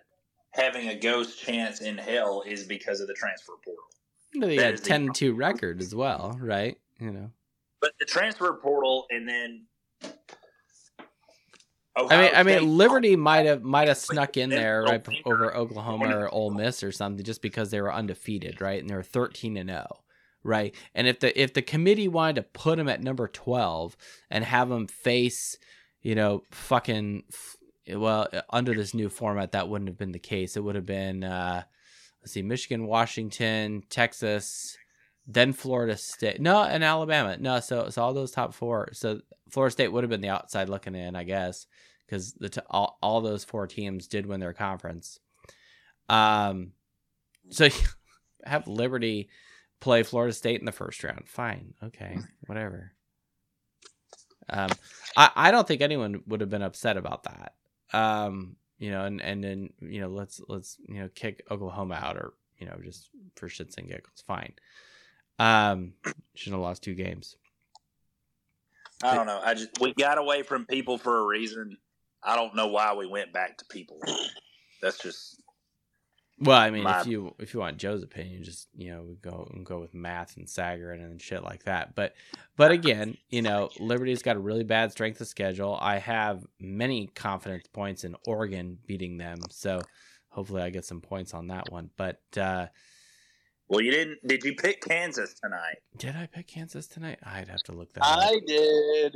having 0.51 0.87
a 0.87 0.95
ghost 0.95 1.39
chance 1.41 1.81
in 1.81 1.97
hell 1.97 2.43
is 2.47 2.63
because 2.63 3.01
of 3.01 3.07
the 3.07 3.13
transfer 3.13 3.53
portal. 3.63 3.83
they 4.47 4.55
That 4.55 4.63
had 4.65 4.73
is 4.75 4.81
the- 4.81 4.87
ten 4.87 5.11
two 5.13 5.33
record 5.33 5.81
as 5.81 5.93
well, 5.93 6.37
right? 6.39 6.77
You 6.99 7.11
know. 7.11 7.31
But 7.81 7.91
the 7.99 8.05
transfer 8.05 8.53
portal 8.53 9.05
and 9.09 9.27
then 9.27 9.65
I 11.97 12.01
Ohio 12.01 12.22
mean, 12.22 12.31
I 12.35 12.43
mean, 12.43 12.77
Liberty 12.77 13.15
might 13.15 13.45
have 13.45 13.63
might 13.63 13.88
have 13.88 13.97
snuck 13.97 14.38
in 14.38 14.49
there 14.49 14.84
right 14.84 15.05
over 15.26 15.55
Oklahoma 15.55 16.17
or 16.17 16.30
Ole 16.30 16.51
Miss 16.51 16.84
or 16.84 16.91
something, 16.91 17.23
just 17.23 17.41
because 17.41 17.72
they 17.72 17.80
were 17.80 17.93
undefeated, 17.93 18.59
right? 18.59 18.81
And 18.81 18.89
they 18.89 18.95
were 18.95 19.03
thirteen 19.03 19.55
and 19.55 19.69
zero, 19.69 19.88
right? 20.43 20.76
And 20.93 21.07
if 21.07 21.22
the 21.22 21.41
if 21.41 21.53
the 21.53 21.61
committee 21.61 22.07
wanted 22.07 22.35
to 22.35 22.43
put 22.43 22.77
them 22.77 22.89
at 22.89 23.01
number 23.01 23.27
twelve 23.27 23.95
and 24.30 24.43
have 24.43 24.67
them 24.67 24.88
face, 24.88 25.57
you 26.01 26.15
know, 26.15 26.43
fucking, 26.51 27.23
well, 27.89 28.27
under 28.49 28.73
this 28.73 28.93
new 28.93 29.09
format, 29.09 29.53
that 29.53 29.69
wouldn't 29.69 29.89
have 29.89 29.97
been 29.97 30.11
the 30.11 30.19
case. 30.19 30.57
It 30.57 30.63
would 30.63 30.76
have 30.76 30.85
been, 30.85 31.23
uh, 31.23 31.63
let's 32.22 32.34
see, 32.34 32.41
Michigan, 32.41 32.88
Washington, 32.88 33.84
Texas, 33.89 34.77
then 35.27 35.53
Florida 35.53 35.97
State, 35.97 36.39
no, 36.39 36.64
and 36.64 36.84
Alabama, 36.84 37.38
no. 37.39 37.60
So 37.60 37.89
so 37.89 38.03
all 38.03 38.14
those 38.14 38.31
top 38.31 38.53
four. 38.53 38.89
So 38.93 39.22
Florida 39.49 39.72
State 39.72 39.91
would 39.91 40.03
have 40.03 40.10
been 40.10 40.22
the 40.22 40.30
outside 40.30 40.69
looking 40.69 40.95
in, 40.95 41.15
I 41.15 41.23
guess, 41.23 41.65
because 42.06 42.34
the 42.34 42.49
t- 42.49 42.61
all, 42.69 42.97
all 43.02 43.22
those 43.22 43.43
four 43.43 43.65
teams 43.68 44.07
did 44.07 44.26
win 44.26 44.39
their 44.39 44.53
conference. 44.53 45.19
Um, 46.10 46.73
so 47.49 47.69
have 48.45 48.68
Liberty 48.68 49.30
play 49.80 50.03
Florida 50.03 50.34
State 50.34 50.60
in 50.60 50.65
the 50.65 50.72
first 50.72 51.03
round. 51.03 51.27
Fine, 51.27 51.73
okay, 51.84 52.18
whatever. 52.45 52.93
Um, 54.47 54.69
I 55.18 55.31
I 55.35 55.52
don't 55.52 55.68
think 55.68 55.81
anyone 55.81 56.22
would 56.27 56.41
have 56.41 56.52
been 56.52 56.61
upset 56.61 56.97
about 56.97 57.23
that. 57.23 57.53
Um, 57.93 58.57
you 58.77 58.91
know, 58.91 59.06
and 59.06 59.22
and 59.22 59.43
then 59.43 59.69
you 59.81 60.02
know 60.02 60.10
let's 60.10 60.39
let's 60.47 60.77
you 60.88 60.99
know 60.99 61.10
kick 61.15 61.43
Oklahoma 61.49 61.95
out 61.95 62.18
or 62.18 62.34
you 62.60 62.68
know 62.68 62.77
just 62.84 63.10
for 63.35 63.47
shits 63.47 63.77
and 63.80 63.88
giggles. 63.88 64.23
Fine. 64.27 64.53
Um, 65.39 65.93
shouldn't 66.33 66.59
have 66.59 66.63
lost 66.63 66.83
two 66.83 66.95
games. 66.95 67.35
I 69.03 69.15
don't 69.15 69.25
know. 69.25 69.41
I 69.43 69.53
just 69.53 69.79
we 69.81 69.93
got 69.93 70.17
away 70.17 70.43
from 70.43 70.65
people 70.65 70.97
for 70.97 71.19
a 71.19 71.25
reason. 71.25 71.77
I 72.23 72.35
don't 72.35 72.55
know 72.55 72.67
why 72.67 72.93
we 72.93 73.05
went 73.05 73.33
back 73.33 73.57
to 73.57 73.65
people. 73.65 73.99
That's 74.81 74.97
just 74.97 75.39
Well, 76.39 76.57
I 76.57 76.69
mean, 76.71 76.83
My- 76.83 77.01
if 77.01 77.07
you 77.07 77.35
if 77.39 77.53
you 77.53 77.59
want 77.59 77.77
Joe's 77.77 78.03
opinion, 78.03 78.43
just 78.43 78.69
you 78.75 78.91
know, 78.91 79.03
we 79.03 79.15
go 79.15 79.49
and 79.53 79.65
go 79.65 79.79
with 79.79 79.93
math 79.93 80.37
and 80.37 80.47
Sagarin 80.47 81.03
and 81.03 81.21
shit 81.21 81.43
like 81.43 81.63
that. 81.65 81.93
But 81.93 82.15
but 82.55 82.71
again, 82.71 83.17
you 83.29 83.41
know, 83.41 83.69
Liberty's 83.79 84.23
got 84.23 84.37
a 84.37 84.39
really 84.39 84.63
bad 84.63 84.91
strength 84.91 85.19
of 85.19 85.27
schedule. 85.27 85.77
I 85.79 85.97
have 85.99 86.45
many 86.59 87.07
confidence 87.07 87.67
points 87.67 88.05
in 88.05 88.15
Oregon 88.25 88.77
beating 88.87 89.17
them, 89.17 89.39
so 89.51 89.81
hopefully 90.29 90.61
I 90.61 90.69
get 90.69 90.85
some 90.85 91.01
points 91.01 91.33
on 91.33 91.47
that 91.47 91.69
one. 91.71 91.89
But 91.97 92.21
uh 92.37 92.67
well. 93.67 93.81
You 93.81 93.91
didn't? 93.91 94.19
Did 94.25 94.43
you 94.43 94.55
pick 94.55 94.81
Kansas 94.81 95.33
tonight? 95.33 95.77
did 95.97 96.15
I 96.15 96.27
pick 96.27 96.47
Kansas 96.47 96.87
tonight? 96.87 97.19
I'd 97.23 97.47
have 97.47 97.63
to 97.63 97.71
look 97.71 97.93
that 97.93 98.03
up. 98.03 98.19
I 98.19 98.39
did. 98.45 99.15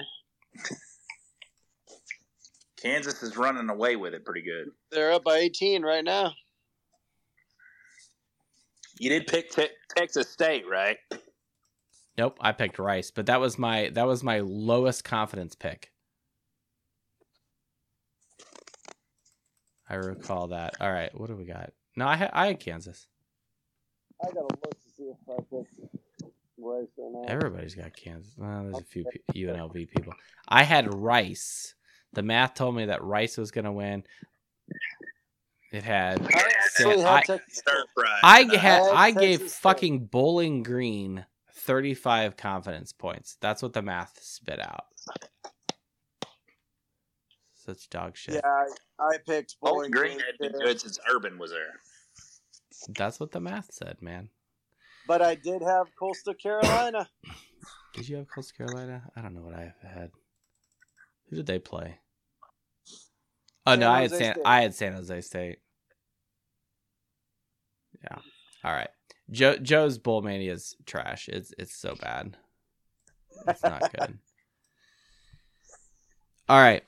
Kansas 2.81 3.21
is 3.23 3.35
running 3.35 3.69
away 3.69 3.95
with 3.97 4.13
it 4.13 4.23
pretty 4.23 4.41
good. 4.41 4.71
They're 4.91 5.11
up 5.11 5.23
by 5.26 5.35
18 5.38 5.84
right 5.84 6.03
now. 6.03 6.31
You 8.99 9.09
did 9.09 9.27
pick 9.27 9.51
te- 9.51 9.67
Texas 9.95 10.30
State, 10.30 10.63
right? 10.69 10.97
Nope, 12.17 12.38
I 12.41 12.51
picked 12.51 12.80
Rice, 12.80 13.11
but 13.11 13.27
that 13.27 13.39
was 13.39 13.57
my 13.57 13.89
that 13.93 14.05
was 14.05 14.23
my 14.23 14.39
lowest 14.41 15.03
confidence 15.05 15.55
pick. 15.55 15.91
I 19.89 19.95
recall 19.95 20.47
that. 20.49 20.76
All 20.81 20.91
right, 20.91 21.17
what 21.17 21.27
do 21.30 21.35
we 21.35 21.45
got? 21.45 21.71
No, 21.95 22.05
I 22.07 22.15
had 22.17 22.30
I 22.34 22.47
had 22.47 22.59
Kansas. 22.59 23.07
I 24.21 24.25
gotta 24.27 24.41
look 24.41 24.61
to 24.61 24.89
see 24.97 25.03
if 25.03 25.17
I 25.29 25.35
picked 25.49 25.79
Rice 26.57 26.87
or 26.97 27.11
not. 27.21 27.29
Everybody's 27.29 27.75
got 27.75 27.95
Kansas. 27.95 28.33
Well, 28.37 28.63
there's 28.63 28.79
a 28.79 28.83
few 28.83 29.05
P- 29.33 29.43
UNLV 29.45 29.89
people. 29.89 30.13
I 30.47 30.63
had 30.63 30.93
Rice, 30.93 31.75
The 32.13 32.23
math 32.23 32.53
told 32.55 32.75
me 32.75 32.85
that 32.85 33.03
Rice 33.03 33.37
was 33.37 33.51
going 33.51 33.65
to 33.65 33.71
win. 33.71 34.03
It 35.71 35.83
had. 35.83 36.19
I 36.21 36.25
actually 36.65 37.03
I- 37.03 37.15
had 37.17 37.23
Texas 37.25 37.57
Stir. 37.59 37.85
I 38.23 38.39
had. 38.41 38.51
had 38.53 38.81
I 38.91 39.11
gave 39.11 39.39
Texas 39.39 39.53
Tech. 39.53 39.61
fucking 39.61 40.05
Bowling 40.07 40.63
Green 40.63 41.25
thirty-five 41.53 42.35
confidence 42.35 42.91
points. 42.91 43.37
That's 43.39 43.61
what 43.61 43.73
the 43.73 43.81
math 43.83 44.17
spit 44.21 44.59
out. 44.59 44.85
Such 47.53 47.89
dog 47.89 48.17
shit. 48.17 48.35
Yeah, 48.35 48.65
I, 48.99 49.03
I 49.13 49.17
picked 49.27 49.57
Bowling 49.61 49.91
Bowling 49.91 49.91
Green 49.91 50.17
Green, 50.17 50.19
had 50.25 50.37
been 50.39 50.53
too, 50.59 50.65
good 50.65 50.81
since 50.81 50.97
Urban 51.13 51.37
was 51.37 51.51
there. 51.51 51.79
That's 52.88 53.19
what 53.19 53.31
the 53.31 53.39
math 53.39 53.72
said, 53.73 54.01
man. 54.01 54.30
but 55.07 55.22
I 55.22 55.35
did 55.35 55.61
have 55.61 55.88
Coastal 55.97 56.34
Carolina. 56.34 57.10
Did 57.93 58.07
you 58.07 58.18
have 58.18 58.27
Coastal 58.27 58.56
Carolina? 58.56 59.01
I 59.15 59.22
don't 59.22 59.34
know 59.34 59.41
what 59.41 59.56
I 59.56 59.73
had. 59.81 60.11
Who 61.30 61.35
did 61.38 61.47
they 61.47 61.57
play? 61.57 61.97
Oh 63.65 63.72
San 63.73 63.80
no, 63.80 63.91
I 63.91 64.01
had 64.01 64.11
Jose 64.11 64.23
San 64.23 64.34
State. 64.35 64.45
I 64.45 64.61
had 64.61 64.76
San 64.76 64.93
Jose 64.93 65.22
State. 65.22 65.57
Yeah. 68.03 68.18
All 68.64 68.72
right. 68.72 68.89
Joe 69.31 69.57
Joe's 69.57 69.97
Bowl 69.97 70.22
Mania 70.22 70.53
is 70.53 70.76
trash. 70.85 71.27
It's 71.30 71.51
it's 71.57 71.73
so 71.76 71.95
bad. 71.99 72.38
It's 73.47 73.64
not 73.64 73.91
good. 73.91 74.19
All 76.49 76.60
right. 76.60 76.84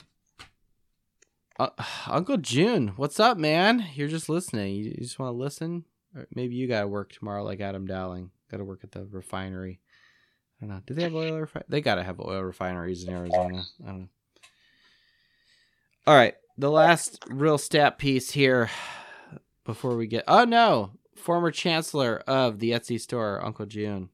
Uh, 1.62 1.70
Uncle 2.08 2.38
June, 2.38 2.94
what's 2.96 3.20
up, 3.20 3.38
man? 3.38 3.86
You're 3.94 4.08
just 4.08 4.30
listening. 4.30 4.76
You, 4.76 4.84
you 4.86 4.98
just 5.02 5.20
want 5.20 5.34
to 5.34 5.38
listen? 5.38 5.86
Or 6.16 6.28
maybe 6.34 6.56
you 6.56 6.68
got 6.68 6.82
to 6.82 6.88
work 6.88 7.14
tomorrow 7.14 7.44
like 7.44 7.62
Adam 7.62 7.86
Dowling. 7.86 8.32
Got 8.50 8.58
to 8.58 8.66
work 8.66 8.84
at 8.84 8.92
the 8.92 9.06
refinery. 9.06 9.80
I 10.60 10.66
don't 10.66 10.76
know. 10.76 10.82
Do 10.86 10.94
they 10.94 11.04
have 11.04 11.16
oil 11.16 11.34
refi- 11.34 11.64
They 11.70 11.82
got 11.82 11.96
to 11.96 12.04
have 12.04 12.20
oil 12.20 12.42
refineries 12.42 13.04
in 13.04 13.14
Arizona. 13.14 13.64
I 13.84 13.88
don't 13.88 14.00
know. 14.00 14.08
All 16.08 16.16
right. 16.16 16.34
The 16.58 16.72
last 16.72 17.24
real 17.30 17.58
stat 17.58 17.98
piece 17.98 18.32
here 18.32 18.70
before 19.64 19.96
we 19.96 20.08
get. 20.08 20.24
Oh, 20.28 20.44
no. 20.44 20.92
Former 21.16 21.52
chancellor 21.52 22.24
of 22.28 22.60
the 22.60 22.72
Etsy 22.72 23.00
store, 23.00 23.44
Uncle 23.46 23.68
June. 23.68 24.10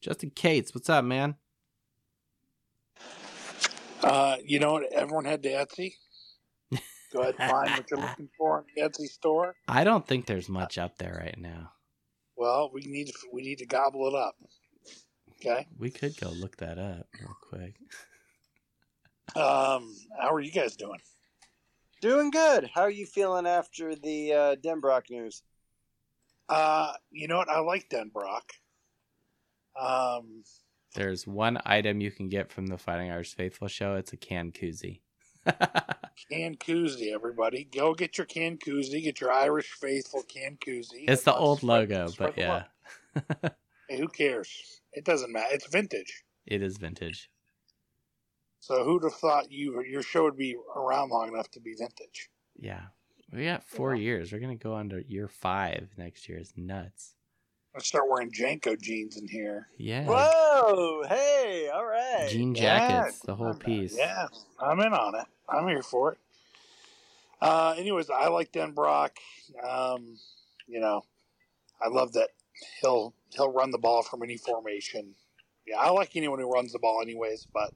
Justin 0.00 0.30
Cates, 0.30 0.74
what's 0.74 0.88
up, 0.88 1.04
man? 1.04 1.34
Uh, 4.02 4.36
you 4.44 4.60
know? 4.60 4.78
Everyone 4.92 5.24
had 5.24 5.42
to 5.42 5.48
Etsy. 5.48 5.94
Go 7.12 7.20
ahead 7.20 7.34
and 7.38 7.50
find 7.50 7.70
what 7.70 7.90
you're 7.90 8.00
looking 8.00 8.28
for 8.38 8.58
in 8.60 8.64
the 8.74 8.88
Etsy 8.88 9.06
store. 9.06 9.54
I 9.68 9.84
don't 9.84 10.06
think 10.06 10.26
there's 10.26 10.48
much 10.48 10.78
up 10.78 10.96
there 10.98 11.20
right 11.22 11.38
now. 11.38 11.72
Well, 12.36 12.70
we 12.72 12.82
need 12.82 13.08
to, 13.08 13.12
we 13.32 13.42
need 13.42 13.58
to 13.58 13.66
gobble 13.66 14.08
it 14.08 14.14
up. 14.14 14.34
Okay. 15.44 15.66
We 15.78 15.90
could 15.90 16.16
go 16.16 16.30
look 16.30 16.56
that 16.58 16.78
up 16.78 17.06
real 17.20 17.36
quick. 17.48 17.74
Um, 19.34 19.94
how 20.20 20.32
are 20.32 20.40
you 20.40 20.52
guys 20.52 20.76
doing? 20.76 21.00
Doing 22.00 22.30
good. 22.30 22.70
How 22.72 22.82
are 22.82 22.90
you 22.90 23.06
feeling 23.06 23.46
after 23.46 23.94
the 23.94 24.32
uh, 24.32 24.56
Denbrock 24.56 25.10
news? 25.10 25.42
Uh, 26.48 26.92
you 27.10 27.28
know 27.28 27.36
what? 27.36 27.48
I 27.48 27.60
like 27.60 27.88
Denbrock. 27.88 28.42
Um, 29.80 30.42
There's 30.94 31.26
one 31.26 31.58
item 31.64 32.00
you 32.00 32.10
can 32.10 32.28
get 32.28 32.50
from 32.50 32.66
the 32.66 32.76
Fighting 32.76 33.10
Irish 33.10 33.34
Faithful 33.34 33.68
show. 33.68 33.94
It's 33.94 34.12
a 34.12 34.16
can 34.16 34.52
koozie. 34.52 35.00
Can 36.30 36.56
koozie, 36.56 37.12
everybody. 37.12 37.64
Go 37.64 37.94
get 37.94 38.18
your 38.18 38.26
can 38.26 38.58
koozie. 38.58 39.02
Get 39.02 39.20
your 39.20 39.32
Irish 39.32 39.70
faithful 39.72 40.22
can 40.22 40.56
koozie. 40.56 41.04
it's 41.08 41.22
the 41.24 41.34
old 41.34 41.58
spread- 41.58 41.90
logo, 41.90 42.06
spread 42.08 42.34
but 42.34 42.38
yeah. 42.40 42.64
Hey, 43.88 43.98
who 43.98 44.08
cares? 44.08 44.80
It 44.92 45.04
doesn't 45.04 45.32
matter. 45.32 45.48
It's 45.52 45.66
vintage. 45.66 46.24
it 46.46 46.62
is 46.62 46.78
vintage. 46.78 47.28
So 48.60 48.84
who'd 48.84 49.02
have 49.04 49.14
thought 49.14 49.50
you 49.50 49.82
your 49.82 50.02
show 50.02 50.22
would 50.24 50.36
be 50.36 50.56
around 50.76 51.10
long 51.10 51.28
enough 51.28 51.50
to 51.52 51.60
be 51.60 51.74
vintage? 51.74 52.30
Yeah, 52.58 52.82
we 53.32 53.44
got 53.44 53.64
four 53.64 53.94
Yeah. 53.94 54.02
years. 54.02 54.32
We're 54.32 54.38
gonna 54.38 54.54
go 54.54 54.72
on 54.74 54.88
to 54.90 55.04
year 55.10 55.28
five 55.28 55.88
next 55.98 56.28
year. 56.28 56.38
It's 56.38 56.52
nuts. 56.56 57.16
Let's 57.74 57.86
start 57.86 58.04
wearing 58.10 58.30
JNCO 58.30 58.80
jeans 58.80 59.16
in 59.16 59.26
here. 59.26 59.68
Yeah, 59.78 60.04
Whoa! 60.06 61.04
Hey, 61.08 61.70
all 61.72 61.86
right. 61.86 62.28
jean 62.30 62.54
Yeah, 62.54 62.88
jackets, 63.02 63.20
the 63.20 63.34
whole 63.34 63.46
I'm- 63.48 63.58
piece. 63.58 63.96
Yeah, 63.96 64.26
I'm 64.60 64.78
in 64.80 64.92
on 64.92 65.14
it. 65.14 65.26
I'm 65.48 65.66
here 65.68 65.82
for 65.82 66.12
it. 66.12 66.18
Uh, 67.40 67.74
anyways, 67.78 68.10
I 68.10 68.28
like 68.28 68.52
Denbrock. 68.52 69.10
Um, 69.62 70.18
you 70.66 70.80
know, 70.80 71.02
I 71.80 71.88
love 71.88 72.12
that 72.12 72.28
he'll 72.80 73.14
he'll 73.30 73.50
run 73.50 73.70
the 73.70 73.78
ball 73.78 74.02
from 74.02 74.22
any 74.22 74.36
formation. 74.36 75.14
Yeah, 75.66 75.78
I 75.78 75.90
like 75.90 76.14
anyone 76.14 76.38
who 76.40 76.50
runs 76.52 76.72
the 76.72 76.78
ball, 76.78 77.00
anyways. 77.02 77.46
But 77.52 77.72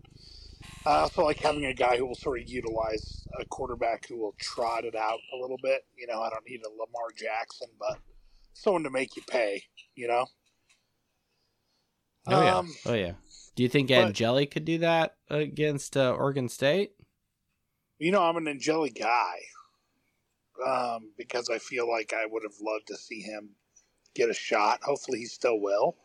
I 0.84 0.98
also 0.98 1.24
like 1.24 1.38
having 1.40 1.64
a 1.64 1.74
guy 1.74 1.96
who 1.96 2.06
will 2.06 2.14
sort 2.14 2.40
of 2.40 2.48
utilize 2.48 3.26
a 3.40 3.44
quarterback 3.46 4.06
who 4.06 4.18
will 4.18 4.34
trot 4.38 4.84
it 4.84 4.94
out 4.94 5.18
a 5.32 5.36
little 5.36 5.58
bit. 5.62 5.84
You 5.96 6.06
know, 6.06 6.20
I 6.20 6.28
don't 6.28 6.46
need 6.48 6.60
a 6.64 6.68
Lamar 6.70 7.10
Jackson, 7.16 7.68
but 7.78 7.98
someone 8.56 8.82
to 8.84 8.90
make 8.90 9.16
you 9.16 9.22
pay. 9.28 9.62
You 9.94 10.08
know. 10.08 10.26
Oh 12.26 12.42
yeah. 12.42 12.56
Um, 12.56 12.74
Oh 12.86 12.94
yeah. 12.94 13.12
Do 13.54 13.62
you 13.62 13.68
think 13.68 13.88
but- 13.88 14.06
Angeli 14.06 14.46
could 14.46 14.64
do 14.64 14.78
that 14.78 15.16
against 15.30 15.96
uh, 15.96 16.10
Oregon 16.12 16.48
State? 16.48 16.92
You 17.98 18.12
know, 18.12 18.22
I'm 18.22 18.36
an 18.36 18.46
Angeli 18.48 18.90
guy 18.90 19.36
um, 20.66 21.12
because 21.16 21.48
I 21.48 21.58
feel 21.58 21.88
like 21.88 22.12
I 22.12 22.26
would 22.26 22.42
have 22.42 22.60
loved 22.60 22.88
to 22.88 22.96
see 22.96 23.20
him 23.22 23.50
get 24.14 24.28
a 24.28 24.34
shot. 24.34 24.80
Hopefully, 24.82 25.20
he 25.20 25.24
still 25.24 25.58
will. 25.60 25.96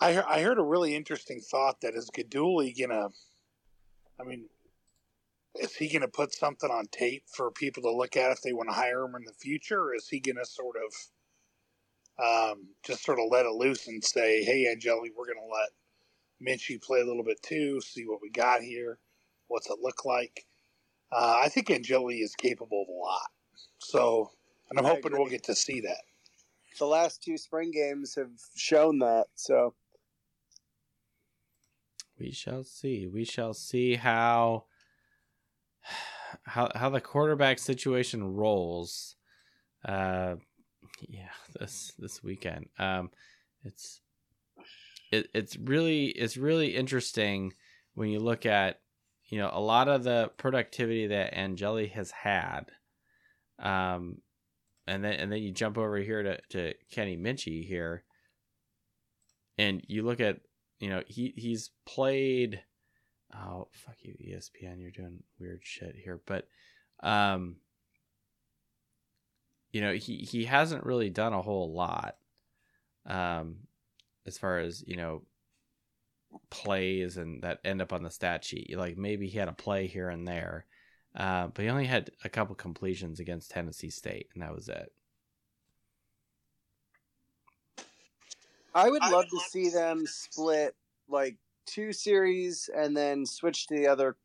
I 0.00 0.12
he- 0.12 0.18
I 0.18 0.42
heard 0.42 0.58
a 0.58 0.62
really 0.62 0.94
interesting 0.94 1.40
thought 1.40 1.80
that 1.80 1.94
is 1.94 2.10
Guidugli 2.10 2.72
gonna? 2.78 3.08
I 4.20 4.24
mean, 4.24 4.44
is 5.56 5.74
he 5.76 5.88
gonna 5.92 6.08
put 6.08 6.34
something 6.34 6.70
on 6.70 6.86
tape 6.92 7.24
for 7.34 7.50
people 7.50 7.82
to 7.84 7.92
look 7.92 8.16
at 8.16 8.32
if 8.32 8.42
they 8.42 8.52
want 8.52 8.68
to 8.70 8.74
hire 8.74 9.04
him 9.04 9.14
in 9.16 9.24
the 9.24 9.32
future, 9.34 9.80
or 9.82 9.94
is 9.94 10.08
he 10.08 10.20
gonna 10.20 10.44
sort 10.44 10.76
of 10.76 10.94
um, 12.24 12.68
just 12.84 13.04
sort 13.04 13.18
of 13.18 13.26
let 13.30 13.46
it 13.46 13.52
loose 13.52 13.88
and 13.88 14.04
say, 14.04 14.44
"Hey, 14.44 14.68
Angeli, 14.70 15.10
we're 15.16 15.26
gonna 15.26 15.46
let 15.46 15.70
Minchey 16.42 16.82
play 16.82 17.00
a 17.00 17.04
little 17.06 17.24
bit 17.24 17.42
too, 17.42 17.80
see 17.80 18.06
what 18.06 18.22
we 18.22 18.30
got 18.30 18.62
here." 18.62 18.98
What's 19.48 19.70
it 19.70 19.78
look 19.80 20.04
like? 20.04 20.46
Uh, 21.12 21.40
I 21.44 21.48
think 21.48 21.70
Angeli 21.70 22.18
is 22.20 22.34
capable 22.34 22.82
of 22.82 22.88
a 22.88 22.92
lot. 22.92 23.30
So, 23.78 24.32
and 24.70 24.78
I'm 24.78 24.86
I 24.86 24.90
hoping 24.90 25.12
we'll 25.12 25.28
get 25.28 25.44
to 25.44 25.54
see 25.54 25.80
that. 25.82 26.02
The 26.78 26.86
last 26.86 27.22
two 27.22 27.38
spring 27.38 27.70
games 27.70 28.16
have 28.16 28.32
shown 28.56 28.98
that. 29.00 29.26
So 29.34 29.74
We 32.18 32.32
shall 32.32 32.64
see. 32.64 33.06
We 33.06 33.24
shall 33.24 33.54
see 33.54 33.96
how 33.96 34.64
how 36.44 36.70
how 36.74 36.90
the 36.90 37.00
quarterback 37.00 37.58
situation 37.58 38.24
rolls. 38.24 39.16
Uh, 39.84 40.36
yeah, 41.08 41.30
this 41.58 41.92
this 41.98 42.22
weekend. 42.22 42.66
Um, 42.78 43.10
it's 43.62 44.00
it, 45.10 45.28
it's 45.34 45.56
really 45.56 46.06
it's 46.06 46.36
really 46.36 46.74
interesting 46.76 47.54
when 47.94 48.08
you 48.08 48.20
look 48.20 48.46
at 48.46 48.80
you 49.26 49.38
know 49.38 49.50
a 49.52 49.60
lot 49.60 49.88
of 49.88 50.04
the 50.04 50.30
productivity 50.36 51.06
that 51.08 51.34
Angeli 51.34 51.88
has 51.88 52.10
had. 52.10 52.70
Um, 53.58 54.18
and 54.86 55.02
then 55.02 55.14
and 55.14 55.32
then 55.32 55.40
you 55.40 55.52
jump 55.52 55.78
over 55.78 55.96
here 55.98 56.22
to 56.22 56.40
to 56.50 56.74
Kenny 56.90 57.16
Minchey 57.16 57.66
here, 57.66 58.04
and 59.56 59.82
you 59.86 60.02
look 60.02 60.20
at 60.20 60.40
you 60.78 60.90
know 60.90 61.02
he 61.06 61.32
he's 61.36 61.70
played 61.86 62.62
oh 63.34 63.68
fuck 63.72 63.96
you 64.02 64.14
espn 64.36 64.80
you're 64.80 64.90
doing 64.90 65.22
weird 65.38 65.60
shit 65.62 65.96
here. 65.96 66.20
But 66.26 66.48
um 67.02 67.56
you 69.72 69.80
know 69.80 69.92
he 69.92 70.18
he 70.18 70.44
hasn't 70.44 70.84
really 70.84 71.10
done 71.10 71.32
a 71.32 71.42
whole 71.42 71.72
lot 71.72 72.16
um 73.06 73.56
as 74.26 74.38
far 74.38 74.58
as 74.58 74.84
you 74.86 74.96
know 74.96 75.22
plays 76.50 77.16
and 77.16 77.42
that 77.42 77.60
end 77.64 77.80
up 77.82 77.92
on 77.92 78.02
the 78.02 78.10
stat 78.10 78.44
sheet. 78.44 78.76
Like 78.76 78.96
maybe 78.96 79.28
he 79.28 79.38
had 79.38 79.48
a 79.48 79.52
play 79.52 79.86
here 79.86 80.08
and 80.08 80.26
there 80.26 80.66
uh, 81.16 81.46
but 81.48 81.62
he 81.62 81.68
only 81.68 81.86
had 81.86 82.10
a 82.24 82.28
couple 82.28 82.56
completions 82.56 83.20
against 83.20 83.50
tennessee 83.50 83.90
state 83.90 84.28
and 84.34 84.42
that 84.42 84.54
was 84.54 84.68
it. 84.68 84.92
I 88.74 88.90
would 88.90 89.02
love 89.02 89.26
to 89.30 89.38
see 89.48 89.68
them 89.70 90.04
split 90.06 90.74
like 91.08 91.36
two 91.66 91.92
series 91.92 92.68
and 92.74 92.96
then 92.96 93.26
switch 93.26 93.66
to 93.66 93.76
the 93.76 93.86
other 93.86 94.16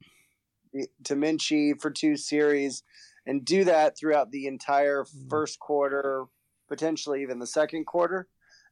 to 1.03 1.15
Minchey 1.15 1.79
for 1.79 1.89
two 1.89 2.15
series 2.15 2.83
and 3.25 3.43
do 3.43 3.63
that 3.63 3.97
throughout 3.97 4.31
the 4.31 4.47
entire 4.47 5.03
Hmm. 5.03 5.29
first 5.29 5.59
quarter, 5.59 6.25
potentially 6.67 7.21
even 7.21 7.39
the 7.39 7.47
second 7.47 7.85
quarter. 7.85 8.27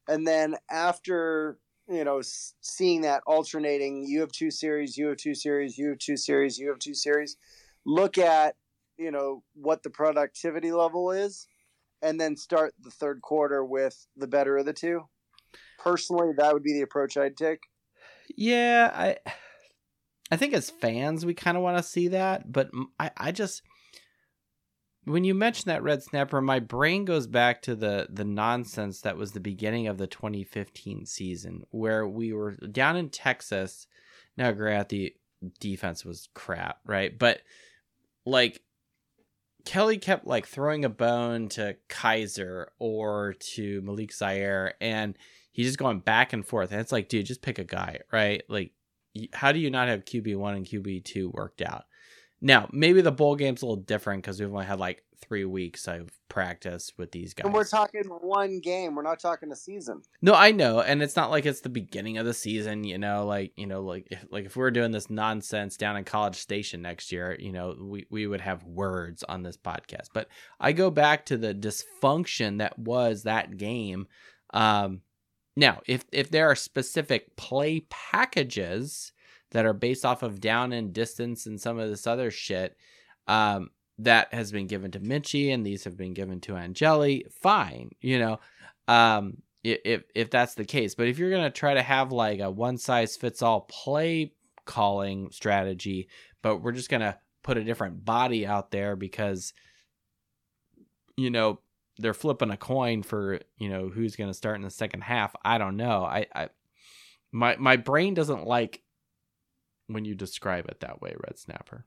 And 0.08 0.26
then 0.26 0.56
after, 0.70 1.60
you 1.88 2.04
know, 2.04 2.22
seeing 2.62 3.02
that 3.02 3.24
alternating, 3.26 4.04
you 4.04 4.22
have 4.22 4.32
two 4.32 4.52
series, 4.52 4.98
you 4.98 5.08
have 5.08 5.18
two 5.18 5.36
series, 5.36 5.78
you 5.78 5.90
have 5.90 6.00
two 6.00 6.18
series, 6.18 6.58
you 6.58 6.70
have 6.70 6.80
two 6.80 6.94
series, 6.94 7.38
look 7.86 8.18
at, 8.18 8.56
you 8.98 9.12
know, 9.12 9.44
what 9.54 9.84
the 9.84 9.90
productivity 9.90 10.72
level 10.72 11.12
is 11.12 11.48
and 12.02 12.20
then 12.20 12.36
start 12.36 12.74
the 12.80 12.92
third 12.92 13.22
quarter 13.22 13.64
with 13.66 14.08
the 14.16 14.28
better 14.28 14.58
of 14.58 14.66
the 14.66 14.74
two 14.74 15.02
personally 15.80 16.34
that 16.38 16.54
would 16.54 16.64
be 16.64 16.74
the 16.74 16.82
approach 16.82 17.18
i'd 17.18 17.38
take 17.38 17.62
Yeah, 18.36 18.92
I 18.94 19.18
I 20.32 20.36
think 20.36 20.54
as 20.54 20.70
fans 20.70 21.26
we 21.26 21.34
kind 21.34 21.58
of 21.58 21.64
want 21.64 21.78
to 21.78 21.84
see 21.84 22.10
that, 22.10 22.52
but 22.52 22.70
I 23.00 23.12
I 23.18 23.32
just 23.32 23.62
when 25.08 25.24
you 25.24 25.34
mention 25.34 25.70
that 25.70 25.84
red 25.84 26.04
snapper, 26.04 26.42
my 26.42 26.60
brain 26.60 27.06
goes 27.06 27.28
back 27.28 27.62
to 27.64 27.76
the 27.76 28.08
the 28.10 28.26
nonsense 28.26 29.02
that 29.02 29.18
was 29.18 29.32
the 29.32 29.40
beginning 29.40 29.88
of 29.88 29.98
the 29.98 30.08
2015 30.08 31.06
season, 31.06 31.64
where 31.72 32.06
we 32.08 32.34
were 32.34 32.52
down 32.52 32.98
in 32.98 33.10
Texas. 33.10 33.88
Now, 34.36 34.52
granted, 34.52 34.90
the 34.90 35.14
defense 35.60 36.04
was 36.04 36.28
crap, 36.34 36.80
right? 36.86 37.18
But 37.18 37.42
like 38.26 38.62
Kelly 39.64 39.98
kept 39.98 40.28
like 40.28 40.46
throwing 40.46 40.84
a 40.84 40.90
bone 40.90 41.48
to 41.50 41.78
Kizer 41.90 42.68
or 42.78 43.34
to 43.56 43.82
Malik 43.82 44.14
Zaire, 44.14 44.74
and 44.82 45.18
he's 45.58 45.66
just 45.66 45.80
going 45.80 46.00
back 46.00 46.34
and 46.34 46.46
forth. 46.46 46.72
And 46.72 46.80
it's 46.80 46.92
like, 46.92 47.10
dude, 47.10 47.26
just 47.26 47.42
pick 47.42 47.58
a 47.58 47.64
guy, 47.64 48.00
right? 48.12 48.44
Like, 48.48 48.72
how 49.34 49.52
do 49.52 49.60
you 49.60 49.72
not 49.72 49.88
have 49.88 50.06
QB 50.06 50.38
one 50.38 50.56
and 50.56 50.66
QB 50.66 51.04
two 51.04 51.32
worked 51.34 51.64
out? 51.64 51.86
Now, 52.40 52.70
maybe 52.72 53.02
the 53.02 53.12
bowl 53.12 53.36
game's 53.36 53.64
a 53.64 53.66
little 53.66 53.84
different 53.84 54.22
because 54.22 54.40
we've 54.40 54.54
only 54.54 54.68
had 54.68 54.80
like 54.80 55.04
three 55.20 55.46
weeks 55.46 55.88
of 55.88 56.12
practice 56.30 56.92
with 56.96 57.12
these 57.12 57.34
guys. 57.34 57.46
And 57.46 57.54
we're 57.56 57.64
talking 57.64 58.04
one 58.04 58.60
game. 58.60 58.94
We're 58.94 59.02
not 59.02 59.20
talking 59.20 59.52
a 59.52 59.56
season. 59.56 60.04
No, 60.22 60.36
I 60.36 60.52
know, 60.52 60.80
and 60.80 61.02
it's 61.02 61.16
not 61.16 61.32
like 61.32 61.48
it's 61.48 61.62
the 61.62 61.70
beginning 61.70 62.20
of 62.20 62.28
the 62.28 62.36
season, 62.36 62.84
you 62.84 63.00
know, 63.00 63.26
like 63.26 63.54
you 63.56 63.66
know, 63.66 63.82
like 63.82 64.08
if 64.12 64.24
like 64.30 64.46
if 64.46 64.56
we 64.56 64.62
were 64.62 64.70
doing 64.70 64.92
this 64.92 65.10
nonsense 65.10 65.76
down 65.76 65.98
in 65.98 66.04
College 66.04 66.36
Station 66.36 66.84
next 66.84 67.12
year, 67.12 67.36
you 67.40 67.52
know, 67.52 67.76
we 67.82 68.06
we 68.12 68.28
would 68.28 68.42
have 68.42 68.64
words 68.64 69.24
on 69.24 69.42
this 69.42 69.58
podcast. 69.58 70.10
But 70.14 70.28
I 70.60 70.74
go 70.74 70.92
back 70.92 71.26
to 71.26 71.38
the 71.38 71.56
dysfunction 71.56 72.60
that 72.60 72.78
was 72.78 73.24
that 73.24 73.58
game. 73.58 74.06
Um 74.54 75.02
now, 75.58 75.82
if 75.88 76.06
if 76.12 76.30
there 76.30 76.48
are 76.52 76.56
specific 76.56 77.36
play 77.36 77.80
packages 77.90 79.12
that 79.52 79.66
are 79.66 79.74
based 79.74 80.06
off 80.06 80.22
of 80.22 80.40
down 80.40 80.72
and 80.72 80.94
distance 80.94 81.48
and 81.48 81.60
some 81.60 81.80
of 81.80 81.90
this 81.90 82.06
other 82.06 82.30
shit, 82.30 82.78
um, 83.28 83.72
that 83.98 84.32
has 84.32 84.52
been 84.52 84.68
given 84.68 84.92
to 84.92 85.00
Minchey 85.00 85.52
and 85.52 85.66
these 85.66 85.84
have 85.86 85.98
been 85.98 86.14
given 86.14 86.40
to 86.42 86.56
Angeli, 86.56 87.26
fine, 87.42 87.90
you 88.00 88.20
know. 88.20 88.40
Um 88.88 89.42
if 89.64 90.04
if 90.14 90.30
that's 90.30 90.54
the 90.54 90.64
case. 90.64 90.94
But 90.94 91.08
if 91.08 91.18
you're 91.18 91.32
gonna 91.32 91.50
try 91.50 91.74
to 91.74 91.82
have 91.82 92.12
like 92.12 92.40
a 92.40 92.52
one 92.52 92.78
size 92.78 93.16
fits 93.16 93.42
all 93.42 93.62
play 93.62 94.34
calling 94.66 95.32
strategy, 95.32 96.08
but 96.44 96.58
we're 96.58 96.72
just 96.72 96.90
gonna 96.90 97.18
put 97.44 97.58
a 97.58 97.64
different 97.64 98.06
body 98.06 98.46
out 98.46 98.70
there 98.70 98.96
because 98.96 99.54
you 101.18 101.32
know 101.32 101.60
they're 102.00 102.14
flipping 102.14 102.52
a 102.52 102.58
coin 102.58 103.04
for 103.04 103.40
you 103.58 103.70
know 103.70 103.90
who's 103.90 104.16
gonna 104.16 104.34
start 104.34 104.56
in 104.58 104.62
the 104.62 104.70
second 104.70 105.02
half. 105.02 105.36
I 105.44 105.58
don't 105.58 105.78
know. 105.78 106.04
I, 106.04 106.28
I 106.36 106.50
my 107.32 107.56
my 107.58 107.76
brain 107.78 108.14
doesn't 108.14 108.46
like 108.46 108.82
when 109.88 110.06
you 110.06 110.16
describe 110.16 110.68
it 110.68 110.82
that 110.82 111.02
way, 111.02 111.16
Red 111.26 111.38
Snapper. 111.38 111.86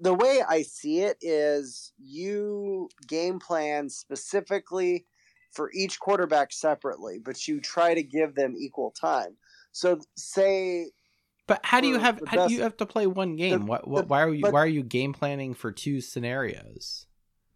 The 0.00 0.14
way 0.14 0.40
I 0.48 0.62
see 0.62 1.00
it 1.00 1.16
is 1.20 1.92
you 1.98 2.88
game 3.08 3.40
plan 3.40 3.88
specifically 3.88 5.04
for 5.50 5.72
each 5.74 5.98
quarterback 5.98 6.52
separately, 6.52 7.18
but 7.18 7.48
you 7.48 7.60
try 7.60 7.94
to 7.94 8.02
give 8.04 8.36
them 8.36 8.54
equal 8.56 8.92
time. 8.92 9.36
So 9.72 9.98
say 10.16 10.92
But 11.48 11.60
how 11.64 11.80
do 11.80 11.88
you 11.88 11.98
have 11.98 12.20
the 12.20 12.28
how 12.28 12.46
do 12.46 12.54
you 12.54 12.62
have 12.62 12.76
to 12.76 12.86
play 12.86 13.08
one 13.08 13.34
game? 13.34 13.66
what, 13.66 13.88
what 13.88 14.02
the- 14.02 14.06
why 14.06 14.22
are 14.22 14.32
you 14.32 14.42
but- 14.42 14.52
why 14.52 14.60
are 14.60 14.66
you 14.68 14.84
game 14.84 15.12
planning 15.12 15.54
for 15.54 15.72
two 15.72 16.00
scenarios? 16.00 17.06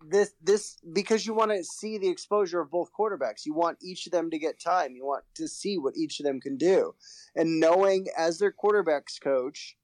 This 0.09 0.33
this 0.43 0.79
because 0.93 1.27
you 1.27 1.35
want 1.35 1.53
to 1.53 1.63
see 1.63 1.99
the 1.99 2.09
exposure 2.09 2.61
of 2.61 2.71
both 2.71 2.91
quarterbacks. 2.99 3.47
You 3.47 3.55
want 3.55 3.79
each 3.83 4.07
of 4.07 4.13
them 4.13 4.31
to 4.31 4.39
get 4.39 4.61
time. 4.61 4.97
You 4.97 5.05
want 5.05 5.25
to 5.37 5.47
see 5.47 5.79
what 5.79 5.97
each 5.97 6.19
of 6.19 6.25
them 6.25 6.41
can 6.41 6.57
do. 6.57 6.95
And 7.37 7.61
knowing 7.61 8.09
as 8.17 8.39
their 8.39 8.53
quarterbacks 8.53 9.21
coach, 9.23 9.77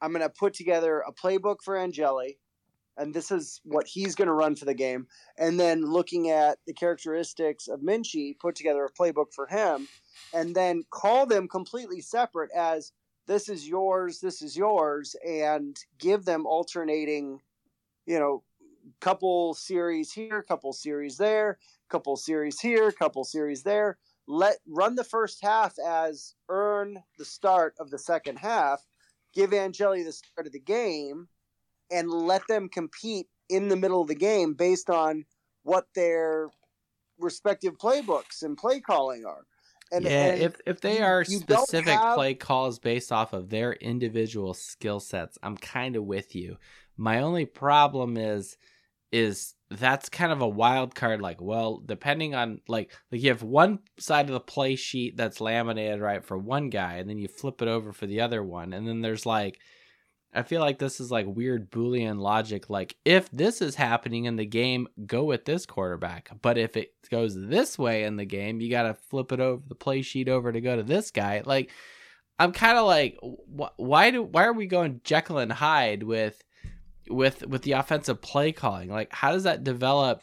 I'm 0.00 0.12
going 0.12 0.22
to 0.22 0.30
put 0.30 0.54
together 0.54 1.00
a 1.06 1.12
playbook 1.12 1.56
for 1.62 1.76
Angeli 1.76 2.38
and 2.98 3.14
this 3.14 3.30
is 3.30 3.60
what 3.64 3.86
he's 3.86 4.14
going 4.14 4.26
to 4.26 4.34
run 4.34 4.56
for 4.56 4.64
the 4.64 4.74
game. 4.74 5.06
And 5.38 5.58
then 5.58 5.82
looking 5.82 6.30
at 6.30 6.58
the 6.66 6.74
characteristics 6.74 7.68
of 7.68 7.80
Minchey, 7.80 8.38
put 8.38 8.56
together 8.56 8.84
a 8.84 8.92
playbook 8.92 9.32
for 9.34 9.46
him 9.46 9.88
and 10.34 10.54
then 10.54 10.82
call 10.90 11.24
them 11.24 11.48
completely 11.48 12.00
separate 12.00 12.50
as 12.54 12.92
this 13.26 13.48
is 13.48 13.68
yours, 13.68 14.20
this 14.20 14.42
is 14.42 14.56
yours 14.56 15.14
and 15.26 15.78
give 15.98 16.24
them 16.24 16.44
alternating, 16.44 17.40
you 18.04 18.18
know, 18.18 18.42
couple 19.00 19.54
series 19.54 20.12
here, 20.12 20.42
couple 20.42 20.72
series 20.72 21.16
there, 21.16 21.58
couple 21.88 22.16
series 22.16 22.60
here, 22.60 22.92
couple 22.92 23.24
series 23.24 23.62
there. 23.62 23.98
Let 24.26 24.58
run 24.66 24.94
the 24.94 25.04
first 25.04 25.42
half 25.42 25.74
as 25.78 26.34
earn 26.48 27.02
the 27.16 27.24
start 27.24 27.74
of 27.80 27.90
the 27.90 27.98
second 27.98 28.36
half. 28.38 28.86
Give 29.34 29.52
Angeli 29.52 30.02
the 30.02 30.12
start 30.12 30.46
of 30.46 30.52
the 30.52 30.60
game, 30.60 31.28
and 31.90 32.10
let 32.10 32.42
them 32.48 32.68
compete 32.68 33.26
in 33.48 33.68
the 33.68 33.76
middle 33.76 34.00
of 34.00 34.08
the 34.08 34.14
game 34.14 34.54
based 34.54 34.90
on 34.90 35.24
what 35.62 35.86
their 35.94 36.50
respective 37.18 37.78
playbooks 37.78 38.42
and 38.42 38.56
play 38.56 38.80
calling 38.80 39.24
are. 39.24 39.44
And, 39.90 40.04
yeah, 40.04 40.26
and 40.26 40.42
if 40.42 40.60
if 40.66 40.80
they 40.80 41.00
are 41.00 41.24
specific 41.24 41.86
have- 41.86 42.14
play 42.14 42.34
calls 42.34 42.78
based 42.78 43.10
off 43.10 43.32
of 43.32 43.48
their 43.48 43.72
individual 43.72 44.52
skill 44.52 45.00
sets, 45.00 45.38
I'm 45.42 45.56
kind 45.56 45.96
of 45.96 46.04
with 46.04 46.34
you. 46.34 46.58
My 46.96 47.22
only 47.22 47.46
problem 47.46 48.16
is 48.16 48.56
is 49.12 49.54
that's 49.70 50.08
kind 50.08 50.32
of 50.32 50.40
a 50.40 50.48
wild 50.48 50.94
card 50.94 51.20
like 51.20 51.40
well 51.40 51.82
depending 51.84 52.34
on 52.34 52.60
like 52.68 52.90
like 53.12 53.22
you 53.22 53.28
have 53.28 53.42
one 53.42 53.78
side 53.98 54.26
of 54.26 54.32
the 54.32 54.40
play 54.40 54.76
sheet 54.76 55.16
that's 55.16 55.40
laminated 55.40 56.00
right 56.00 56.24
for 56.24 56.38
one 56.38 56.70
guy 56.70 56.94
and 56.94 57.08
then 57.08 57.18
you 57.18 57.28
flip 57.28 57.60
it 57.60 57.68
over 57.68 57.92
for 57.92 58.06
the 58.06 58.20
other 58.20 58.42
one 58.42 58.72
and 58.72 58.86
then 58.86 59.02
there's 59.02 59.26
like 59.26 59.58
I 60.32 60.42
feel 60.42 60.60
like 60.60 60.78
this 60.78 61.00
is 61.00 61.10
like 61.10 61.26
weird 61.26 61.70
Boolean 61.70 62.20
logic. 62.20 62.68
Like, 62.68 62.96
if 63.04 63.30
this 63.30 63.62
is 63.62 63.74
happening 63.74 64.26
in 64.26 64.36
the 64.36 64.44
game, 64.44 64.86
go 65.06 65.24
with 65.24 65.44
this 65.44 65.64
quarterback. 65.64 66.30
But 66.42 66.58
if 66.58 66.76
it 66.76 66.92
goes 67.10 67.34
this 67.34 67.78
way 67.78 68.04
in 68.04 68.16
the 68.16 68.26
game, 68.26 68.60
you 68.60 68.70
got 68.70 68.82
to 68.82 68.94
flip 68.94 69.32
it 69.32 69.40
over 69.40 69.62
the 69.66 69.74
play 69.74 70.02
sheet 70.02 70.28
over 70.28 70.52
to 70.52 70.60
go 70.60 70.76
to 70.76 70.82
this 70.82 71.10
guy. 71.10 71.42
Like, 71.44 71.70
I'm 72.38 72.52
kind 72.52 72.76
of 72.76 72.86
like, 72.86 73.18
wh- 73.22 73.78
why 73.78 74.10
do 74.10 74.22
why 74.22 74.44
are 74.44 74.52
we 74.52 74.66
going 74.66 75.00
Jekyll 75.02 75.38
and 75.38 75.50
Hyde 75.50 76.02
with 76.02 76.42
with 77.10 77.46
with 77.46 77.62
the 77.62 77.72
offensive 77.72 78.20
play 78.20 78.52
calling? 78.52 78.88
Like, 78.90 79.12
how 79.12 79.32
does 79.32 79.44
that 79.44 79.64
develop 79.64 80.22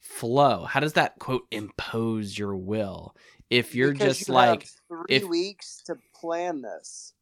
flow? 0.00 0.64
How 0.64 0.80
does 0.80 0.94
that 0.94 1.18
quote 1.18 1.46
impose 1.50 2.38
your 2.38 2.56
will? 2.56 3.14
If 3.50 3.74
you're 3.74 3.92
because 3.92 4.18
just 4.18 4.28
you 4.28 4.34
like, 4.34 4.62
have 4.62 4.70
three 4.88 5.16
if- 5.16 5.24
weeks 5.24 5.82
to 5.86 5.96
plan 6.14 6.62
this. 6.62 7.12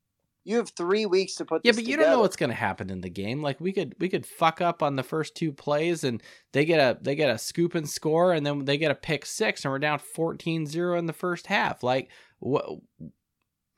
You 0.47 0.59
have 0.59 0.69
three 0.77 1.07
weeks 1.07 1.37
to 1.37 1.47
put 1.47 1.63
Yeah, 1.65 1.73
but 1.73 1.85
you 1.85 1.97
don't 1.97 2.11
know 2.11 2.21
what's 2.21 2.37
going 2.37 2.51
to 2.51 2.55
happen 2.55 2.91
in 2.91 3.01
the 3.01 3.09
game. 3.09 3.41
Like 3.41 3.63
we 3.63 3.73
could 3.73 3.95
we 3.99 4.11
could 4.11 4.27
fuck 4.27 4.61
up 4.61 4.83
on 4.83 4.95
the 4.95 5.03
first 5.03 5.35
two 5.35 5.53
plays 5.53 6.05
and 6.05 6.23
they 6.53 6.67
get 6.67 6.81
a 6.81 6.99
they 7.01 7.15
get 7.15 7.31
a 7.31 7.39
scoop 7.39 7.75
and 7.75 7.89
score 7.89 8.35
and 8.35 8.45
then 8.45 8.67
they 8.67 8.77
get 8.77 8.91
a 8.91 8.95
pick 8.95 9.25
six 9.25 9.65
and 9.65 9.73
we're 9.73 9.79
down 9.79 9.99
14-0 9.99 10.99
in 10.99 11.07
the 11.07 11.15
first 11.15 11.47
half. 11.47 11.83
Like 11.83 12.11
what 12.41 12.67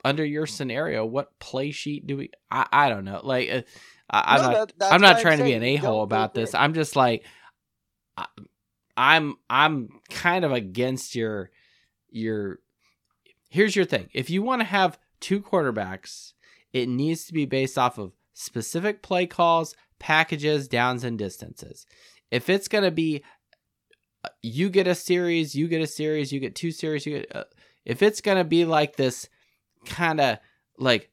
under 0.03 0.25
your 0.25 0.45
scenario, 0.45 1.05
what 1.05 1.39
play 1.39 1.71
sheet 1.71 2.05
do 2.05 2.17
we 2.17 2.31
I, 2.51 2.67
I 2.69 2.89
don't 2.89 3.05
know. 3.05 3.21
Like 3.23 3.49
uh, 3.49 3.61
I, 4.09 4.35
I'm 4.37 4.41
No, 4.41 4.51
not 4.51 4.73
that- 4.79 4.93
I'm 4.93 5.01
not 5.01 5.19
trying 5.19 5.37
to 5.39 5.43
be 5.43 5.53
an 5.53 5.63
a-hole 5.63 6.03
about 6.03 6.33
this. 6.33 6.53
I'm 6.53 6.73
just 6.73 6.95
like 6.95 7.25
I, 8.15 8.25
I'm 8.95 9.35
I'm 9.49 9.89
kind 10.09 10.45
of 10.45 10.51
against 10.51 11.15
your 11.15 11.51
your 12.09 12.59
here's 13.49 13.75
your 13.75 13.85
thing. 13.85 14.09
If 14.13 14.29
you 14.29 14.41
want 14.41 14.61
to 14.61 14.65
have 14.65 14.97
two 15.19 15.41
quarterbacks, 15.41 16.33
it 16.73 16.87
needs 16.89 17.25
to 17.25 17.33
be 17.33 17.45
based 17.45 17.77
off 17.77 17.97
of 17.97 18.13
specific 18.33 19.01
play 19.01 19.25
calls, 19.27 19.75
packages, 19.99 20.67
downs, 20.67 21.03
and 21.03 21.17
distances. 21.17 21.85
If 22.31 22.49
it's 22.49 22.67
going 22.67 22.83
to 22.83 22.91
be 22.91 23.23
uh, 24.23 24.29
you 24.41 24.69
get 24.69 24.87
a 24.87 24.95
series, 24.95 25.55
you 25.55 25.67
get 25.67 25.81
a 25.81 25.87
series, 25.87 26.31
you 26.31 26.39
get 26.39 26.55
two 26.55 26.71
series, 26.71 27.05
you 27.05 27.19
get 27.19 27.35
uh, 27.35 27.43
if 27.85 28.01
it's 28.01 28.21
going 28.21 28.37
to 28.37 28.43
be 28.43 28.65
like 28.65 28.95
this 28.95 29.29
kind 29.85 30.19
of 30.19 30.37
like 30.77 31.09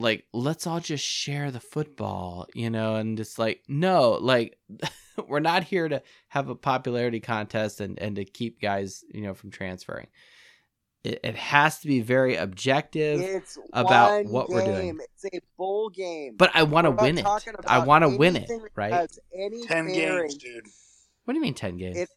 like 0.00 0.24
let's 0.32 0.66
all 0.66 0.80
just 0.80 1.04
share 1.04 1.50
the 1.50 1.60
football, 1.60 2.48
you 2.54 2.70
know, 2.70 2.96
and 2.96 3.16
just 3.16 3.38
like 3.38 3.62
no, 3.68 4.12
like 4.12 4.58
we're 5.28 5.40
not 5.40 5.62
here 5.62 5.88
to 5.88 6.02
have 6.28 6.48
a 6.48 6.54
popularity 6.54 7.20
contest 7.20 7.80
and 7.80 7.98
and 8.00 8.16
to 8.16 8.24
keep 8.24 8.60
guys, 8.60 9.04
you 9.12 9.20
know, 9.22 9.34
from 9.34 9.50
transferring. 9.50 10.08
It, 11.04 11.20
it 11.24 11.34
has 11.36 11.78
to 11.80 11.86
be 11.86 12.00
very 12.00 12.36
objective. 12.36 13.20
It's 13.20 13.56
about 13.72 14.24
one 14.24 14.32
what 14.32 14.48
we're 14.50 14.64
doing. 14.64 14.86
game. 14.86 15.00
It's 15.00 15.24
a 15.34 15.40
bowl 15.56 15.88
game. 15.88 16.34
But 16.36 16.50
I 16.54 16.64
want 16.64 16.86
to 16.86 16.90
win 16.90 17.16
it. 17.16 17.26
I 17.66 17.78
want 17.78 18.02
to 18.02 18.08
win 18.18 18.36
it, 18.36 18.40
anything 18.40 18.62
that 18.62 18.70
right? 18.74 18.92
has 18.92 19.18
any 19.34 19.62
Ten 19.66 19.86
bearing- 19.86 20.28
games, 20.28 20.34
dude. 20.36 20.66
What 21.24 21.32
do 21.34 21.38
you 21.38 21.42
mean 21.42 21.54
ten 21.54 21.76
games? 21.76 21.96
It- 21.98 22.08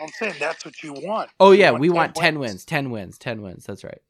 I'm 0.00 0.08
saying 0.08 0.34
that's 0.38 0.64
what 0.64 0.82
you 0.82 0.92
want. 0.92 1.30
oh 1.40 1.52
You 1.52 1.60
yeah, 1.60 1.70
we 1.70 1.88
want 1.88 2.14
10 2.14 2.22
ten 2.22 2.38
wins. 2.38 2.64
Ten 2.66 2.90
wins. 2.90 3.16
Ten 3.18 3.40
wins. 3.40 3.64
That's 3.64 3.82
right. 3.82 4.00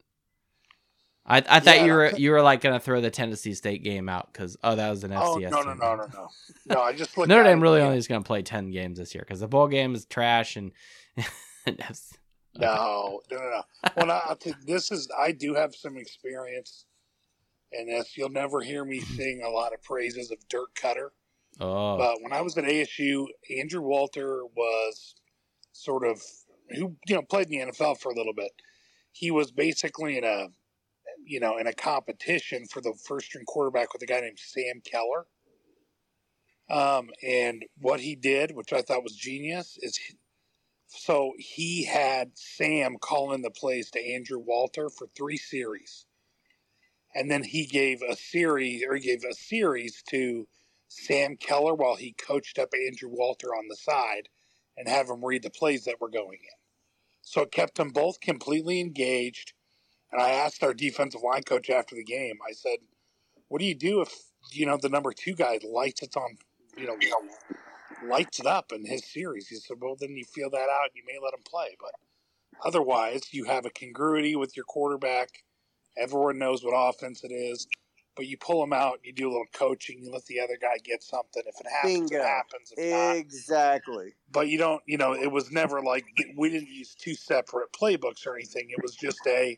I 1.27 1.37
I 1.37 1.59
thought 1.59 1.77
Yeah, 1.77 1.85
you 1.85 1.93
were 1.93 2.11
you 2.17 2.31
were 2.31 2.41
like 2.41 2.61
gonna 2.61 2.79
throw 2.79 3.01
the 3.01 3.11
Tennessee 3.11 3.53
State 3.53 3.83
game 3.83 4.07
out 4.09 4.31
because 4.31 4.57
oh 4.63 4.75
that 4.75 4.89
was 4.89 5.03
an 5.03 5.13
Oh 5.13 5.37
FCS. 5.37 5.51
no 5.51 5.61
no 5.61 5.63
team. 5.71 5.77
no 5.79 5.95
no 5.95 6.05
no 6.05 6.27
no! 6.67 6.81
I 6.81 6.93
just. 6.93 7.17
Notre 7.17 7.43
Dame 7.43 7.61
really 7.61 7.81
only 7.81 7.97
is 7.97 8.07
gonna 8.07 8.23
play 8.23 8.41
ten 8.41 8.71
games 8.71 8.97
this 8.97 9.13
year 9.13 9.23
because 9.27 9.41
the 9.41 9.47
bowl 9.47 9.67
game 9.67 9.93
is 9.95 10.05
trash 10.05 10.55
and. 10.55 10.71
and 11.65 11.77
No, 12.55 13.21
no, 13.29 13.37
no, 13.37 13.49
no. 13.49 13.61
Well, 13.95 14.11
I, 14.11 14.21
I'll 14.25 14.37
you, 14.45 14.53
this 14.65 14.91
is. 14.91 15.09
I 15.19 15.31
do 15.31 15.53
have 15.55 15.75
some 15.75 15.97
experience 15.97 16.85
and 17.71 17.89
this 17.89 18.17
you'll 18.17 18.29
never 18.29 18.61
hear 18.61 18.83
me 18.85 18.99
sing 19.17 19.41
a 19.43 19.49
lot 19.49 19.73
of 19.73 19.81
praises 19.83 20.31
of 20.31 20.37
Dirk 20.49 20.73
Koetter. 20.75 21.09
Oh, 21.59 21.97
But 21.97 22.21
when 22.21 22.33
I 22.33 22.41
was 22.41 22.57
at 22.57 22.65
ASU, 22.65 23.25
Andrew 23.57 23.81
Walter 23.81 24.43
was 24.55 25.15
sort 25.71 26.05
of 26.05 26.21
who 26.69 26.95
you 27.07 27.15
know 27.15 27.21
played 27.21 27.49
in 27.51 27.59
the 27.67 27.71
NFL 27.71 27.99
for 27.99 28.11
a 28.11 28.15
little 28.15 28.33
bit. 28.33 28.51
He 29.11 29.31
was 29.31 29.51
basically 29.51 30.17
in 30.17 30.23
a 30.23 30.47
you 31.25 31.39
know 31.39 31.57
in 31.57 31.67
a 31.67 31.73
competition 31.73 32.65
for 32.67 32.81
the 32.81 32.93
first 33.07 33.27
string 33.27 33.45
quarterback 33.45 33.93
with 33.93 34.01
a 34.01 34.05
guy 34.05 34.21
named 34.21 34.39
Sam 34.39 34.81
Keller. 34.83 35.27
Um, 36.69 37.09
and 37.23 37.65
what 37.79 38.01
he 38.01 38.15
did, 38.15 38.51
which 38.51 38.73
I 38.73 38.81
thought 38.81 39.03
was 39.03 39.15
genius, 39.15 39.77
is 39.81 39.97
he- 39.97 40.17
so 40.87 41.33
he 41.37 41.85
had 41.85 42.37
Sam 42.37 42.97
call 42.99 43.33
in 43.33 43.41
the 43.41 43.51
plays 43.51 43.91
to 43.91 44.01
Andrew 44.13 44.39
Walter 44.39 44.89
for 44.89 45.07
three 45.07 45.37
series, 45.37 46.05
and 47.15 47.31
then 47.31 47.43
he 47.43 47.65
gave 47.65 48.01
a 48.01 48.15
series 48.15 48.83
or 48.83 48.95
he 48.95 49.01
gave 49.01 49.23
a 49.23 49.33
series 49.35 50.03
to 50.09 50.47
Sam 50.87 51.37
Keller 51.37 51.73
while 51.75 51.95
he 51.95 52.13
coached 52.13 52.59
up 52.59 52.69
Andrew 52.73 53.09
Walter 53.09 53.49
on 53.55 53.67
the 53.69 53.75
side 53.75 54.29
and 54.77 54.87
have 54.87 55.09
him 55.09 55.25
read 55.25 55.43
the 55.43 55.49
plays 55.49 55.85
that 55.85 56.01
were 56.01 56.09
going 56.09 56.39
in. 56.39 56.57
So 57.21 57.41
it 57.43 57.51
kept 57.51 57.75
them 57.75 57.89
both 57.89 58.21
completely 58.21 58.79
engaged. 58.81 59.53
And 60.11 60.21
I 60.21 60.29
asked 60.29 60.63
our 60.63 60.73
defensive 60.73 61.21
line 61.21 61.43
coach 61.43 61.69
after 61.69 61.95
the 61.95 62.03
game, 62.03 62.37
I 62.47 62.53
said, 62.53 62.77
What 63.49 63.59
do 63.59 63.65
you 63.65 63.75
do 63.75 64.01
if, 64.01 64.13
you 64.51 64.65
know, 64.65 64.77
the 64.81 64.89
number 64.89 65.11
two 65.11 65.33
guy 65.33 65.59
lights 65.67 66.01
it 66.01 66.15
on, 66.15 66.37
you 66.77 66.87
know, 66.87 66.97
lights 68.07 68.39
it 68.39 68.45
up 68.45 68.71
in 68.71 68.85
his 68.85 69.03
series? 69.05 69.47
He 69.47 69.55
said, 69.55 69.77
Well, 69.81 69.95
then 69.99 70.15
you 70.15 70.25
feel 70.25 70.49
that 70.49 70.69
out. 70.69 70.91
You 70.95 71.03
may 71.05 71.19
let 71.23 71.33
him 71.33 71.43
play. 71.49 71.75
But 71.79 71.91
otherwise, 72.65 73.33
you 73.33 73.45
have 73.45 73.65
a 73.65 73.69
congruity 73.69 74.35
with 74.35 74.55
your 74.55 74.65
quarterback. 74.65 75.43
Everyone 75.97 76.37
knows 76.37 76.63
what 76.63 76.73
offense 76.73 77.23
it 77.23 77.31
is 77.31 77.67
but 78.17 78.25
you 78.25 78.35
pull 78.35 78.61
him 78.63 78.73
out, 78.73 78.99
you 79.03 79.13
do 79.13 79.27
a 79.27 79.31
little 79.31 79.45
coaching, 79.53 80.03
you 80.03 80.11
let 80.11 80.25
the 80.25 80.39
other 80.39 80.57
guy 80.59 80.77
get 80.83 81.03
something. 81.03 81.43
If 81.45 81.61
it 81.61 81.67
happens, 81.71 82.09
Bingo. 82.09 82.23
it 82.23 82.27
happens. 82.27 82.73
If 82.75 82.91
not, 82.91 83.15
Exactly. 83.15 84.15
but 84.31 84.47
you 84.49 84.57
don't, 84.57 84.81
you 84.87 84.97
know, 84.97 85.13
it 85.13 85.31
was 85.31 85.51
never 85.51 85.81
like 85.81 86.03
we 86.35 86.49
didn't 86.49 86.69
use 86.69 86.95
two 86.95 87.13
separate 87.13 87.71
playbooks 87.71 88.25
or 88.25 88.35
anything. 88.35 88.69
It 88.71 88.81
was 88.81 88.95
just 88.95 89.19
a, 89.27 89.57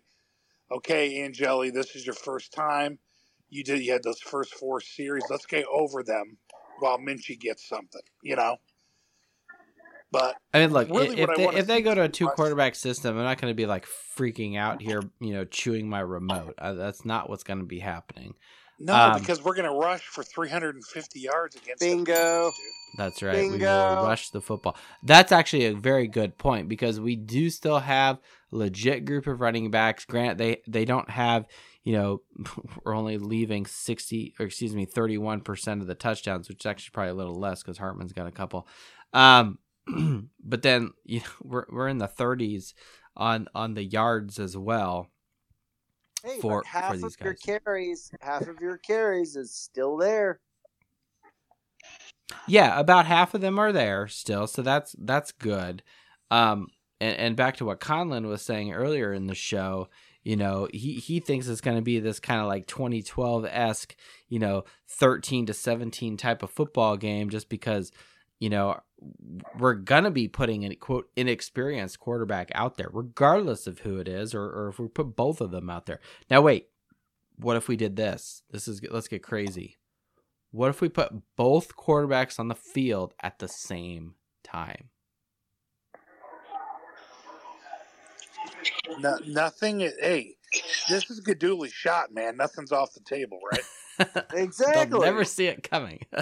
okay, 0.71 1.23
Angeli, 1.23 1.69
this 1.69 1.95
is 1.95 2.05
your 2.05 2.15
first 2.15 2.53
time. 2.53 2.99
You 3.49 3.63
did, 3.63 3.83
you 3.83 3.91
had 3.91 4.03
those 4.03 4.19
first 4.19 4.53
four 4.53 4.79
series. 4.79 5.23
Let's 5.29 5.45
get 5.45 5.65
over 5.71 6.03
them 6.03 6.37
while 6.79 6.97
Minchey 6.97 7.39
gets 7.39 7.67
something, 7.67 8.01
you 8.21 8.35
know. 8.35 8.57
But 10.11 10.35
I 10.53 10.59
mean, 10.59 10.71
look, 10.71 10.89
really 10.89 11.19
if 11.19 11.27
what 11.27 11.37
they, 11.37 11.47
if 11.47 11.67
they 11.67 11.81
go 11.81 11.93
to 11.93 12.03
a 12.03 12.09
two 12.09 12.27
quarterback 12.29 12.75
system, 12.75 13.17
I'm 13.17 13.23
not 13.23 13.39
going 13.39 13.51
to 13.51 13.55
be 13.55 13.67
like 13.67 13.85
freaking 14.17 14.57
out 14.57 14.81
here, 14.81 15.01
you 15.19 15.33
know, 15.33 15.45
chewing 15.45 15.87
my 15.87 15.99
remote. 15.99 16.55
Uh, 16.57 16.73
that's 16.73 17.05
not 17.05 17.29
what's 17.29 17.43
going 17.43 17.59
to 17.59 17.65
be 17.65 17.79
happening. 17.79 18.33
no, 18.79 18.95
Um, 18.95 19.19
because 19.19 19.43
we're 19.43 19.53
going 19.53 19.69
to 19.69 19.77
rush 19.77 20.01
for 20.01 20.23
350 20.23 21.19
yards 21.19 21.55
against 21.55 21.81
them 21.81 22.03
Bingo. 22.03 22.51
That's 22.97 23.21
right. 23.21 23.51
We 23.51 23.59
will 23.59 24.03
rush 24.03 24.31
the 24.31 24.41
football. 24.41 24.75
That's 25.03 25.31
actually 25.31 25.65
a 25.65 25.75
very 25.75 26.07
good 26.07 26.39
point 26.39 26.69
because 26.69 26.99
we 26.99 27.15
do 27.15 27.51
still 27.51 27.79
have 27.79 28.17
a 28.17 28.19
legit 28.51 29.05
group 29.05 29.27
of 29.27 29.41
running 29.41 29.71
backs. 29.71 30.05
Grant, 30.05 30.37
they 30.37 30.61
they 30.67 30.85
don't 30.85 31.09
have, 31.09 31.45
you 31.83 31.93
know, 31.93 32.21
we're 32.83 32.95
only 32.95 33.17
leaving 33.17 33.65
60 33.65 34.35
or 34.39 34.45
excuse 34.45 34.75
me, 34.75 34.85
31% 34.85 35.81
of 35.81 35.87
the 35.87 35.95
touchdowns, 35.95 36.49
which 36.49 36.61
is 36.61 36.65
actually 36.65 36.91
probably 36.93 37.11
a 37.11 37.15
little 37.15 37.39
less 37.39 37.61
because 37.61 37.77
Hartman's 37.77 38.13
got 38.13 38.27
a 38.27 38.31
couple. 38.31 38.67
Um, 39.13 39.59
but 40.43 40.61
then 40.61 40.91
you 41.05 41.19
know, 41.19 41.25
we're 41.43 41.65
we're 41.69 41.87
in 41.87 41.97
the 41.97 42.07
30s 42.07 42.73
on 43.15 43.47
on 43.53 43.73
the 43.73 43.83
yards 43.83 44.39
as 44.39 44.57
well. 44.57 45.07
Hey, 46.23 46.39
For- 46.41 46.63
half 46.65 46.91
for 46.91 46.97
these 46.97 47.03
of 47.05 47.15
your 47.21 47.33
carries, 47.35 48.11
half 48.21 48.47
of 48.47 48.59
your 48.59 48.77
carries 48.77 49.35
is 49.35 49.53
still 49.53 49.95
there. 49.95 50.41
Yeah, 52.47 52.79
about 52.79 53.05
half 53.05 53.33
of 53.33 53.41
them 53.41 53.57
are 53.57 53.71
there 53.71 54.07
still, 54.07 54.47
so 54.47 54.61
that's 54.61 54.95
that's 54.99 55.31
good. 55.31 55.81
Um, 56.29 56.67
and, 56.99 57.17
and 57.17 57.35
back 57.35 57.57
to 57.57 57.65
what 57.65 57.79
Conlon 57.79 58.27
was 58.27 58.41
saying 58.41 58.73
earlier 58.73 59.13
in 59.13 59.27
the 59.27 59.35
show, 59.35 59.89
you 60.23 60.35
know, 60.35 60.67
he 60.73 60.93
he 60.95 61.19
thinks 61.19 61.47
it's 61.47 61.61
going 61.61 61.77
to 61.77 61.81
be 61.81 61.99
this 61.99 62.19
kind 62.19 62.41
of 62.41 62.47
like 62.47 62.67
2012 62.67 63.45
esque, 63.45 63.95
you 64.27 64.39
know, 64.39 64.63
13 64.87 65.45
to 65.47 65.53
17 65.53 66.17
type 66.17 66.43
of 66.43 66.51
football 66.51 66.97
game, 66.97 67.29
just 67.29 67.49
because, 67.49 67.91
you 68.39 68.49
know, 68.49 68.79
we're 69.57 69.75
gonna 69.75 70.11
be 70.11 70.27
putting 70.27 70.65
an 70.65 70.75
quote 70.75 71.09
inexperienced 71.15 71.99
quarterback 71.99 72.51
out 72.53 72.75
there, 72.75 72.89
regardless 72.91 73.65
of 73.65 73.79
who 73.79 73.97
it 73.97 74.07
is, 74.07 74.33
or 74.33 74.43
or 74.43 74.67
if 74.69 74.79
we 74.79 74.87
put 74.87 75.15
both 75.15 75.41
of 75.41 75.51
them 75.51 75.69
out 75.69 75.85
there. 75.85 75.99
Now, 76.29 76.41
wait, 76.41 76.67
what 77.37 77.55
if 77.55 77.67
we 77.67 77.77
did 77.77 77.95
this? 77.95 78.43
This 78.51 78.67
is 78.67 78.81
let's 78.91 79.07
get 79.07 79.23
crazy. 79.23 79.77
What 80.51 80.69
if 80.69 80.81
we 80.81 80.89
put 80.89 81.13
both 81.37 81.75
quarterbacks 81.75 82.39
on 82.39 82.47
the 82.47 82.55
field 82.55 83.13
at 83.21 83.39
the 83.39 83.47
same 83.47 84.15
time? 84.43 84.89
No, 88.99 89.17
nothing. 89.25 89.79
Hey, 89.79 90.35
this 90.89 91.09
is 91.09 91.21
Guidugli's 91.21 91.73
shot, 91.73 92.13
man. 92.13 92.37
Nothing's 92.37 92.71
off 92.71 92.93
the 92.93 93.01
table, 93.01 93.39
right? 93.51 93.63
Exactly. 94.33 94.85
They'll 94.85 95.01
never 95.01 95.25
see 95.25 95.47
it 95.47 95.69
coming. 95.69 95.99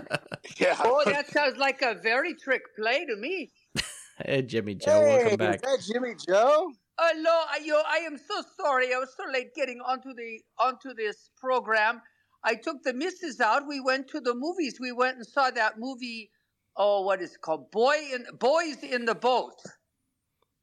Yeah. 0.57 0.75
Oh, 0.83 1.03
that 1.05 1.29
sounds 1.29 1.57
like 1.57 1.83
a 1.83 1.93
very 2.01 2.33
trick 2.33 2.63
play 2.75 3.05
to 3.05 3.15
me. 3.17 3.51
hey, 4.25 4.41
Jimmy 4.41 4.73
Joe, 4.73 5.01
Hey, 5.01 5.17
welcome 5.17 5.37
back. 5.37 5.55
Is 5.57 5.61
that 5.61 5.93
Jimmy 5.93 6.15
Joe? 6.27 6.71
Hello, 6.97 7.29
I, 7.29 7.59
yo, 7.63 7.79
I 7.87 7.97
am 7.97 8.17
so 8.17 8.41
sorry. 8.59 8.93
I 8.95 8.97
was 8.97 9.13
so 9.15 9.25
late 9.31 9.53
getting 9.53 9.79
onto 9.81 10.13
the 10.15 10.39
onto 10.57 10.95
this 10.95 11.29
program. 11.37 12.01
I 12.43 12.55
took 12.55 12.81
the 12.81 12.93
missus 12.93 13.39
out. 13.39 13.67
We 13.67 13.79
went 13.79 14.07
to 14.09 14.19
the 14.19 14.33
movies. 14.33 14.79
We 14.79 14.91
went 14.91 15.17
and 15.17 15.27
saw 15.27 15.51
that 15.51 15.77
movie. 15.77 16.31
Oh, 16.75 17.01
what 17.01 17.21
is 17.21 17.35
it 17.35 17.41
called? 17.41 17.69
Boy 17.69 17.97
in 18.11 18.25
Boys 18.39 18.77
in 18.81 19.05
the 19.05 19.15
Boat. 19.15 19.61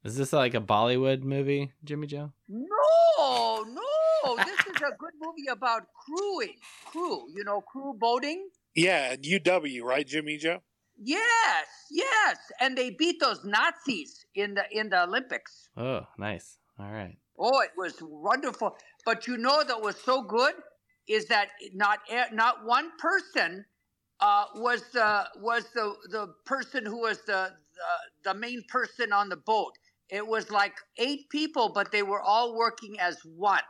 Is 0.05 0.15
this 0.15 0.31
like 0.31 0.53
a 0.53 0.61
Bollywood 0.61 1.23
movie, 1.23 1.71
Jimmy 1.83 2.05
Joe? 2.05 2.31
No, 2.47 3.65
no, 3.67 4.35
this 4.45 4.59
is 4.59 4.81
a 4.83 4.95
good 4.99 5.13
movie 5.19 5.47
about 5.51 5.87
crewing. 5.95 6.57
Crew, 6.85 7.25
you 7.35 7.43
know, 7.43 7.61
crew 7.61 7.95
boating. 7.99 8.49
Yeah, 8.75 9.15
UW, 9.15 9.81
right, 9.81 10.05
Jimmy 10.05 10.37
Joe? 10.37 10.59
Yes, 11.01 11.65
yes, 11.89 12.37
and 12.61 12.77
they 12.77 12.91
beat 12.91 13.19
those 13.19 13.43
Nazis 13.43 14.27
in 14.35 14.53
the 14.53 14.65
in 14.69 14.89
the 14.89 15.05
Olympics. 15.05 15.69
Oh, 15.75 16.01
nice. 16.19 16.59
All 16.79 16.91
right. 16.91 17.17
Oh, 17.39 17.61
it 17.61 17.71
was 17.75 17.95
wonderful. 17.99 18.77
But 19.05 19.25
you 19.25 19.37
know 19.37 19.63
that 19.63 19.81
was 19.81 19.95
so 19.97 20.21
good 20.21 20.53
is 21.07 21.25
that 21.29 21.47
not 21.73 21.99
not 22.31 22.63
one 22.63 22.91
person 22.99 23.65
uh, 24.19 24.45
was 24.55 24.83
the 24.93 25.25
was 25.37 25.65
the 25.73 25.95
the 26.09 26.27
person 26.45 26.85
who 26.85 27.01
was 27.01 27.17
the, 27.25 27.51
the 28.23 28.31
the 28.31 28.33
main 28.35 28.63
person 28.69 29.11
on 29.11 29.29
the 29.29 29.37
boat. 29.37 29.73
It 30.09 30.25
was 30.25 30.51
like 30.51 30.75
eight 30.97 31.29
people, 31.29 31.71
but 31.73 31.91
they 31.91 32.03
were 32.03 32.21
all 32.21 32.55
working 32.55 32.99
as 32.99 33.17
one. 33.23 33.63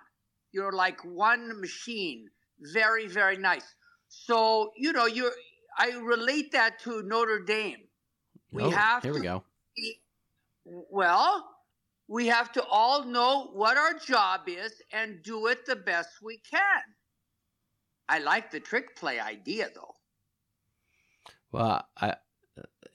You 0.51 0.61
know, 0.61 0.69
like 0.69 0.99
one 1.03 1.59
machine. 1.59 2.27
Very 2.73 3.07
very 3.07 3.37
nice. 3.37 3.75
So 4.07 4.71
you 4.77 4.93
know, 4.93 5.05
you 5.05 5.31
I 5.77 5.91
relate 5.91 6.51
that 6.53 6.79
to 6.81 7.01
Notre 7.03 7.39
Dame. 7.39 7.83
We 8.51 8.63
oh, 8.63 8.69
have 8.69 9.03
here 9.03 9.13
we 9.13 9.21
go. 9.21 9.43
well, 10.65 11.49
we 12.07 12.27
have 12.27 12.51
to 12.53 12.63
all 12.63 13.03
know 13.03 13.49
what 13.53 13.77
our 13.77 13.93
job 13.93 14.41
is 14.47 14.73
and 14.91 15.23
do 15.23 15.47
it 15.47 15.65
the 15.65 15.75
best 15.75 16.09
we 16.21 16.37
can. 16.37 16.81
I 18.07 18.19
like 18.19 18.51
the 18.51 18.59
trick 18.59 18.95
play 18.95 19.19
idea 19.19 19.69
though. 19.73 19.95
Well, 21.51 21.85
I 21.97 22.15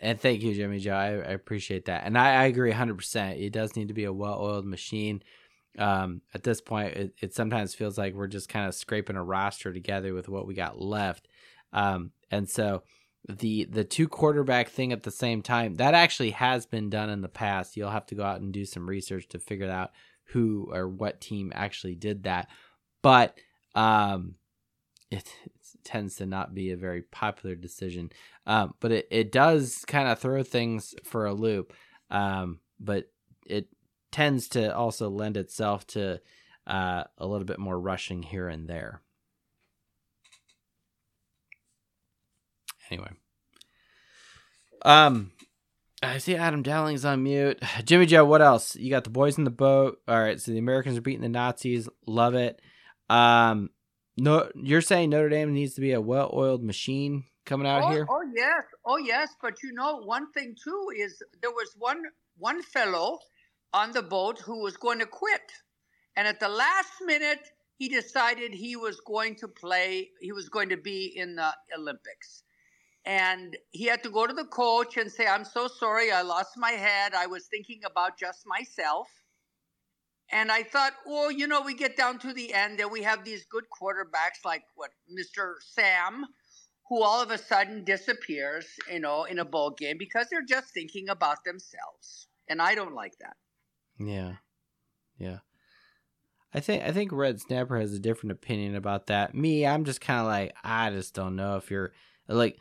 and 0.00 0.20
thank 0.20 0.42
you, 0.42 0.54
Jimmy 0.54 0.78
Joe. 0.78 0.94
I, 0.94 1.08
I 1.08 1.32
appreciate 1.32 1.86
that, 1.86 2.04
and 2.04 2.16
I, 2.16 2.42
I 2.42 2.44
agree 2.44 2.70
100. 2.70 2.96
percent 2.96 3.38
It 3.38 3.52
does 3.52 3.76
need 3.76 3.88
to 3.88 3.94
be 3.94 4.04
a 4.04 4.12
well-oiled 4.12 4.66
machine. 4.66 5.22
Um, 5.78 6.22
at 6.34 6.42
this 6.42 6.60
point, 6.60 6.94
it, 6.94 7.14
it 7.20 7.34
sometimes 7.34 7.74
feels 7.74 7.96
like 7.96 8.14
we're 8.14 8.26
just 8.26 8.48
kind 8.48 8.66
of 8.66 8.74
scraping 8.74 9.16
a 9.16 9.22
roster 9.22 9.72
together 9.72 10.12
with 10.14 10.28
what 10.28 10.46
we 10.46 10.54
got 10.54 10.80
left. 10.80 11.28
Um, 11.72 12.10
and 12.30 12.48
so 12.48 12.82
the 13.28 13.64
the 13.70 13.84
two 13.84 14.08
quarterback 14.08 14.70
thing 14.70 14.92
at 14.92 15.02
the 15.02 15.10
same 15.10 15.42
time 15.42 15.76
that 15.76 15.94
actually 15.94 16.30
has 16.30 16.66
been 16.66 16.88
done 16.90 17.10
in 17.10 17.20
the 17.20 17.28
past. 17.28 17.76
You'll 17.76 17.90
have 17.90 18.06
to 18.06 18.14
go 18.14 18.24
out 18.24 18.40
and 18.40 18.52
do 18.52 18.64
some 18.64 18.88
research 18.88 19.28
to 19.28 19.38
figure 19.38 19.70
out 19.70 19.90
who 20.24 20.68
or 20.72 20.88
what 20.88 21.20
team 21.20 21.52
actually 21.54 21.94
did 21.94 22.22
that, 22.24 22.48
but 23.02 23.36
um, 23.74 24.36
it, 25.10 25.28
tends 25.84 26.16
to 26.16 26.26
not 26.26 26.54
be 26.54 26.70
a 26.70 26.76
very 26.76 27.02
popular 27.02 27.54
decision. 27.54 28.10
Um, 28.46 28.74
but 28.80 28.92
it, 28.92 29.08
it 29.10 29.32
does 29.32 29.84
kind 29.86 30.08
of 30.08 30.18
throw 30.18 30.42
things 30.42 30.94
for 31.04 31.26
a 31.26 31.34
loop. 31.34 31.72
Um, 32.10 32.60
but 32.78 33.10
it 33.46 33.68
tends 34.10 34.48
to 34.50 34.74
also 34.74 35.08
lend 35.08 35.36
itself 35.36 35.86
to 35.88 36.20
uh, 36.66 37.04
a 37.18 37.26
little 37.26 37.44
bit 37.44 37.58
more 37.58 37.78
rushing 37.78 38.22
here 38.22 38.48
and 38.48 38.68
there. 38.68 39.02
Anyway. 42.90 43.10
Um, 44.82 45.32
I 46.02 46.18
see 46.18 46.34
Adam 46.34 46.62
Dowling's 46.62 47.04
on 47.04 47.22
mute. 47.22 47.62
Jimmy 47.84 48.06
Joe, 48.06 48.24
what 48.24 48.42
else? 48.42 48.76
You 48.76 48.90
got 48.90 49.04
the 49.04 49.10
boys 49.10 49.38
in 49.38 49.44
the 49.44 49.50
boat. 49.50 50.00
All 50.08 50.18
right, 50.18 50.40
so 50.40 50.52
the 50.52 50.58
Americans 50.58 50.96
are 50.96 51.02
beating 51.02 51.20
the 51.22 51.28
Nazis. 51.28 51.88
Love 52.06 52.34
it. 52.34 52.60
Um, 53.08 53.70
No, 54.20 54.50
you're 54.54 54.82
saying 54.82 55.08
Notre 55.08 55.30
Dame 55.30 55.54
needs 55.54 55.72
to 55.76 55.80
be 55.80 55.92
a 55.92 56.00
well-oiled 56.00 56.62
machine 56.62 57.24
coming 57.46 57.66
out 57.66 57.84
oh, 57.84 57.90
here. 57.90 58.06
oh 58.06 58.22
yes, 58.36 58.64
oh 58.84 58.98
yes. 58.98 59.34
But 59.40 59.62
you 59.62 59.72
know, 59.72 59.96
one 59.96 60.30
thing 60.32 60.54
too 60.62 60.88
is 60.94 61.22
there 61.40 61.50
was 61.50 61.74
one 61.78 62.02
one 62.36 62.62
fellow 62.62 63.18
on 63.72 63.92
the 63.92 64.02
boat 64.02 64.38
who 64.38 64.60
was 64.62 64.76
going 64.76 64.98
to 64.98 65.06
quit, 65.06 65.50
and 66.16 66.28
at 66.28 66.38
the 66.38 66.50
last 66.50 66.92
minute 67.06 67.48
he 67.78 67.88
decided 67.88 68.52
he 68.52 68.76
was 68.76 69.00
going 69.06 69.36
to 69.36 69.48
play. 69.48 70.10
He 70.20 70.32
was 70.32 70.50
going 70.50 70.68
to 70.68 70.76
be 70.76 71.06
in 71.16 71.36
the 71.36 71.54
Olympics, 71.78 72.42
and 73.06 73.56
he 73.70 73.86
had 73.86 74.02
to 74.02 74.10
go 74.10 74.26
to 74.26 74.34
the 74.34 74.44
coach 74.44 74.98
and 74.98 75.10
say, 75.10 75.26
"I'm 75.26 75.46
so 75.46 75.66
sorry, 75.66 76.12
I 76.12 76.20
lost 76.20 76.58
my 76.58 76.72
head. 76.72 77.14
I 77.14 77.26
was 77.26 77.46
thinking 77.46 77.80
about 77.86 78.18
just 78.18 78.46
myself." 78.46 79.08
And 80.32 80.52
I 80.52 80.62
thought, 80.62 80.92
well, 81.06 81.30
you 81.30 81.46
know, 81.46 81.60
we 81.60 81.74
get 81.74 81.96
down 81.96 82.18
to 82.20 82.32
the 82.32 82.54
end 82.54 82.80
and 82.80 82.90
we 82.90 83.02
have 83.02 83.24
these 83.24 83.44
good 83.46 83.64
quarterbacks 83.70 84.44
like 84.44 84.62
what 84.76 84.90
Mr. 85.12 85.54
Sam, 85.60 86.26
who 86.88 87.02
all 87.02 87.20
of 87.20 87.30
a 87.30 87.38
sudden 87.38 87.84
disappears, 87.84 88.66
you 88.92 89.00
know, 89.00 89.24
in 89.24 89.38
a 89.38 89.44
bowl 89.44 89.70
game 89.70 89.96
because 89.98 90.28
they're 90.30 90.44
just 90.44 90.72
thinking 90.72 91.08
about 91.08 91.44
themselves. 91.44 92.28
And 92.48 92.62
I 92.62 92.74
don't 92.74 92.94
like 92.94 93.18
that. 93.18 93.36
Yeah, 93.98 94.34
yeah. 95.18 95.38
I 96.52 96.60
think 96.60 96.82
I 96.82 96.90
think 96.90 97.12
Red 97.12 97.40
Snapper 97.40 97.78
has 97.78 97.92
a 97.92 98.00
different 98.00 98.32
opinion 98.32 98.74
about 98.74 99.06
that. 99.06 99.34
Me, 99.34 99.66
I'm 99.66 99.84
just 99.84 100.00
kind 100.00 100.20
of 100.20 100.26
like 100.26 100.54
I 100.64 100.90
just 100.90 101.14
don't 101.14 101.36
know 101.36 101.56
if 101.56 101.70
you're 101.70 101.92
like. 102.28 102.58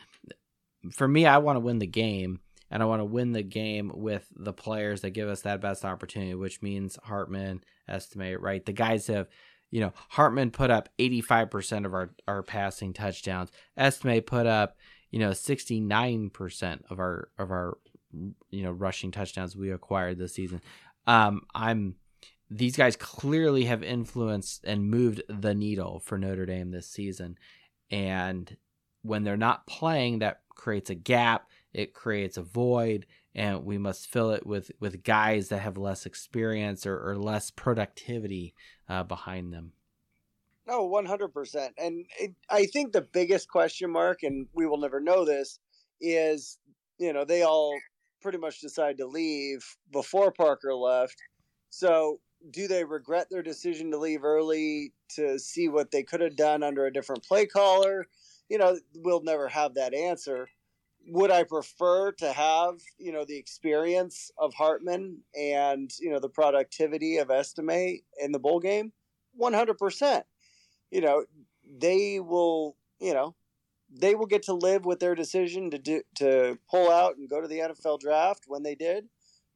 For 0.94 1.10
me, 1.10 1.26
I 1.26 1.40
want 1.40 1.58
to 1.58 1.62
win 1.62 1.80
the 1.80 1.88
game, 1.88 2.40
and 2.72 2.84
I 2.84 2.86
want 2.86 3.00
to 3.00 3.06
win 3.06 3.32
the 3.32 3.44
game 3.44 3.92
with 3.94 4.28
the 4.36 4.54
players 4.54 5.02
that 5.02 5.12
give 5.12 5.30
us 5.30 5.42
that 5.42 5.62
best 5.62 5.86
opportunity, 5.86 6.36
which 6.36 6.62
means 6.62 6.98
Hartman, 7.04 7.64
Estime 7.88 8.38
right. 8.40 8.66
The 8.66 8.74
guys 8.74 9.08
have, 9.08 9.28
you 9.72 9.82
know, 9.82 9.94
Hartman 10.10 10.52
put 10.52 10.70
up 10.70 10.90
85% 11.00 11.86
of 11.86 11.94
our 11.94 12.12
our 12.28 12.44
passing 12.44 12.94
touchdowns. 12.94 13.52
Estime 13.78 14.22
put 14.22 14.46
up, 14.46 14.78
you 15.12 15.20
know, 15.20 15.32
69% 15.32 16.82
of 16.90 17.00
our 17.00 17.30
of 17.38 17.52
our 17.52 17.78
you 18.50 18.64
know 18.64 18.72
rushing 18.72 19.12
touchdowns 19.12 19.56
we 19.56 19.72
acquired 19.72 20.18
this 20.18 20.34
season. 20.34 20.62
Um, 21.08 21.42
I'm 21.54 21.96
these 22.50 22.76
guys 22.76 22.96
clearly 22.96 23.66
have 23.66 23.84
influenced 23.84 24.64
and 24.66 24.90
moved 24.90 25.22
the 25.30 25.54
needle 25.54 26.00
for 26.00 26.18
Notre 26.18 26.46
Dame 26.46 26.72
this 26.72 26.88
season. 26.88 27.38
And 27.92 28.56
when 29.04 29.24
they're 29.24 29.38
not 29.38 29.68
playing, 29.68 30.20
that 30.20 30.42
creates 30.50 30.90
a 30.90 30.96
gap, 30.96 31.48
it 31.74 31.94
creates 31.94 32.38
a 32.38 32.42
void, 32.42 33.06
and 33.36 33.64
we 33.64 33.78
must 33.78 34.10
fill 34.10 34.32
it 34.32 34.46
with, 34.46 34.72
with 34.80 35.04
guys 35.04 35.50
that 35.50 35.60
have 35.60 35.78
less 35.78 36.06
experience 36.06 36.86
or, 36.86 36.98
or 36.98 37.16
less 37.16 37.52
productivity 37.52 38.56
uh, 38.88 39.04
behind 39.04 39.54
them. 39.54 39.74
No, 40.68 40.84
one 40.86 41.08
hundred 41.08 41.30
percent. 41.30 41.74
And 41.80 42.06
it, 42.20 42.36
I 42.48 42.68
think 42.68 42.92
the 42.92 43.02
biggest 43.02 43.50
question 43.50 43.90
mark, 43.90 44.22
and 44.22 44.48
we 44.54 44.68
will 44.68 44.78
never 44.78 45.00
know 45.00 45.26
this, 45.26 45.60
is 46.00 46.60
you 47.00 47.12
know 47.12 47.26
they 47.26 47.42
all 47.42 47.76
pretty 48.22 48.38
much 48.38 48.62
decided 48.62 48.98
to 49.00 49.08
leave 49.08 49.66
before 49.92 50.32
Parker 50.32 50.76
left. 50.76 51.16
So 51.72 52.20
do 52.52 52.68
they 52.68 52.84
regret 52.84 53.28
their 53.32 53.42
decision 53.42 53.90
to 53.92 53.98
leave 53.98 54.24
early 54.24 54.94
to 55.16 55.40
see 55.40 55.70
what 55.70 55.90
they 55.90 56.04
could 56.04 56.22
have 56.22 56.36
done 56.36 56.62
under 56.62 56.86
a 56.86 56.94
different 56.94 57.24
play 57.24 57.48
caller? 57.48 58.06
You 58.48 58.60
know, 58.60 58.78
we'll 58.96 59.24
never 59.24 59.48
have 59.48 59.74
that 59.74 59.96
answer. 59.96 60.50
Would 61.08 61.32
I 61.32 61.44
prefer 61.44 62.12
to 62.14 62.32
have, 62.32 62.82
you 62.98 63.12
know, 63.12 63.26
the 63.26 63.38
experience 63.38 64.32
of 64.38 64.54
Hartman 64.54 65.20
and, 65.36 65.92
you 66.00 66.12
know, 66.12 66.20
the 66.20 66.30
productivity 66.30 67.18
of 67.18 67.32
Estime 67.32 68.02
in 68.20 68.32
the 68.32 68.40
bowl 68.40 68.60
game? 68.60 68.92
100%. 69.40 70.24
You 70.92 71.02
know, 71.02 71.26
they 71.80 72.20
will, 72.20 72.76
you 73.00 73.14
know, 73.14 73.36
they 73.92 74.16
will 74.16 74.26
get 74.26 74.44
to 74.44 74.54
live 74.54 74.86
with 74.86 75.00
their 75.00 75.16
decision 75.16 75.72
to 75.72 75.80
do 75.80 76.02
to 76.16 76.58
pull 76.70 76.92
out 76.92 77.18
and 77.18 77.30
go 77.30 77.42
to 77.42 77.48
the 77.48 77.60
NFL 77.60 78.00
draft 78.00 78.44
when 78.48 78.64
they 78.64 78.76
did 78.76 79.06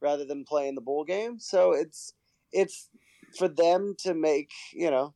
rather 0.02 0.26
than 0.26 0.44
play 0.44 0.68
in 0.68 0.76
the 0.76 0.82
bowl 0.82 1.04
game. 1.04 1.40
So 1.40 1.72
it's 1.72 2.14
it's 2.52 2.90
for 3.38 3.48
them 3.48 3.96
to 4.00 4.14
make 4.14 4.52
you 4.74 4.90
know 4.90 5.14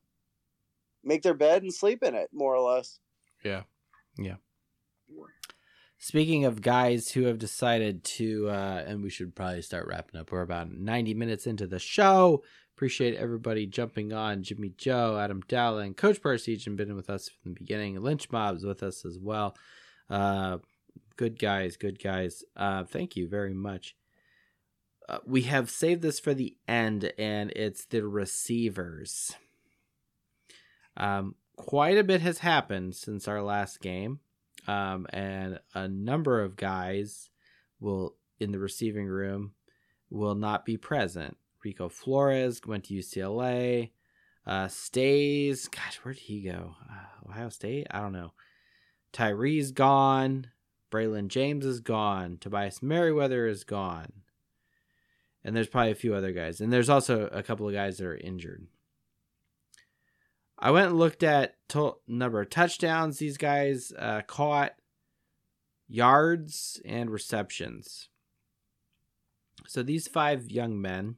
make 1.04 1.22
their 1.22 1.34
bed 1.34 1.62
and 1.62 1.72
sleep 1.72 2.02
in 2.02 2.14
it 2.14 2.28
more 2.32 2.54
or 2.54 2.74
less. 2.74 2.98
Yeah, 3.44 3.62
yeah. 4.16 4.36
Speaking 6.00 6.44
of 6.44 6.62
guys 6.62 7.10
who 7.10 7.24
have 7.24 7.38
decided 7.38 8.04
to, 8.04 8.48
uh, 8.48 8.84
and 8.86 9.02
we 9.02 9.10
should 9.10 9.34
probably 9.34 9.62
start 9.62 9.88
wrapping 9.88 10.20
up. 10.20 10.30
We're 10.30 10.42
about 10.42 10.70
90 10.70 11.14
minutes 11.14 11.46
into 11.46 11.66
the 11.66 11.80
show. 11.80 12.44
Appreciate 12.76 13.16
everybody 13.16 13.66
jumping 13.66 14.12
on. 14.12 14.44
Jimmy 14.44 14.72
Joe, 14.78 15.18
Adam 15.18 15.42
Dowling, 15.48 15.94
Coach 15.94 16.22
Percy, 16.22 16.60
and 16.66 16.76
been 16.76 16.94
with 16.94 17.10
us 17.10 17.28
from 17.28 17.52
the 17.52 17.58
beginning. 17.58 18.00
Lynch 18.00 18.30
Mob's 18.30 18.64
with 18.64 18.84
us 18.84 19.04
as 19.04 19.18
well. 19.18 19.56
Uh, 20.08 20.58
good 21.16 21.36
guys, 21.36 21.76
good 21.76 22.00
guys. 22.00 22.44
Uh, 22.56 22.84
thank 22.84 23.16
you 23.16 23.28
very 23.28 23.52
much. 23.52 23.96
Uh, 25.08 25.18
we 25.26 25.42
have 25.42 25.68
saved 25.68 26.02
this 26.02 26.20
for 26.20 26.32
the 26.32 26.56
end, 26.68 27.12
and 27.18 27.50
it's 27.56 27.86
the 27.86 28.06
receivers. 28.06 29.34
Um, 30.96 31.34
quite 31.56 31.98
a 31.98 32.04
bit 32.04 32.20
has 32.20 32.38
happened 32.38 32.94
since 32.94 33.26
our 33.26 33.42
last 33.42 33.80
game, 33.80 34.20
um, 34.68 35.06
and 35.10 35.58
a 35.74 35.88
number 35.88 36.42
of 36.42 36.56
guys 36.56 37.30
will 37.80 38.14
in 38.38 38.52
the 38.52 38.58
receiving 38.58 39.06
room 39.06 39.52
will 40.10 40.34
not 40.34 40.64
be 40.64 40.76
present. 40.76 41.36
Rico 41.64 41.88
Flores 41.88 42.60
went 42.66 42.84
to 42.84 42.94
UCLA. 42.94 43.90
Uh, 44.46 44.68
stays. 44.68 45.68
Gosh, 45.68 45.96
where 46.02 46.14
did 46.14 46.22
he 46.22 46.42
go? 46.42 46.76
Uh, 46.90 47.28
Ohio 47.28 47.48
State? 47.48 47.86
I 47.90 48.00
don't 48.00 48.12
know. 48.12 48.32
Tyree's 49.12 49.72
gone. 49.72 50.46
Braylon 50.90 51.28
James 51.28 51.66
is 51.66 51.80
gone. 51.80 52.38
Tobias 52.40 52.82
Merriweather 52.82 53.46
is 53.46 53.64
gone 53.64 54.12
and 55.44 55.56
there's 55.56 55.68
probably 55.68 55.92
a 55.92 55.96
few 55.96 56.14
other 56.14 56.32
guys, 56.32 56.60
and 56.60 56.72
there's 56.72 56.90
also 56.90 57.26
a 57.32 57.42
couple 57.42 57.66
of 57.66 57.74
guys 57.74 57.98
that 57.98 58.06
are 58.06 58.16
injured. 58.16 58.66
I 60.58 60.70
went 60.70 60.88
and 60.88 60.98
looked 60.98 61.22
at 61.22 61.56
to- 61.68 61.98
number 62.06 62.40
of 62.40 62.50
touchdowns 62.50 63.18
these 63.18 63.36
guys 63.36 63.92
uh, 63.96 64.22
caught, 64.26 64.72
yards, 65.86 66.80
and 66.84 67.10
receptions. 67.10 68.08
So 69.66 69.82
these 69.82 70.08
five 70.08 70.50
young 70.50 70.80
men 70.80 71.16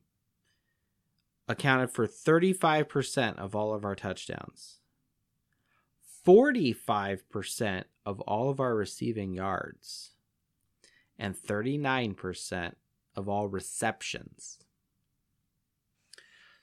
accounted 1.49 1.91
for 1.91 2.07
35% 2.07 3.37
of 3.39 3.57
all 3.57 3.75
of 3.75 3.85
our 3.85 3.95
touchdowns, 3.95 4.81
45% 6.27 7.85
of 8.05 8.21
all 8.21 8.51
of 8.51 8.61
our 8.61 8.75
receiving 8.75 9.35
yards, 9.35 10.13
and 11.19 11.35
39% 11.35 12.75
of 13.17 13.29
all 13.29 13.49
receptions. 13.49 14.59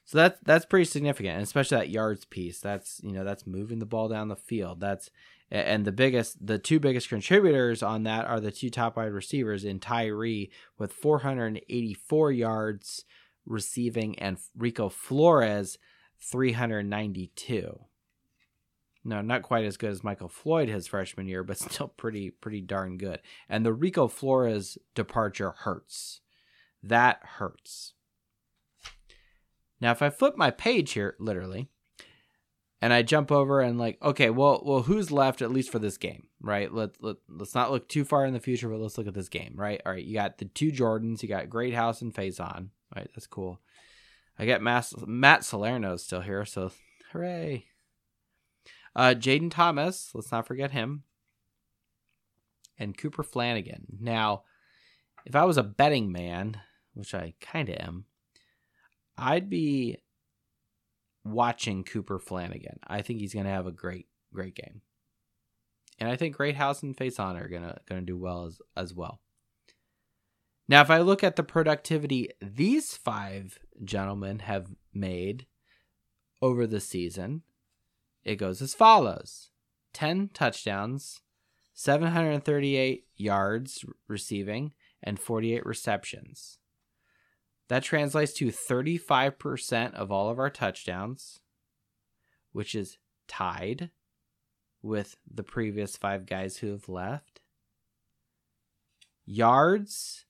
So 0.08 0.20
that's 0.20 0.40
that's 0.42 0.66
pretty 0.66 0.86
significant, 0.86 1.34
and 1.34 1.44
especially 1.44 1.80
that 1.80 1.90
yards 1.90 2.24
piece. 2.24 2.62
That's 2.62 3.02
you 3.04 3.12
know 3.12 3.26
that's 3.26 3.46
moving 3.46 3.80
the 3.80 3.86
ball 3.86 4.08
down 4.08 4.30
the 4.30 4.38
field. 4.38 4.80
That's 4.80 5.10
and 5.52 5.84
the 5.84 5.92
biggest, 5.92 6.46
the 6.48 6.58
two 6.58 6.80
biggest 6.80 7.10
contributors 7.10 7.84
on 7.84 8.04
that 8.04 8.26
are 8.26 8.40
the 8.40 8.52
two 8.52 8.70
top 8.70 8.96
wide 8.96 9.12
receivers 9.12 9.66
in 9.66 9.82
Tyree 9.82 10.50
with 10.78 10.94
484 10.94 12.32
yards 12.32 13.04
receiving, 13.46 14.18
and 14.18 14.38
Rico 14.58 14.88
Flores 14.88 15.78
392. 16.22 17.78
No, 19.04 19.22
not 19.22 19.42
quite 19.42 19.66
as 19.66 19.76
good 19.76 19.92
as 19.92 20.06
Michael 20.06 20.30
Floyd 20.30 20.70
his 20.70 20.88
freshman 20.88 21.28
year, 21.28 21.44
but 21.44 21.58
still 21.72 21.90
pretty 21.90 22.30
pretty 22.30 22.62
darn 22.62 22.98
good. 22.98 23.20
And 23.50 23.66
the 23.66 23.74
Rico 23.74 24.08
Flores 24.08 24.78
departure 24.96 25.52
hurts 25.52 26.22
that 26.84 27.20
hurts. 27.24 27.94
Now, 29.80 29.92
if 29.92 30.02
I 30.02 30.10
flip 30.10 30.36
my 30.38 30.52
page 30.52 30.94
here, 30.94 31.16
literally, 31.20 31.70
and 32.82 32.94
I 32.94 33.02
jump 33.02 33.32
over 33.32 33.62
and 33.62 33.78
like, 33.78 33.98
okay, 34.02 34.30
well, 34.30 34.62
well, 34.66 34.82
who's 34.84 35.12
left 35.12 35.42
at 35.42 35.52
least 35.52 35.72
for 35.72 35.80
this 35.80 35.98
game, 35.98 36.28
right? 36.42 36.72
Let 36.72 37.02
let 37.02 37.18
let's 37.30 37.56
not 37.56 37.72
look 37.72 37.88
too 37.88 38.06
far 38.06 38.26
in 38.26 38.34
the 38.34 38.40
future, 38.40 38.70
but 38.70 38.80
let's 38.80 38.98
look 38.98 39.08
at 39.08 39.14
this 39.14 39.30
game, 39.30 39.54
right? 39.56 39.82
All 39.86 39.92
right, 39.92 40.04
you 40.04 40.14
got 40.14 40.38
the 40.38 40.46
two 40.46 40.72
Jordans, 40.72 41.22
you 41.22 41.30
got 41.30 41.50
Greathouse 41.50 42.02
and 42.02 42.14
Faison, 42.14 42.70
right? 42.96 43.10
That's 43.16 43.28
cool. 43.28 43.60
I 44.38 44.46
got 44.46 44.62
Matt, 44.62 44.92
Matt 45.08 45.44
Salerno 45.44 45.96
still 45.98 46.22
here, 46.22 46.46
so 46.46 46.72
hooray! 47.12 47.66
Uh, 48.96 49.16
Jayden 49.18 49.52
Thomas, 49.52 50.12
let's 50.14 50.32
not 50.32 50.48
forget 50.48 50.72
him, 50.72 51.04
and 52.78 52.98
Cooper 52.98 53.24
Flanagan. 53.24 53.98
Now, 54.00 54.44
if 55.26 55.36
I 55.36 55.46
was 55.46 55.58
a 55.58 55.64
betting 55.64 56.12
man, 56.12 56.62
which 56.94 57.14
I 57.16 57.34
kind 57.42 57.70
of 57.70 57.76
am, 57.76 58.06
I'd 59.18 59.50
be 59.50 59.98
watching 61.24 61.84
Cooper 61.84 62.20
Flanagan. 62.20 62.80
I 62.88 63.02
think 63.02 63.20
he's 63.20 63.34
going 63.34 63.46
to 63.46 63.52
have 63.52 63.68
a 63.68 63.72
great, 63.72 64.08
great 64.34 64.56
game. 64.56 64.82
And 66.00 66.10
I 66.10 66.16
think 66.16 66.36
Greathouse 66.36 66.84
and 66.84 66.96
Faison 66.96 67.42
are 67.42 67.48
gonna 67.48 67.80
gonna 67.88 68.02
do 68.02 68.18
well 68.18 68.46
as 68.46 68.62
as 68.76 68.94
well. 68.94 69.20
Now, 70.68 70.82
if 70.82 70.90
I 70.90 71.00
look 71.00 71.24
at 71.24 71.38
the 71.38 71.44
productivity 71.44 72.30
these 72.42 72.96
five 72.96 73.58
gentlemen 73.84 74.40
have 74.40 74.68
made 74.94 75.48
over 76.42 76.68
the 76.68 76.80
season, 76.80 77.44
it 78.24 78.36
goes 78.36 78.62
as 78.62 78.74
follows 78.74 79.50
10 79.94 80.30
touchdowns, 80.34 81.22
738 81.74 83.06
yards 83.16 83.86
receiving, 84.08 84.74
and 85.02 85.20
48 85.20 85.66
receptions. 85.66 86.60
That 87.70 87.84
translates 87.84 88.34
to 88.34 88.48
35% 88.48 89.94
of 89.94 90.12
all 90.12 90.30
of 90.30 90.40
our 90.40 90.50
touchdowns, 90.50 91.42
which 92.52 92.74
is 92.74 92.98
tied 93.28 93.92
with 94.82 95.18
the 95.30 95.44
previous 95.44 95.98
five 95.98 96.26
guys 96.26 96.58
who 96.58 96.72
have 96.72 96.88
left. 96.88 97.42
Yards, 99.26 100.26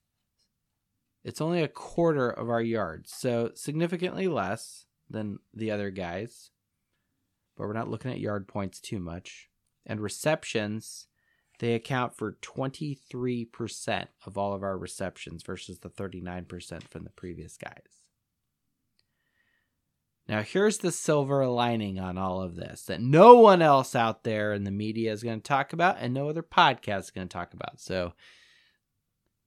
it's 1.24 1.40
only 1.40 1.62
a 1.62 1.68
quarter 1.68 2.30
of 2.30 2.48
our 2.48 2.62
yards, 2.62 3.12
so 3.14 3.52
significantly 3.54 4.26
less 4.26 4.86
than 5.10 5.38
the 5.54 5.70
other 5.70 5.90
guys. 5.90 6.50
But 7.56 7.66
we're 7.66 7.72
not 7.72 7.90
looking 7.90 8.10
at 8.10 8.20
yard 8.20 8.48
points 8.48 8.80
too 8.80 8.98
much. 8.98 9.48
And 9.84 10.00
receptions, 10.00 11.07
they 11.58 11.74
account 11.74 12.16
for 12.16 12.38
23% 12.40 14.06
of 14.24 14.38
all 14.38 14.54
of 14.54 14.62
our 14.62 14.78
receptions 14.78 15.42
versus 15.42 15.80
the 15.80 15.90
39% 15.90 16.88
from 16.88 17.04
the 17.04 17.10
previous 17.10 17.56
guys. 17.56 18.04
Now, 20.28 20.42
here's 20.42 20.78
the 20.78 20.92
silver 20.92 21.46
lining 21.46 21.98
on 21.98 22.18
all 22.18 22.42
of 22.42 22.54
this 22.54 22.82
that 22.82 23.00
no 23.00 23.36
one 23.36 23.62
else 23.62 23.96
out 23.96 24.24
there 24.24 24.52
in 24.52 24.64
the 24.64 24.70
media 24.70 25.10
is 25.10 25.22
going 25.22 25.40
to 25.40 25.48
talk 25.48 25.72
about, 25.72 25.96
and 26.00 26.12
no 26.12 26.28
other 26.28 26.42
podcast 26.42 27.00
is 27.00 27.10
going 27.10 27.26
to 27.26 27.32
talk 27.32 27.54
about. 27.54 27.80
So, 27.80 28.12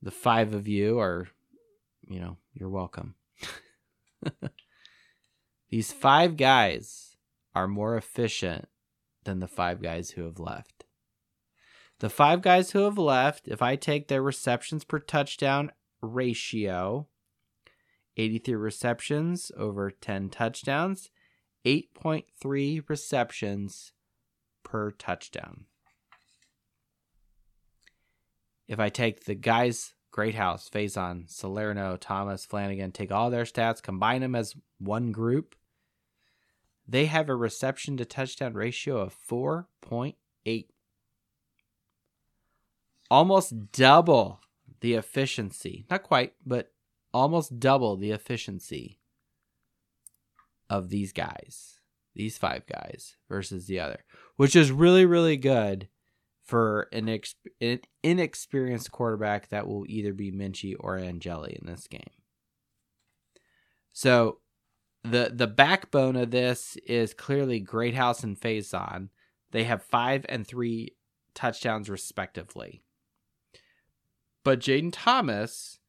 the 0.02 0.12
five 0.12 0.56
of 0.56 0.68
you 0.68 1.00
are, 1.00 1.28
you 2.08 2.20
know, 2.20 2.38
you're 2.56 2.70
welcome. 2.70 3.14
These 5.70 5.94
five 5.94 6.36
guys 6.36 7.16
are 7.54 7.68
more 7.68 7.96
efficient 7.96 8.68
than 9.24 9.40
the 9.40 9.48
five 9.48 9.84
guys 9.84 10.12
who 10.12 10.24
have 10.24 10.40
left. 10.40 10.81
The 12.02 12.10
five 12.10 12.41
guys 12.41 12.72
who 12.72 12.80
have 12.80 12.98
left, 12.98 13.48
if 13.48 13.61
I 13.61 13.76
take 13.76 14.07
their 14.07 14.23
receptions 14.23 14.84
per 14.84 14.98
touchdown 14.98 15.72
ratio, 16.02 17.06
83 18.18 18.56
receptions 18.56 19.52
over 19.56 19.91
10 19.91 20.30
touchdowns, 20.30 21.11
8.3 21.64 22.90
receptions 22.90 23.94
per 24.64 24.90
touchdown. 24.90 25.65
If 28.68 28.80
I 28.80 28.90
take 28.90 29.26
the 29.26 29.36
guys, 29.36 29.94
Greathouse, 30.10 30.72
Faison, 30.72 31.30
Salerno, 31.30 31.98
Thomas, 31.98 32.45
Flanagan, 32.45 32.94
take 32.94 33.11
all 33.11 33.30
their 33.30 33.44
stats, 33.44 33.80
combine 33.80 34.22
them 34.22 34.34
as 34.34 34.56
one 34.80 35.11
group, 35.11 35.56
they 36.88 37.06
have 37.06 37.30
a 37.30 37.36
reception 37.36 37.95
to 37.98 38.06
touchdown 38.06 38.56
ratio 38.56 38.98
of 38.98 39.15
4.8. 39.30 40.65
Almost 43.12 43.74
double 43.74 44.40
the 44.80 44.94
efficiency. 44.94 45.86
Not 45.90 46.04
quite, 46.04 46.34
but 46.46 46.72
almost 47.14 47.60
double 47.60 47.98
the 47.98 48.12
efficiency 48.12 49.02
of 50.70 50.88
these 50.88 51.12
guys, 51.12 51.82
these 52.16 52.38
five 52.38 52.66
guys 52.66 53.18
versus 53.28 53.68
the 53.68 53.82
other, 53.82 54.06
which 54.38 54.56
is 54.56 54.72
really, 54.72 55.06
really 55.06 55.36
good 55.36 55.90
for 56.42 56.88
an, 56.94 57.10
an 57.60 57.82
inexperienced 58.02 58.94
quarterback 58.94 59.50
that 59.50 59.68
will 59.68 59.84
either 59.90 60.14
be 60.14 60.32
Minchey 60.32 60.74
or 60.80 60.98
Angeli 60.98 61.58
in 61.62 61.68
this 61.68 61.88
game. 61.88 62.02
So 63.92 64.38
the 65.04 65.32
the 65.34 65.48
backbone 65.48 66.16
of 66.16 66.32
this 66.32 66.78
is 66.88 67.14
clearly 67.14 67.60
Greathouse 67.60 68.24
and 68.24 68.40
Faison. 68.40 69.10
They 69.52 69.66
have 69.66 69.84
five 69.84 70.26
and 70.30 70.48
three 70.48 70.96
touchdowns 71.34 71.90
respectively. 71.90 72.84
But 74.44 74.60
Jayden 74.60 74.92
Thomas 74.92 75.80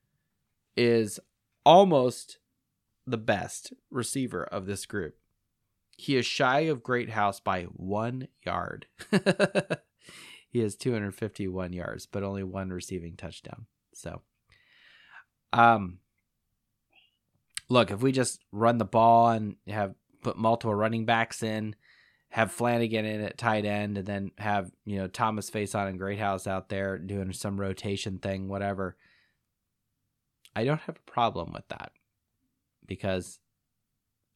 is 0.76 1.18
almost 1.64 2.38
the 3.06 3.18
best 3.18 3.72
receiver 3.90 4.44
of 4.44 4.66
this 4.66 4.86
group. 4.86 5.16
He 5.96 6.16
is 6.16 6.26
shy 6.26 6.60
of 6.60 6.82
Greathouse 6.82 7.40
by 7.40 7.64
one 7.64 8.28
yard. 8.44 8.86
he 10.50 10.60
has 10.60 10.76
251 10.76 11.72
yards, 11.72 12.06
but 12.06 12.22
only 12.22 12.42
one 12.42 12.70
receiving 12.70 13.16
touchdown. 13.16 13.66
So, 13.94 14.22
um, 15.52 15.98
look, 17.68 17.90
if 17.90 18.00
we 18.00 18.12
just 18.12 18.40
run 18.52 18.78
the 18.78 18.84
ball 18.84 19.28
and 19.28 19.56
have 19.68 19.94
put 20.22 20.36
multiple 20.36 20.74
running 20.74 21.04
backs 21.04 21.42
in, 21.42 21.76
have 22.32 22.50
Flanagan 22.50 23.04
in 23.04 23.20
at 23.20 23.36
tight 23.36 23.66
end, 23.66 23.98
and 23.98 24.06
then 24.06 24.30
have 24.38 24.72
you 24.86 24.96
know 24.96 25.06
Thomas 25.06 25.50
Faison 25.50 25.88
and 25.88 25.98
Greathouse 25.98 26.46
out 26.46 26.70
there 26.70 26.96
doing 26.96 27.32
some 27.34 27.60
rotation 27.60 28.18
thing, 28.18 28.48
whatever. 28.48 28.96
I 30.56 30.64
don't 30.64 30.80
have 30.80 30.96
a 30.96 31.10
problem 31.10 31.52
with 31.52 31.68
that 31.68 31.92
because 32.86 33.38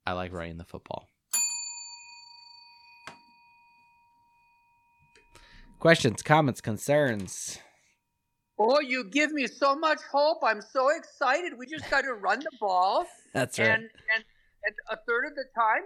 I 0.07 0.13
like 0.13 0.33
running 0.33 0.59
the 0.59 0.65
football. 0.65 1.09
Questions, 5.79 6.23
comments, 6.23 6.61
concerns. 6.61 7.61
Oh, 8.59 8.81
you 8.81 9.05
give 9.05 9.33
me 9.33 9.47
so 9.47 9.75
much 9.75 10.01
hope. 10.11 10.39
I'm 10.43 10.61
so 10.61 10.89
excited. 10.91 11.53
We 11.59 11.67
just 11.67 11.91
got 11.91 12.03
to 12.03 12.13
run 12.13 12.41
the 12.41 12.51
ball. 12.61 13.07
That's 13.33 13.59
right. 13.59 13.69
And, 13.69 13.83
and, 14.15 14.25
and 14.65 14.75
a 14.91 14.97
third 15.07 15.27
of 15.27 15.35
the 15.35 15.45
time, 15.55 15.83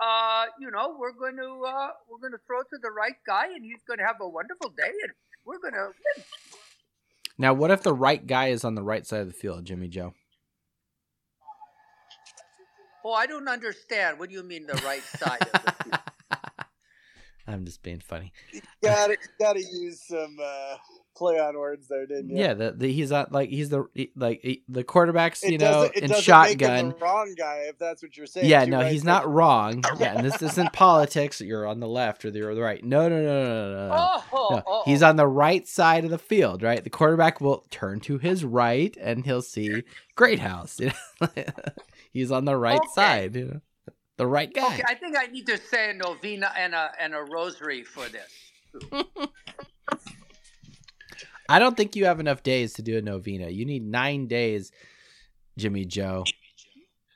uh, 0.00 0.46
you 0.60 0.70
know, 0.70 0.96
we're 0.98 1.12
going 1.12 1.36
to 1.36 1.64
uh, 1.66 1.88
we're 2.08 2.18
going 2.18 2.32
to 2.32 2.40
throw 2.46 2.60
it 2.60 2.66
to 2.70 2.78
the 2.82 2.90
right 2.90 3.16
guy, 3.26 3.46
and 3.46 3.64
he's 3.64 3.82
going 3.86 3.98
to 3.98 4.04
have 4.04 4.16
a 4.20 4.28
wonderful 4.28 4.70
day, 4.70 4.92
and 5.02 5.12
we're 5.44 5.58
going 5.58 5.74
to 5.74 5.90
win. 6.16 6.24
Now, 7.38 7.54
what 7.54 7.70
if 7.70 7.82
the 7.82 7.94
right 7.94 8.24
guy 8.24 8.48
is 8.48 8.64
on 8.64 8.74
the 8.74 8.82
right 8.82 9.06
side 9.06 9.20
of 9.20 9.26
the 9.26 9.32
field, 9.32 9.64
Jimmy 9.64 9.88
Joe? 9.88 10.14
Oh, 13.04 13.12
I 13.12 13.26
don't 13.26 13.48
understand. 13.48 14.18
What 14.18 14.28
do 14.28 14.34
you 14.36 14.44
mean 14.44 14.66
the 14.66 14.80
right 14.84 15.02
side 15.02 15.42
of 15.42 15.64
the 15.64 15.72
field? 15.84 16.01
I'm 17.46 17.64
just 17.64 17.82
being 17.82 18.00
funny. 18.00 18.32
You 18.52 18.60
gotta, 18.82 19.12
you 19.14 19.28
gotta 19.40 19.60
use 19.60 20.00
some 20.02 20.36
uh, 20.42 20.76
play 21.16 21.38
on 21.40 21.58
words 21.58 21.88
there, 21.88 22.06
didn't 22.06 22.30
you? 22.30 22.38
Yeah, 22.38 22.54
the, 22.54 22.70
the 22.72 22.92
he's 22.92 23.10
not 23.10 23.32
like 23.32 23.50
he's 23.50 23.68
the 23.68 23.84
he- 23.94 24.12
like 24.14 24.40
he- 24.42 24.62
the 24.68 24.84
quarterbacks, 24.84 25.42
It 25.42 25.52
you 25.52 25.58
know, 25.58 25.72
doesn't, 25.72 25.96
it 25.96 26.02
in 26.04 26.08
doesn't 26.10 26.22
shotgun. 26.24 26.70
Make 26.70 26.80
him 26.80 26.88
the 26.90 27.04
wrong 27.04 27.34
guy, 27.36 27.64
if 27.68 27.78
that's 27.78 28.02
what 28.02 28.16
you're 28.16 28.26
saying. 28.26 28.48
Yeah, 28.48 28.64
no, 28.64 28.78
right 28.78 28.92
he's 28.92 29.02
not 29.04 29.28
wrong. 29.28 29.82
Yeah, 29.98 30.16
and 30.16 30.24
this 30.24 30.40
isn't 30.40 30.72
politics. 30.72 31.40
You're 31.40 31.66
on 31.66 31.80
the 31.80 31.88
left 31.88 32.24
or 32.24 32.30
the, 32.30 32.42
or 32.42 32.54
the 32.54 32.62
right. 32.62 32.82
No, 32.84 33.08
no, 33.08 33.20
no, 33.22 33.44
no, 33.44 33.72
no, 33.72 33.88
no. 33.88 33.94
Oh, 34.32 34.48
No, 34.54 34.62
oh, 34.66 34.82
he's 34.84 35.02
oh. 35.02 35.08
on 35.08 35.16
the 35.16 35.26
right 35.26 35.66
side 35.66 36.04
of 36.04 36.10
the 36.10 36.18
field, 36.18 36.62
right? 36.62 36.82
The 36.84 36.90
quarterback 36.90 37.40
will 37.40 37.64
turn 37.70 37.98
to 38.00 38.18
his 38.18 38.44
right 38.44 38.96
and 39.00 39.24
he'll 39.24 39.42
see 39.42 39.82
Greathouse. 40.16 40.78
You 40.80 40.92
know? 41.20 41.28
he's 42.12 42.30
on 42.30 42.44
the 42.44 42.56
right 42.56 42.78
Okay. 42.78 42.88
side, 42.94 43.34
you 43.36 43.44
know? 43.46 43.60
The 44.22 44.28
right 44.28 44.52
guy. 44.54 44.74
Okay, 44.74 44.84
I 44.86 44.94
think 44.94 45.16
I 45.18 45.26
need 45.26 45.46
to 45.46 45.58
say 45.58 45.90
a 45.90 45.94
novena 45.94 46.52
and 46.56 46.74
a 46.74 46.92
and 46.98 47.14
a 47.14 47.22
rosary 47.22 47.82
for 47.82 48.04
this. 48.08 48.30
I 51.48 51.58
don't 51.58 51.76
think 51.76 51.96
you 51.96 52.04
have 52.06 52.20
enough 52.20 52.42
days 52.42 52.74
to 52.74 52.82
do 52.82 52.96
a 52.96 53.02
novena. 53.02 53.48
You 53.48 53.64
need 53.64 53.84
nine 53.84 54.28
days, 54.28 54.70
Jimmy 55.58 55.84
Joe. 55.84 56.24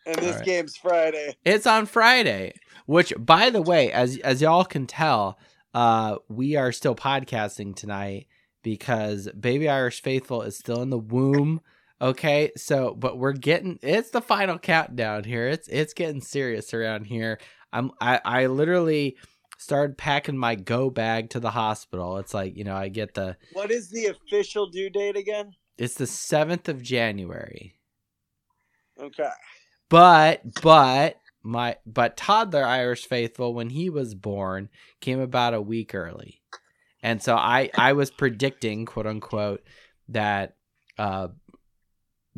And 0.05 0.17
this 0.17 0.33
All 0.33 0.37
right. 0.39 0.45
game's 0.45 0.77
Friday. 0.77 1.37
It's 1.45 1.67
on 1.67 1.87
Friday, 1.87 2.55
which, 2.87 3.13
by 3.17 3.51
the 3.51 3.63
way, 3.63 3.93
as 3.93 4.19
as 4.19 4.43
y'all 4.43 4.65
can 4.65 4.87
tell, 4.87 5.39
uh, 5.75 6.17
we 6.29 6.57
are 6.57 6.73
still 6.73 6.97
podcasting 6.97 7.77
tonight 7.77 8.27
because 8.63 9.29
Baby 9.39 9.69
Irish 9.69 10.03
Faithful 10.03 10.43
is 10.43 10.59
still 10.59 10.83
in 10.83 10.91
the 10.91 10.99
womb. 10.99 11.61
Okay, 12.01 12.53
so 12.57 12.95
but 12.95 13.19
we're 13.19 13.33
getting 13.33 13.79
it's 13.83 14.11
the 14.11 14.21
final 14.21 14.59
countdown 14.59 15.25
here. 15.25 15.49
It's 15.49 15.69
it's 15.69 15.95
getting 15.95 16.21
serious 16.21 16.75
around 16.75 17.05
here. 17.05 17.39
I'm 17.73 17.91
I 18.01 18.21
I 18.25 18.47
literally 18.47 19.17
started 19.59 19.97
packing 19.97 20.37
my 20.37 20.55
go 20.55 20.91
bag 20.91 21.31
to 21.31 21.41
the 21.41 21.51
hospital. 21.51 22.19
It's 22.19 22.35
like 22.35 22.57
you 22.57 22.65
know 22.65 22.77
I 22.77 22.89
get 22.89 23.15
the 23.15 23.37
What 23.53 23.71
is 23.71 23.91
the 23.91 24.07
official 24.07 24.67
due 24.67 24.91
date 24.91 25.17
again? 25.17 25.53
it's 25.79 25.95
the 25.95 26.07
seventh 26.07 26.69
of 26.69 26.83
January. 26.83 27.75
Okay. 29.01 29.29
But 29.89 30.43
but 30.63 31.17
my 31.43 31.77
but 31.87 32.17
toddler 32.17 32.65
Irish 32.65 33.07
faithful 33.07 33.55
when 33.55 33.71
he 33.71 33.89
was 33.89 34.15
born 34.15 34.69
came 35.01 35.21
about 35.21 35.55
a 35.55 35.61
week 35.61 35.95
early. 35.95 36.43
And 37.03 37.23
so 37.23 37.37
I 37.37 37.71
I 37.77 37.93
was 37.93 38.11
predicting 38.11 38.85
quote 38.85 39.07
unquote 39.07 39.63
that 40.09 40.57
uh 40.99 41.29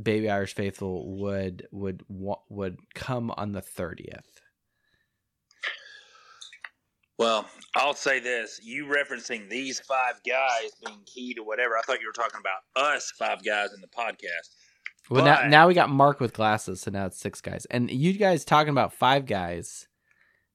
baby 0.01 0.31
Irish 0.31 0.55
faithful 0.55 1.19
would 1.19 1.67
would 1.73 2.05
would 2.49 2.79
come 2.95 3.31
on 3.37 3.53
the 3.53 3.63
30th. 3.63 4.23
Well, 7.19 7.47
I'll 7.75 7.95
say 7.95 8.21
this: 8.21 8.61
you 8.63 8.87
referencing 8.87 9.49
these 9.51 9.81
five 9.81 10.21
guys 10.27 10.71
being 10.85 11.01
key 11.05 11.35
to 11.35 11.43
whatever. 11.43 11.77
I 11.77 11.83
thought 11.83 12.01
you 12.01 12.07
were 12.07 12.13
talking 12.13 12.41
about 12.41 12.91
us 12.95 13.13
five 13.19 13.45
guys 13.45 13.73
in 13.75 13.81
the 13.81 13.89
podcast. 13.89 14.55
Well 15.11 15.25
now 15.25 15.37
But- 15.43 15.49
now 15.49 15.67
we 15.69 15.75
got 15.75 15.89
Mark 15.89 16.21
with 16.21 16.35
glasses 16.35 16.83
so 16.83 16.91
now 16.91 17.07
it's 17.07 17.19
six 17.19 17.41
guys. 17.41 17.67
And 17.71 17.91
you 17.91 18.13
guys 18.13 18.45
talking 18.45 18.71
about 18.71 18.93
five 18.93 19.27
guys 19.27 19.89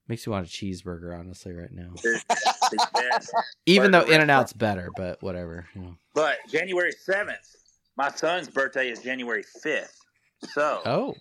Makes 0.07 0.27
me 0.27 0.31
want 0.31 0.47
a 0.47 0.49
cheeseburger, 0.49 1.17
honestly, 1.17 1.53
right 1.53 1.71
now. 1.71 1.93
It's 1.95 2.25
the 2.25 2.87
best. 2.93 3.31
Even 3.65 3.91
though 3.91 4.01
In 4.01 4.19
and 4.19 4.29
Out's 4.29 4.51
better, 4.51 4.89
but 4.97 5.23
whatever. 5.23 5.65
You 5.73 5.81
know. 5.81 5.95
But 6.13 6.35
January 6.49 6.91
seventh, 6.91 7.55
my 7.97 8.11
son's 8.11 8.49
birthday 8.49 8.89
is 8.91 8.99
January 9.01 9.43
fifth, 9.43 9.97
so 10.43 10.83
Oh, 10.85 11.15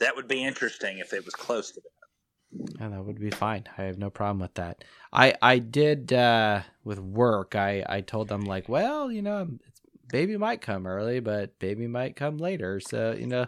that 0.00 0.16
would 0.16 0.28
be 0.28 0.44
interesting 0.44 0.98
if 0.98 1.12
it 1.12 1.24
was 1.24 1.34
close 1.34 1.72
to 1.72 1.80
that. 1.82 1.90
yeah, 2.80 2.88
that 2.90 3.04
would 3.04 3.20
be 3.20 3.30
fine. 3.30 3.64
I 3.78 3.84
have 3.84 3.98
no 3.98 4.10
problem 4.10 4.40
with 4.40 4.54
that. 4.54 4.84
I 5.12 5.34
I 5.42 5.58
did 5.60 6.12
uh, 6.12 6.62
with 6.84 7.00
work. 7.00 7.54
I 7.56 7.84
I 7.88 8.00
told 8.02 8.28
them 8.28 8.46
like, 8.46 8.68
well, 8.68 9.12
you 9.12 9.22
know, 9.22 9.48
baby 10.08 10.36
might 10.36 10.60
come 10.62 10.86
early, 10.86 11.20
but 11.20 11.58
baby 11.58 11.86
might 11.88 12.16
come 12.16 12.38
later. 12.38 12.80
So 12.80 13.12
you 13.12 13.26
know, 13.26 13.46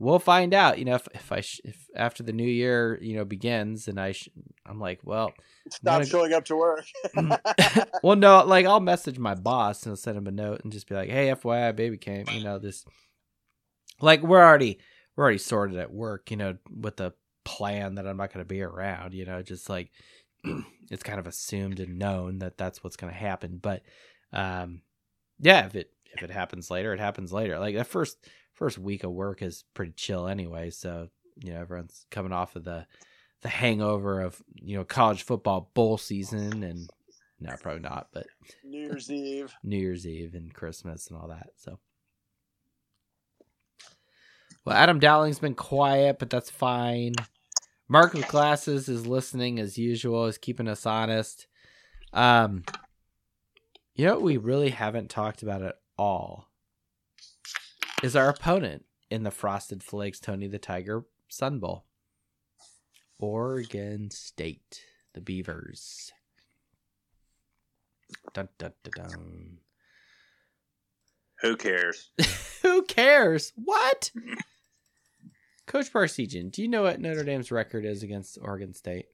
we'll 0.00 0.18
find 0.18 0.52
out. 0.52 0.80
You 0.80 0.86
know, 0.86 0.96
if 0.96 1.06
if 1.14 1.30
I 1.30 1.42
sh- 1.42 1.60
if 1.64 1.76
after 1.94 2.24
the 2.24 2.32
new 2.32 2.42
year 2.48 2.98
you 3.00 3.14
know 3.16 3.24
begins, 3.24 3.86
and 3.86 4.00
I 4.00 4.12
sh- 4.12 4.28
I'm 4.66 4.80
like, 4.80 4.98
well, 5.04 5.32
Stop 5.70 5.92
Wanna- 5.92 6.06
showing 6.06 6.32
up 6.32 6.44
to 6.46 6.56
work. 6.56 6.84
well, 8.02 8.16
no, 8.16 8.44
like 8.44 8.66
I'll 8.66 8.80
message 8.80 9.18
my 9.18 9.34
boss 9.36 9.84
and 9.84 9.92
I'll 9.92 9.96
send 9.96 10.18
him 10.18 10.26
a 10.26 10.32
note 10.32 10.62
and 10.64 10.72
just 10.72 10.88
be 10.88 10.96
like, 10.96 11.10
"Hey, 11.10 11.28
FYI, 11.28 11.76
baby 11.76 11.98
came." 11.98 12.24
You 12.32 12.42
know 12.42 12.58
this. 12.58 12.84
Like 14.00 14.22
we're 14.22 14.42
already 14.42 14.80
we're 15.16 15.24
already 15.24 15.38
sorted 15.38 15.78
at 15.78 15.92
work. 15.92 16.30
You 16.30 16.38
know, 16.38 16.56
with 16.68 16.96
the 16.96 17.12
plan 17.44 17.96
that 17.96 18.06
I'm 18.06 18.16
not 18.16 18.32
going 18.32 18.44
to 18.44 18.48
be 18.48 18.62
around. 18.62 19.14
You 19.14 19.26
know, 19.26 19.42
just 19.42 19.68
like 19.68 19.90
it's 20.90 21.02
kind 21.02 21.18
of 21.20 21.26
assumed 21.26 21.80
and 21.80 21.98
known 21.98 22.38
that 22.38 22.56
that's 22.56 22.82
what's 22.82 22.96
going 22.96 23.12
to 23.12 23.18
happen. 23.18 23.58
But 23.60 23.82
um, 24.32 24.82
yeah, 25.38 25.66
if 25.66 25.74
it 25.74 25.90
if 26.14 26.22
it 26.22 26.30
happens 26.30 26.70
later, 26.70 26.92
it 26.94 27.00
happens 27.00 27.32
later. 27.32 27.58
Like 27.58 27.76
the 27.76 27.84
first 27.84 28.16
first 28.60 28.78
week 28.78 29.02
of 29.02 29.10
work 29.10 29.42
is 29.42 29.64
pretty 29.74 29.92
chill 29.96 30.28
anyway. 30.28 30.70
So 30.70 31.08
you 31.42 31.52
know, 31.52 31.60
everyone's 31.60 32.06
coming 32.12 32.32
off 32.32 32.54
of 32.54 32.62
the 32.62 32.86
the 33.42 33.48
hangover 33.48 34.20
of 34.20 34.40
you 34.54 34.76
know 34.76 34.84
college 34.84 35.22
football 35.22 35.70
bowl 35.74 35.98
season 35.98 36.62
and 36.62 36.88
no 37.40 37.54
probably 37.60 37.80
not 37.80 38.08
but 38.12 38.26
New 38.64 38.80
Year's 38.80 39.10
Eve. 39.10 39.54
new 39.64 39.78
year's 39.78 40.06
eve 40.06 40.34
and 40.34 40.52
christmas 40.52 41.06
and 41.08 41.18
all 41.18 41.28
that 41.28 41.48
so 41.56 41.78
well 44.64 44.76
adam 44.76 44.98
dowling's 44.98 45.38
been 45.38 45.54
quiet 45.54 46.18
but 46.18 46.28
that's 46.28 46.50
fine 46.50 47.14
mark 47.88 48.12
with 48.12 48.28
glasses 48.28 48.88
is 48.88 49.06
listening 49.06 49.58
as 49.58 49.78
usual 49.78 50.26
is 50.26 50.36
keeping 50.36 50.68
us 50.68 50.84
honest 50.84 51.46
um 52.12 52.62
you 53.94 54.04
know 54.04 54.14
what 54.14 54.22
we 54.22 54.36
really 54.36 54.70
haven't 54.70 55.08
talked 55.08 55.42
about 55.42 55.62
at 55.62 55.76
all 55.96 56.49
is 58.02 58.16
our 58.16 58.28
opponent 58.28 58.84
in 59.10 59.22
the 59.22 59.30
frosted 59.30 59.82
flakes 59.82 60.20
tony 60.20 60.46
the 60.46 60.58
tiger 60.58 61.04
sun 61.28 61.58
bowl 61.58 61.84
Oregon 63.20 64.10
State, 64.10 64.82
the 65.12 65.20
Beavers. 65.20 66.12
Dun, 68.32 68.48
dun, 68.58 68.72
dun, 68.82 68.92
dun. 69.08 69.58
Who 71.42 71.56
cares? 71.56 72.10
Who 72.62 72.82
cares? 72.82 73.52
What? 73.56 74.10
Coach 75.66 75.92
Parseghian, 75.92 76.50
do 76.50 76.62
you 76.62 76.68
know 76.68 76.82
what 76.82 77.00
Notre 77.00 77.24
Dame's 77.24 77.52
record 77.52 77.84
is 77.84 78.02
against 78.02 78.38
Oregon 78.40 78.74
State? 78.74 79.06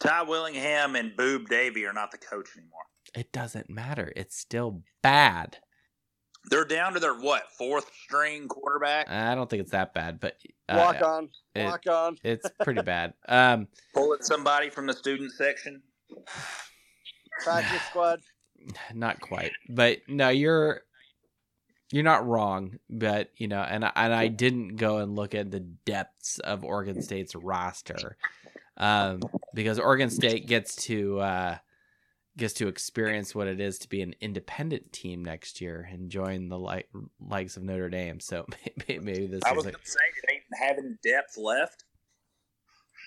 Ty 0.00 0.22
Willingham 0.22 0.96
and 0.96 1.16
Bob 1.16 1.48
Davie 1.48 1.86
are 1.86 1.92
not 1.92 2.10
the 2.10 2.18
coach 2.18 2.48
anymore. 2.56 2.80
It 3.14 3.32
doesn't 3.32 3.70
matter. 3.70 4.12
It's 4.16 4.36
still 4.36 4.82
bad. 5.02 5.58
They're 6.50 6.64
down 6.64 6.92
to 6.94 7.00
their 7.00 7.14
what 7.14 7.44
fourth 7.56 7.90
string 8.04 8.48
quarterback. 8.48 9.08
I 9.10 9.34
don't 9.34 9.48
think 9.48 9.62
it's 9.62 9.70
that 9.72 9.94
bad, 9.94 10.20
but 10.20 10.36
uh, 10.68 10.76
Walk 10.76 11.02
on. 11.02 11.28
it- 11.54 11.64
Walk 11.64 11.86
on. 11.86 12.18
it's 12.24 12.48
pretty 12.62 12.82
bad. 12.82 13.14
Um, 13.28 13.68
Pull 13.94 14.04
Pulling 14.04 14.22
somebody 14.22 14.70
from 14.70 14.86
the 14.86 14.92
student 14.92 15.32
section. 15.32 15.82
Practice 17.42 17.82
squad. 17.90 18.20
not 18.94 19.20
quite, 19.20 19.52
but 19.68 19.98
no, 20.08 20.28
you're 20.28 20.82
you're 21.90 22.02
not 22.04 22.26
wrong. 22.26 22.78
But 22.90 23.30
you 23.36 23.48
know, 23.48 23.60
and 23.60 23.84
and 23.84 24.14
I 24.14 24.28
didn't 24.28 24.76
go 24.76 24.98
and 24.98 25.14
look 25.16 25.34
at 25.34 25.50
the 25.50 25.60
depths 25.60 26.38
of 26.40 26.64
Oregon 26.64 27.00
State's 27.02 27.34
roster, 27.34 28.16
um, 28.76 29.20
because 29.54 29.78
Oregon 29.78 30.10
State 30.10 30.46
gets 30.46 30.76
to 30.86 31.20
uh, 31.20 31.56
gets 32.36 32.54
to 32.54 32.68
experience 32.68 33.34
what 33.34 33.46
it 33.46 33.60
is 33.60 33.78
to 33.78 33.88
be 33.88 34.02
an 34.02 34.14
independent 34.20 34.92
team 34.92 35.24
next 35.24 35.60
year 35.60 35.88
and 35.90 36.10
join 36.10 36.48
the 36.48 36.58
like 36.58 36.88
likes 37.20 37.56
of 37.56 37.62
Notre 37.62 37.88
Dame. 37.88 38.20
So 38.20 38.46
maybe, 38.88 39.00
maybe 39.04 39.26
this 39.26 39.42
I 39.44 39.50
is 39.50 39.56
was 39.56 39.64
like 39.64 39.74
going 39.74 39.84
to 39.84 39.90
say 39.90 39.98
they 40.28 40.34
even 40.34 40.78
have 40.84 41.00
depth 41.02 41.36
left. 41.36 41.84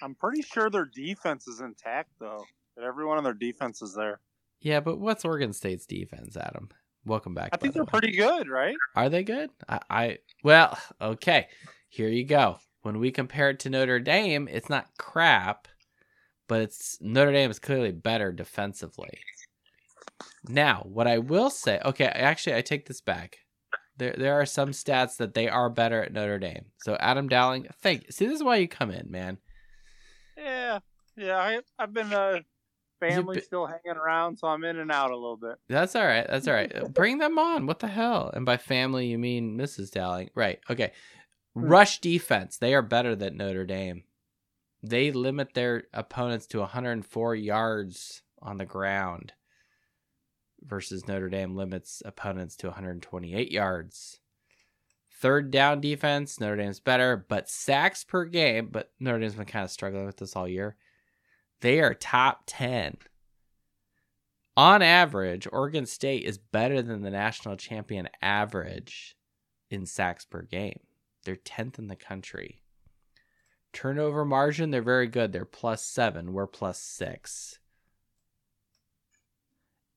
I'm 0.02 0.16
pretty 0.16 0.42
sure 0.44 0.70
their 0.70 0.86
defense 0.86 1.48
is 1.48 1.60
intact 1.60 2.12
though. 2.20 2.44
That 2.76 2.86
everyone 2.86 3.18
on 3.18 3.24
their 3.24 3.34
defense 3.34 3.82
is 3.82 3.96
there. 3.96 4.20
yeah, 4.62 4.80
but 4.80 5.00
what's 5.00 5.26
Oregon 5.26 5.52
State's 5.52 5.88
defense, 5.88 6.38
Adam? 6.38 6.70
Welcome 7.06 7.34
back. 7.34 7.50
I 7.54 7.58
think 7.58 7.74
the 7.74 7.80
they're 7.80 7.86
way. 7.86 7.90
pretty 8.00 8.12
good, 8.16 8.48
right? 8.50 8.76
Are 8.96 9.10
they 9.10 9.24
good? 9.24 9.50
I, 9.68 9.80
I 9.90 10.18
well, 10.44 10.78
okay. 11.02 11.48
Here 11.90 12.10
you 12.10 12.24
go. 12.26 12.58
When 12.84 13.00
we 13.00 13.12
compare 13.12 13.50
it 13.50 13.60
to 13.62 13.70
Notre 13.72 14.00
Dame, 14.00 14.48
it's 14.48 14.70
not 14.70 14.90
crap, 15.00 15.68
but 16.48 16.62
it's 16.62 16.98
Notre 17.02 17.32
Dame 17.32 17.52
is 17.52 17.60
clearly 17.60 17.92
better 17.92 18.32
defensively. 18.32 19.20
Now, 20.48 20.84
what 20.86 21.08
I 21.08 21.18
will 21.18 21.50
say, 21.50 21.80
okay, 21.84 22.06
actually, 22.06 22.56
I 22.56 22.62
take 22.62 22.88
this 22.88 23.02
back. 23.02 23.40
There, 23.98 24.16
there 24.18 24.40
are 24.40 24.46
some 24.46 24.70
stats 24.70 25.18
that 25.18 25.34
they 25.34 25.50
are 25.50 25.70
better 25.70 26.04
at 26.04 26.14
Notre 26.14 26.40
Dame. 26.40 26.66
So, 26.78 26.96
Adam 27.00 27.28
Dowling, 27.28 27.68
thank. 27.82 28.12
See, 28.12 28.26
this 28.26 28.36
is 28.36 28.44
why 28.44 28.58
you 28.58 28.68
come 28.68 28.92
in, 28.92 29.10
man. 29.10 29.40
Yeah, 30.38 30.80
yeah. 31.16 31.38
I 31.38 31.60
I've 31.80 31.94
been 31.94 32.14
uh, 32.14 32.40
family 33.00 33.42
still 33.42 33.66
hanging 33.66 33.98
around, 33.98 34.38
so 34.38 34.48
I'm 34.48 34.64
in 34.64 34.78
and 34.78 34.92
out 34.92 35.12
a 35.12 35.16
little 35.16 35.38
bit. 35.38 35.56
That's 35.68 35.96
all 35.96 36.06
right. 36.06 36.26
That's 36.30 36.48
all 36.48 36.54
right. 36.54 36.72
Bring 36.94 37.18
them 37.18 37.40
on. 37.40 37.66
What 37.66 37.80
the 37.80 37.88
hell? 37.88 38.32
And 38.34 38.46
by 38.46 38.58
family, 38.58 39.08
you 39.08 39.18
mean 39.18 39.58
Mrs. 39.58 39.92
Dowling. 39.92 40.30
Right. 40.36 40.60
Okay. 40.70 40.92
Rush 41.56 42.00
defense. 42.00 42.58
They 42.58 42.76
are 42.76 42.84
better 42.84 43.16
than 43.16 43.38
Notre 43.38 43.66
Dame. 43.66 44.04
They 44.84 45.12
limit 45.12 45.54
their 45.54 45.84
opponents 45.94 46.48
to 46.48 46.60
104 46.60 47.36
yards 47.36 48.22
on 48.42 48.58
the 48.58 48.66
ground 48.66 49.34
versus 50.62 51.08
Notre 51.08 51.30
Dame 51.30 51.56
limits 51.56 52.02
opponents 52.06 52.56
to 52.58 52.68
128 52.68 53.52
yards. 53.52 54.20
Third 55.12 55.50
down 55.50 55.82
defense, 55.82 56.40
Notre 56.40 56.58
Dame's 56.58 56.80
better, 56.80 57.26
but 57.28 57.50
sacks 57.50 58.04
per 58.04 58.26
game, 58.26 58.70
but 58.72 58.92
Notre 59.00 59.20
Dame's 59.20 59.36
been 59.36 59.46
kind 59.46 59.66
of 59.66 59.72
struggling 59.72 60.06
with 60.06 60.18
this 60.18 60.36
all 60.36 60.48
year. 60.48 60.76
They 61.62 61.80
are 61.80 61.96
top 61.96 62.44
10 62.46 62.98
on 64.58 64.82
average, 64.82 65.48
Oregon 65.52 65.86
State 65.86 66.24
is 66.24 66.40
better 66.40 66.82
than 66.82 67.04
the 67.04 67.12
national 67.12 67.58
champion 67.58 68.10
average 68.24 69.16
in 69.70 69.86
sacks 69.86 70.26
per 70.26 70.42
game. 70.42 70.80
They're 71.24 71.36
10th 71.36 71.78
in 71.78 71.88
the 71.88 71.96
country. 71.96 72.64
Turnover 73.78 74.26
margin, 74.26 74.72
they're 74.72 74.82
very 74.82 75.06
good. 75.06 75.32
They're 75.32 75.46
plus 75.46 75.84
seven. 75.84 76.34
We're 76.34 76.48
plus 76.48 76.80
six. 76.80 77.60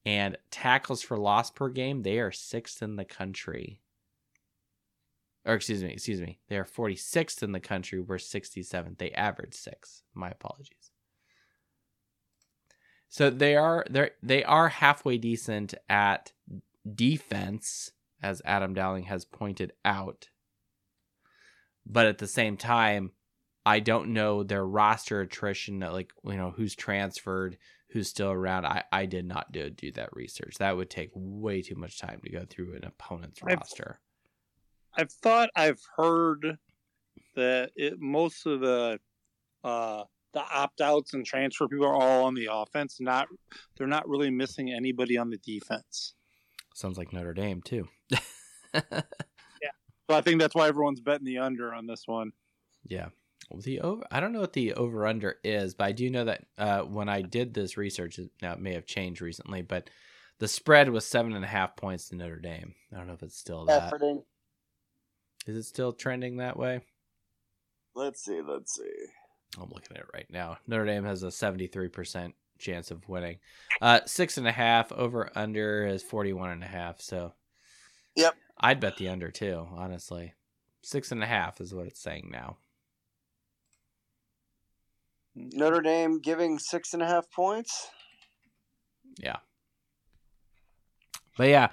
And 0.05 0.37
tackles 0.51 1.01
for 1.01 1.17
loss 1.17 1.51
per 1.51 1.71
game, 1.71 2.03
they 2.03 2.19
are 2.19 2.31
sixth 2.31 2.83
in 2.83 2.97
the 2.97 3.07
country. 3.07 3.81
Or 5.47 5.55
excuse 5.55 5.83
me, 5.83 5.89
excuse 5.89 6.21
me. 6.21 6.41
They 6.51 6.59
are 6.59 6.67
46th 6.67 7.43
in 7.43 7.53
the 7.53 7.59
country. 7.61 8.01
We're 8.01 8.17
67th. 8.17 8.99
They 8.99 9.13
average 9.13 9.55
six. 9.55 10.03
My 10.13 10.29
apologies. 10.29 10.91
So 13.09 13.31
they 13.31 13.57
are 13.57 13.87
they 13.89 14.11
they 14.23 14.45
are 14.45 14.69
halfway 14.69 15.17
decent 15.17 15.73
at 15.89 16.33
defense, 16.95 17.93
as 18.23 18.43
Adam 18.45 18.75
Dowling 18.75 19.05
has 19.05 19.25
pointed 19.25 19.73
out. 19.87 20.29
But 21.87 22.05
at 22.05 22.19
the 22.19 22.27
same 22.27 22.59
time, 22.59 23.13
I 23.67 23.81
don't 23.81 24.13
know 24.13 24.43
their 24.43 24.65
roster 24.67 25.21
attrition, 25.21 25.81
like 25.81 26.13
you 26.25 26.37
know 26.37 26.53
who's 26.57 26.75
transferred, 26.75 27.59
who's 27.91 28.09
still 28.09 28.31
around. 28.31 28.67
I 28.67 28.85
I 28.93 29.07
did 29.07 29.27
not 29.27 29.53
do 29.53 29.71
do 29.71 29.93
that 29.93 30.11
research. 30.15 30.57
That 30.59 30.77
would 30.77 30.91
take 30.91 31.11
way 31.15 31.63
too 31.63 31.75
much 31.77 31.99
time 31.99 32.21
to 32.25 32.31
go 32.31 32.45
through 32.49 32.75
an 32.77 32.85
opponent's 32.85 33.41
I've- 33.45 33.55
roster. 33.55 34.01
I've 34.95 35.13
thought 35.13 35.51
I've 35.55 35.81
heard 35.97 36.59
that 37.37 37.71
it, 37.77 38.01
most 38.01 38.45
of 38.47 38.61
the 38.61 38.99
uh, 39.63 40.03
the 40.33 40.41
opt 40.41 40.81
outs 40.81 41.15
and 41.15 41.25
transfer 41.25 41.69
people 41.69 41.87
are 41.87 41.95
all 41.95 42.25
on 42.25 42.35
the 42.35 42.49
offense. 42.51 42.97
Not 43.01 43.29
they're 43.77 43.87
not 43.87 44.09
really 44.09 44.31
missing 44.31 44.73
anybody 44.73 45.17
on 45.17 45.31
the 45.31 45.37
defense. 45.39 46.15
Sounds 46.75 46.99
like 46.99 47.13
Notre 47.13 47.35
Dame 47.35 47.63
too. 47.63 47.89
Yeah, 48.73 49.71
so 50.09 50.17
I 50.17 50.21
think 50.21 50.41
that's 50.41 50.55
why 50.55 50.69
everyone's 50.69 51.01
betting 51.01 51.27
the 51.27 51.39
under 51.39 51.75
on 51.75 51.87
this 51.87 52.05
one. 52.07 52.31
Yeah. 52.87 53.09
Well, 53.51 53.61
The 53.61 53.81
over 53.81 54.05
I 54.11 54.21
don't 54.21 54.33
know 54.33 54.41
what 54.41 54.53
the 54.53 54.75
over 54.75 55.07
under 55.07 55.37
is, 55.43 55.75
but 55.75 55.85
I 55.85 55.93
do 55.93 56.09
know 56.09 56.25
that 56.25 56.45
uh, 56.57 56.81
when 56.83 57.09
I 57.09 57.23
did 57.23 57.53
this 57.53 57.77
research, 57.77 58.19
it- 58.19 58.31
now 58.41 58.53
it 58.53 58.61
may 58.61 58.75
have 58.75 58.87
changed 58.87 59.21
recently, 59.21 59.63
but 59.63 59.91
the 60.39 60.49
spread 60.49 60.89
was 60.89 61.05
seven 61.05 61.35
and 61.35 61.45
a 61.45 61.49
half 61.49 61.77
points 61.77 62.09
to 62.09 62.17
Notre 62.17 62.39
Dame. 62.39 62.75
I 62.93 62.97
don't 62.97 63.07
know 63.09 63.13
if 63.13 63.23
it's 63.23 63.37
still 63.37 63.67
that. 63.67 63.93
Efforting. 63.93 64.23
Is 65.47 65.57
it 65.57 65.65
still 65.65 65.93
trending 65.93 66.37
that 66.37 66.57
way? 66.57 66.81
Let's 67.95 68.25
see. 68.25 68.41
Let's 68.41 68.75
see. 68.77 68.93
I'm 69.59 69.69
looking 69.71 69.97
at 69.97 70.03
it 70.05 70.09
right 70.15 70.27
now. 70.31 70.59
Notre 70.67 70.87
Dame 70.87 71.05
has 71.05 71.23
a 71.25 71.27
73% 71.29 72.33
chance 72.59 72.91
of 72.93 73.09
winning. 73.09 73.39
Uh, 73.83 74.01
six 74.07 74.39
and 74.39 74.47
a 74.47 74.53
half 74.53 74.93
over 74.93 75.31
under 75.35 75.87
is 75.87 76.03
41 76.05 76.51
and 76.51 76.63
a 76.63 76.67
half. 76.69 77.01
So, 77.01 77.33
Yep. 78.15 78.35
I'd 78.59 78.81
bet 78.81 78.97
the 78.97 79.09
under 79.09 79.31
too, 79.31 79.67
honestly. 79.73 80.35
Six 80.83 81.11
and 81.11 81.23
a 81.23 81.27
half 81.27 81.61
is 81.61 81.75
what 81.75 81.87
it's 81.87 82.01
saying 82.01 82.29
now. 82.31 82.59
Notre 85.35 85.81
Dame 85.81 86.21
giving 86.21 86.59
six 86.59 86.93
and 86.93 87.03
a 87.03 87.07
half 87.07 87.31
points. 87.31 87.89
Yeah. 89.19 89.37
But 91.37 91.49
yeah, 91.49 91.69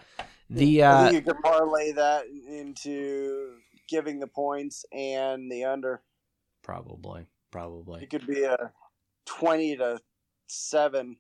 the 0.50 0.84
I 0.84 0.88
uh, 0.88 1.04
think 1.10 1.26
you 1.26 1.34
could 1.34 1.42
parlay 1.42 1.92
that 1.94 2.26
into 2.28 3.56
giving 3.90 4.20
the 4.20 4.28
points 4.28 4.86
and 4.94 5.52
the 5.52 5.66
under. 5.66 6.04
probably, 6.68 7.26
probably. 7.52 8.04
It 8.04 8.10
could 8.10 8.28
be 8.28 8.44
a 8.44 8.72
twenty 9.26 9.78
to 9.78 10.00
seven. 10.48 11.18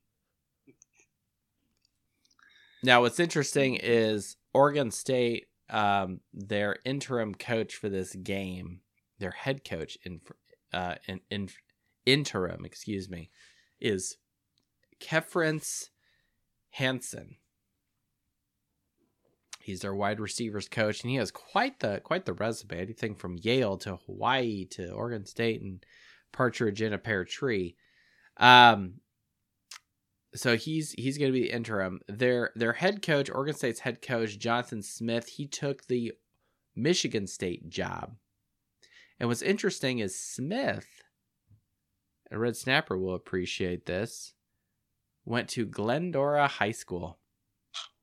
Now, 2.84 3.02
what's 3.02 3.20
interesting 3.20 3.76
is 3.76 4.36
Oregon 4.54 4.92
State, 4.92 5.48
um, 5.70 6.20
their 6.34 6.78
interim 6.86 7.34
coach 7.34 7.76
for 7.76 7.90
this 7.90 8.14
game, 8.16 8.82
their 9.20 9.32
head 9.32 9.64
coach 9.68 9.98
in, 10.04 10.22
uh, 10.74 10.96
in, 11.08 11.22
in 11.32 11.50
interim, 12.08 12.66
excuse 12.66 13.10
me, 13.10 13.30
is 13.80 14.18
Kefense 15.00 15.90
Hankins. 16.72 17.36
He's 19.60 19.82
their 19.82 19.94
wide 19.94 20.22
receivers 20.22 20.70
coach, 20.70 21.04
and 21.04 21.12
he 21.12 21.18
has 21.18 21.30
quite 21.30 21.82
the 21.82 22.00
quite 22.02 22.26
the 22.26 22.32
resume. 22.32 22.80
Anything 22.80 23.16
from 23.16 23.38
Yale 23.42 23.76
to 23.80 23.98
Hawaii 23.98 24.66
to 24.72 24.92
Oregon 24.92 25.26
State 25.26 25.62
and 25.62 25.86
partridge 26.32 26.82
in 26.82 26.94
a 26.94 26.98
pear 26.98 27.26
tree. 27.26 27.76
Um, 28.38 29.02
so 30.34 30.56
he's 30.56 30.94
he's 30.94 31.18
going 31.18 31.34
to 31.34 31.38
be 31.38 31.46
the 31.46 31.54
interim. 31.54 32.00
Their 32.08 32.52
their 32.56 32.74
head 32.74 33.02
coach, 33.02 33.30
Oregon 33.30 33.56
State's 33.56 33.82
head 33.82 34.02
coach, 34.02 34.40
Jonathan 34.40 34.82
Smith, 34.82 35.28
he 35.28 35.46
took 35.46 35.88
the 35.88 36.14
Michigan 36.74 37.28
State 37.28 37.68
job. 37.68 38.16
And 39.20 39.28
what's 39.28 39.42
interesting 39.42 40.00
is 40.00 40.18
Smith, 40.18 40.88
a 42.32 42.38
red 42.38 42.56
snapper 42.56 42.98
will 42.98 43.16
appreciate 43.16 43.86
this, 43.86 44.34
went 45.26 45.50
to 45.50 45.66
Glendora 45.66 46.48
High 46.48 46.72
School. 46.72 47.20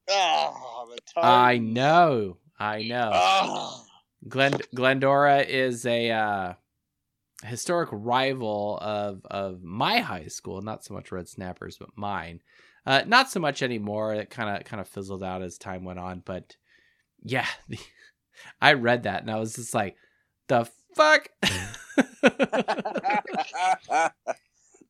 Oh. 0.08 0.86
I 1.16 1.58
know, 1.58 2.38
I 2.58 2.82
know. 2.82 3.10
Oh. 3.12 3.84
Glen 4.28 4.58
Glendora 4.74 5.40
is 5.40 5.84
a 5.84 6.10
uh, 6.10 6.54
historic 7.44 7.90
rival 7.92 8.78
of 8.80 9.24
of 9.26 9.62
my 9.62 9.98
high 9.98 10.28
school. 10.28 10.62
Not 10.62 10.84
so 10.84 10.94
much 10.94 11.12
Red 11.12 11.28
Snappers, 11.28 11.76
but 11.78 11.90
mine. 11.96 12.40
Uh, 12.86 13.02
not 13.06 13.30
so 13.30 13.40
much 13.40 13.62
anymore. 13.62 14.14
It 14.14 14.30
kind 14.30 14.56
of 14.56 14.64
kind 14.64 14.80
of 14.80 14.88
fizzled 14.88 15.22
out 15.22 15.42
as 15.42 15.58
time 15.58 15.84
went 15.84 15.98
on. 15.98 16.22
But 16.24 16.56
yeah, 17.22 17.46
I 18.60 18.74
read 18.74 19.04
that 19.04 19.22
and 19.22 19.30
I 19.30 19.38
was 19.38 19.54
just 19.54 19.74
like, 19.74 19.96
the 20.48 20.68
fuck. 20.94 21.28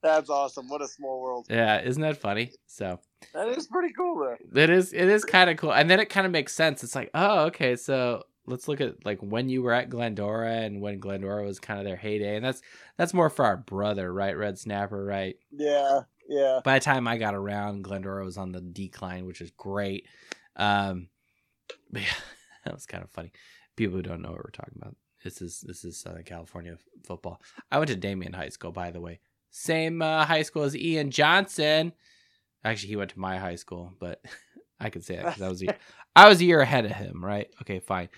That's 0.02 0.28
awesome. 0.28 0.68
What 0.68 0.82
a 0.82 0.88
small 0.88 1.22
world. 1.22 1.46
yeah, 1.48 1.80
isn't 1.80 2.02
that 2.02 2.18
funny? 2.18 2.52
So 2.66 3.00
That 3.32 3.48
is 3.48 3.66
pretty 3.66 3.94
cool, 3.94 4.18
though. 4.18 4.36
it 4.62 4.68
is 4.70 4.92
it 4.92 5.08
is 5.08 5.24
kind 5.24 5.48
of 5.48 5.56
cool, 5.56 5.72
and 5.72 5.88
then 5.90 6.00
it 6.00 6.10
kind 6.10 6.26
of 6.26 6.32
makes 6.32 6.54
sense. 6.54 6.84
It's 6.84 6.94
like, 6.94 7.10
oh, 7.14 7.44
okay, 7.46 7.76
so 7.76 8.24
let's 8.46 8.68
look 8.68 8.82
at 8.82 9.06
like 9.06 9.20
when 9.20 9.48
you 9.48 9.62
were 9.62 9.72
at 9.72 9.88
Glendora 9.88 10.52
and 10.56 10.82
when 10.82 10.98
Glendora 10.98 11.42
was 11.44 11.58
kind 11.58 11.80
of 11.80 11.86
their 11.86 11.96
heyday, 11.96 12.36
and 12.36 12.44
that's 12.44 12.60
that's 12.98 13.14
more 13.14 13.30
for 13.30 13.46
our 13.46 13.56
brother, 13.56 14.12
right? 14.12 14.36
Red 14.36 14.58
Snapper, 14.58 15.02
right? 15.02 15.36
Yeah, 15.50 16.00
yeah. 16.28 16.60
By 16.62 16.78
the 16.78 16.84
time 16.84 17.08
I 17.08 17.16
got 17.16 17.34
around, 17.34 17.84
Glendora 17.84 18.26
was 18.26 18.36
on 18.36 18.52
the 18.52 18.60
decline, 18.60 19.24
which 19.24 19.40
is 19.40 19.50
great. 19.52 20.06
Um, 20.56 21.08
but 21.90 22.02
yeah, 22.02 22.08
that 22.66 22.74
was 22.74 22.84
kind 22.84 23.02
of 23.02 23.08
funny. 23.10 23.32
People 23.74 23.96
who 23.96 24.02
don't 24.02 24.20
know 24.20 24.32
what 24.32 24.44
we're 24.44 24.50
talking 24.50 24.74
about. 24.76 24.96
This 25.24 25.40
is 25.40 25.62
this 25.62 25.84
is 25.84 25.96
Southern 25.96 26.22
California 26.22 26.76
football. 27.04 27.40
I 27.72 27.78
went 27.78 27.88
to 27.88 27.96
Damien 27.96 28.34
High 28.34 28.50
School, 28.50 28.72
by 28.72 28.90
the 28.90 29.00
way. 29.00 29.20
Same 29.50 30.02
uh, 30.02 30.26
high 30.26 30.42
school 30.42 30.64
as 30.64 30.76
Ian 30.76 31.10
Johnson. 31.10 31.92
Actually, 32.62 32.90
he 32.90 32.96
went 32.96 33.10
to 33.10 33.18
my 33.18 33.38
high 33.38 33.54
school, 33.56 33.94
but 33.98 34.22
I 34.80 34.90
could 34.90 35.04
say 35.04 35.16
that 35.16 35.24
because 35.24 35.42
I 35.42 35.48
was 35.48 35.62
a 35.62 35.64
year, 35.64 35.76
I 36.16 36.28
was 36.28 36.40
a 36.40 36.44
year 36.44 36.60
ahead 36.60 36.84
of 36.84 36.92
him, 36.92 37.24
right? 37.24 37.48
Okay, 37.62 37.80
fine. 37.80 38.10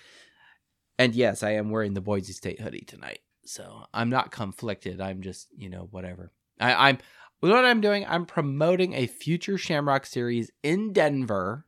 And 0.99 1.15
yes, 1.15 1.43
I 1.43 1.53
am 1.53 1.71
wearing 1.71 1.95
the 1.95 2.01
Boise 2.01 2.33
State 2.33 2.61
hoodie 2.61 2.85
tonight, 2.87 3.21
so 3.45 3.85
I'm 3.95 4.09
not 4.09 4.33
conflicted. 4.33 5.01
I'm 5.01 5.23
just 5.23 5.49
you 5.57 5.71
know 5.71 5.89
whatever. 5.91 6.33
I, 6.59 6.89
I'm 6.89 6.99
you 7.41 7.51
know 7.51 7.55
what 7.55 7.65
I'm 7.65 7.81
doing? 7.81 8.05
I'm 8.09 8.27
promoting 8.27 8.95
a 8.95 9.07
future 9.07 9.59
Shamrock 9.59 10.07
series 10.07 10.51
in 10.65 10.93
Denver 10.93 11.67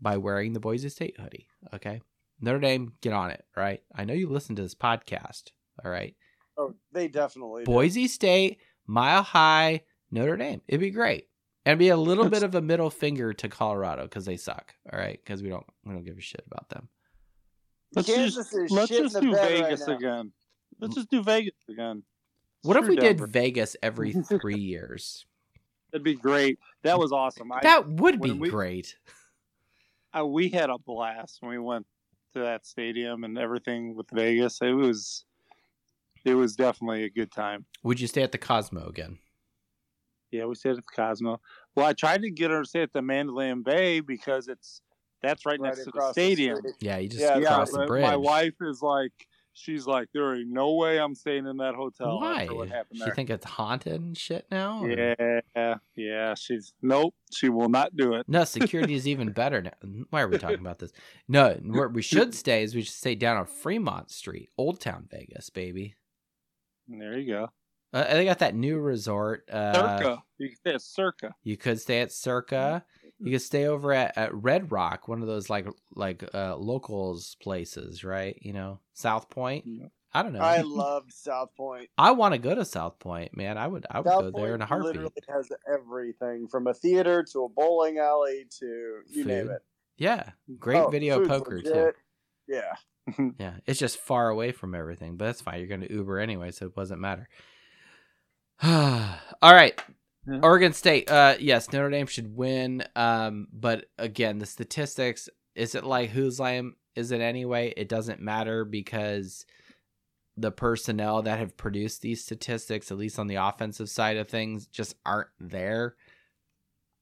by 0.00 0.18
wearing 0.18 0.52
the 0.52 0.60
Boise 0.60 0.88
State 0.88 1.18
hoodie. 1.18 1.48
Okay. 1.74 2.00
Notre 2.40 2.60
Dame, 2.60 2.92
get 3.00 3.12
on 3.12 3.30
it, 3.30 3.44
right? 3.56 3.82
I 3.94 4.04
know 4.04 4.14
you 4.14 4.28
listen 4.28 4.56
to 4.56 4.62
this 4.62 4.74
podcast, 4.74 5.50
all 5.84 5.90
right? 5.90 6.14
Oh, 6.56 6.74
they 6.92 7.08
definitely. 7.08 7.62
do. 7.64 7.66
Boise 7.66 8.08
State, 8.08 8.58
Mile 8.86 9.22
High, 9.22 9.82
Notre 10.10 10.36
Dame. 10.36 10.60
It'd 10.68 10.80
be 10.80 10.90
great. 10.90 11.26
And 11.64 11.72
it'd 11.72 11.78
be 11.78 11.88
a 11.90 11.96
little 11.96 12.28
bit 12.28 12.42
of 12.42 12.54
a 12.54 12.60
middle 12.62 12.90
finger 12.90 13.32
to 13.34 13.48
Colorado 13.48 14.04
because 14.04 14.24
they 14.24 14.36
suck, 14.36 14.74
all 14.92 14.98
right? 14.98 15.20
Because 15.22 15.42
we 15.42 15.48
don't 15.50 15.66
we 15.84 15.92
don't 15.92 16.04
give 16.04 16.16
a 16.16 16.20
shit 16.20 16.42
about 16.46 16.68
them. 16.70 16.88
Let's 17.94 18.08
Kansas 18.08 18.50
just 18.50 18.70
let's 18.72 18.88
just 18.90 19.14
the 19.14 19.20
do 19.20 19.32
bed 19.32 19.40
right 19.60 19.62
Vegas 19.64 19.86
again. 19.88 20.32
Let's 20.80 20.94
just 20.94 21.10
do 21.10 21.22
Vegas 21.22 21.54
again. 21.68 22.02
What 22.62 22.76
if 22.76 22.86
we 22.88 22.96
Denver. 22.96 23.26
did 23.26 23.32
Vegas 23.32 23.76
every 23.82 24.12
three 24.40 24.58
years? 24.58 25.26
That'd 25.92 26.04
be 26.04 26.14
great. 26.14 26.58
That 26.82 26.98
was 26.98 27.12
awesome. 27.12 27.50
I, 27.52 27.60
That 27.62 27.88
would 27.88 28.20
be 28.20 28.32
we- 28.32 28.48
great. 28.50 28.96
I, 30.12 30.22
we 30.22 30.48
had 30.48 30.70
a 30.70 30.78
blast 30.78 31.38
when 31.42 31.50
we 31.50 31.58
went 31.58 31.86
to 32.38 32.44
that 32.44 32.66
stadium 32.66 33.24
and 33.24 33.38
everything 33.38 33.94
with 33.94 34.08
Vegas. 34.10 34.60
It 34.62 34.72
was 34.72 35.24
it 36.24 36.34
was 36.34 36.56
definitely 36.56 37.04
a 37.04 37.10
good 37.10 37.30
time. 37.30 37.64
Would 37.82 38.00
you 38.00 38.06
stay 38.06 38.22
at 38.22 38.32
the 38.32 38.38
Cosmo 38.38 38.86
again? 38.86 39.18
Yeah, 40.30 40.44
we 40.44 40.54
stayed 40.54 40.70
at 40.70 40.76
the 40.76 40.82
Cosmo. 40.82 41.40
Well, 41.74 41.86
I 41.86 41.92
tried 41.92 42.22
to 42.22 42.30
get 42.30 42.50
her 42.50 42.62
to 42.62 42.68
stay 42.68 42.82
at 42.82 42.92
the 42.92 43.02
Mandalay 43.02 43.52
Bay 43.54 44.00
because 44.00 44.48
it's 44.48 44.82
that's 45.22 45.46
right, 45.46 45.58
Right 45.60 45.68
next 45.68 45.78
to 45.80 45.84
the 45.86 45.90
across 45.90 46.14
the 46.14 46.22
stadium. 46.22 46.60
Yeah, 46.80 46.98
you 46.98 47.08
just 47.08 47.20
Yeah, 47.20 47.38
yeah, 47.38 47.54
cross 47.54 47.72
the 47.72 47.86
bridge. 47.86 48.02
my 48.02 48.16
wife 48.16 48.54
is 48.60 48.82
like, 48.82 49.27
she's 49.58 49.86
like, 49.86 50.08
there 50.14 50.34
ain't 50.34 50.48
no 50.48 50.74
way 50.74 50.98
I'm 50.98 51.14
staying 51.14 51.46
in 51.46 51.56
that 51.58 51.74
hotel. 51.74 52.18
Why? 52.20 52.46
What 52.46 52.68
happened 52.68 53.00
She 53.04 53.10
think 53.10 53.30
it's 53.30 53.44
haunted 53.44 54.00
and 54.00 54.16
shit 54.16 54.46
now? 54.50 54.84
or- 54.84 54.90
yeah, 54.90 55.74
yeah. 55.96 56.34
She's 56.34 56.72
nope. 56.82 57.14
She 57.32 57.48
will 57.48 57.68
not 57.68 57.96
do 57.96 58.14
it. 58.14 58.28
No, 58.28 58.44
security 58.44 58.94
is 58.94 59.06
even 59.08 59.32
better 59.32 59.62
now. 59.62 59.72
Why 60.10 60.22
are 60.22 60.28
we 60.28 60.38
talking 60.38 60.60
about 60.60 60.78
this? 60.78 60.92
No, 61.26 61.54
where 61.62 61.88
we 61.88 62.02
should 62.02 62.34
stay 62.36 62.62
is 62.62 62.74
we 62.74 62.82
should 62.82 62.94
stay 62.94 63.14
down 63.14 63.36
on 63.36 63.46
Fremont 63.46 64.10
Street, 64.10 64.50
Old 64.56 64.80
Town 64.80 65.06
Vegas, 65.10 65.50
baby. 65.50 65.94
There 66.86 67.18
you 67.18 67.32
go. 67.32 67.48
Uh, 67.92 68.04
they 68.14 68.24
got 68.24 68.40
that 68.40 68.54
new 68.54 68.78
resort. 68.78 69.48
Uh, 69.50 69.98
Circa. 69.98 70.22
You 70.38 70.48
can 70.48 70.56
stay 70.56 70.74
at 70.74 70.82
Circa. 70.82 71.34
You 71.42 71.56
could 71.56 71.80
stay 71.80 72.00
at 72.00 72.12
Circa. 72.12 72.84
You 73.20 73.32
could 73.32 73.42
stay 73.42 73.66
over 73.66 73.92
at, 73.92 74.16
at 74.16 74.34
Red 74.34 74.70
Rock, 74.70 75.08
one 75.08 75.22
of 75.22 75.28
those 75.28 75.50
like 75.50 75.66
like 75.94 76.22
uh, 76.34 76.56
locals 76.56 77.36
places, 77.42 78.04
right? 78.04 78.38
You 78.42 78.52
know, 78.52 78.80
South 78.92 79.28
Point. 79.28 79.64
Yeah. 79.66 79.86
I 80.14 80.22
don't 80.22 80.32
know. 80.32 80.40
I 80.40 80.60
love 80.66 81.04
South 81.10 81.54
Point. 81.56 81.88
I 81.98 82.12
want 82.12 82.34
to 82.34 82.38
go 82.38 82.54
to 82.54 82.64
South 82.64 82.98
Point, 82.98 83.36
man. 83.36 83.58
I 83.58 83.66
would 83.66 83.86
I 83.90 83.98
would 84.00 84.08
South 84.08 84.20
go 84.20 84.30
there 84.30 84.54
in 84.54 84.62
a 84.62 84.66
heartbeat. 84.66 84.94
literally 84.94 85.12
has 85.28 85.50
everything 85.72 86.48
from 86.48 86.66
a 86.68 86.74
theater 86.74 87.24
to 87.32 87.44
a 87.44 87.48
bowling 87.48 87.98
alley 87.98 88.46
to 88.60 89.00
you 89.08 89.24
name 89.24 89.46
Food. 89.46 89.52
it. 89.52 89.62
Yeah, 89.96 90.30
great 90.58 90.82
Oh, 90.84 90.88
video 90.88 91.26
poker 91.26 91.60
too. 91.60 91.92
Yeah. 92.46 92.74
Yeah, 93.38 93.54
it's 93.64 93.78
just 93.78 93.96
far 93.96 94.28
away 94.28 94.52
from 94.52 94.74
everything, 94.74 95.16
but 95.16 95.24
that's 95.24 95.40
fine. 95.40 95.60
You're 95.60 95.66
going 95.66 95.80
to 95.80 95.90
Uber 95.90 96.18
anyway, 96.18 96.50
so 96.50 96.66
it 96.66 96.74
doesn't 96.76 97.00
matter. 97.00 97.26
All 98.62 99.54
right. 99.54 99.80
Yeah. 100.28 100.40
Oregon 100.42 100.72
State. 100.72 101.10
Uh 101.10 101.36
yes, 101.40 101.72
Notre 101.72 101.90
Dame 101.90 102.06
should 102.06 102.36
win. 102.36 102.84
Um 102.94 103.48
but 103.52 103.86
again, 103.98 104.38
the 104.38 104.46
statistics 104.46 105.28
is 105.54 105.74
it 105.74 105.84
like 105.84 106.10
whose 106.10 106.38
lamb 106.38 106.76
is 106.94 107.12
it 107.12 107.20
anyway? 107.20 107.72
It 107.76 107.88
doesn't 107.88 108.20
matter 108.20 108.64
because 108.64 109.46
the 110.36 110.52
personnel 110.52 111.22
that 111.22 111.38
have 111.38 111.56
produced 111.56 112.02
these 112.02 112.22
statistics, 112.22 112.90
at 112.92 112.98
least 112.98 113.18
on 113.18 113.26
the 113.26 113.36
offensive 113.36 113.88
side 113.90 114.16
of 114.16 114.28
things, 114.28 114.66
just 114.66 114.94
aren't 115.04 115.28
there. 115.40 115.96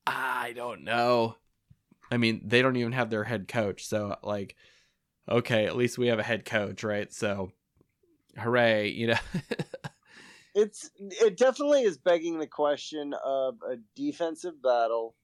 I 0.07 0.53
don't 0.55 0.85
know. 0.85 1.37
I 2.11 2.17
mean, 2.17 2.41
they 2.45 2.63
don't 2.63 2.77
even 2.77 2.93
have 2.93 3.11
their 3.11 3.25
head 3.25 3.49
coach, 3.49 3.87
so 3.87 4.17
like 4.23 4.57
okay, 5.29 5.67
at 5.67 5.77
least 5.77 5.99
we 5.99 6.07
have 6.07 6.19
a 6.19 6.23
head 6.25 6.45
coach, 6.45 6.85
right? 6.85 7.13
So, 7.13 7.51
hooray, 8.39 8.91
you 8.91 9.09
know. 9.09 9.19
It's 10.59 10.91
it 10.99 11.37
definitely 11.37 11.83
is 11.83 11.99
begging 11.99 12.39
the 12.39 12.47
question 12.47 13.15
of 13.23 13.57
a 13.63 13.77
defensive 13.95 14.63
battle, 14.63 15.15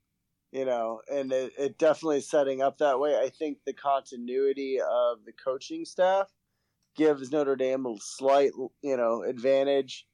you 0.53 0.67
know, 0.67 1.01
and 1.11 1.33
it, 1.33 1.55
it 1.59 1.79
definitely 1.79 2.19
is 2.19 2.29
setting 2.29 2.61
up 2.61 2.79
that 2.79 3.01
way. 3.01 3.17
I 3.17 3.31
think 3.31 3.59
the 3.65 3.73
continuity 3.73 4.79
of 4.79 5.25
the 5.25 5.33
coaching 5.33 5.87
staff 5.87 6.29
gives 6.95 7.33
Notre 7.33 7.57
Dame 7.57 7.87
a 7.87 7.95
slight, 7.99 8.51
you 8.83 8.97
know, 8.99 9.23
advantage. 9.23 10.07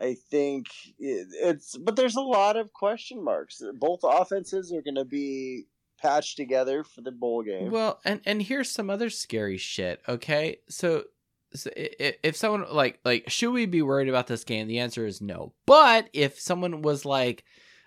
I 0.00 0.16
think 0.30 0.68
it, 0.98 1.28
it's, 1.42 1.76
but 1.76 1.96
there's 1.96 2.16
a 2.16 2.22
lot 2.22 2.56
of 2.56 2.72
question 2.72 3.22
marks. 3.22 3.62
Both 3.78 4.00
offenses 4.02 4.72
are 4.72 4.82
going 4.82 4.94
to 4.94 5.04
be 5.04 5.66
patched 6.00 6.36
together 6.36 6.82
for 6.82 7.02
the 7.02 7.12
bowl 7.12 7.42
game. 7.42 7.70
Well, 7.70 8.00
and 8.04 8.20
and 8.24 8.42
here's 8.42 8.70
some 8.70 8.90
other 8.90 9.10
scary 9.10 9.58
shit. 9.58 10.00
Okay, 10.08 10.60
so, 10.68 11.04
so 11.54 11.70
if 11.74 12.36
someone 12.36 12.66
like 12.70 13.00
like 13.04 13.30
should 13.30 13.52
we 13.52 13.66
be 13.66 13.82
worried 13.82 14.08
about 14.08 14.26
this 14.26 14.44
game? 14.44 14.66
The 14.66 14.78
answer 14.78 15.06
is 15.06 15.20
no. 15.20 15.52
But 15.66 16.08
if 16.12 16.40
someone 16.40 16.82
was 16.82 17.04
like 17.04 17.44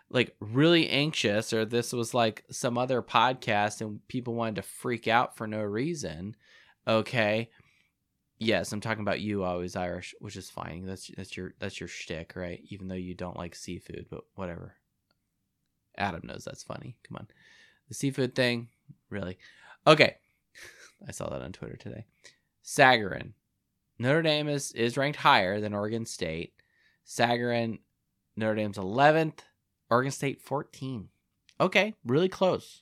like 0.10 0.36
really 0.40 0.90
anxious, 0.90 1.52
or 1.52 1.66
this 1.66 1.92
was 1.92 2.14
like 2.14 2.44
some 2.52 2.78
other 2.78 3.02
podcast 3.02 3.82
and 3.82 4.06
people 4.08 4.36
wanted 4.36 4.56
to 4.58 4.62
freak 4.62 5.08
out 5.08 5.36
for 5.36 5.48
no 5.48 5.62
reason, 5.62 6.36
okay. 6.88 7.50
Yes, 8.38 8.72
I'm 8.72 8.82
talking 8.82 9.02
about 9.02 9.22
you, 9.22 9.44
always 9.44 9.78
Irish, 9.78 10.14
which 10.20 10.36
is 10.36 10.50
fine. 10.50 10.86
That's 10.86 11.10
that's 11.16 11.38
your 11.38 11.54
that's 11.60 11.80
your 11.80 11.88
shtick, 11.88 12.34
right? 12.36 12.62
Even 12.70 12.88
though 12.88 12.96
you 12.96 13.14
don't 13.14 13.38
like 13.38 13.56
seafood, 13.56 14.08
but 14.10 14.26
whatever. 14.36 14.76
Adam 15.98 16.22
knows 16.26 16.44
that's 16.44 16.64
funny. 16.64 16.98
Come 17.08 17.16
on, 17.18 17.28
the 17.88 17.94
seafood 17.94 18.36
thing, 18.36 18.68
really. 19.10 19.38
Okay, 19.88 20.18
I 21.08 21.12
saw 21.12 21.30
that 21.30 21.42
on 21.42 21.54
Twitter 21.54 21.78
today. 21.78 22.06
Sagarin, 22.66 23.32
Notre 23.98 24.22
Dame 24.22 24.50
is 24.50 24.72
is 24.74 24.98
ranked 24.98 25.20
higher 25.20 25.60
than 25.60 25.74
Oregon 25.74 26.06
State. 26.06 26.54
Sagarin, 27.06 27.80
Notre 28.36 28.56
Dame's 28.56 28.78
11th, 28.78 29.40
Oregon 29.90 30.12
State 30.12 30.42
14. 30.42 31.10
Okay, 31.60 31.94
really 32.04 32.30
close, 32.30 32.82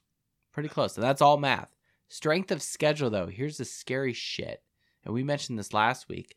pretty 0.52 0.70
close, 0.70 0.96
and 0.96 1.04
that's 1.04 1.22
all 1.22 1.38
math. 1.38 1.76
Strength 2.08 2.52
of 2.52 2.62
schedule, 2.62 3.10
though, 3.10 3.28
here's 3.28 3.58
the 3.58 3.66
scary 3.66 4.14
shit, 4.14 4.64
and 5.04 5.14
we 5.14 5.24
mentioned 5.24 5.60
this 5.60 5.74
last 5.74 6.08
week. 6.08 6.36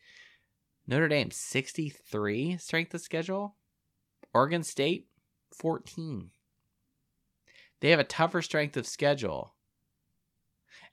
Notre 0.86 1.08
Dame 1.08 1.30
63 1.30 2.58
strength 2.58 2.94
of 2.94 3.00
schedule, 3.00 3.56
Oregon 4.34 4.62
State 4.62 5.06
14. 5.52 6.30
They 7.80 7.90
have 7.90 8.00
a 8.00 8.04
tougher 8.04 8.42
strength 8.42 8.76
of 8.76 8.86
schedule. 8.86 9.54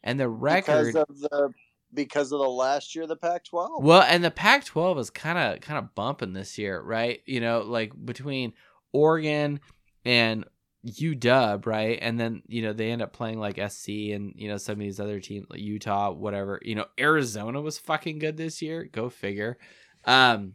And 0.04 0.20
the 0.20 0.30
record 0.30 0.94
because 0.94 0.96
of 0.96 1.08
the 1.20 1.54
because 1.94 2.32
of 2.32 2.40
the 2.40 2.50
last 2.50 2.96
year 2.96 3.04
of 3.04 3.10
the 3.10 3.16
Pac-12. 3.16 3.82
well, 3.82 4.02
and 4.02 4.24
the 4.24 4.32
Pac-12 4.32 5.00
is 5.00 5.10
kind 5.10 5.38
of 5.38 5.62
kind 5.62 5.80
of 5.80 5.94
bumping 5.96 6.34
this 6.34 6.58
year, 6.58 6.82
right? 6.82 7.22
You 7.26 7.42
know, 7.42 7.62
like 7.62 7.94
between 8.06 8.54
Oregon 8.92 9.60
and 10.06 10.46
UW, 10.86 11.66
right? 11.66 11.98
And 12.02 12.20
then 12.20 12.44
you 12.48 12.62
know 12.62 12.74
they 12.74 12.92
end 12.92 13.02
up 13.02 13.14
playing 13.14 13.40
like 13.40 13.60
SC 13.72 13.90
and 14.14 14.34
you 14.36 14.50
know 14.50 14.58
some 14.58 14.74
of 14.74 14.80
these 14.80 15.00
other 15.00 15.20
teams, 15.20 15.48
like 15.50 15.60
Utah, 15.60 16.12
whatever. 16.12 16.60
You 16.64 16.76
know, 16.76 16.86
Arizona 17.00 17.62
was 17.62 17.78
fucking 17.80 18.20
good 18.20 18.38
this 18.38 18.62
year. 18.62 18.90
Go 18.92 19.10
figure. 19.10 19.58
Um, 20.06 20.54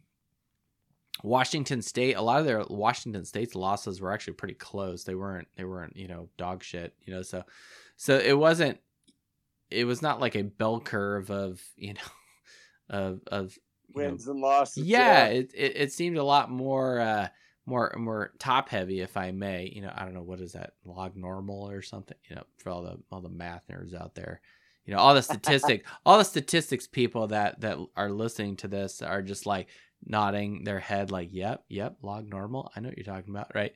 Washington 1.23 1.82
State, 1.82 2.15
a 2.15 2.23
lot 2.23 2.40
of 2.40 2.47
their 2.47 2.65
Washington 2.69 3.24
State's 3.24 3.55
losses 3.55 4.01
were 4.01 4.12
actually 4.12 4.35
pretty 4.35 4.55
close. 4.55 5.05
They 5.05 5.15
weren't 5.15 5.48
they 5.56 5.65
weren't, 5.65 5.97
you 5.97 6.09
know, 6.09 6.28
dog 6.36 6.62
shit, 6.62 6.94
you 7.05 7.15
know, 7.15 7.23
so 7.23 7.44
so 7.97 8.16
it 8.19 8.39
wasn't 8.39 8.78
it 9.70 9.85
was 9.85 10.03
not 10.03 10.20
like 10.20 10.36
a 10.36 10.43
bell 10.43 10.81
curve 10.81 11.31
of, 11.31 11.61
you 11.77 11.95
know, 11.95 12.01
of 12.90 13.20
of 13.28 13.59
you 13.95 14.03
know, 14.03 14.11
Wins 14.11 14.28
and 14.28 14.40
losses. 14.40 14.85
yeah, 14.85 15.27
it, 15.27 15.53
it 15.55 15.73
it 15.77 15.93
seemed 15.93 16.19
a 16.19 16.24
lot 16.24 16.51
more 16.51 17.01
uh 17.01 17.28
more 17.66 17.95
more 17.99 18.32
top 18.39 18.69
heavy 18.69 19.01
if 19.01 19.16
I 19.16 19.31
may. 19.31 19.70
You 19.74 19.82
know, 19.82 19.93
I 19.95 20.05
don't 20.05 20.15
know 20.15 20.23
what 20.23 20.40
is 20.40 20.53
that 20.53 20.73
log 20.85 21.16
normal 21.16 21.70
or 21.70 21.82
something, 21.82 22.16
you 22.28 22.36
know, 22.36 22.45
for 22.59 22.70
all 22.70 22.82
the 22.82 22.99
all 23.11 23.20
the 23.20 23.28
math 23.28 23.62
nerds 23.69 23.95
out 23.95 24.15
there. 24.15 24.40
You 24.85 24.95
know, 24.95 25.01
all 25.01 25.15
the 25.15 25.23
statistic 25.23 25.86
all 26.07 26.19
the 26.19 26.24
statistics 26.24 26.86
people 26.86 27.28
that 27.28 27.61
that 27.61 27.78
are 27.97 28.11
listening 28.11 28.57
to 28.57 28.69
this 28.69 29.03
are 29.03 29.23
just 29.23 29.47
like 29.47 29.69
nodding 30.05 30.65
their 30.65 30.81
head 30.81 31.11
like, 31.11 31.28
"Yep, 31.32 31.65
yep, 31.69 31.97
log 32.03 32.28
normal. 32.28 32.70
I 32.74 32.81
know 32.81 32.89
what 32.89 32.99
you're 32.99 33.05
talking 33.05 33.35
about, 33.35 33.55
right?" 33.55 33.74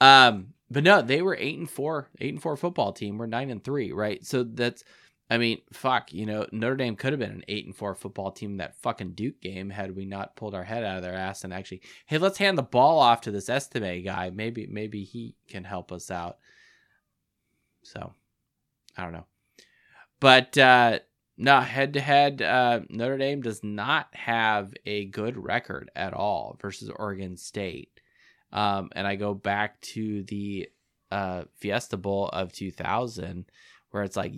Um, 0.00 0.54
but 0.70 0.82
no, 0.82 1.02
they 1.02 1.22
were 1.22 1.36
8 1.38 1.58
and 1.58 1.70
4, 1.70 2.10
8 2.20 2.34
and 2.34 2.42
4 2.42 2.56
football 2.56 2.92
team. 2.92 3.18
We're 3.18 3.26
9 3.26 3.50
and 3.50 3.62
3, 3.62 3.92
right? 3.92 4.24
So 4.24 4.42
that's 4.42 4.84
I 5.28 5.38
mean, 5.38 5.60
fuck, 5.72 6.12
you 6.12 6.24
know, 6.24 6.46
Notre 6.52 6.76
Dame 6.76 6.94
could 6.94 7.12
have 7.12 7.18
been 7.18 7.32
an 7.32 7.44
8 7.48 7.66
and 7.66 7.76
4 7.76 7.94
football 7.96 8.30
team 8.30 8.52
in 8.52 8.56
that 8.58 8.80
fucking 8.80 9.12
Duke 9.12 9.40
game 9.40 9.70
had 9.70 9.96
we 9.96 10.04
not 10.04 10.36
pulled 10.36 10.54
our 10.54 10.62
head 10.62 10.84
out 10.84 10.98
of 10.98 11.02
their 11.02 11.14
ass 11.14 11.42
and 11.42 11.52
actually, 11.52 11.82
hey, 12.06 12.18
let's 12.18 12.38
hand 12.38 12.56
the 12.56 12.62
ball 12.62 13.00
off 13.00 13.22
to 13.22 13.32
this 13.32 13.48
Estime 13.48 14.04
guy. 14.04 14.30
Maybe 14.30 14.66
maybe 14.68 15.02
he 15.02 15.34
can 15.48 15.64
help 15.64 15.90
us 15.90 16.10
out. 16.10 16.38
So, 17.82 18.12
I 18.96 19.02
don't 19.02 19.12
know. 19.12 19.26
But 20.20 20.56
uh 20.56 21.00
no, 21.38 21.60
head 21.60 21.92
to 21.94 22.00
head, 22.00 22.40
Notre 22.88 23.18
Dame 23.18 23.42
does 23.42 23.62
not 23.62 24.08
have 24.14 24.72
a 24.86 25.04
good 25.06 25.36
record 25.36 25.90
at 25.94 26.14
all 26.14 26.56
versus 26.62 26.88
Oregon 26.88 27.36
State. 27.36 28.00
Um, 28.52 28.88
and 28.92 29.06
I 29.06 29.16
go 29.16 29.34
back 29.34 29.78
to 29.82 30.22
the 30.22 30.70
uh, 31.10 31.44
Fiesta 31.56 31.98
Bowl 31.98 32.28
of 32.28 32.52
2000, 32.52 33.44
where 33.90 34.02
it's 34.02 34.16
like, 34.16 34.32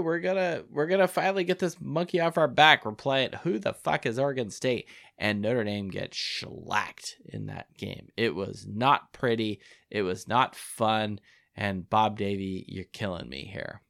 we're 0.00 0.20
gonna 0.20 0.64
we're 0.70 0.86
gonna 0.86 1.08
finally 1.08 1.44
get 1.44 1.58
this 1.58 1.80
monkey 1.80 2.20
off 2.20 2.38
our 2.38 2.48
back. 2.48 2.84
We're 2.84 2.92
playing 2.92 3.32
who 3.42 3.58
the 3.58 3.72
fuck 3.72 4.06
is 4.06 4.18
Oregon 4.18 4.50
State, 4.50 4.88
and 5.16 5.40
Notre 5.40 5.64
Dame 5.64 5.88
gets 5.90 6.16
shellacked 6.16 7.16
in 7.26 7.46
that 7.46 7.66
game. 7.76 8.08
It 8.16 8.34
was 8.34 8.66
not 8.68 9.12
pretty. 9.12 9.60
It 9.90 10.02
was 10.02 10.28
not 10.28 10.54
fun. 10.54 11.20
And 11.54 11.88
Bob 11.88 12.18
Davie, 12.18 12.64
you're 12.68 12.84
killing 12.84 13.28
me 13.28 13.50
here. 13.52 13.82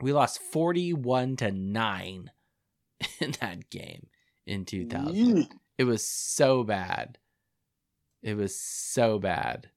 We 0.00 0.12
lost 0.12 0.40
41 0.40 1.36
to 1.36 1.50
9 1.50 2.30
in 3.20 3.30
that 3.40 3.70
game 3.70 4.06
in 4.46 4.64
2000. 4.64 5.14
Yeet. 5.14 5.48
It 5.78 5.84
was 5.84 6.06
so 6.06 6.62
bad. 6.62 7.18
It 8.22 8.36
was 8.36 8.58
so 8.58 9.18
bad. 9.18 9.70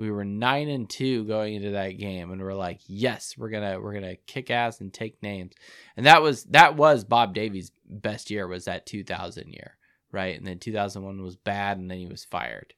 We 0.00 0.10
were 0.10 0.24
9 0.24 0.68
and 0.70 0.88
2 0.88 1.24
going 1.24 1.56
into 1.56 1.72
that 1.72 1.98
game 1.98 2.30
and 2.30 2.40
we're 2.40 2.54
like, 2.54 2.80
"Yes, 2.86 3.34
we're 3.36 3.50
to 3.50 3.78
we're 3.78 4.00
to 4.00 4.16
kick 4.26 4.50
ass 4.50 4.80
and 4.80 4.90
take 4.90 5.22
names." 5.22 5.52
And 5.94 6.06
that 6.06 6.22
was 6.22 6.44
that 6.44 6.74
was 6.74 7.04
Bob 7.04 7.34
Davie's 7.34 7.70
best 7.84 8.30
year 8.30 8.48
was 8.48 8.64
that 8.64 8.86
2000 8.86 9.52
year, 9.52 9.76
right? 10.10 10.38
And 10.38 10.46
then 10.46 10.58
2001 10.58 11.22
was 11.22 11.36
bad 11.36 11.76
and 11.76 11.90
then 11.90 11.98
he 11.98 12.06
was 12.06 12.24
fired. 12.24 12.72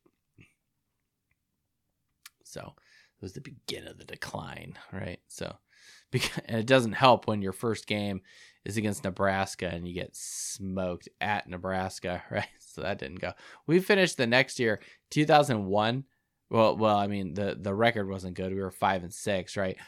So, 2.43 2.75
it 2.77 3.23
was 3.23 3.35
the 3.35 3.41
beginning 3.41 3.91
of 3.91 3.99
the 3.99 4.05
decline, 4.05 4.77
right? 4.93 5.21
So, 5.29 5.59
because, 6.11 6.43
and 6.47 6.59
it 6.59 6.67
doesn't 6.67 6.93
help 6.95 7.29
when 7.29 7.41
your 7.41 7.53
first 7.53 7.87
game 7.87 8.23
is 8.65 8.77
against 8.77 9.05
Nebraska 9.05 9.69
and 9.69 9.87
you 9.87 9.95
get 9.95 10.17
smoked 10.17 11.09
at 11.21 11.49
Nebraska, 11.49 12.25
right? 12.33 12.49
So 12.59 12.81
that 12.81 12.99
didn't 12.99 13.21
go. 13.21 13.33
We 13.69 13.79
finished 13.79 14.17
the 14.17 14.27
next 14.27 14.59
year, 14.59 14.81
2001. 15.11 16.05
Well, 16.53 16.77
well, 16.77 16.99
I 16.99 17.07
mean 17.07 17.33
the 17.33 17.57
the 17.59 17.75
record 17.75 18.09
wasn't 18.09 18.37
good. 18.37 18.53
We 18.55 18.61
were 18.61 18.71
five 18.71 19.03
and 19.03 19.13
six, 19.13 19.57
right? 19.57 19.79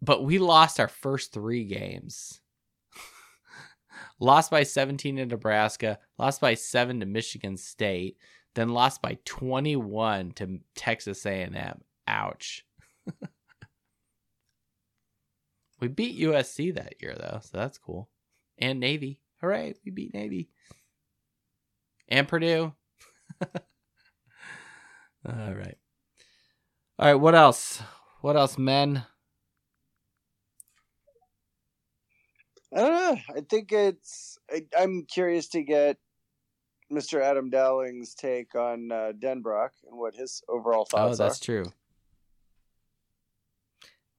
But 0.00 0.24
we 0.24 0.38
lost 0.38 0.78
our 0.78 0.86
first 0.88 1.32
three 1.32 1.64
games. 1.64 2.40
lost 4.20 4.52
by 4.52 4.62
17 4.62 5.16
to 5.16 5.26
Nebraska, 5.26 5.98
lost 6.16 6.40
by 6.40 6.54
seven 6.54 7.00
to 7.00 7.06
Michigan 7.06 7.56
State, 7.56 8.16
then 8.54 8.68
lost 8.68 9.02
by 9.02 9.18
21 9.24 10.32
to 10.34 10.60
Texas 10.76 11.26
A&M. 11.26 11.80
Ouch. 12.06 12.64
We 15.80 15.88
beat 15.88 16.20
USC 16.20 16.74
that 16.74 17.00
year 17.00 17.14
though, 17.18 17.40
so 17.42 17.56
that's 17.56 17.78
cool. 17.78 18.10
And 18.58 18.78
Navy. 18.80 19.22
Hooray, 19.40 19.74
we 19.84 19.90
beat 19.90 20.12
Navy. 20.12 20.50
And 22.08 22.28
Purdue. 22.28 22.74
All 25.26 25.54
right. 25.54 25.78
All 27.00 27.06
right, 27.06 27.14
what 27.14 27.34
else? 27.34 27.82
What 28.20 28.36
else, 28.36 28.58
men? 28.58 29.06
I 32.76 32.78
don't 32.78 32.92
know. 32.92 33.36
I 33.38 33.40
think 33.48 33.72
it's. 33.72 34.36
I, 34.50 34.66
I'm 34.78 35.06
curious 35.06 35.48
to 35.48 35.62
get 35.62 35.96
Mr. 36.92 37.22
Adam 37.22 37.48
Dowling's 37.48 38.14
take 38.14 38.54
on 38.54 38.92
uh, 38.92 39.12
Denbrock 39.18 39.70
and 39.88 39.98
what 39.98 40.14
his 40.14 40.42
overall 40.46 40.84
thoughts. 40.84 40.94
Are. 41.18 41.24
Oh, 41.24 41.28
that's 41.28 41.40
are. 41.40 41.44
true. 41.44 41.72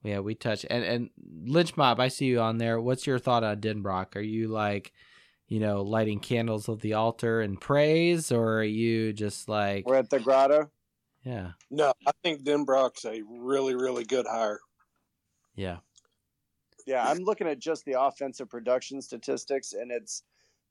Yeah, 0.01 0.21
we 0.21 0.33
touch 0.33 0.65
and 0.67 0.83
and 0.83 1.09
Lynch 1.45 1.77
Mob. 1.77 1.99
I 1.99 2.07
see 2.07 2.25
you 2.25 2.39
on 2.39 2.57
there. 2.57 2.81
What's 2.81 3.05
your 3.05 3.19
thought 3.19 3.43
on 3.43 3.61
Denbrock? 3.61 4.15
Are 4.15 4.21
you 4.21 4.47
like, 4.47 4.91
you 5.47 5.59
know, 5.59 5.83
lighting 5.83 6.19
candles 6.19 6.67
of 6.67 6.81
the 6.81 6.93
altar 6.93 7.41
and 7.41 7.61
praise, 7.61 8.31
or 8.31 8.57
are 8.57 8.63
you 8.63 9.13
just 9.13 9.47
like, 9.47 9.85
We're 9.85 9.97
at 9.97 10.09
the 10.09 10.19
grotto. 10.19 10.71
Yeah, 11.23 11.51
No, 11.69 11.93
I 12.07 12.11
think 12.23 12.43
Denbrock's 12.43 13.05
a 13.05 13.21
really, 13.29 13.75
really 13.75 14.03
good 14.03 14.25
hire. 14.27 14.59
yeah, 15.55 15.77
Yeah, 16.87 17.07
I'm 17.07 17.19
looking 17.19 17.47
at 17.47 17.59
just 17.59 17.85
the 17.85 17.99
offensive 18.01 18.49
production 18.49 19.01
statistics, 19.01 19.73
and 19.73 19.91
it's 19.91 20.23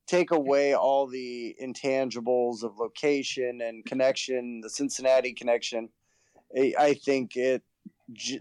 take 0.06 0.32
away 0.32 0.74
all 0.74 1.06
the 1.06 1.54
intangibles 1.62 2.64
of 2.64 2.78
location 2.78 3.60
and 3.60 3.84
connection, 3.84 4.60
the 4.60 4.70
Cincinnati 4.70 5.32
connection. 5.32 5.88
I, 6.56 6.74
I 6.78 6.94
think 6.94 7.36
it 7.36 7.62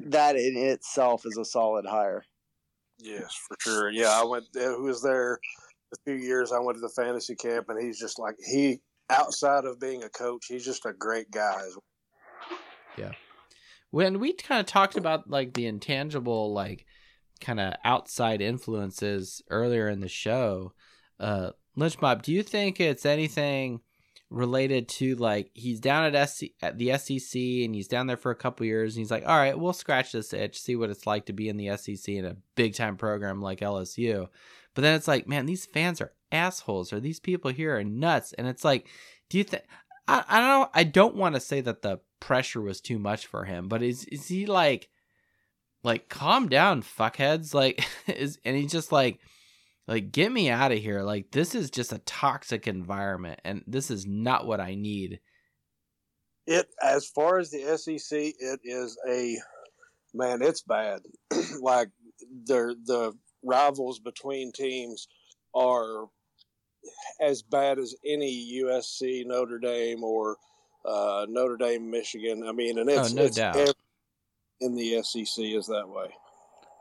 that 0.08 0.36
in 0.36 0.58
itself 0.58 1.26
is 1.28 1.38
a 1.38 1.46
solid 1.46 1.86
hire. 1.86 2.26
Yes, 2.98 3.36
for 3.48 3.56
sure. 3.60 3.90
Yeah, 3.92 4.10
I 4.20 4.26
went. 4.26 4.46
uh, 4.58 4.62
Who 4.62 4.84
was 4.84 5.02
there 5.04 5.40
a 5.94 5.98
few 6.06 6.16
years? 6.16 6.52
I 6.52 6.60
went 6.60 6.78
to 6.78 6.82
the 6.82 6.90
fantasy 6.90 7.36
camp, 7.36 7.70
and 7.70 7.82
he's 7.82 8.00
just 8.00 8.18
like 8.20 8.36
he. 8.44 8.82
Outside 9.12 9.66
of 9.66 9.80
being 9.80 10.04
a 10.04 10.10
coach, 10.10 10.46
he's 10.48 10.64
just 10.66 10.86
a 10.86 10.94
great 10.94 11.32
guy. 11.32 11.62
When 13.92 14.20
we 14.20 14.34
kind 14.34 14.60
of 14.60 14.66
talked 14.66 14.96
about 14.96 15.30
like 15.30 15.54
the 15.54 15.66
intangible 15.66 16.54
like 16.54 16.86
kind 17.42 17.60
of 17.60 17.74
outside 17.84 18.42
influences 18.42 19.42
earlier 19.50 19.88
in 19.88 20.00
the 20.02 20.08
show 20.08 20.74
uh 21.20 21.52
lynch 21.76 22.00
mob 22.02 22.22
do 22.22 22.34
you 22.34 22.44
think 22.44 22.80
it's 22.80 23.06
anything 23.06 23.80
related 24.30 24.88
to 24.88 25.16
like 25.16 25.50
he's 25.56 25.80
down 25.80 26.14
at, 26.14 26.30
SC, 26.30 26.46
at 26.62 26.78
the 26.78 26.96
sec 26.98 27.36
and 27.36 27.74
he's 27.74 27.88
down 27.88 28.06
there 28.06 28.18
for 28.18 28.32
a 28.32 28.36
couple 28.36 28.66
years 28.66 28.96
and 28.96 29.02
he's 29.02 29.10
like 29.10 29.24
all 29.26 29.38
right 29.38 29.58
we'll 29.58 29.74
scratch 29.74 30.12
this 30.12 30.34
itch 30.34 30.60
see 30.60 30.76
what 30.76 30.90
it's 30.90 31.08
like 31.08 31.26
to 31.26 31.34
be 31.34 31.50
in 31.50 31.58
the 31.58 31.76
sec 31.78 32.08
in 32.10 32.26
a 32.26 32.38
big 32.56 32.76
time 32.76 32.96
program 32.96 33.42
like 33.42 33.62
lsu 33.62 34.28
but 34.76 34.82
then 34.84 34.94
it's 34.94 35.08
like 35.08 35.28
man 35.28 35.48
these 35.48 35.66
fans 35.66 36.00
are 36.00 36.14
assholes 36.32 36.94
or 36.94 37.00
these 37.00 37.20
people 37.20 37.50
here 37.50 37.76
are 37.76 37.84
nuts 37.84 38.34
and 38.34 38.48
it's 38.48 38.64
like 38.64 38.88
do 39.30 39.40
you 39.40 39.44
think 39.44 39.64
I, 40.10 40.24
I 40.28 40.42
don't. 40.42 40.70
I 40.74 40.84
don't 40.84 41.16
want 41.16 41.36
to 41.36 41.42
say 41.42 41.62
that 41.62 41.84
the 41.84 42.00
pressure 42.20 42.62
was 42.62 42.82
too 42.82 43.00
much 43.00 43.28
for 43.28 43.46
him, 43.46 43.68
but 43.68 43.82
is 43.82 44.06
is 44.06 44.28
he 44.28 44.46
like 44.46 44.90
like 45.84 46.10
calm 46.10 46.50
down, 46.50 46.82
fuckheads? 46.82 47.54
Like 47.54 47.86
is 48.08 48.40
and 48.46 48.56
he's 48.56 48.72
just 48.72 48.92
like 48.92 49.20
like 49.88 50.12
get 50.12 50.32
me 50.32 50.50
out 50.50 50.72
of 50.72 50.80
here. 50.80 51.02
Like 51.02 51.32
this 51.32 51.56
is 51.56 51.70
just 51.70 51.94
a 51.94 52.00
toxic 52.00 52.68
environment 52.68 53.40
and 53.44 53.64
this 53.68 53.90
is 53.90 54.06
not 54.06 54.46
what 54.46 54.60
I 54.60 54.76
need. 54.76 55.20
It 56.46 56.68
as 56.82 57.08
far 57.08 57.40
as 57.40 57.52
the 57.52 57.78
SEC, 57.78 58.20
it 58.40 58.60
is 58.64 58.98
a 59.08 59.38
man. 60.14 60.42
It's 60.42 60.62
bad. 60.62 61.02
like 61.62 61.90
the 62.46 62.76
the 62.86 63.14
rivals 63.44 64.00
between 64.00 64.52
teams 64.52 65.08
are 65.56 66.06
as 67.22 67.42
bad 67.42 67.80
as 67.80 67.96
any 68.06 68.62
USC, 68.64 69.26
Notre 69.26 69.60
Dame, 69.60 70.04
or 70.04 70.38
uh, 70.86 71.26
Notre 71.30 71.58
Dame, 71.58 71.90
Michigan. 71.90 72.48
I 72.48 72.52
mean, 72.52 72.78
and 72.80 72.90
it's, 72.90 73.12
Oh, 73.12 73.16
no 73.16 73.24
it's 73.26 73.38
doubt. 73.38 73.56
ev- 73.58 73.74
in 74.62 74.76
the 74.76 75.02
SEC 75.04 75.44
is 75.46 75.68
that 75.68 75.88
way. 75.88 76.14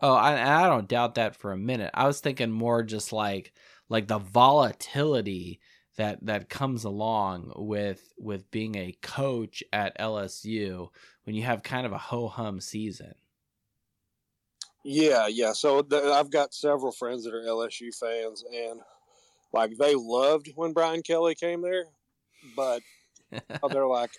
Oh, 0.00 0.14
I, 0.14 0.64
I 0.64 0.68
don't 0.68 0.88
doubt 0.88 1.16
that 1.16 1.36
for 1.36 1.52
a 1.52 1.56
minute. 1.56 1.90
I 1.94 2.06
was 2.06 2.20
thinking 2.20 2.50
more 2.50 2.82
just 2.82 3.12
like 3.12 3.52
like 3.88 4.06
the 4.06 4.18
volatility 4.18 5.60
that 5.96 6.24
that 6.26 6.48
comes 6.48 6.84
along 6.84 7.52
with 7.56 8.12
with 8.18 8.50
being 8.50 8.76
a 8.76 8.96
coach 9.02 9.62
at 9.72 9.98
LSU 9.98 10.88
when 11.24 11.34
you 11.34 11.42
have 11.42 11.62
kind 11.62 11.84
of 11.86 11.92
a 11.92 11.98
ho 11.98 12.28
hum 12.28 12.60
season. 12.60 13.14
Yeah, 14.84 15.26
yeah. 15.26 15.52
So 15.52 15.82
the, 15.82 16.12
I've 16.12 16.30
got 16.30 16.54
several 16.54 16.92
friends 16.92 17.24
that 17.24 17.34
are 17.34 17.42
LSU 17.42 17.94
fans, 17.98 18.44
and 18.52 18.80
like 19.52 19.76
they 19.76 19.94
loved 19.96 20.50
when 20.54 20.72
Brian 20.72 21.02
Kelly 21.02 21.34
came 21.34 21.60
there, 21.62 21.84
but 22.56 22.80
they're 23.70 23.86
like, 23.86 24.10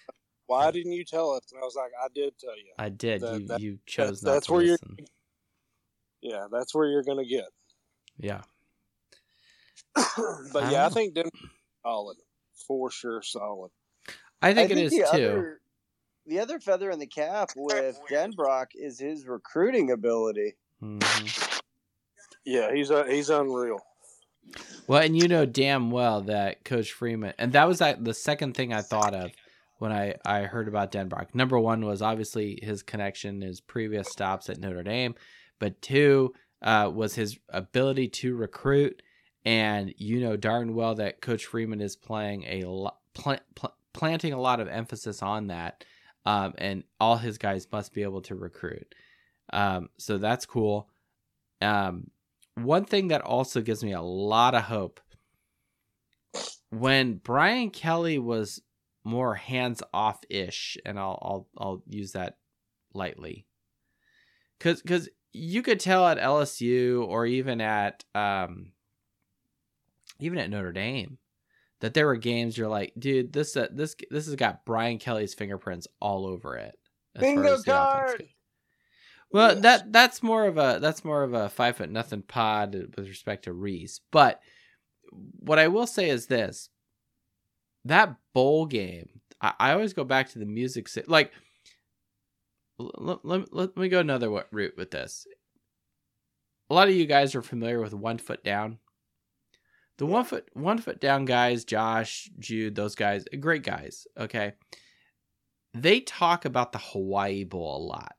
"Why 0.48 0.72
didn't 0.72 0.92
you 0.94 1.04
tell 1.06 1.32
us?" 1.32 1.44
And 1.52 1.62
I 1.62 1.66
was 1.66 1.76
like, 1.76 1.92
"I 2.02 2.08
did 2.14 2.38
tell 2.38 2.56
you." 2.58 2.72
I 2.78 2.90
did. 2.90 3.22
That- 3.22 3.40
you 3.42 3.48
that- 3.48 3.60
you 3.62 3.80
chose 3.86 4.22
that's- 4.22 4.24
not 4.24 4.34
that's 4.34 4.46
to 4.48 4.54
where 4.54 4.62
you're- 4.64 4.78
listen. 4.82 5.06
Yeah, 6.22 6.48
that's 6.52 6.76
where 6.76 6.88
you're 6.88 7.04
going 7.04 7.18
to 7.20 7.26
get. 7.30 7.46
Yeah. 8.18 8.42
but 9.96 10.72
yeah, 10.72 10.84
I 10.84 10.86
Ah. 10.86 10.90
think 10.90 11.14
Denver 11.16 11.30
solid 11.84 12.18
for 12.68 12.92
sure, 12.92 13.22
solid. 13.22 13.72
I 14.42 14.54
think, 14.54 14.72
it 14.72 14.76
think 14.76 14.86
is 14.88 14.92
the 14.92 14.98
too. 15.18 15.26
Other, 15.28 15.62
the 16.26 16.40
other 16.40 16.60
feather 16.60 16.92
in 16.92 17.00
the 17.00 17.08
cap 17.08 17.50
with 17.56 18.00
Denbrock 18.10 18.68
is 18.76 19.00
his 19.00 19.26
recruiting 19.26 19.92
ability. 19.92 20.56
Mhm. 20.82 21.62
Yeah, 22.46 22.74
he's 22.74 22.90
a, 22.90 23.10
he's 23.10 23.30
unreal. 23.30 23.80
Well, 24.88 25.02
and 25.02 25.16
you 25.16 25.28
know 25.28 25.46
damn 25.46 25.92
well 25.92 26.22
that 26.22 26.64
Coach 26.64 26.92
Freeman, 26.92 27.34
and 27.38 27.54
that 27.54 27.68
was 27.68 27.80
the 27.80 28.14
second 28.14 28.56
thing 28.56 28.74
I 28.74 28.82
thought 28.82 29.14
of 29.14 29.32
when 29.78 29.92
I 29.92 30.16
I 30.26 30.42
heard 30.44 30.68
about 30.68 30.92
Denbrock. 30.92 31.36
Number 31.36 31.60
one 31.60 31.86
was 31.86 32.02
obviously 32.02 32.60
his 32.62 32.84
connection, 32.84 33.42
his 33.42 33.62
previous 33.62 34.10
stops 34.10 34.50
at 34.50 34.60
Notre 34.60 34.84
Dame, 34.84 35.16
but 35.60 35.82
two 35.82 36.34
uh, 36.62 36.92
was 36.94 37.16
his 37.16 37.38
ability 37.50 38.08
to 38.08 38.36
recruit. 38.36 39.02
And 39.46 39.94
you 39.98 40.20
know 40.20 40.36
darn 40.36 40.76
well 40.76 40.96
that 40.96 41.22
Coach 41.22 41.46
Freeman 41.46 41.82
is 41.82 41.96
playing 41.96 42.44
a 42.44 42.66
lot, 42.66 42.98
pl- 43.14 43.40
pl- 43.56 43.74
planting 43.94 44.34
a 44.34 44.40
lot 44.42 44.60
of 44.60 44.68
emphasis 44.68 45.24
on 45.24 45.48
that, 45.48 45.86
um, 46.26 46.54
and 46.58 46.84
all 47.00 47.16
his 47.16 47.38
guys 47.38 47.66
must 47.72 47.94
be 47.94 48.04
able 48.04 48.22
to 48.24 48.36
recruit. 48.36 48.94
Um, 49.54 49.90
so 49.98 50.18
that's 50.18 50.46
cool. 50.46 50.90
Um, 51.62 52.12
one 52.64 52.86
thing 52.86 53.10
that 53.10 53.22
also 53.22 53.62
gives 53.62 53.84
me 53.84 53.94
a 53.94 54.02
lot 54.02 54.56
of 54.56 54.64
hope 54.64 55.00
when 56.70 57.16
Brian 57.16 57.70
Kelly 57.72 58.20
was 58.20 58.62
more 59.04 59.36
hands 59.36 59.82
off 59.94 60.20
ish, 60.30 60.78
and 60.86 61.00
I'll 61.00 61.20
I'll 61.22 61.48
I'll 61.58 61.84
use 61.88 62.12
that 62.14 62.38
lightly, 62.94 63.46
because 64.58 64.82
because 64.82 65.10
you 65.32 65.62
could 65.62 65.80
tell 65.80 66.08
at 66.08 66.18
LSU 66.18 67.06
or 67.08 67.26
even 67.26 67.62
at 67.62 68.04
um 68.14 68.72
even 70.20 70.38
at 70.38 70.50
Notre 70.50 70.72
Dame 70.72 71.18
that 71.82 71.94
there 71.94 72.08
were 72.08 72.18
games 72.18 72.58
you're 72.58 72.68
like, 72.68 72.94
dude, 72.98 73.34
this 73.34 73.56
uh, 73.56 73.68
this 73.72 73.96
this 74.10 74.26
has 74.26 74.36
got 74.36 74.66
Brian 74.66 74.98
Kelly's 74.98 75.34
fingerprints 75.34 75.88
all 76.00 76.26
over 76.26 76.56
it. 76.58 76.78
Bingo 77.18 77.62
card! 77.64 78.28
Well, 79.32 79.54
Yes. 79.54 79.62
that 79.62 79.92
that's 79.94 80.24
more 80.24 80.46
of 80.46 80.58
a 80.58 80.80
that's 80.82 81.06
more 81.06 81.24
of 81.24 81.34
a 81.34 81.50
five 81.50 81.78
foot 81.78 81.90
nothing 81.92 82.24
pod 82.24 82.74
with 82.76 83.08
respect 83.08 83.44
to 83.46 83.54
Rees. 83.54 84.02
But 84.12 84.42
what 85.40 85.60
I 85.60 85.68
will 85.68 85.88
say 85.88 86.10
is 86.10 86.26
this: 86.28 86.70
that 87.86 88.16
bowl 88.34 88.66
game, 88.66 89.22
I, 89.42 89.54
I 89.60 89.72
always 89.74 89.94
go 89.94 90.04
back 90.04 90.30
to 90.30 90.40
the 90.40 90.46
music. 90.46 90.88
si- 90.88 91.04
Like, 91.08 91.32
let, 92.80 93.24
let, 93.26 93.54
let 93.54 93.78
me 93.78 93.90
go 93.90 94.00
another 94.00 94.30
route 94.52 94.78
with 94.78 94.92
this. 94.92 95.28
A 96.70 96.74
lot 96.74 96.88
of 96.88 96.96
you 96.96 97.06
guys 97.06 97.36
are 97.36 97.42
familiar 97.42 97.82
with 97.82 97.94
One 97.94 98.18
Foot 98.18 98.44
Down. 98.44 98.80
The 99.98 100.06
one 100.06 100.24
foot 100.24 100.48
one 100.54 100.78
foot 100.78 101.02
down 101.02 101.26
guys, 101.26 101.66
Josh, 101.66 102.30
Jude, 102.40 102.74
those 102.76 102.96
guys, 102.96 103.26
great 103.40 103.64
guys. 103.64 104.08
Okay, 104.18 104.54
they 105.74 106.00
talk 106.00 106.46
about 106.46 106.72
the 106.72 106.78
Hawaii 106.80 107.44
Bowl 107.44 107.76
a 107.78 107.84
lot 107.86 108.16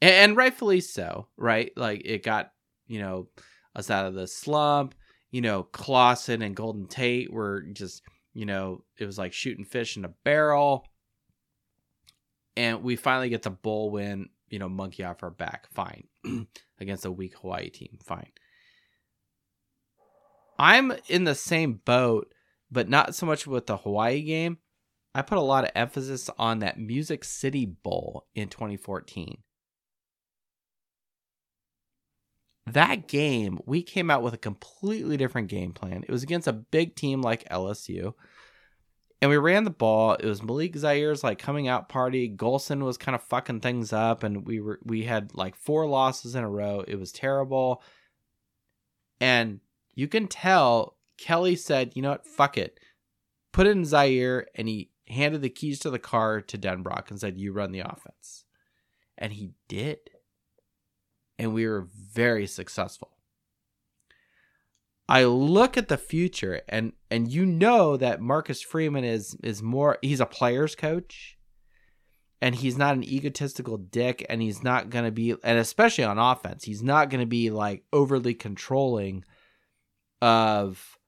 and, 0.00 0.14
and 0.14 0.36
rightfully 0.36 0.80
so, 0.80 1.28
right? 1.36 1.72
Like 1.76 2.02
it 2.04 2.22
got 2.22 2.52
you 2.86 3.00
know 3.00 3.28
us 3.74 3.90
out 3.90 4.06
of 4.06 4.14
the 4.14 4.26
slump. 4.26 4.94
You 5.30 5.40
know, 5.42 5.62
Clausen 5.62 6.42
and 6.42 6.56
Golden 6.56 6.86
Tate 6.86 7.32
were 7.32 7.62
just 7.72 8.02
you 8.34 8.46
know 8.46 8.84
it 8.98 9.04
was 9.04 9.18
like 9.18 9.32
shooting 9.32 9.64
fish 9.64 9.96
in 9.96 10.04
a 10.04 10.14
barrel, 10.24 10.86
and 12.56 12.82
we 12.82 12.96
finally 12.96 13.28
get 13.28 13.42
the 13.42 13.50
bowl 13.50 13.90
win. 13.90 14.28
You 14.48 14.58
know, 14.58 14.68
monkey 14.68 15.04
off 15.04 15.22
our 15.22 15.30
back, 15.30 15.66
fine, 15.72 16.04
against 16.80 17.04
a 17.04 17.12
weak 17.12 17.36
Hawaii 17.38 17.68
team, 17.68 17.98
fine. 18.02 18.32
I'm 20.58 20.92
in 21.06 21.24
the 21.24 21.34
same 21.34 21.74
boat, 21.84 22.32
but 22.70 22.88
not 22.88 23.14
so 23.14 23.26
much 23.26 23.46
with 23.46 23.66
the 23.66 23.76
Hawaii 23.76 24.22
game. 24.22 24.58
I 25.14 25.22
put 25.22 25.38
a 25.38 25.42
lot 25.42 25.64
of 25.64 25.70
emphasis 25.74 26.28
on 26.38 26.60
that 26.60 26.78
Music 26.78 27.24
City 27.24 27.66
Bowl 27.66 28.26
in 28.34 28.48
2014. 28.48 29.38
That 32.72 33.08
game, 33.08 33.58
we 33.66 33.82
came 33.82 34.10
out 34.10 34.22
with 34.22 34.34
a 34.34 34.38
completely 34.38 35.16
different 35.16 35.48
game 35.48 35.72
plan. 35.72 36.04
It 36.06 36.12
was 36.12 36.22
against 36.22 36.48
a 36.48 36.52
big 36.52 36.94
team 36.94 37.22
like 37.22 37.48
LSU. 37.48 38.14
And 39.20 39.30
we 39.30 39.36
ran 39.36 39.64
the 39.64 39.70
ball. 39.70 40.14
It 40.14 40.26
was 40.26 40.42
Malik 40.42 40.76
Zaire's 40.76 41.24
like 41.24 41.38
coming 41.38 41.66
out 41.66 41.88
party. 41.88 42.30
Golson 42.30 42.82
was 42.84 42.96
kind 42.96 43.16
of 43.16 43.22
fucking 43.24 43.60
things 43.60 43.92
up, 43.92 44.22
and 44.22 44.46
we 44.46 44.60
were 44.60 44.78
we 44.84 45.04
had 45.04 45.34
like 45.34 45.56
four 45.56 45.88
losses 45.88 46.36
in 46.36 46.44
a 46.44 46.48
row. 46.48 46.84
It 46.86 46.96
was 46.96 47.10
terrible. 47.10 47.82
And 49.20 49.58
you 49.96 50.06
can 50.06 50.28
tell 50.28 50.96
Kelly 51.18 51.56
said, 51.56 51.92
you 51.96 52.02
know 52.02 52.10
what, 52.10 52.26
fuck 52.26 52.56
it. 52.56 52.78
Put 53.52 53.66
in 53.66 53.84
Zaire, 53.84 54.46
and 54.54 54.68
he 54.68 54.90
handed 55.08 55.42
the 55.42 55.50
keys 55.50 55.78
to 55.80 55.90
the 55.90 55.98
car 55.98 56.40
to 56.40 56.58
Denbrock 56.58 57.10
and 57.10 57.18
said, 57.18 57.38
You 57.38 57.52
run 57.52 57.72
the 57.72 57.80
offense. 57.80 58.44
And 59.16 59.32
he 59.32 59.52
did. 59.68 59.98
And 61.38 61.54
we 61.54 61.66
were 61.66 61.86
very 62.12 62.46
successful. 62.46 63.10
I 65.08 65.24
look 65.24 65.76
at 65.76 65.88
the 65.88 65.96
future 65.96 66.60
and 66.68 66.92
and 67.10 67.32
you 67.32 67.46
know 67.46 67.96
that 67.96 68.20
Marcus 68.20 68.60
Freeman 68.60 69.04
is 69.04 69.36
is 69.42 69.62
more 69.62 69.98
he's 70.02 70.20
a 70.20 70.26
player's 70.26 70.74
coach 70.74 71.38
and 72.42 72.54
he's 72.54 72.76
not 72.76 72.94
an 72.94 73.02
egotistical 73.02 73.78
dick 73.78 74.24
and 74.28 74.42
he's 74.42 74.62
not 74.62 74.90
going 74.90 75.06
to 75.06 75.10
be 75.10 75.34
and 75.42 75.58
especially 75.58 76.04
on 76.04 76.18
offense 76.18 76.64
he's 76.64 76.82
not 76.82 77.08
going 77.08 77.20
to 77.20 77.26
be 77.26 77.48
like 77.50 77.84
overly 77.92 78.34
controlling 78.34 79.24
of 80.20 80.98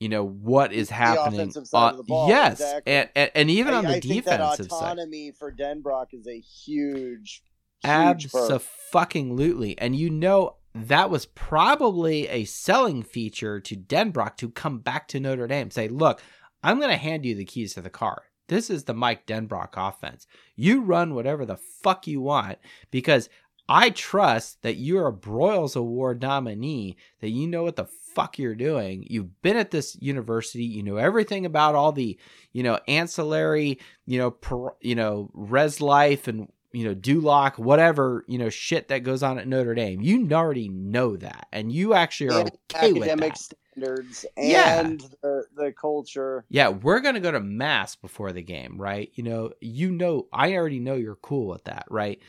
you 0.00 0.08
know 0.08 0.26
what 0.26 0.72
is 0.72 0.90
happening 0.90 1.38
offensive 1.38 1.68
side 1.68 1.78
on- 1.78 1.90
of 1.92 1.96
the 1.98 2.02
ball, 2.04 2.28
yes 2.28 2.54
exactly. 2.54 2.92
and, 2.92 3.08
and 3.14 3.30
and 3.36 3.50
even 3.50 3.74
I, 3.74 3.76
on 3.76 3.84
the 3.84 3.90
I 3.90 4.00
think 4.00 4.24
that 4.24 4.38
defensive 4.38 4.70
side 4.70 4.98
autonomy 4.98 5.30
for 5.30 5.52
Denbrock 5.52 6.06
is 6.12 6.26
a 6.26 6.40
huge. 6.40 7.44
Absolutely. 7.84 9.78
And 9.78 9.96
you 9.96 10.10
know, 10.10 10.56
that 10.74 11.10
was 11.10 11.26
probably 11.26 12.28
a 12.28 12.44
selling 12.44 13.02
feature 13.02 13.60
to 13.60 13.76
Denbrock 13.76 14.36
to 14.38 14.50
come 14.50 14.78
back 14.78 15.08
to 15.08 15.20
Notre 15.20 15.46
Dame. 15.46 15.70
Say, 15.70 15.88
look, 15.88 16.20
I'm 16.62 16.78
going 16.78 16.90
to 16.90 16.96
hand 16.96 17.24
you 17.24 17.34
the 17.34 17.44
keys 17.44 17.74
to 17.74 17.82
the 17.82 17.90
car. 17.90 18.22
This 18.48 18.70
is 18.70 18.84
the 18.84 18.94
Mike 18.94 19.26
Denbrock 19.26 19.70
offense. 19.76 20.26
You 20.56 20.82
run 20.82 21.14
whatever 21.14 21.44
the 21.46 21.56
fuck 21.56 22.06
you 22.06 22.20
want 22.20 22.58
because 22.90 23.28
I 23.68 23.90
trust 23.90 24.62
that 24.62 24.76
you're 24.76 25.08
a 25.08 25.12
Broyles 25.12 25.76
Award 25.76 26.20
nominee, 26.20 26.96
that 27.20 27.30
you 27.30 27.46
know 27.46 27.62
what 27.62 27.76
the 27.76 27.86
fuck 28.14 28.38
you're 28.38 28.54
doing. 28.54 29.06
You've 29.08 29.40
been 29.42 29.56
at 29.56 29.70
this 29.70 29.96
university, 30.00 30.64
you 30.64 30.82
know 30.82 30.96
everything 30.96 31.46
about 31.46 31.74
all 31.74 31.92
the, 31.92 32.18
you 32.52 32.62
know, 32.62 32.78
ancillary, 32.88 33.78
you 34.04 34.18
know, 34.18 34.32
per, 34.32 34.70
you 34.80 34.94
know, 34.94 35.30
res 35.32 35.80
life 35.80 36.28
and 36.28 36.48
you 36.72 36.84
know, 36.84 36.94
du 36.94 37.20
Lac, 37.20 37.58
whatever, 37.58 38.24
you 38.26 38.38
know, 38.38 38.48
shit 38.48 38.88
that 38.88 39.00
goes 39.00 39.22
on 39.22 39.38
at 39.38 39.46
Notre 39.46 39.74
Dame. 39.74 40.00
You 40.00 40.28
already 40.32 40.68
know 40.68 41.16
that. 41.16 41.46
And 41.52 41.70
you 41.70 41.94
actually 41.94 42.30
are 42.30 42.40
okay 42.40 42.92
with 42.92 43.02
academic 43.08 43.34
that. 43.34 43.54
standards 43.72 44.26
Yeah. 44.36 44.80
and 44.80 45.00
the, 45.22 45.44
the 45.54 45.72
culture. 45.72 46.44
Yeah, 46.48 46.68
we're 46.68 47.00
going 47.00 47.14
to 47.14 47.20
go 47.20 47.30
to 47.30 47.40
mass 47.40 47.96
before 47.96 48.32
the 48.32 48.42
game, 48.42 48.80
right? 48.80 49.10
You 49.14 49.24
know, 49.24 49.52
you 49.60 49.90
know, 49.90 50.28
I 50.32 50.54
already 50.54 50.80
know 50.80 50.94
you're 50.94 51.16
cool 51.16 51.48
with 51.48 51.64
that, 51.64 51.84
right? 51.90 52.20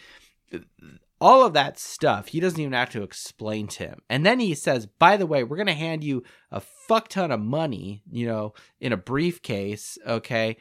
All 1.21 1.45
of 1.45 1.53
that 1.53 1.79
stuff, 1.79 2.27
he 2.27 2.41
doesn't 2.41 2.59
even 2.59 2.73
have 2.73 2.89
to 2.89 3.03
explain 3.03 3.67
to 3.67 3.83
him. 3.83 4.01
And 4.09 4.25
then 4.25 4.41
he 4.41 4.55
says, 4.55 4.85
by 4.85 5.15
the 5.15 5.25
way, 5.25 5.45
we're 5.45 5.55
going 5.55 5.67
to 5.67 5.73
hand 5.73 6.03
you 6.03 6.23
a 6.51 6.59
fuck 6.59 7.07
ton 7.07 7.31
of 7.31 7.39
money, 7.39 8.03
you 8.11 8.27
know, 8.27 8.53
in 8.81 8.91
a 8.91 8.97
briefcase, 8.97 9.97
okay? 10.05 10.57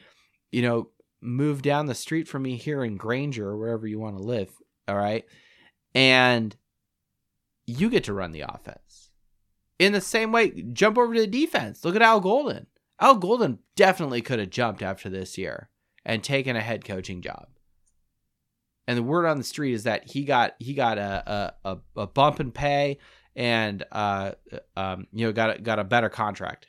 You 0.52 0.62
know, 0.62 0.88
move 1.22 1.62
down 1.62 1.86
the 1.86 1.94
street 1.94 2.28
from 2.28 2.42
me 2.42 2.56
here 2.56 2.84
in 2.84 2.96
Granger 2.96 3.48
or 3.48 3.56
wherever 3.56 3.86
you 3.86 3.98
want 3.98 4.16
to 4.16 4.22
live, 4.22 4.50
all 4.88 4.96
right? 4.96 5.24
And 5.94 6.54
you 7.66 7.88
get 7.88 8.04
to 8.04 8.12
run 8.12 8.32
the 8.32 8.44
offense. 8.46 9.10
In 9.78 9.92
the 9.92 10.00
same 10.00 10.32
way, 10.32 10.50
jump 10.72 10.98
over 10.98 11.14
to 11.14 11.20
the 11.20 11.26
defense. 11.26 11.84
Look 11.84 11.96
at 11.96 12.02
Al 12.02 12.20
Golden. 12.20 12.66
Al 13.00 13.16
Golden 13.16 13.58
definitely 13.76 14.22
could 14.22 14.38
have 14.38 14.50
jumped 14.50 14.82
after 14.82 15.08
this 15.08 15.38
year 15.38 15.70
and 16.04 16.22
taken 16.22 16.56
a 16.56 16.60
head 16.60 16.84
coaching 16.84 17.20
job. 17.20 17.46
And 18.86 18.98
the 18.98 19.02
word 19.02 19.26
on 19.26 19.38
the 19.38 19.44
street 19.44 19.74
is 19.74 19.84
that 19.84 20.10
he 20.10 20.24
got 20.24 20.54
he 20.58 20.74
got 20.74 20.98
a 20.98 21.54
a, 21.64 21.78
a, 21.96 22.06
bump 22.06 22.40
in 22.40 22.50
pay 22.50 22.98
and 23.36 23.84
uh 23.92 24.32
um 24.76 25.06
you 25.12 25.26
know 25.26 25.32
got 25.32 25.58
a, 25.58 25.60
got 25.60 25.78
a 25.78 25.84
better 25.84 26.08
contract. 26.08 26.66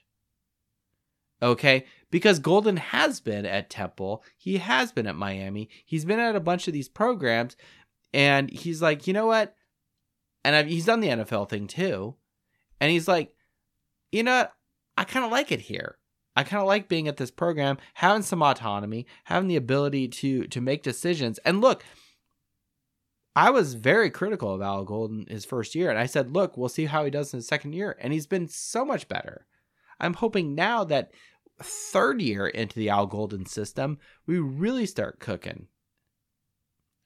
Okay, 1.41 1.85
because 2.13 2.37
Golden 2.37 2.77
has 2.77 3.19
been 3.19 3.43
at 3.43 3.71
Temple, 3.71 4.23
he 4.37 4.59
has 4.59 4.91
been 4.91 5.07
at 5.07 5.15
Miami, 5.15 5.67
he's 5.83 6.05
been 6.05 6.19
at 6.19 6.35
a 6.35 6.39
bunch 6.39 6.67
of 6.67 6.73
these 6.73 6.87
programs, 6.87 7.57
and 8.13 8.51
he's 8.51 8.83
like, 8.83 9.07
you 9.07 9.13
know 9.13 9.25
what? 9.25 9.55
And 10.45 10.55
I've, 10.55 10.67
he's 10.67 10.85
done 10.85 10.99
the 10.99 11.07
NFL 11.07 11.49
thing 11.49 11.65
too, 11.65 12.13
and 12.79 12.91
he's 12.91 13.07
like, 13.07 13.33
you 14.11 14.21
know 14.21 14.37
what? 14.37 14.53
I 14.95 15.05
kind 15.05 15.25
of 15.25 15.31
like 15.31 15.51
it 15.51 15.61
here. 15.61 15.97
I 16.35 16.43
kind 16.43 16.61
of 16.61 16.67
like 16.67 16.87
being 16.87 17.07
at 17.07 17.17
this 17.17 17.31
program, 17.31 17.79
having 17.95 18.21
some 18.21 18.43
autonomy, 18.43 19.07
having 19.23 19.47
the 19.47 19.55
ability 19.55 20.07
to 20.09 20.43
to 20.43 20.61
make 20.61 20.83
decisions. 20.83 21.39
And 21.39 21.61
look, 21.61 21.83
I 23.35 23.49
was 23.49 23.73
very 23.73 24.11
critical 24.11 24.53
of 24.53 24.61
Al 24.61 24.85
Golden 24.85 25.25
his 25.27 25.45
first 25.45 25.73
year, 25.73 25.89
and 25.89 25.97
I 25.97 26.05
said, 26.05 26.31
look, 26.31 26.57
we'll 26.57 26.69
see 26.69 26.85
how 26.85 27.05
he 27.05 27.09
does 27.09 27.33
in 27.33 27.39
his 27.39 27.47
second 27.47 27.73
year, 27.73 27.97
and 27.99 28.13
he's 28.13 28.27
been 28.27 28.47
so 28.49 28.85
much 28.85 29.07
better. 29.07 29.47
I'm 29.99 30.13
hoping 30.13 30.53
now 30.53 30.83
that 30.83 31.11
third 31.61 32.21
year 32.21 32.47
into 32.47 32.79
the 32.79 32.89
Al 32.89 33.05
Golden 33.05 33.45
system, 33.45 33.97
we 34.25 34.39
really 34.39 34.85
start 34.85 35.19
cooking. 35.19 35.67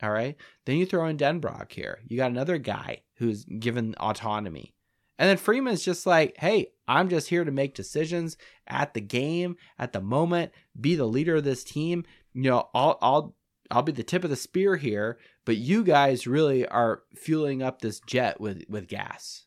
All 0.01 0.11
right. 0.11 0.35
Then 0.65 0.77
you 0.77 0.85
throw 0.85 1.07
in 1.07 1.17
Denbrock 1.17 1.71
here. 1.71 1.99
You 2.07 2.17
got 2.17 2.31
another 2.31 2.57
guy 2.57 3.01
who's 3.15 3.43
given 3.45 3.95
autonomy. 3.99 4.73
And 5.19 5.27
then 5.27 5.37
Freeman's 5.37 5.83
just 5.83 6.05
like, 6.05 6.37
hey, 6.37 6.67
I'm 6.87 7.09
just 7.09 7.29
here 7.29 7.43
to 7.43 7.51
make 7.51 7.73
decisions 7.73 8.37
at 8.67 8.93
the 8.93 9.01
game, 9.01 9.57
at 9.79 9.91
the 9.91 10.01
moment, 10.01 10.51
be 10.79 10.95
the 10.95 11.07
leader 11.07 11.37
of 11.37 11.43
this 11.43 11.63
team. 11.63 12.05
You 12.33 12.43
know, 12.43 12.69
I'll 12.75 12.99
I'll 13.01 13.35
I'll 13.71 13.81
be 13.81 13.91
the 13.91 14.03
tip 14.03 14.23
of 14.23 14.29
the 14.29 14.35
spear 14.35 14.75
here, 14.75 15.17
but 15.43 15.57
you 15.57 15.83
guys 15.83 16.27
really 16.27 16.67
are 16.67 17.01
fueling 17.15 17.63
up 17.63 17.81
this 17.81 17.99
jet 18.01 18.39
with 18.39 18.63
with 18.69 18.87
gas. 18.87 19.45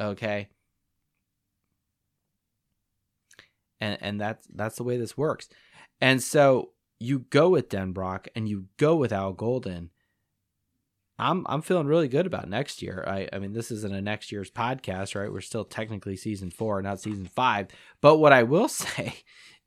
Okay? 0.00 0.48
And 3.80 3.98
and 4.00 4.20
that's 4.20 4.46
that's 4.54 4.76
the 4.76 4.84
way 4.84 4.96
this 4.96 5.16
works. 5.16 5.48
And 6.00 6.22
so 6.22 6.70
you 6.98 7.20
go 7.20 7.48
with 7.48 7.68
Denbrock 7.68 8.28
and 8.36 8.48
you 8.48 8.66
go 8.76 8.96
with 8.96 9.12
Al 9.12 9.32
Golden. 9.32 9.90
I'm 11.18 11.46
I'm 11.48 11.62
feeling 11.62 11.86
really 11.86 12.08
good 12.08 12.26
about 12.26 12.48
next 12.48 12.82
year. 12.82 13.04
I 13.06 13.28
I 13.32 13.38
mean 13.38 13.52
this 13.52 13.70
isn't 13.70 13.94
a 13.94 14.00
next 14.00 14.32
year's 14.32 14.50
podcast, 14.50 15.14
right? 15.14 15.32
We're 15.32 15.40
still 15.40 15.64
technically 15.64 16.16
season 16.16 16.50
4, 16.50 16.82
not 16.82 17.00
season 17.00 17.26
5. 17.26 17.68
But 18.00 18.18
what 18.18 18.32
I 18.32 18.42
will 18.42 18.68
say 18.68 19.14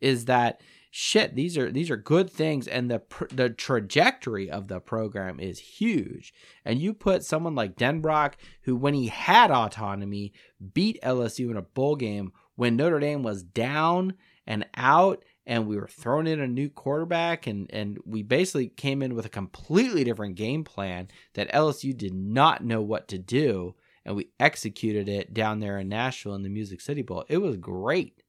is 0.01 0.25
that 0.25 0.61
shit, 0.95 1.33
these 1.33 1.57
are 1.57 1.71
these 1.71 1.89
are 1.89 1.97
good 1.97 2.29
things 2.29 2.67
and 2.67 2.89
the 2.89 3.01
the 3.31 3.49
trajectory 3.49 4.49
of 4.49 4.67
the 4.67 4.79
program 4.79 5.39
is 5.39 5.57
huge. 5.57 6.33
And 6.63 6.79
you 6.79 6.93
put 6.93 7.23
someone 7.23 7.55
like 7.55 7.75
Denbrock 7.75 8.33
who 8.63 8.75
when 8.75 8.93
he 8.93 9.07
had 9.07 9.49
autonomy 9.49 10.33
beat 10.73 10.99
LSU 11.03 11.49
in 11.49 11.57
a 11.57 11.63
bowl 11.63 11.95
game 11.95 12.31
when 12.55 12.75
Notre 12.75 12.99
Dame 12.99 13.23
was 13.23 13.43
down 13.43 14.13
and 14.45 14.65
out 14.75 15.23
and 15.45 15.67
we 15.67 15.75
were 15.75 15.87
throwing 15.87 16.27
in 16.27 16.39
a 16.39 16.47
new 16.47 16.69
quarterback 16.69 17.47
and 17.47 17.69
and 17.71 17.97
we 18.05 18.23
basically 18.23 18.67
came 18.67 19.01
in 19.01 19.15
with 19.15 19.25
a 19.25 19.29
completely 19.29 20.03
different 20.03 20.35
game 20.35 20.63
plan 20.63 21.07
that 21.33 21.51
LSU 21.51 21.95
did 21.95 22.13
not 22.13 22.63
know 22.63 22.81
what 22.81 23.07
to 23.09 23.17
do 23.17 23.75
and 24.05 24.15
we 24.15 24.29
executed 24.39 25.07
it 25.07 25.33
down 25.33 25.59
there 25.59 25.79
in 25.79 25.87
Nashville 25.87 26.35
in 26.35 26.43
the 26.43 26.49
Music 26.49 26.81
City 26.81 27.01
Bowl. 27.01 27.23
It 27.29 27.37
was 27.37 27.55
great. 27.57 28.21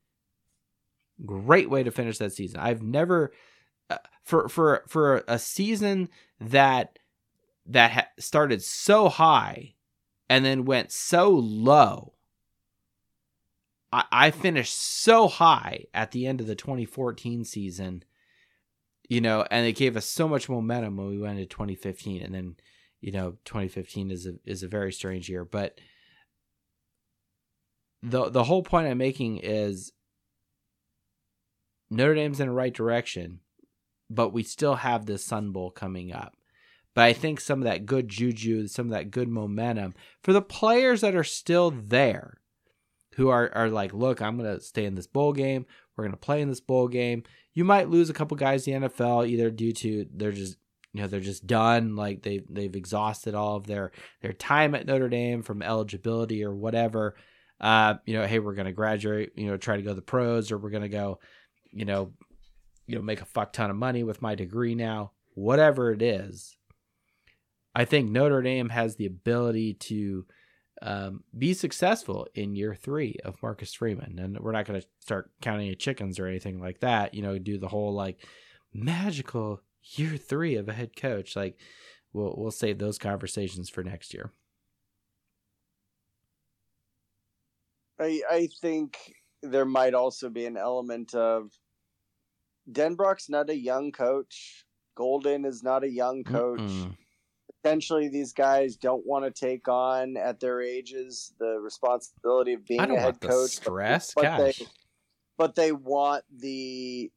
Great 1.25 1.69
way 1.69 1.83
to 1.83 1.91
finish 1.91 2.19
that 2.19 2.33
season. 2.33 2.61
I've 2.61 2.83
never 2.83 3.33
uh, 3.91 3.99
for 4.23 4.49
for 4.49 4.85
for 4.89 5.25
a 5.29 5.39
season 5.39 6.09
that 6.41 6.99
that 7.67 7.91
ha- 7.91 8.09
started 8.19 8.63
so 8.63 9.09
high 9.09 9.75
and 10.29 10.45
then 10.45 10.65
went 10.65 10.91
so 10.91 11.31
low 11.31 12.14
I, 13.95 14.05
I 14.11 14.31
finished 14.33 14.77
so 14.77 15.29
high 15.29 15.85
at 15.95 16.11
the 16.11 16.27
end 16.27 16.41
of 16.41 16.49
the 16.49 16.57
2014 16.57 17.45
season, 17.45 18.03
you 19.09 19.21
know, 19.21 19.47
and 19.53 19.67
it 19.67 19.77
gave 19.77 19.97
us 19.97 20.07
so 20.07 20.27
much 20.27 20.49
momentum 20.49 20.97
when 20.97 21.07
we 21.07 21.19
went 21.19 21.39
into 21.39 21.49
2015, 21.49 22.21
and 22.23 22.35
then, 22.35 22.57
you 23.01 23.13
know, 23.13 23.37
2015 23.45 24.11
is 24.11 24.27
a 24.27 24.33
is 24.45 24.65
a 24.65 24.69
very 24.69 24.93
strange 24.93 25.29
year. 25.29 25.45
But 25.45 25.79
the 28.03 28.31
the 28.31 28.43
whole 28.43 28.65
point 28.65 28.89
I'm 28.89 28.99
making 28.99 29.39
is 29.39 29.93
Notre 31.89 32.17
Dame's 32.17 32.41
in 32.41 32.49
the 32.49 32.53
right 32.53 32.75
direction, 32.75 33.39
but 34.11 34.33
we 34.33 34.43
still 34.43 34.75
have 34.75 35.07
this 35.07 35.25
Sun 35.25 35.53
Bowl 35.53 35.71
coming 35.71 36.13
up. 36.13 36.35
But 36.95 37.05
I 37.05 37.13
think 37.13 37.41
some 37.41 37.61
of 37.61 37.65
that 37.65 37.87
good 37.87 38.09
juju, 38.09 38.67
some 38.67 38.87
of 38.87 38.93
that 38.93 39.13
good 39.13 39.29
momentum 39.29 39.95
for 40.21 40.33
the 40.33 40.43
players 40.43 41.03
that 41.03 41.15
are 41.15 41.25
still 41.25 41.71
there 41.71 42.41
who 43.17 43.29
are, 43.29 43.51
are 43.55 43.69
like, 43.69 43.93
look, 43.93 44.21
I'm 44.21 44.37
going 44.37 44.55
to 44.55 44.63
stay 44.63 44.85
in 44.85 44.95
this 44.95 45.07
bowl 45.07 45.33
game. 45.33 45.67
We're 45.97 46.05
going 46.05 46.13
to 46.13 46.19
play 46.19 46.41
in 46.41 46.49
this 46.49 46.61
bowl 46.61 46.89
game. 46.89 47.23
You 47.53 47.65
might 47.65 47.89
lose 47.89 48.11
a 48.11 48.15
couple 48.15 48.37
guys 48.37 48.67
in 48.67 48.83
the 48.83 48.89
NFL 48.89 49.29
either 49.29 49.51
due 49.51 49.73
to 49.73 50.07
they're 50.13 50.33
just 50.33 50.59
you 50.93 51.03
know 51.03 51.09
they're 51.09 51.21
just 51.21 51.47
done 51.47 51.97
like 51.97 52.23
they 52.23 52.43
they've 52.49 52.75
exhausted 52.75 53.35
all 53.35 53.57
of 53.57 53.67
their 53.67 53.91
their 54.23 54.33
time 54.33 54.75
at 54.75 54.87
Notre 54.87 55.09
Dame 55.09 55.43
from 55.43 55.63
eligibility 55.63 56.45
or 56.45 56.55
whatever. 56.55 57.17
Uh, 57.61 57.95
you 58.07 58.15
know, 58.15 58.27
hey, 58.27 58.39
we're 58.39 58.55
going 58.55 58.67
to 58.67 58.73
graduate, 58.73 59.33
you 59.37 59.47
know, 59.47 59.57
try 59.57 59.77
to 59.77 59.83
go 59.83 59.91
to 59.91 59.95
the 59.95 60.03
pros 60.03 60.51
or 60.51 60.59
we're 60.59 60.71
going 60.71 60.83
to 60.83 60.89
go, 60.89 61.19
you 61.73 61.85
know, 61.85 62.13
you 62.87 62.97
know, 62.97 63.03
make 63.03 63.23
a 63.23 63.27
fuck 63.27 63.53
ton 63.53 63.71
of 63.71 63.77
money 63.77 64.03
with 64.03 64.23
my 64.23 64.35
degree 64.35 64.75
now. 64.75 65.13
Whatever 65.35 65.93
it 65.93 66.03
is. 66.03 66.57
I 67.75 67.85
think 67.85 68.11
Notre 68.11 68.43
Dame 68.43 68.69
has 68.69 68.97
the 68.97 69.07
ability 69.07 69.75
to 69.75 70.27
um, 70.83 71.25
be 71.37 71.55
successful 71.55 72.27
in 72.35 72.57
year 72.57 72.75
three 72.75 73.17
of 73.25 73.43
Marcus 73.43 73.75
Freeman. 73.75 74.19
And 74.19 74.39
we're 74.39 74.53
not 74.53 74.67
going 74.67 74.81
to 74.81 74.87
start 75.01 75.31
counting 75.41 75.67
any 75.67 75.77
chickens 75.77 76.19
or 76.19 76.27
anything 76.27 76.61
like 76.61 76.81
that. 76.81 77.15
You 77.15 77.23
know, 77.23 77.39
do 77.39 77.59
the 77.59 77.69
whole 77.69 77.95
like 77.95 78.25
magical 78.73 79.61
year 79.83 80.17
three 80.17 80.57
of 80.57 80.69
a 80.69 80.73
head 80.73 80.97
coach. 80.97 81.37
Like, 81.37 81.59
we'll 82.13 82.35
we'll 82.37 82.51
save 82.51 82.79
those 82.79 82.99
conversations 82.99 83.69
for 83.71 83.83
next 83.85 84.15
year. 84.15 84.33
I 88.01 88.23
I 88.31 88.49
think 88.61 88.97
there 89.43 89.65
might 89.67 89.95
also 89.95 90.31
be 90.31 90.47
an 90.47 90.57
element 90.57 91.15
of 91.15 91.51
Denbrock's 92.71 93.29
not 93.29 93.51
a 93.51 93.57
young 93.57 93.93
coach. 93.93 94.65
Golden 94.97 95.45
is 95.45 95.63
not 95.63 95.85
a 95.85 95.91
young 95.91 96.25
coach. 96.25 96.61
Mm-mm. 96.61 96.97
Potentially, 97.65 98.09
these 98.09 98.35
guys 98.35 98.77
don't 98.77 99.07
want 99.07 99.25
to 99.25 99.31
take 99.31 99.69
on 99.69 100.19
at 100.19 100.39
their 100.39 100.61
ages 100.61 101.33
the 101.39 101.59
responsibility 101.63 102.53
of 102.53 102.67
being 102.67 102.83
I 102.83 102.85
a 102.95 103.01
head 103.01 103.21
coach. 103.23 103.31
but- 103.31 103.49
stress. 103.51 104.13
but 104.15 104.23
Gosh. 104.23 104.59
they 104.59 104.67
but 105.39 105.55
they 105.55 105.73
want 105.73 106.25
the 106.31 107.11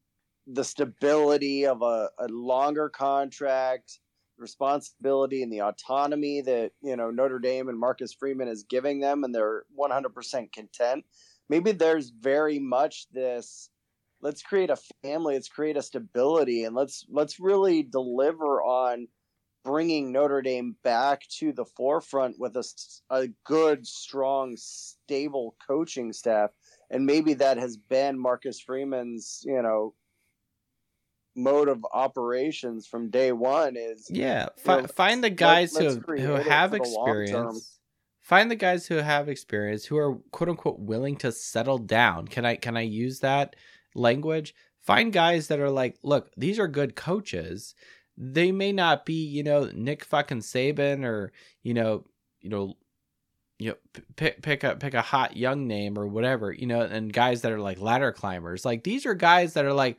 the 0.47 0.63
stability 0.63 1.65
of 1.65 1.81
a, 1.81 2.09
a 2.17 2.27
longer 2.29 2.87
contract 2.87 3.99
responsibility 4.37 5.43
and 5.43 5.51
the 5.51 5.63
autonomy 5.63 6.39
that 6.39 6.71
you 6.81 6.95
know 6.95 7.11
Notre 7.11 7.39
Dame 7.39 7.67
and 7.67 7.77
Marcus 7.77 8.13
Freeman 8.13 8.47
is 8.47 8.63
giving 8.63 9.01
them, 9.01 9.25
and 9.25 9.35
they're 9.35 9.65
100% 9.77 10.53
content. 10.53 11.03
Maybe 11.49 11.73
there's 11.73 12.09
very 12.09 12.57
much 12.57 13.07
this. 13.11 13.69
Let's 14.21 14.41
create 14.41 14.69
a 14.69 14.77
family. 15.03 15.33
Let's 15.33 15.49
create 15.49 15.75
a 15.75 15.81
stability, 15.81 16.63
and 16.63 16.73
let's 16.73 17.05
let's 17.09 17.37
really 17.37 17.83
deliver 17.83 18.61
on 18.61 19.09
bringing 19.67 20.13
Notre 20.13 20.41
Dame 20.41 20.77
back 20.81 21.27
to 21.39 21.51
the 21.51 21.65
forefront 21.65 22.39
with 22.39 22.55
a, 22.55 22.63
a 23.09 23.27
good, 23.43 23.85
strong, 23.85 24.55
stable 24.55 25.57
coaching 25.67 26.13
staff. 26.13 26.51
And 26.89 27.05
maybe 27.05 27.33
that 27.33 27.57
has 27.57 27.75
been 27.75 28.17
Marcus 28.17 28.61
Freeman's, 28.61 29.41
you 29.43 29.61
know, 29.61 29.93
mode 31.35 31.67
of 31.67 31.85
operations 31.93 32.87
from 32.87 33.09
day 33.09 33.33
one 33.33 33.75
is 33.75 34.07
yeah. 34.09 34.47
fi- 34.57 34.81
know, 34.81 34.87
find 34.87 35.21
the 35.21 35.29
guys 35.29 35.73
let, 35.73 35.83
who 35.83 36.15
who 36.15 36.33
have 36.35 36.73
experience. 36.73 37.77
Find 38.21 38.49
the 38.49 38.55
guys 38.55 38.87
who 38.87 38.95
have 38.95 39.27
experience 39.27 39.85
who 39.85 39.97
are 39.97 40.15
quote 40.31 40.49
unquote 40.49 40.79
willing 40.79 41.17
to 41.17 41.31
settle 41.33 41.77
down. 41.77 42.27
Can 42.29 42.45
i 42.45 42.55
can 42.55 42.77
i 42.77 42.81
use 42.81 43.19
that 43.19 43.55
language? 43.95 44.55
Find 44.81 45.11
guys 45.11 45.49
that 45.49 45.59
are 45.59 45.69
like 45.69 45.97
look 46.03 46.31
these 46.37 46.57
are 46.57 46.67
good 46.69 46.95
coaches 46.95 47.75
they 48.17 48.51
may 48.51 48.71
not 48.71 49.05
be 49.05 49.25
you 49.25 49.43
know 49.43 49.69
nick 49.73 50.03
fucking 50.03 50.39
saban 50.39 51.05
or 51.05 51.31
you 51.63 51.73
know 51.73 52.03
you 52.41 52.49
know 52.49 52.73
you 53.59 53.69
know 53.69 53.75
pick 54.15 54.41
pick 54.41 54.63
a 54.63 54.75
pick 54.75 54.93
a 54.93 55.01
hot 55.01 55.37
young 55.37 55.67
name 55.67 55.97
or 55.97 56.07
whatever 56.07 56.51
you 56.51 56.65
know 56.65 56.81
and 56.81 57.13
guys 57.13 57.41
that 57.41 57.51
are 57.51 57.59
like 57.59 57.79
ladder 57.79 58.11
climbers 58.11 58.65
like 58.65 58.83
these 58.83 59.05
are 59.05 59.13
guys 59.13 59.53
that 59.53 59.65
are 59.65 59.73
like 59.73 59.97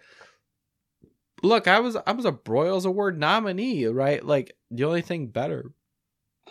look, 1.42 1.68
I 1.68 1.80
was 1.80 1.96
I 2.06 2.12
was 2.12 2.24
a 2.24 2.32
Broyles 2.32 2.86
Award 2.86 3.18
nominee, 3.18 3.86
right? 3.86 4.24
Like 4.24 4.56
the 4.70 4.84
only 4.84 5.02
thing 5.02 5.28
better 5.28 5.72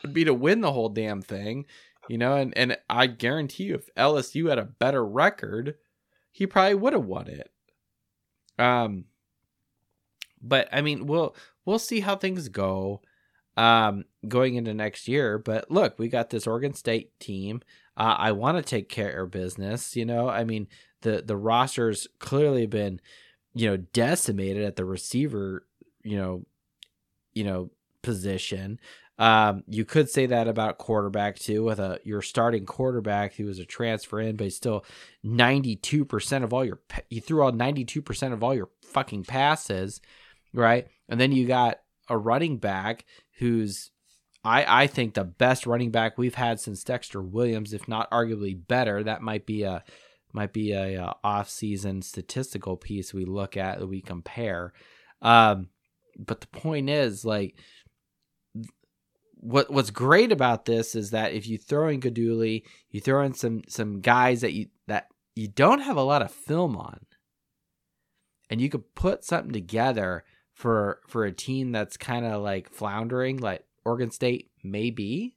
would 0.01 0.13
be 0.13 0.23
to 0.25 0.33
win 0.33 0.61
the 0.61 0.71
whole 0.71 0.89
damn 0.89 1.21
thing, 1.21 1.65
you 2.09 2.17
know. 2.17 2.33
And 2.33 2.57
and 2.57 2.77
I 2.89 3.07
guarantee 3.07 3.65
you, 3.65 3.75
if 3.75 3.93
LSU 3.95 4.49
had 4.49 4.59
a 4.59 4.65
better 4.65 5.05
record, 5.05 5.75
he 6.31 6.47
probably 6.47 6.75
would 6.75 6.93
have 6.93 7.05
won 7.05 7.27
it. 7.27 7.51
Um, 8.59 9.05
but 10.41 10.67
I 10.71 10.81
mean, 10.81 11.05
we'll 11.07 11.35
we'll 11.65 11.79
see 11.79 11.99
how 11.99 12.15
things 12.15 12.49
go, 12.49 13.01
um, 13.55 14.05
going 14.27 14.55
into 14.55 14.73
next 14.73 15.07
year. 15.07 15.37
But 15.37 15.69
look, 15.71 15.97
we 15.99 16.07
got 16.07 16.29
this 16.29 16.47
Oregon 16.47 16.73
State 16.73 17.19
team. 17.19 17.61
Uh, 17.95 18.15
I 18.17 18.31
want 18.31 18.57
to 18.57 18.63
take 18.63 18.89
care 18.89 19.23
of 19.23 19.31
business. 19.31 19.95
You 19.95 20.05
know, 20.05 20.29
I 20.29 20.43
mean, 20.43 20.67
the 21.01 21.23
the 21.25 21.37
roster's 21.37 22.07
clearly 22.19 22.65
been 22.67 22.99
you 23.57 23.67
know, 23.67 23.77
decimated 23.77 24.63
at 24.63 24.75
the 24.75 24.85
receiver, 24.85 25.65
you 26.03 26.15
know, 26.15 26.45
you 27.33 27.43
know, 27.43 27.71
position. 28.03 28.79
Um, 29.17 29.63
you 29.67 29.83
could 29.83 30.09
say 30.09 30.27
that 30.27 30.47
about 30.47 30.77
quarterback 30.77 31.39
too, 31.39 31.63
with 31.63 31.79
a 31.79 31.99
your 32.03 32.21
starting 32.21 32.67
quarterback 32.67 33.33
who 33.33 33.45
was 33.45 33.57
a 33.57 33.65
transfer 33.65 34.19
in, 34.19 34.35
but 34.35 34.53
still 34.53 34.85
ninety 35.23 35.75
two 35.75 36.05
percent 36.05 36.43
of 36.43 36.53
all 36.53 36.63
your 36.63 36.79
you 37.09 37.19
threw 37.19 37.43
out 37.43 37.55
ninety 37.55 37.83
two 37.83 38.03
percent 38.03 38.33
of 38.35 38.43
all 38.43 38.53
your 38.53 38.69
fucking 38.83 39.23
passes, 39.23 40.01
right? 40.57 40.87
And 41.07 41.19
then 41.19 41.31
you 41.31 41.47
got 41.47 41.79
a 42.09 42.17
running 42.17 42.57
back 42.57 43.05
who's 43.39 43.91
I 44.43 44.83
I 44.83 44.87
think 44.87 45.13
the 45.13 45.23
best 45.23 45.65
running 45.65 45.91
back 45.91 46.17
we've 46.17 46.35
had 46.35 46.59
since 46.59 46.83
Dexter 46.83 47.21
Williams, 47.21 47.73
if 47.73 47.87
not 47.87 48.09
arguably 48.11 48.57
better. 48.67 49.03
That 49.03 49.21
might 49.21 49.45
be 49.45 49.63
a 49.63 49.83
might 50.33 50.53
be 50.53 50.71
a, 50.71 51.01
a 51.01 51.15
off-season 51.23 52.01
statistical 52.01 52.77
piece 52.77 53.13
we 53.13 53.25
look 53.25 53.57
at 53.57 53.79
that 53.79 53.87
we 53.87 54.01
compare. 54.01 54.73
Um, 55.21 55.69
but 56.17 56.41
the 56.41 56.47
point 56.47 56.89
is, 56.89 57.25
like, 57.25 57.55
what 59.33 59.71
what's 59.71 59.91
great 59.91 60.31
about 60.31 60.65
this 60.65 60.95
is 60.95 61.11
that 61.11 61.33
if 61.33 61.47
you 61.47 61.57
throw 61.57 61.87
in 61.89 62.01
Guidugli, 62.01 62.63
you 62.89 63.01
throw 63.01 63.23
in 63.23 63.33
some 63.33 63.61
some 63.67 64.01
guys 64.01 64.41
that 64.41 64.53
you 64.53 64.67
that 64.87 65.07
you 65.35 65.47
don't 65.47 65.81
have 65.81 65.97
a 65.97 66.03
lot 66.03 66.21
of 66.21 66.31
film 66.31 66.75
on, 66.75 66.99
and 68.49 68.61
you 68.61 68.69
could 68.69 68.95
put 68.95 69.23
something 69.23 69.53
together 69.53 70.23
for 70.57 71.01
for 71.07 71.23
a 71.23 71.31
team 71.31 71.71
that's 71.71 71.97
kind 71.97 72.25
of 72.25 72.41
like 72.41 72.71
floundering, 72.71 73.37
like 73.37 73.63
Oregon 73.85 74.09
State 74.09 74.49
maybe. 74.63 75.35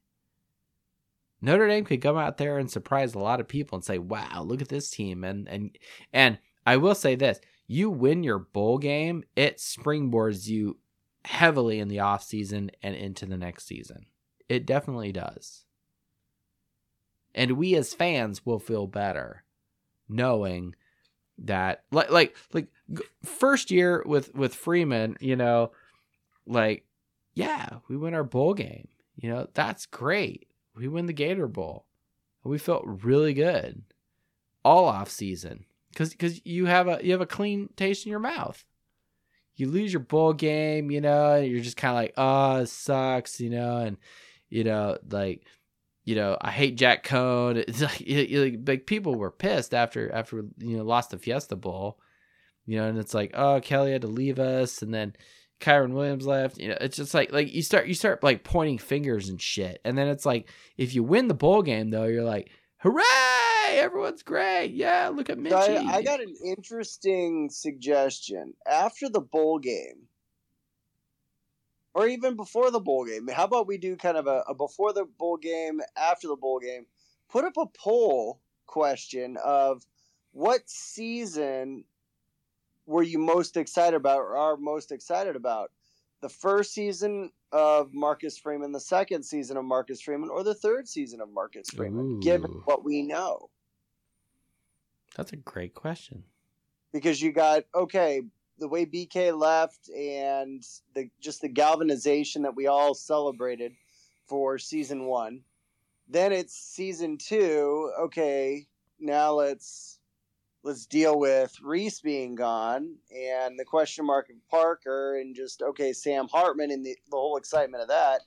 Notre 1.42 1.68
Dame 1.68 1.84
could 1.84 2.00
come 2.00 2.16
out 2.16 2.38
there 2.38 2.56
and 2.56 2.70
surprise 2.70 3.14
a 3.14 3.18
lot 3.18 3.38
of 3.38 3.46
people 3.46 3.76
and 3.76 3.84
say, 3.84 3.98
"Wow, 3.98 4.42
look 4.42 4.62
at 4.62 4.68
this 4.68 4.88
team!" 4.90 5.22
And 5.22 5.46
and 5.46 5.78
and 6.10 6.38
I 6.66 6.78
will 6.78 6.94
say 6.94 7.16
this: 7.16 7.38
you 7.66 7.90
win 7.90 8.22
your 8.22 8.38
bowl 8.38 8.78
game, 8.78 9.24
it 9.36 9.58
springboards 9.58 10.48
you 10.48 10.78
heavily 11.26 11.80
in 11.80 11.88
the 11.88 12.00
off 12.00 12.22
season 12.22 12.70
and 12.82 12.94
into 12.94 13.26
the 13.26 13.36
next 13.36 13.66
season. 13.66 14.06
It 14.48 14.64
definitely 14.64 15.12
does. 15.12 15.66
And 17.34 17.52
we 17.52 17.74
as 17.76 17.92
fans 17.92 18.46
will 18.46 18.58
feel 18.58 18.86
better 18.86 19.44
knowing 20.08 20.74
that 21.40 21.84
like 21.90 22.10
like 22.10 22.36
like 22.52 22.68
first 23.24 23.70
year 23.70 24.02
with 24.06 24.34
with 24.34 24.54
Freeman, 24.54 25.16
you 25.20 25.36
know, 25.36 25.72
like 26.46 26.84
yeah, 27.34 27.68
we 27.88 27.96
win 27.96 28.14
our 28.14 28.24
bowl 28.24 28.54
game. 28.54 28.88
You 29.16 29.30
know, 29.30 29.48
that's 29.54 29.86
great 29.86 30.50
we 30.80 30.88
win 30.88 31.06
the 31.06 31.12
Gator 31.12 31.46
Bowl. 31.46 31.86
We 32.42 32.58
felt 32.58 32.84
really 32.86 33.34
good 33.34 33.82
all 34.64 34.86
off 34.86 35.10
season 35.10 35.66
because 35.92 36.10
because 36.10 36.44
you 36.46 36.66
have 36.66 36.88
a 36.88 36.98
you 37.02 37.12
have 37.12 37.20
a 37.20 37.26
clean 37.26 37.68
taste 37.76 38.06
in 38.06 38.10
your 38.10 38.18
mouth. 38.18 38.64
You 39.56 39.68
lose 39.68 39.92
your 39.92 40.00
bowl 40.00 40.32
game, 40.32 40.90
you 40.90 41.02
know, 41.02 41.36
you're 41.36 41.60
just 41.60 41.76
kind 41.76 41.90
of 41.90 41.96
like, 41.96 42.14
oh, 42.16 42.64
sucks, 42.64 43.40
you 43.40 43.50
know, 43.50 43.76
and 43.76 43.98
you 44.48 44.64
know, 44.64 44.96
like, 45.10 45.42
you 46.10 46.16
know, 46.16 46.36
I 46.40 46.50
hate 46.50 46.74
Jack 46.74 47.06
Coan. 47.06 47.64
It's 47.68 47.80
like, 47.80 48.00
it, 48.00 48.66
like 48.66 48.86
people 48.86 49.14
were 49.14 49.30
pissed 49.30 49.72
after 49.72 50.12
after 50.12 50.44
you 50.58 50.76
know 50.76 50.82
lost 50.82 51.10
the 51.10 51.18
Fiesta 51.18 51.54
Bowl, 51.54 52.00
you 52.66 52.76
know, 52.78 52.88
and 52.88 52.98
it's 52.98 53.14
like, 53.14 53.30
oh, 53.34 53.60
Kelly 53.60 53.92
had 53.92 54.02
to 54.02 54.08
leave 54.08 54.40
us, 54.40 54.82
and 54.82 54.92
then 54.92 55.14
Kyren 55.60 55.92
Williams 55.92 56.26
left. 56.26 56.58
You 56.58 56.70
know, 56.70 56.78
it's 56.80 56.96
just 56.96 57.14
like 57.14 57.32
like 57.32 57.54
you 57.54 57.62
start 57.62 57.86
you 57.86 57.94
start 57.94 58.24
like 58.24 58.42
pointing 58.42 58.78
fingers 58.78 59.28
and 59.28 59.40
shit, 59.40 59.80
and 59.84 59.96
then 59.96 60.08
it's 60.08 60.26
like 60.26 60.48
if 60.76 60.96
you 60.96 61.04
win 61.04 61.28
the 61.28 61.34
bowl 61.34 61.62
game 61.62 61.90
though, 61.90 62.06
you're 62.06 62.24
like, 62.24 62.50
hooray! 62.78 63.04
Everyone's 63.70 64.24
great. 64.24 64.72
Yeah, 64.72 65.12
look 65.14 65.30
at 65.30 65.38
Mitchie. 65.38 65.52
I, 65.52 65.98
I 65.98 66.02
got 66.02 66.20
an 66.20 66.34
interesting 66.44 67.50
suggestion 67.52 68.54
after 68.68 69.08
the 69.08 69.20
bowl 69.20 69.60
game, 69.60 70.08
or 71.94 72.06
even 72.06 72.36
before 72.36 72.70
the 72.70 72.80
bowl 72.80 73.04
game. 73.04 73.28
How 73.28 73.44
about 73.44 73.66
we 73.66 73.78
do 73.78 73.96
kind 73.96 74.16
of 74.16 74.26
a, 74.26 74.44
a 74.48 74.54
before 74.54 74.92
the 74.92 75.04
bowl 75.04 75.36
game, 75.36 75.80
after 75.96 76.28
the 76.28 76.36
bowl 76.36 76.60
game? 76.60 76.86
Put 77.28 77.44
up 77.44 77.56
a 77.56 77.66
poll 77.66 78.40
question 78.66 79.36
of 79.44 79.84
what 80.32 80.68
season 80.68 81.84
were 82.86 83.02
you 83.02 83.18
most 83.18 83.56
excited 83.56 83.96
about 83.96 84.18
or 84.18 84.36
are 84.36 84.56
most 84.56 84.92
excited 84.92 85.36
about? 85.36 85.70
The 86.20 86.28
first 86.28 86.74
season 86.74 87.30
of 87.52 87.92
Marcus 87.92 88.38
Freeman, 88.38 88.72
the 88.72 88.80
second 88.80 89.22
season 89.24 89.56
of 89.56 89.64
Marcus 89.64 90.00
Freeman, 90.00 90.28
or 90.28 90.44
the 90.44 90.54
third 90.54 90.86
season 90.86 91.20
of 91.20 91.32
Marcus 91.32 91.70
Freeman, 91.70 92.16
Ooh. 92.16 92.20
given 92.20 92.50
what 92.64 92.84
we 92.84 93.02
know? 93.02 93.48
That's 95.16 95.32
a 95.32 95.36
great 95.36 95.74
question. 95.74 96.24
Because 96.92 97.22
you 97.22 97.32
got, 97.32 97.64
okay, 97.74 98.22
the 98.60 98.68
way 98.68 98.86
BK 98.86 99.36
left 99.36 99.88
and 99.88 100.62
the 100.94 101.10
just 101.20 101.40
the 101.40 101.48
galvanization 101.48 102.42
that 102.42 102.54
we 102.54 102.66
all 102.66 102.94
celebrated 102.94 103.72
for 104.26 104.58
season 104.58 105.06
one. 105.06 105.40
Then 106.08 106.32
it's 106.32 106.54
season 106.54 107.16
two. 107.18 107.90
Okay, 107.98 108.66
now 109.00 109.32
let's 109.32 109.98
let's 110.62 110.84
deal 110.86 111.18
with 111.18 111.56
Rees 111.62 112.00
being 112.00 112.34
gone 112.34 112.96
and 113.10 113.58
the 113.58 113.64
question 113.64 114.04
mark 114.04 114.28
of 114.28 114.36
Parker 114.50 115.18
and 115.18 115.34
just 115.34 115.62
okay 115.62 115.92
Sam 115.92 116.28
Hartman 116.28 116.70
and 116.70 116.84
the, 116.84 116.96
the 117.10 117.16
whole 117.16 117.38
excitement 117.38 117.82
of 117.82 117.88
that, 117.88 118.20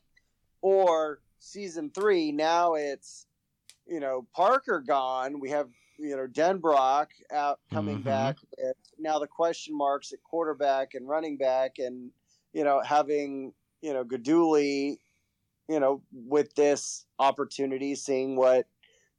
or 0.61 1.22
season 1.39 1.91
three 1.93 2.31
now 2.31 2.73
it's 2.73 3.27
you 3.85 3.99
know 3.99 4.26
Parker 4.34 4.84
gone 4.85 5.39
we 5.39 5.49
have 5.49 5.68
you 5.98 6.15
know 6.15 6.28
Denbrock 6.28 7.07
out 7.32 7.60
coming 7.72 7.98
mm-hmm. 7.98 8.03
back 8.03 8.38
now 8.99 9.20
the 9.20 9.28
question 9.28 9.78
marks 9.78 10.11
at 10.14 10.24
quarterback 10.24 10.94
and 10.94 11.07
running 11.07 11.38
back 11.38 11.80
and 11.80 12.11
you 12.53 12.64
know 12.64 12.82
having 12.82 13.53
you 13.82 13.94
know 13.94 14.03
Guidugli 14.03 14.98
you 15.70 15.80
know 15.80 16.02
with 16.11 16.53
this 16.56 17.06
opportunity 17.20 17.95
seeing 17.95 18.36
what 18.36 18.68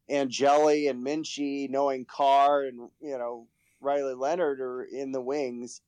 Angeli 0.08 0.88
and 0.88 1.04
Minchey, 1.04 1.68
knowing 1.70 2.04
Carr 2.04 2.64
and 2.64 2.90
you 3.00 3.18
know 3.18 3.46
Riley 3.80 4.14
Leonard 4.14 4.60
are 4.60 4.82
in 4.82 5.12
the 5.12 5.20
wings, 5.20 5.80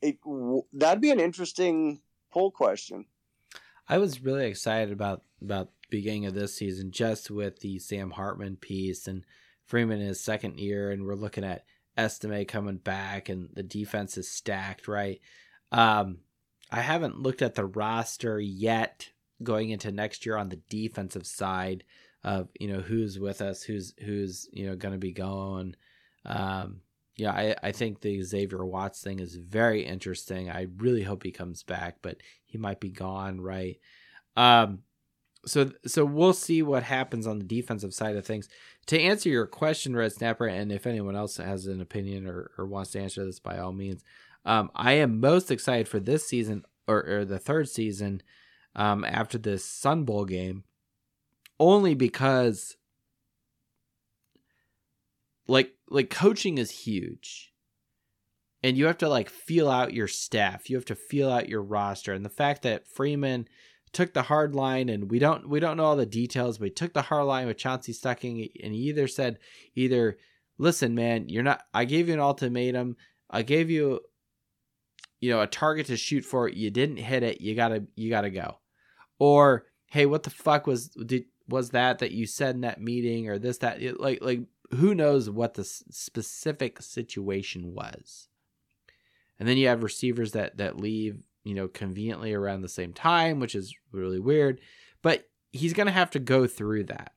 it 0.00 0.18
that'd 0.72 1.00
be 1.00 1.10
an 1.10 1.20
interesting 1.20 2.00
poll 2.32 2.50
question. 2.50 3.06
I 3.88 3.98
was 3.98 4.22
really 4.22 4.46
excited 4.46 4.92
about 4.92 5.22
about 5.40 5.70
beginning 5.90 6.26
of 6.26 6.34
this 6.34 6.54
season 6.54 6.90
just 6.90 7.30
with 7.30 7.60
the 7.60 7.78
Sam 7.78 8.12
Hartman 8.12 8.56
piece 8.56 9.06
and 9.06 9.24
Freeman 9.66 10.00
in 10.00 10.08
his 10.08 10.20
second 10.20 10.58
year, 10.58 10.90
and 10.90 11.04
we're 11.04 11.14
looking 11.14 11.44
at 11.44 11.64
Estime 11.96 12.44
coming 12.46 12.76
back, 12.76 13.28
and 13.28 13.50
the 13.54 13.62
defense 13.62 14.16
is 14.16 14.30
stacked, 14.30 14.88
right? 14.88 15.20
Um, 15.72 16.18
I 16.70 16.80
haven't 16.80 17.20
looked 17.20 17.42
at 17.42 17.54
the 17.54 17.66
roster 17.66 18.40
yet 18.40 19.08
going 19.42 19.70
into 19.70 19.92
next 19.92 20.24
year 20.24 20.36
on 20.36 20.48
the 20.48 20.60
defensive 20.68 21.26
side 21.26 21.84
of 22.24 22.48
you 22.58 22.68
know 22.68 22.80
who's 22.80 23.18
with 23.18 23.40
us, 23.40 23.62
who's 23.62 23.94
who's 24.04 24.48
you 24.52 24.66
know 24.66 24.76
going 24.76 24.92
to 24.92 24.98
be 24.98 25.12
going. 25.12 25.76
Um, 26.24 26.80
yeah, 27.16 27.32
I, 27.32 27.56
I 27.62 27.72
think 27.72 28.00
the 28.00 28.20
Xavier 28.22 28.64
Watts 28.64 29.00
thing 29.00 29.20
is 29.20 29.36
very 29.36 29.82
interesting. 29.84 30.50
I 30.50 30.66
really 30.76 31.02
hope 31.02 31.22
he 31.22 31.30
comes 31.30 31.62
back, 31.62 31.98
but 32.02 32.18
he 32.44 32.58
might 32.58 32.78
be 32.78 32.90
gone, 32.90 33.40
right? 33.40 33.78
Um, 34.36 34.80
so 35.46 35.70
so 35.86 36.04
we'll 36.04 36.32
see 36.34 36.62
what 36.62 36.82
happens 36.82 37.26
on 37.26 37.38
the 37.38 37.44
defensive 37.44 37.94
side 37.94 38.16
of 38.16 38.26
things. 38.26 38.48
To 38.86 39.00
answer 39.00 39.28
your 39.28 39.46
question, 39.46 39.96
Red 39.96 40.12
Snapper, 40.12 40.46
and 40.46 40.70
if 40.70 40.86
anyone 40.86 41.16
else 41.16 41.38
has 41.38 41.66
an 41.66 41.80
opinion 41.80 42.26
or, 42.26 42.52
or 42.56 42.66
wants 42.66 42.92
to 42.92 43.00
answer 43.00 43.24
this, 43.24 43.40
by 43.40 43.58
all 43.58 43.72
means, 43.72 44.04
um, 44.44 44.70
I 44.76 44.92
am 44.92 45.18
most 45.18 45.50
excited 45.50 45.88
for 45.88 45.98
this 45.98 46.26
season 46.28 46.64
or, 46.86 47.04
or 47.04 47.24
the 47.24 47.40
third 47.40 47.68
season 47.68 48.22
um, 48.76 49.04
after 49.04 49.38
this 49.38 49.64
Sun 49.64 50.04
Bowl 50.04 50.24
game, 50.24 50.64
only 51.58 51.94
because 51.94 52.76
like 55.48 55.72
like 55.88 56.10
coaching 56.10 56.58
is 56.58 56.70
huge 56.70 57.52
and 58.62 58.76
you 58.76 58.86
have 58.86 58.98
to 58.98 59.08
like 59.08 59.30
feel 59.30 59.70
out 59.70 59.94
your 59.94 60.08
staff. 60.08 60.68
You 60.68 60.76
have 60.76 60.84
to 60.86 60.94
feel 60.94 61.30
out 61.30 61.48
your 61.48 61.62
roster 61.62 62.12
and 62.12 62.24
the 62.24 62.30
fact 62.30 62.62
that 62.62 62.86
freeman 62.86 63.48
took 63.96 64.12
the 64.12 64.22
hard 64.22 64.54
line 64.54 64.88
and 64.88 65.10
we 65.10 65.18
don't 65.18 65.48
we 65.48 65.58
don't 65.58 65.76
know 65.76 65.84
all 65.84 65.96
the 65.96 66.04
details 66.06 66.58
but 66.58 66.66
he 66.66 66.70
took 66.70 66.92
the 66.92 67.02
hard 67.02 67.24
line 67.24 67.46
with 67.46 67.56
Chansi 67.56 67.90
Stuckey 67.90 68.50
and 68.62 68.72
he 68.72 68.80
either 68.80 69.08
said 69.08 69.38
either 69.74 70.18
listen 70.58 70.94
man 70.94 71.28
you're 71.28 71.42
not 71.42 71.62
i 71.74 71.84
gave 71.84 72.08
you 72.08 72.14
an 72.14 72.20
ultimatum. 72.20 72.96
I 73.30 73.42
gave 73.42 73.70
you 73.70 74.00
you 75.20 75.30
know 75.30 75.40
a 75.40 75.46
target 75.46 75.86
to 75.86 75.96
shoot 75.96 76.24
for. 76.24 76.48
You 76.48 76.70
didn't 76.70 76.98
hit 76.98 77.22
it. 77.22 77.40
You 77.40 77.54
gotta 77.54 77.86
you 77.96 78.10
gotta 78.10 78.30
go. 78.30 78.58
Or 79.18 79.66
hey 79.86 80.06
what 80.06 80.22
the 80.22 80.30
fuck 80.30 80.66
was 80.66 80.88
did 80.88 81.24
was 81.48 81.70
that 81.70 82.00
that 82.00 82.12
you 82.12 82.26
said 82.26 82.54
in 82.54 82.60
that 82.62 82.80
meeting 82.80 83.28
or 83.28 83.38
this 83.38 83.58
that? 83.58 84.00
Like 84.00 84.22
like 84.22 84.40
who 84.72 84.94
knows 84.94 85.30
what 85.30 85.54
the 85.54 85.64
specific 85.64 86.82
situation 86.82 87.74
was. 87.74 88.28
And 89.38 89.48
then 89.48 89.58
you 89.58 89.68
have 89.68 89.82
receivers 89.82 90.32
that 90.32 90.58
that 90.58 90.78
leave, 90.78 91.25
you 91.46 91.54
know, 91.54 91.68
conveniently 91.68 92.34
around 92.34 92.62
the 92.62 92.68
same 92.68 92.92
time, 92.92 93.38
which 93.38 93.54
is 93.54 93.72
really 93.92 94.18
weird. 94.18 94.60
But 95.00 95.28
he's 95.52 95.74
going 95.74 95.86
to 95.86 95.92
have 95.92 96.10
to 96.10 96.18
go 96.18 96.48
through 96.48 96.84
that, 96.84 97.12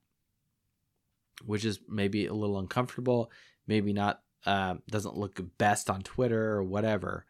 which 1.44 1.66
is 1.66 1.80
maybe 1.90 2.28
a 2.28 2.34
little 2.34 2.60
uncomfortable, 2.60 3.32
maybe 3.66 3.92
not 3.92 4.22
um, 4.46 4.84
doesn't 4.88 5.18
look 5.18 5.42
best 5.58 5.90
on 5.90 6.04
Twitter 6.04 6.52
or 6.52 6.64
whatever. 6.64 7.26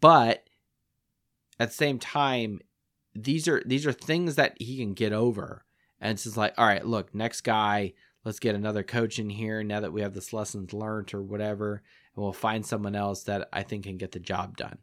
But 0.00 0.48
at 1.60 1.68
the 1.68 1.74
same 1.74 1.98
time, 1.98 2.60
these 3.14 3.46
are 3.46 3.62
these 3.66 3.86
are 3.86 3.92
things 3.92 4.36
that 4.36 4.54
he 4.58 4.78
can 4.78 4.94
get 4.94 5.12
over. 5.12 5.66
And 6.00 6.12
it's 6.12 6.24
just 6.24 6.38
like, 6.38 6.54
all 6.56 6.64
right, 6.64 6.84
look, 6.84 7.14
next 7.14 7.42
guy, 7.42 7.92
let's 8.24 8.38
get 8.38 8.54
another 8.54 8.82
coach 8.82 9.18
in 9.18 9.28
here 9.28 9.62
now 9.62 9.80
that 9.80 9.92
we 9.92 10.00
have 10.00 10.14
this 10.14 10.32
lessons 10.32 10.72
learned 10.72 11.12
or 11.12 11.22
whatever, 11.22 11.82
and 12.16 12.22
we'll 12.22 12.32
find 12.32 12.64
someone 12.64 12.96
else 12.96 13.22
that 13.24 13.50
I 13.52 13.62
think 13.64 13.84
can 13.84 13.98
get 13.98 14.12
the 14.12 14.18
job 14.18 14.56
done. 14.56 14.78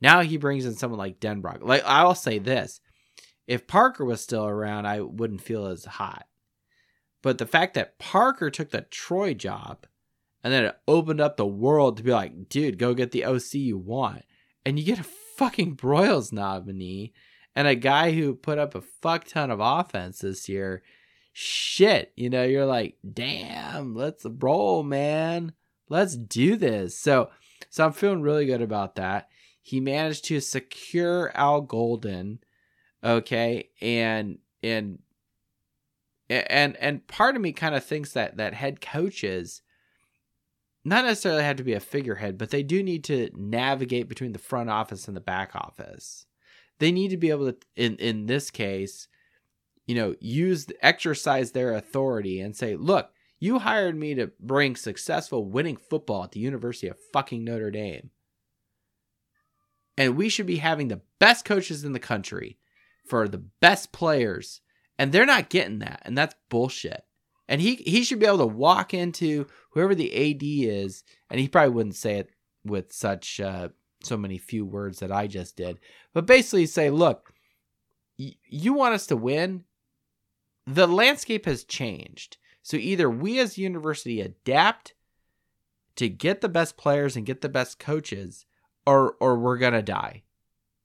Now 0.00 0.20
he 0.20 0.36
brings 0.36 0.66
in 0.66 0.74
someone 0.74 0.98
like 0.98 1.20
Denbrock. 1.20 1.62
Like 1.62 1.82
I'll 1.84 2.14
say 2.14 2.38
this. 2.38 2.80
If 3.46 3.66
Parker 3.66 4.04
was 4.04 4.20
still 4.20 4.46
around, 4.46 4.86
I 4.86 5.00
wouldn't 5.00 5.40
feel 5.40 5.66
as 5.66 5.84
hot. 5.84 6.26
But 7.22 7.38
the 7.38 7.46
fact 7.46 7.74
that 7.74 7.98
Parker 7.98 8.50
took 8.50 8.70
the 8.70 8.82
Troy 8.82 9.34
job 9.34 9.86
and 10.42 10.52
then 10.52 10.64
it 10.64 10.78
opened 10.86 11.20
up 11.20 11.36
the 11.36 11.46
world 11.46 11.96
to 11.96 12.02
be 12.02 12.12
like, 12.12 12.48
dude, 12.48 12.78
go 12.78 12.94
get 12.94 13.12
the 13.12 13.24
OC 13.24 13.54
you 13.54 13.78
want. 13.78 14.24
And 14.64 14.78
you 14.78 14.84
get 14.84 14.98
a 14.98 15.04
fucking 15.36 15.76
Broyles 15.76 16.32
nominee 16.32 17.12
and 17.54 17.66
a 17.66 17.74
guy 17.74 18.12
who 18.12 18.34
put 18.34 18.58
up 18.58 18.74
a 18.74 18.80
fuck 18.80 19.24
ton 19.24 19.50
of 19.50 19.60
offense 19.60 20.18
this 20.20 20.48
year 20.48 20.82
shit, 21.38 22.14
you 22.16 22.30
know, 22.30 22.44
you're 22.44 22.64
like, 22.64 22.96
damn, 23.12 23.94
let's 23.94 24.24
roll, 24.24 24.82
man. 24.82 25.52
Let's 25.90 26.16
do 26.16 26.56
this. 26.56 26.98
So, 26.98 27.28
so 27.68 27.84
I'm 27.84 27.92
feeling 27.92 28.22
really 28.22 28.46
good 28.46 28.62
about 28.62 28.94
that. 28.94 29.28
He 29.66 29.80
managed 29.80 30.26
to 30.26 30.38
secure 30.38 31.36
Al 31.36 31.60
Golden, 31.60 32.38
okay, 33.02 33.70
and 33.80 34.38
and 34.62 35.00
and 36.30 36.76
and 36.76 37.04
part 37.08 37.34
of 37.34 37.42
me 37.42 37.50
kind 37.50 37.74
of 37.74 37.84
thinks 37.84 38.12
that 38.12 38.36
that 38.36 38.54
head 38.54 38.80
coaches 38.80 39.62
not 40.84 41.04
necessarily 41.04 41.42
have 41.42 41.56
to 41.56 41.64
be 41.64 41.72
a 41.72 41.80
figurehead, 41.80 42.38
but 42.38 42.50
they 42.50 42.62
do 42.62 42.80
need 42.80 43.02
to 43.04 43.28
navigate 43.34 44.08
between 44.08 44.30
the 44.30 44.38
front 44.38 44.70
office 44.70 45.08
and 45.08 45.16
the 45.16 45.20
back 45.20 45.56
office. 45.56 46.26
They 46.78 46.92
need 46.92 47.08
to 47.08 47.16
be 47.16 47.30
able 47.30 47.50
to, 47.50 47.58
in 47.74 47.96
in 47.96 48.26
this 48.26 48.52
case, 48.52 49.08
you 49.84 49.96
know, 49.96 50.14
use 50.20 50.68
exercise 50.80 51.50
their 51.50 51.74
authority 51.74 52.38
and 52.38 52.54
say, 52.54 52.76
"Look, 52.76 53.10
you 53.40 53.58
hired 53.58 53.96
me 53.96 54.14
to 54.14 54.30
bring 54.38 54.76
successful 54.76 55.44
winning 55.44 55.76
football 55.76 56.22
at 56.22 56.30
the 56.30 56.40
University 56.40 56.86
of 56.86 57.00
fucking 57.12 57.42
Notre 57.42 57.72
Dame. 57.72 58.10
And 59.96 60.16
we 60.16 60.28
should 60.28 60.46
be 60.46 60.56
having 60.56 60.88
the 60.88 61.00
best 61.18 61.44
coaches 61.44 61.84
in 61.84 61.92
the 61.92 61.98
country 61.98 62.58
for 63.06 63.28
the 63.28 63.38
best 63.38 63.92
players, 63.92 64.60
and 64.98 65.12
they're 65.12 65.26
not 65.26 65.48
getting 65.48 65.78
that, 65.80 66.02
and 66.04 66.16
that's 66.16 66.34
bullshit." 66.48 67.04
And 67.48 67.60
he 67.60 67.76
he 67.76 68.02
should 68.02 68.18
be 68.18 68.26
able 68.26 68.38
to 68.38 68.46
walk 68.46 68.92
into 68.92 69.46
whoever 69.70 69.94
the 69.94 70.12
AD 70.12 70.42
is, 70.42 71.04
and 71.30 71.40
he 71.40 71.48
probably 71.48 71.74
wouldn't 71.74 71.96
say 71.96 72.18
it 72.18 72.30
with 72.64 72.92
such 72.92 73.40
uh, 73.40 73.68
so 74.02 74.16
many 74.16 74.38
few 74.38 74.64
words 74.64 74.98
that 74.98 75.12
I 75.12 75.26
just 75.26 75.56
did, 75.56 75.78
but 76.12 76.26
basically 76.26 76.66
say, 76.66 76.90
"Look, 76.90 77.32
y- 78.18 78.36
you 78.48 78.74
want 78.74 78.94
us 78.94 79.06
to 79.08 79.16
win? 79.16 79.64
the 80.66 80.88
landscape 80.88 81.46
has 81.46 81.64
changed. 81.64 82.38
So 82.62 82.76
either 82.76 83.08
we 83.08 83.38
as 83.38 83.56
a 83.56 83.60
university 83.60 84.20
adapt 84.20 84.94
to 85.94 86.08
get 86.08 86.40
the 86.40 86.48
best 86.48 86.76
players 86.76 87.16
and 87.16 87.24
get 87.24 87.40
the 87.40 87.48
best 87.48 87.78
coaches 87.78 88.44
or 88.86 89.16
or 89.20 89.38
we're 89.38 89.58
to 89.58 89.82
die. 89.82 90.22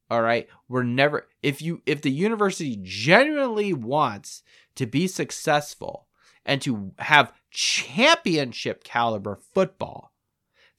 All 0.09 0.21
right? 0.21 0.47
We're 0.67 0.83
never 0.83 1.27
if 1.41 1.61
you 1.61 1.81
if 1.85 2.01
the 2.01 2.11
university 2.11 2.79
genuinely 2.81 3.73
wants 3.73 4.43
to 4.75 4.85
be 4.85 5.07
successful 5.07 6.07
and 6.45 6.61
to 6.61 6.91
have 6.99 7.33
championship 7.51 8.83
caliber 8.83 9.39
football, 9.53 10.11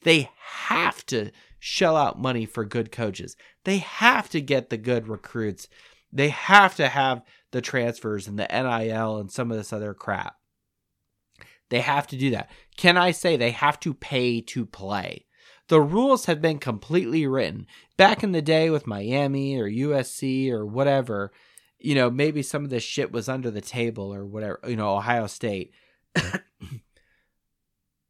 they 0.01 0.29
have 0.37 1.05
to 1.07 1.31
shell 1.59 1.95
out 1.95 2.19
money 2.19 2.45
for 2.45 2.65
good 2.65 2.91
coaches. 2.91 3.37
They 3.63 3.77
have 3.77 4.29
to 4.31 4.41
get 4.41 4.69
the 4.69 4.77
good 4.77 5.07
recruits. 5.07 5.67
They 6.11 6.29
have 6.29 6.75
to 6.75 6.89
have 6.89 7.23
the 7.51 7.61
transfers 7.61 8.27
and 8.27 8.37
the 8.37 8.47
NIL 8.51 9.17
and 9.17 9.31
some 9.31 9.49
of 9.49 9.57
this 9.57 9.71
other 9.71 9.93
crap. 9.93 10.35
They 11.69 11.81
have 11.81 12.05
to 12.07 12.17
do 12.17 12.31
that. 12.31 12.51
Can 12.77 12.97
I 12.97 13.11
say 13.11 13.37
they 13.37 13.51
have 13.51 13.79
to 13.79 13.93
pay 13.93 14.41
to 14.41 14.65
play? 14.65 15.25
The 15.69 15.81
rules 15.81 16.25
have 16.25 16.41
been 16.41 16.59
completely 16.59 17.25
written. 17.25 17.67
Back 17.97 18.23
in 18.23 18.31
the 18.31 18.41
day 18.41 18.69
with 18.69 18.87
Miami 18.87 19.57
or 19.57 19.69
USC 19.69 20.49
or 20.51 20.65
whatever, 20.65 21.31
you 21.79 21.95
know, 21.95 22.09
maybe 22.09 22.41
some 22.41 22.63
of 22.63 22.69
this 22.69 22.83
shit 22.83 23.11
was 23.11 23.29
under 23.29 23.49
the 23.49 23.61
table 23.61 24.13
or 24.13 24.25
whatever, 24.25 24.59
you 24.67 24.75
know, 24.75 24.95
Ohio 24.95 25.27
State. 25.27 25.73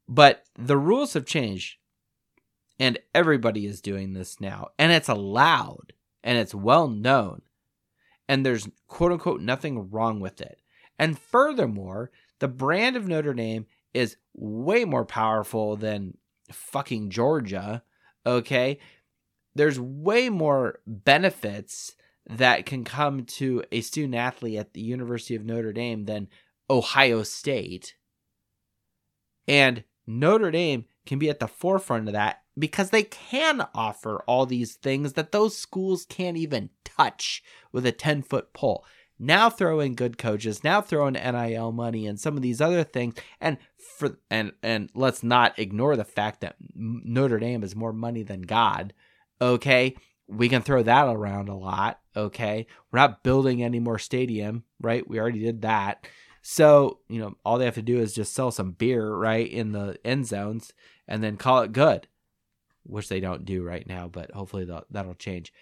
but 0.08 0.44
the 0.58 0.78
rules 0.78 1.14
have 1.14 1.26
changed 1.26 1.78
and 2.80 3.00
everybody 3.14 3.66
is 3.66 3.82
doing 3.82 4.14
this 4.14 4.42
now 4.42 4.70
and 4.78 4.92
it's 4.92 5.10
allowed 5.10 5.94
and 6.24 6.38
it's 6.38 6.56
well 6.56 6.88
known 6.88 7.42
and 8.28 8.46
there's 8.46 8.68
quote 8.88 9.12
unquote 9.12 9.42
nothing 9.42 9.90
wrong 9.90 10.20
with 10.20 10.42
it. 10.42 10.60
And 11.00 11.18
furthermore, 11.18 12.12
the 12.40 12.48
brand 12.48 12.96
of 12.96 13.08
Notre 13.08 13.34
Dame 13.34 13.66
is 13.94 14.18
way 14.34 14.86
more 14.86 15.06
powerful 15.06 15.76
than 15.76 16.18
fucking 16.52 17.10
Georgia. 17.10 17.84
Okay. 18.26 18.80
There's 19.56 19.80
way 19.80 20.30
more 20.30 20.80
benefits 20.88 21.96
that 22.28 22.66
can 22.66 22.84
come 22.84 23.26
to 23.26 23.64
a 23.72 23.82
student 23.82 24.16
athlete 24.16 24.58
at 24.58 24.74
the 24.74 24.82
University 24.82 25.36
of 25.36 25.46
Notre 25.46 25.74
Dame 25.74 26.06
than 26.06 26.28
Ohio 26.70 27.24
State. 27.24 27.96
And 29.48 29.84
Notre 30.08 30.52
Dame 30.52 30.86
can 31.06 31.20
be 31.20 31.30
at 31.30 31.40
the 31.40 31.48
forefront 31.48 32.08
of 32.08 32.14
that 32.14 32.42
because 32.58 32.90
they 32.90 33.04
can 33.04 33.66
offer 33.74 34.24
all 34.28 34.46
these 34.46 34.76
things 34.76 35.14
that 35.14 35.32
those 35.32 35.58
schools 35.58 36.06
can't 36.06 36.38
even 36.38 36.70
touch 36.86 37.44
with 37.72 37.86
a 37.86 37.92
10 37.92 38.22
foot 38.22 38.54
pole. 38.54 38.86
Now 39.26 39.50
throw 39.50 39.80
in 39.80 39.96
good 39.96 40.18
coaches, 40.18 40.64
now 40.64 40.82
throw 40.82 41.08
in 41.08 41.14
NIL 41.14 41.72
money 41.72 42.08
and 42.08 42.20
some 42.20 42.36
of 42.36 42.42
these 42.44 42.62
other 42.62 42.84
things. 42.84 43.16
And 43.40 43.58
for 43.98 44.18
and 44.30 44.54
and 44.62 44.90
let's 44.94 45.24
not 45.24 45.58
ignore 45.58 45.96
the 45.96 46.04
fact 46.04 46.42
that 46.42 46.56
Notre 46.76 47.40
Dame 47.40 47.64
is 47.64 47.76
more 47.76 47.94
money 47.94 48.24
than 48.24 48.42
God. 48.42 48.94
Okay. 49.42 49.96
We 50.28 50.50
can 50.50 50.62
throw 50.62 50.84
that 50.84 51.08
around 51.08 51.50
a 51.50 51.56
lot. 51.56 52.00
Okay. 52.16 52.68
We're 52.92 53.00
not 53.00 53.24
building 53.24 53.64
any 53.64 53.80
more 53.80 54.00
stadium, 54.00 54.64
right? 54.82 55.08
We 55.08 55.20
already 55.20 55.40
did 55.40 55.62
that. 55.64 56.08
So, 56.42 57.00
you 57.08 57.20
know, 57.20 57.36
all 57.46 57.58
they 57.58 57.66
have 57.66 57.76
to 57.76 57.82
do 57.82 58.00
is 58.00 58.14
just 58.14 58.34
sell 58.34 58.52
some 58.52 58.72
beer, 58.72 59.14
right, 59.16 59.50
in 59.50 59.72
the 59.72 59.98
end 60.06 60.28
zones 60.28 60.74
and 61.08 61.24
then 61.24 61.38
call 61.38 61.62
it 61.62 61.72
good 61.74 62.08
which 62.86 63.08
they 63.08 63.22
don't 63.22 63.46
do 63.46 63.64
right 63.64 63.88
now, 63.88 64.10
but 64.10 64.32
hopefully 64.32 64.68
that'll 64.92 65.16
change. 65.16 65.54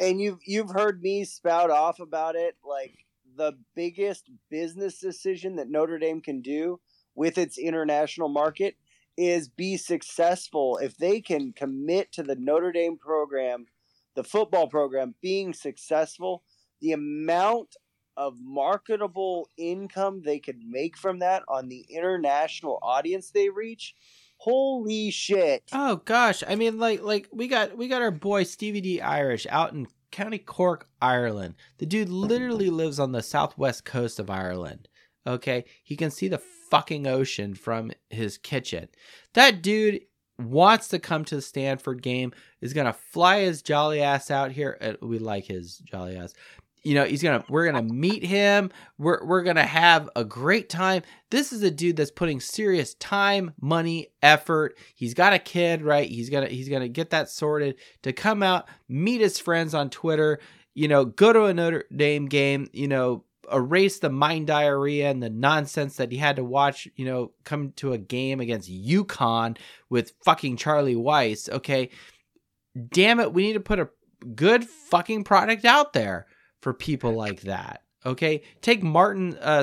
and 0.00 0.20
you've 0.20 0.40
you've 0.44 0.70
heard 0.70 1.00
me 1.02 1.24
spout 1.24 1.70
off 1.70 2.00
about 2.00 2.34
it 2.34 2.56
like 2.68 3.03
the 3.36 3.52
biggest 3.74 4.30
business 4.50 4.98
decision 4.98 5.56
that 5.56 5.70
Notre 5.70 5.98
Dame 5.98 6.20
can 6.20 6.40
do 6.40 6.80
with 7.14 7.38
its 7.38 7.58
international 7.58 8.28
market 8.28 8.76
is 9.16 9.48
be 9.48 9.76
successful 9.76 10.78
if 10.78 10.96
they 10.96 11.20
can 11.20 11.52
commit 11.52 12.12
to 12.12 12.22
the 12.22 12.34
Notre 12.36 12.72
Dame 12.72 12.96
program, 12.96 13.66
the 14.14 14.24
football 14.24 14.68
program 14.68 15.14
being 15.22 15.52
successful, 15.52 16.42
the 16.80 16.92
amount 16.92 17.76
of 18.16 18.36
marketable 18.40 19.48
income 19.56 20.22
they 20.22 20.38
could 20.38 20.58
make 20.64 20.96
from 20.96 21.18
that 21.20 21.42
on 21.48 21.68
the 21.68 21.86
international 21.90 22.78
audience 22.82 23.30
they 23.30 23.48
reach. 23.48 23.94
Holy 24.36 25.10
shit. 25.10 25.70
Oh 25.72 25.96
gosh, 26.04 26.42
I 26.46 26.54
mean 26.54 26.78
like 26.78 27.02
like 27.02 27.28
we 27.32 27.48
got 27.48 27.76
we 27.76 27.88
got 27.88 28.02
our 28.02 28.10
boy 28.10 28.42
Stevie 28.42 28.80
D 28.80 29.00
Irish 29.00 29.46
out 29.48 29.72
in 29.72 29.86
County 30.14 30.38
Cork, 30.38 30.86
Ireland. 31.02 31.56
The 31.78 31.86
dude 31.86 32.08
literally 32.08 32.70
lives 32.70 33.00
on 33.00 33.10
the 33.10 33.20
southwest 33.20 33.84
coast 33.84 34.20
of 34.20 34.30
Ireland. 34.30 34.86
Okay? 35.26 35.64
He 35.82 35.96
can 35.96 36.12
see 36.12 36.28
the 36.28 36.40
fucking 36.70 37.04
ocean 37.08 37.54
from 37.54 37.90
his 38.10 38.38
kitchen. 38.38 38.86
That 39.32 39.60
dude 39.60 40.02
wants 40.38 40.86
to 40.88 41.00
come 41.00 41.24
to 41.24 41.34
the 41.34 41.42
Stanford 41.42 42.00
game, 42.00 42.32
is 42.60 42.72
going 42.72 42.86
to 42.86 42.92
fly 42.92 43.40
his 43.40 43.60
jolly 43.60 44.02
ass 44.02 44.30
out 44.30 44.52
here. 44.52 44.96
We 45.02 45.18
like 45.18 45.46
his 45.46 45.78
jolly 45.78 46.16
ass. 46.16 46.32
You 46.84 46.94
know, 46.94 47.04
he's 47.04 47.22
to 47.22 47.42
we're 47.48 47.72
to 47.72 47.82
meet 47.82 48.22
him. 48.22 48.70
We're 48.98 49.24
we're 49.24 49.42
to 49.56 49.62
have 49.62 50.10
a 50.14 50.24
great 50.24 50.68
time. 50.68 51.02
This 51.30 51.50
is 51.50 51.62
a 51.62 51.70
dude 51.70 51.96
that's 51.96 52.10
putting 52.10 52.40
serious 52.40 52.94
time, 52.94 53.52
money, 53.58 54.08
effort. 54.22 54.76
He's 54.94 55.14
got 55.14 55.32
a 55.32 55.38
kid, 55.38 55.80
right? 55.80 56.08
He's 56.08 56.28
to 56.28 56.46
he's 56.46 56.68
to 56.68 56.88
get 56.88 57.10
that 57.10 57.30
sorted 57.30 57.76
to 58.02 58.12
come 58.12 58.42
out, 58.42 58.68
meet 58.86 59.22
his 59.22 59.38
friends 59.38 59.72
on 59.72 59.88
Twitter, 59.88 60.40
you 60.74 60.86
know, 60.86 61.06
go 61.06 61.32
to 61.32 61.44
a 61.44 61.54
Notre 61.54 61.84
Dame 61.94 62.26
game, 62.26 62.68
you 62.74 62.86
know, 62.86 63.24
erase 63.50 63.98
the 63.98 64.10
mind 64.10 64.46
diarrhea 64.46 65.10
and 65.10 65.22
the 65.22 65.30
nonsense 65.30 65.96
that 65.96 66.12
he 66.12 66.18
had 66.18 66.36
to 66.36 66.44
watch, 66.44 66.86
you 66.96 67.06
know, 67.06 67.32
come 67.44 67.72
to 67.76 67.94
a 67.94 67.98
game 67.98 68.40
against 68.40 68.70
UConn 68.70 69.56
with 69.88 70.12
fucking 70.22 70.58
Charlie 70.58 70.96
Weis. 70.96 71.48
Okay. 71.48 71.88
Damn 72.88 73.20
it, 73.20 73.32
we 73.32 73.46
need 73.46 73.52
to 73.52 73.60
put 73.60 73.78
a 73.78 73.88
good 74.34 74.64
fucking 74.68 75.24
product 75.24 75.64
out 75.64 75.92
there 75.92 76.26
for 76.64 76.72
people 76.72 77.12
like 77.12 77.42
that. 77.42 77.82
Okay. 78.06 78.42
Take 78.62 78.82
Martin 78.82 79.36
uh 79.40 79.62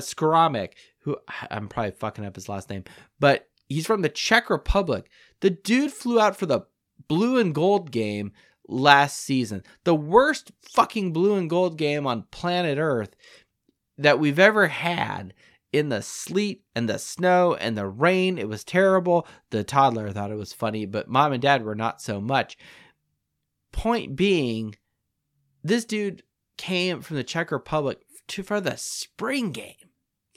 who 0.99 1.17
I'm 1.49 1.67
probably 1.67 1.91
fucking 1.91 2.23
up 2.23 2.35
his 2.35 2.47
last 2.47 2.69
name, 2.69 2.83
but 3.19 3.49
he's 3.67 3.87
from 3.87 4.03
the 4.03 4.09
Czech 4.09 4.51
Republic. 4.51 5.09
The 5.39 5.49
dude 5.49 5.91
flew 5.91 6.19
out 6.19 6.37
for 6.37 6.45
the 6.45 6.61
blue 7.07 7.39
and 7.39 7.55
gold 7.55 7.91
game 7.91 8.33
last 8.67 9.19
season. 9.19 9.63
The 9.83 9.95
worst 9.95 10.51
fucking 10.61 11.11
blue 11.11 11.35
and 11.35 11.49
gold 11.49 11.77
game 11.79 12.05
on 12.05 12.27
planet 12.29 12.77
Earth 12.77 13.15
that 13.97 14.19
we've 14.19 14.39
ever 14.39 14.67
had 14.67 15.33
in 15.73 15.89
the 15.89 16.03
sleet 16.03 16.63
and 16.75 16.87
the 16.87 16.99
snow 16.99 17.55
and 17.55 17.75
the 17.75 17.87
rain. 17.87 18.37
It 18.37 18.47
was 18.47 18.63
terrible. 18.63 19.27
The 19.49 19.63
toddler 19.63 20.11
thought 20.11 20.31
it 20.31 20.35
was 20.35 20.53
funny, 20.53 20.85
but 20.85 21.07
mom 21.07 21.33
and 21.33 21.41
dad 21.41 21.63
were 21.63 21.73
not 21.73 21.99
so 21.99 22.21
much. 22.21 22.59
Point 23.71 24.15
being, 24.15 24.75
this 25.63 25.85
dude 25.85 26.21
came 26.57 27.01
from 27.01 27.17
the 27.17 27.23
Czech 27.23 27.51
Republic 27.51 27.99
to 28.27 28.43
for 28.43 28.61
the 28.61 28.75
spring 28.77 29.51
game. 29.51 29.75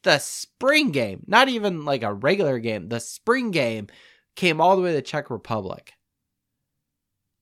The 0.03 0.19
spring 0.19 0.91
game, 0.91 1.25
not 1.27 1.49
even 1.49 1.85
like 1.85 2.03
a 2.03 2.13
regular 2.13 2.59
game. 2.59 2.89
The 2.89 3.01
spring 3.01 3.51
game 3.51 3.89
came 4.37 4.61
all 4.61 4.77
the 4.77 4.83
way 4.83 4.91
to 4.91 4.97
the 4.97 5.03
Czech 5.03 5.31
Republic. 5.31 5.93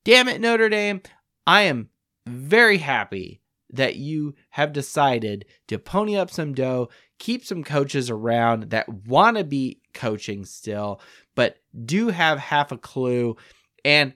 Damn 0.04 0.28
it, 0.28 0.40
Notre 0.40 0.68
Dame. 0.68 1.02
I 1.46 1.62
am 1.62 1.88
very 2.26 2.78
happy 2.78 3.40
that 3.70 3.96
you 3.96 4.34
have 4.50 4.72
decided 4.72 5.46
to 5.68 5.78
pony 5.78 6.16
up 6.16 6.30
some 6.30 6.54
dough, 6.54 6.88
keep 7.18 7.44
some 7.44 7.64
coaches 7.64 8.10
around 8.10 8.70
that 8.70 8.88
want 9.06 9.38
to 9.38 9.44
be 9.44 9.80
coaching 9.94 10.44
still, 10.44 11.00
but 11.34 11.56
do 11.84 12.08
have 12.08 12.38
half 12.38 12.70
a 12.70 12.76
clue 12.76 13.36
and 13.84 14.12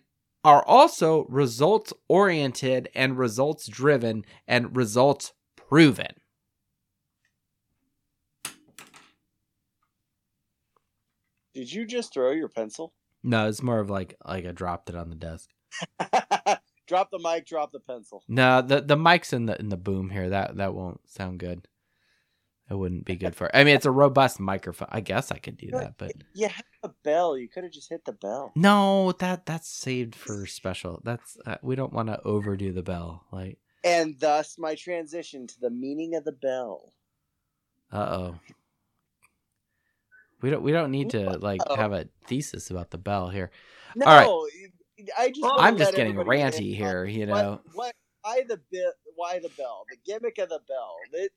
are 0.46 0.64
also 0.64 1.24
results 1.24 1.92
oriented 2.08 2.88
and 2.94 3.18
results 3.18 3.66
driven 3.66 4.24
and 4.46 4.76
results 4.76 5.32
proven. 5.56 6.14
Did 11.52 11.72
you 11.72 11.84
just 11.84 12.14
throw 12.14 12.30
your 12.30 12.48
pencil? 12.48 12.94
No, 13.24 13.48
it's 13.48 13.60
more 13.60 13.80
of 13.80 13.90
like 13.90 14.14
like 14.24 14.46
I 14.46 14.52
dropped 14.52 14.88
it 14.88 14.94
on 14.94 15.10
the 15.10 15.16
desk. 15.16 15.50
drop 16.86 17.10
the 17.10 17.18
mic, 17.18 17.44
drop 17.44 17.72
the 17.72 17.80
pencil. 17.80 18.22
No, 18.28 18.62
the 18.62 18.80
the 18.80 18.96
mic's 18.96 19.32
in 19.32 19.46
the 19.46 19.58
in 19.58 19.70
the 19.70 19.76
boom 19.76 20.10
here. 20.10 20.28
That 20.28 20.58
that 20.58 20.74
won't 20.74 21.00
sound 21.10 21.40
good. 21.40 21.66
It 22.68 22.74
wouldn't 22.74 23.04
be 23.04 23.14
good 23.14 23.36
for. 23.36 23.54
I 23.54 23.62
mean, 23.62 23.76
it's 23.76 23.86
a 23.86 23.92
robust 23.92 24.40
microphone. 24.40 24.88
I 24.90 25.00
guess 25.00 25.30
I 25.30 25.38
could 25.38 25.56
do 25.56 25.70
that, 25.70 25.94
but 25.98 26.12
You 26.34 26.48
have 26.48 26.64
a 26.82 26.90
bell. 27.04 27.38
You 27.38 27.48
could 27.48 27.62
have 27.62 27.72
just 27.72 27.88
hit 27.88 28.04
the 28.04 28.12
bell. 28.12 28.52
no, 28.56 29.12
that 29.12 29.46
that's 29.46 29.68
saved 29.68 30.16
for 30.16 30.46
special. 30.46 31.00
That's 31.04 31.36
uh, 31.46 31.58
we 31.62 31.76
don't 31.76 31.92
want 31.92 32.08
to 32.08 32.20
overdo 32.24 32.72
the 32.72 32.82
bell. 32.82 33.24
Like, 33.30 33.58
And 33.84 34.18
thus 34.18 34.58
my 34.58 34.74
transition 34.74 35.46
to 35.46 35.60
the 35.60 35.70
meaning 35.70 36.16
of 36.16 36.24
the 36.24 36.32
bell. 36.32 36.92
uh 37.92 37.98
oh. 37.98 38.34
We 40.42 40.50
don't 40.50 40.62
we 40.62 40.72
don't 40.72 40.90
need 40.90 41.10
to 41.10 41.38
like 41.38 41.60
have 41.76 41.92
a 41.92 42.08
thesis 42.26 42.70
about 42.70 42.90
the 42.90 42.98
bell 42.98 43.30
here. 43.30 43.50
No, 43.94 44.06
All 44.06 44.16
right. 44.16 45.10
I 45.18 45.28
just. 45.28 45.40
Oh, 45.42 45.48
wanna 45.48 45.62
I'm 45.62 45.78
just 45.78 45.94
getting 45.94 46.16
ranty 46.16 46.74
here, 46.74 47.04
you 47.04 47.26
know. 47.26 47.60
What? 47.74 47.94
Why 48.22 48.42
the 48.46 48.60
bit? 48.70 48.92
Why 49.14 49.38
the 49.38 49.50
bell? 49.56 49.84
The 49.88 49.96
gimmick 50.04 50.38
of 50.38 50.48
the 50.48 50.60
bell. 50.68 50.96
That 51.12 51.30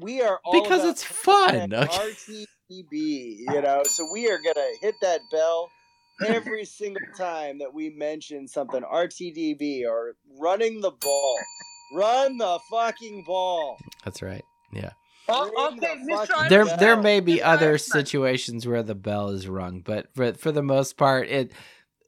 we 0.00 0.20
are 0.22 0.40
all 0.44 0.62
Because 0.62 0.84
it's 0.84 1.02
fun, 1.04 1.70
hashtag 1.70 1.72
okay? 1.84 2.46
RTDB. 2.70 3.36
You 3.54 3.62
know, 3.62 3.82
so 3.84 4.08
we 4.12 4.28
are 4.30 4.38
gonna 4.38 4.66
hit 4.80 4.94
that 5.02 5.20
bell 5.32 5.70
every 6.26 6.64
single 6.64 7.02
time 7.16 7.58
that 7.58 7.72
we 7.72 7.90
mention 7.90 8.48
something 8.48 8.82
RTDB 8.82 9.86
or 9.88 10.14
running 10.40 10.80
the 10.80 10.90
ball. 10.90 11.38
Run 11.94 12.36
the 12.36 12.58
fucking 12.70 13.24
ball. 13.26 13.78
That's 14.04 14.20
right. 14.20 14.44
Yeah. 14.72 14.90
Oh, 15.30 15.72
okay, 15.72 15.94
the 16.06 16.12
Mr. 16.12 16.48
There 16.48 16.64
bell. 16.64 16.76
there 16.78 16.96
may 16.96 17.20
be 17.20 17.36
Mr. 17.36 17.44
other 17.44 17.74
Eichmann. 17.74 17.92
situations 17.92 18.66
where 18.66 18.82
the 18.82 18.94
bell 18.94 19.28
is 19.30 19.48
rung, 19.48 19.80
but 19.80 20.08
for 20.14 20.32
for 20.34 20.52
the 20.52 20.62
most 20.62 20.96
part 20.96 21.28
it 21.28 21.52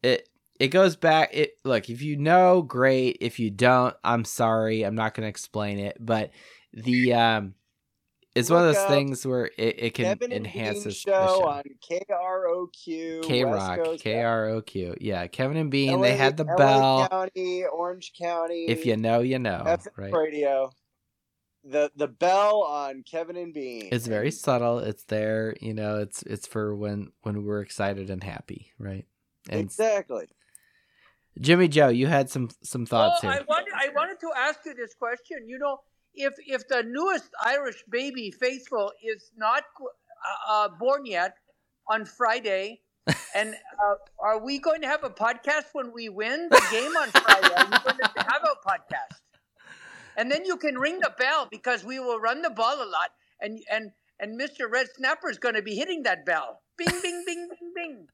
it 0.03 0.29
it 0.59 0.69
goes 0.69 0.97
back 0.97 1.31
it 1.33 1.53
look, 1.65 1.89
if 1.89 2.03
you 2.03 2.17
know, 2.17 2.63
great. 2.63 3.19
If 3.21 3.39
you 3.39 3.51
don't, 3.51 3.95
I'm 4.05 4.25
sorry. 4.25 4.83
I'm 4.83 4.95
not 4.95 5.15
gonna 5.15 5.29
explain 5.29 5.79
it. 5.79 5.97
But 5.99 6.31
the 6.73 7.15
um 7.15 7.55
it's 8.35 8.49
one 8.51 8.67
of 8.67 8.75
those 8.75 8.87
things 8.87 9.27
where 9.27 9.47
it, 9.59 9.75
it 9.79 9.95
can 9.95 10.05
Kevin 10.05 10.33
and 10.33 10.47
enhance 10.47 10.79
Bean 10.79 10.85
the 10.85 10.91
show 10.93 11.11
show 11.11 11.49
on 11.49 11.63
KROQ, 11.89 13.23
K 13.23 13.45
Rock, 13.45 13.81
K 13.99 14.23
R 14.23 14.49
O 14.49 14.63
Q. 14.63 14.95
Yeah, 15.01 15.27
Kevin 15.27 15.57
and 15.57 15.71
Bean, 15.71 15.93
LA 15.95 16.03
they 16.03 16.17
had 16.17 16.37
the 16.37 16.45
LA 16.45 16.57
bell. 16.57 17.09
County, 17.09 17.65
Orange 17.65 18.13
County. 18.17 18.67
If 18.69 18.87
you 18.87 18.97
know, 18.97 19.21
you 19.21 19.39
know, 19.39 19.63
FM 19.67 19.89
right? 19.97 20.13
radio. 20.13 20.71
The 21.65 21.91
the 21.95 22.09
bell 22.09 22.63
on 22.63 23.03
Kevin 23.03 23.37
and 23.37 23.53
Bean. 23.53 23.89
It's 23.93 24.07
very 24.07 24.31
subtle. 24.31 24.79
It's 24.79 25.05
there, 25.05 25.55
you 25.61 25.75
know, 25.75 25.99
it's 25.99 26.23
it's 26.23 26.47
for 26.47 26.75
when 26.75 27.13
when 27.23 27.45
we're 27.45 27.61
excited 27.61 28.09
and 28.11 28.25
happy, 28.25 28.73
right? 28.79 29.07
And 29.51 29.61
exactly. 29.61 30.27
Jimmy 31.39 31.69
Joe, 31.69 31.89
you 31.89 32.07
had 32.07 32.31
some 32.31 32.49
some 32.63 32.87
thoughts 32.87 33.21
oh, 33.23 33.29
here. 33.29 33.41
I 33.41 33.45
wanted, 33.47 33.73
I 33.75 33.89
wanted 33.95 34.21
to 34.21 34.31
ask 34.37 34.61
you 34.65 34.75
this 34.75 34.95
question. 34.95 35.39
You 35.47 35.59
know, 35.59 35.79
if 36.15 36.35
if 36.47 36.67
the 36.69 36.83
newest 36.83 37.31
Irish 37.43 37.83
baby 37.89 38.31
faithful 38.31 38.93
is 39.03 39.31
not 39.37 39.65
uh, 39.81 40.53
uh, 40.53 40.69
born 40.79 41.07
yet 41.07 41.37
on 41.89 42.05
Friday, 42.05 42.81
and 43.35 43.55
uh, 43.55 43.95
are 44.19 44.43
we 44.45 44.59
going 44.59 44.83
to 44.83 44.87
have 44.89 45.05
a 45.05 45.11
podcast 45.11 45.67
when 45.73 45.93
we 45.93 46.09
win 46.09 46.49
the 46.51 46.63
game 46.71 46.97
on 46.97 47.11
Friday? 47.11 47.55
Are 47.55 47.65
we 47.65 47.79
going 47.85 47.99
to 47.99 48.23
have 48.23 48.43
a 48.45 48.69
podcast? 48.69 49.19
And 50.17 50.31
then 50.31 50.45
you 50.45 50.57
can 50.57 50.77
ring 50.77 51.01
the 51.01 51.13
bell 51.19 51.49
because 51.51 51.85
we 51.85 51.99
will 51.99 52.19
run 52.21 52.43
the 52.43 52.51
ball 52.51 52.77
a 52.77 52.85
lot, 52.89 53.11
and 53.41 53.61
and 53.71 53.93
and 54.19 54.39
Mr. 54.39 54.71
Red 54.71 54.89
Snapper 54.97 55.31
is 55.31 55.39
going 55.39 55.55
to 55.55 55.63
be 55.63 55.75
hitting 55.75 56.03
that 56.03 56.27
bell. 56.27 56.63
Bing, 56.77 57.01
bing, 57.03 57.25
bing, 57.27 57.49
bing, 57.49 57.73
bing. 57.75 58.07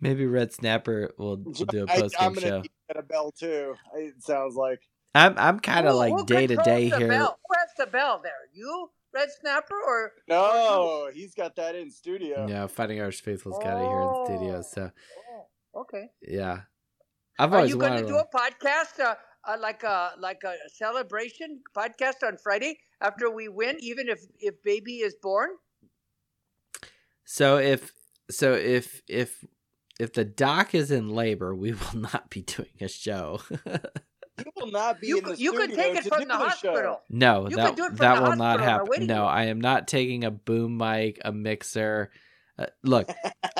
Maybe 0.00 0.26
Red 0.26 0.52
Snapper 0.52 1.12
will, 1.18 1.38
will 1.38 1.66
do 1.66 1.84
a 1.84 1.86
I, 1.88 2.00
post 2.00 2.16
I'm 2.18 2.34
game 2.34 2.34
gonna 2.34 2.46
show. 2.46 2.62
keep 2.62 2.72
a 2.94 3.02
bell 3.02 3.32
too. 3.32 3.74
It 3.94 4.22
sounds 4.22 4.54
like. 4.56 4.80
I'm 5.14 5.34
I'm 5.38 5.60
kind 5.60 5.88
of 5.88 5.96
like 5.96 6.26
day 6.26 6.46
to 6.46 6.56
day 6.56 6.88
here. 6.88 7.08
Bell? 7.08 7.38
Who 7.48 7.54
has 7.58 7.70
the 7.78 7.86
bell 7.86 8.20
there? 8.22 8.32
You, 8.52 8.90
Red 9.12 9.28
Snapper, 9.40 9.74
or 9.86 10.12
No, 10.28 11.10
he's 11.12 11.34
got 11.34 11.56
that 11.56 11.74
in 11.74 11.90
studio. 11.90 12.46
Yeah, 12.48 12.66
Fighting 12.68 13.00
Irish 13.00 13.20
Faithful's 13.22 13.58
got 13.58 13.80
it 13.80 13.88
here 13.88 14.00
in 14.00 14.26
studio. 14.26 14.58
Oh. 14.58 14.62
So 14.62 14.90
Oh, 15.74 15.80
okay. 15.80 16.10
yeah, 16.22 16.60
I've 17.38 17.52
Are 17.52 17.66
you 17.66 17.76
going 17.76 18.00
to 18.00 18.06
do 18.06 18.16
a 18.16 18.26
podcast, 18.36 19.00
uh, 19.00 19.14
uh, 19.48 19.56
like 19.58 19.82
a 19.82 20.12
like 20.18 20.42
a 20.44 20.54
celebration 20.74 21.60
podcast 21.76 22.22
on 22.24 22.36
Friday 22.36 22.78
after 23.00 23.30
we 23.30 23.48
win, 23.48 23.76
even 23.80 24.08
if 24.08 24.20
if 24.38 24.62
baby 24.62 24.96
is 24.96 25.16
born? 25.20 25.48
So 27.24 27.56
if 27.56 27.92
so 28.30 28.54
if 28.54 29.02
if 29.08 29.44
if 29.98 30.12
the 30.12 30.24
doc 30.24 30.74
is 30.74 30.90
in 30.90 31.08
labor, 31.08 31.54
we 31.54 31.72
will 31.72 31.94
not 31.94 32.30
be 32.30 32.42
doing 32.42 32.76
a 32.80 32.88
show. 32.88 33.40
He 34.44 34.50
will 34.60 34.70
not 34.70 35.00
be 35.00 35.08
You 35.08 35.18
in 35.18 35.24
the 35.24 35.30
could- 35.30 35.40
you 35.40 35.52
could 35.52 35.72
take 35.74 35.96
it 35.96 36.04
from 36.04 36.20
do 36.20 36.24
the 36.26 36.32
show. 36.38 36.44
hospital. 36.44 37.00
No, 37.08 37.48
You 37.48 37.56
that 37.56 37.66
could 37.68 37.76
do 37.76 37.84
it 37.84 37.88
from 37.88 37.96
that 37.96 38.22
will 38.22 38.36
not 38.36 38.60
hospital 38.60 38.64
in 38.64 38.68
our 38.70 38.86
happen. 38.86 39.06
No, 39.06 39.18
room. 39.20 39.28
I 39.28 39.44
am 39.46 39.60
not 39.60 39.88
taking 39.88 40.24
a 40.24 40.30
boom 40.30 40.76
mic, 40.76 41.20
a 41.24 41.32
mixer. 41.32 42.10
Uh, 42.58 42.66
look, 42.82 43.08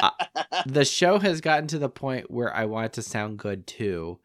the 0.67 0.85
show 0.85 1.19
has 1.19 1.41
gotten 1.41 1.67
to 1.69 1.79
the 1.79 1.89
point 1.89 2.31
where 2.31 2.55
I 2.55 2.67
want 2.67 2.87
it 2.87 2.93
to 2.95 3.03
sound 3.03 3.39
good 3.39 3.67
too. 3.67 4.19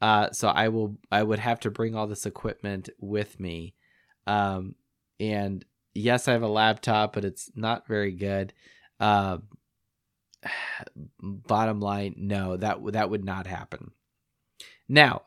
Uh, 0.00 0.30
so 0.32 0.48
I 0.48 0.68
will. 0.68 0.96
I 1.10 1.22
would 1.22 1.38
have 1.38 1.60
to 1.60 1.70
bring 1.70 1.94
all 1.94 2.06
this 2.06 2.26
equipment 2.26 2.88
with 2.98 3.38
me. 3.38 3.74
Um, 4.26 4.74
and 5.20 5.64
yes, 5.94 6.26
I 6.28 6.32
have 6.32 6.42
a 6.42 6.48
laptop, 6.48 7.12
but 7.12 7.24
it's 7.24 7.50
not 7.54 7.86
very 7.86 8.12
good. 8.12 8.52
Um, 9.00 9.44
bottom 11.20 11.80
line, 11.80 12.14
no, 12.18 12.56
that 12.56 12.78
that 12.92 13.10
would 13.10 13.24
not 13.24 13.46
happen. 13.46 13.92
Now, 14.88 15.22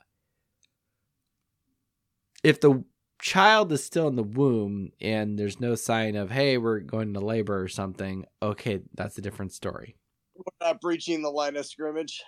if 2.46 2.62
the 2.62 2.84
child 3.20 3.72
is 3.72 3.84
still 3.84 4.08
in 4.08 4.16
the 4.16 4.24
womb 4.24 4.92
and 5.02 5.40
there's 5.40 5.60
no 5.60 5.74
sign 5.74 6.16
of 6.16 6.30
hey 6.30 6.58
we're 6.60 6.80
going 6.80 7.14
to 7.14 7.20
labor 7.20 7.60
or 7.60 7.68
something 7.68 8.24
okay 8.42 8.82
that's 8.94 9.18
a 9.18 9.22
different 9.22 9.52
story. 9.52 9.96
We're 10.36 10.68
not 10.68 10.80
breaching 10.80 11.22
the 11.24 11.32
line 11.32 11.56
of 11.56 11.66
scrimmage. 11.66 12.22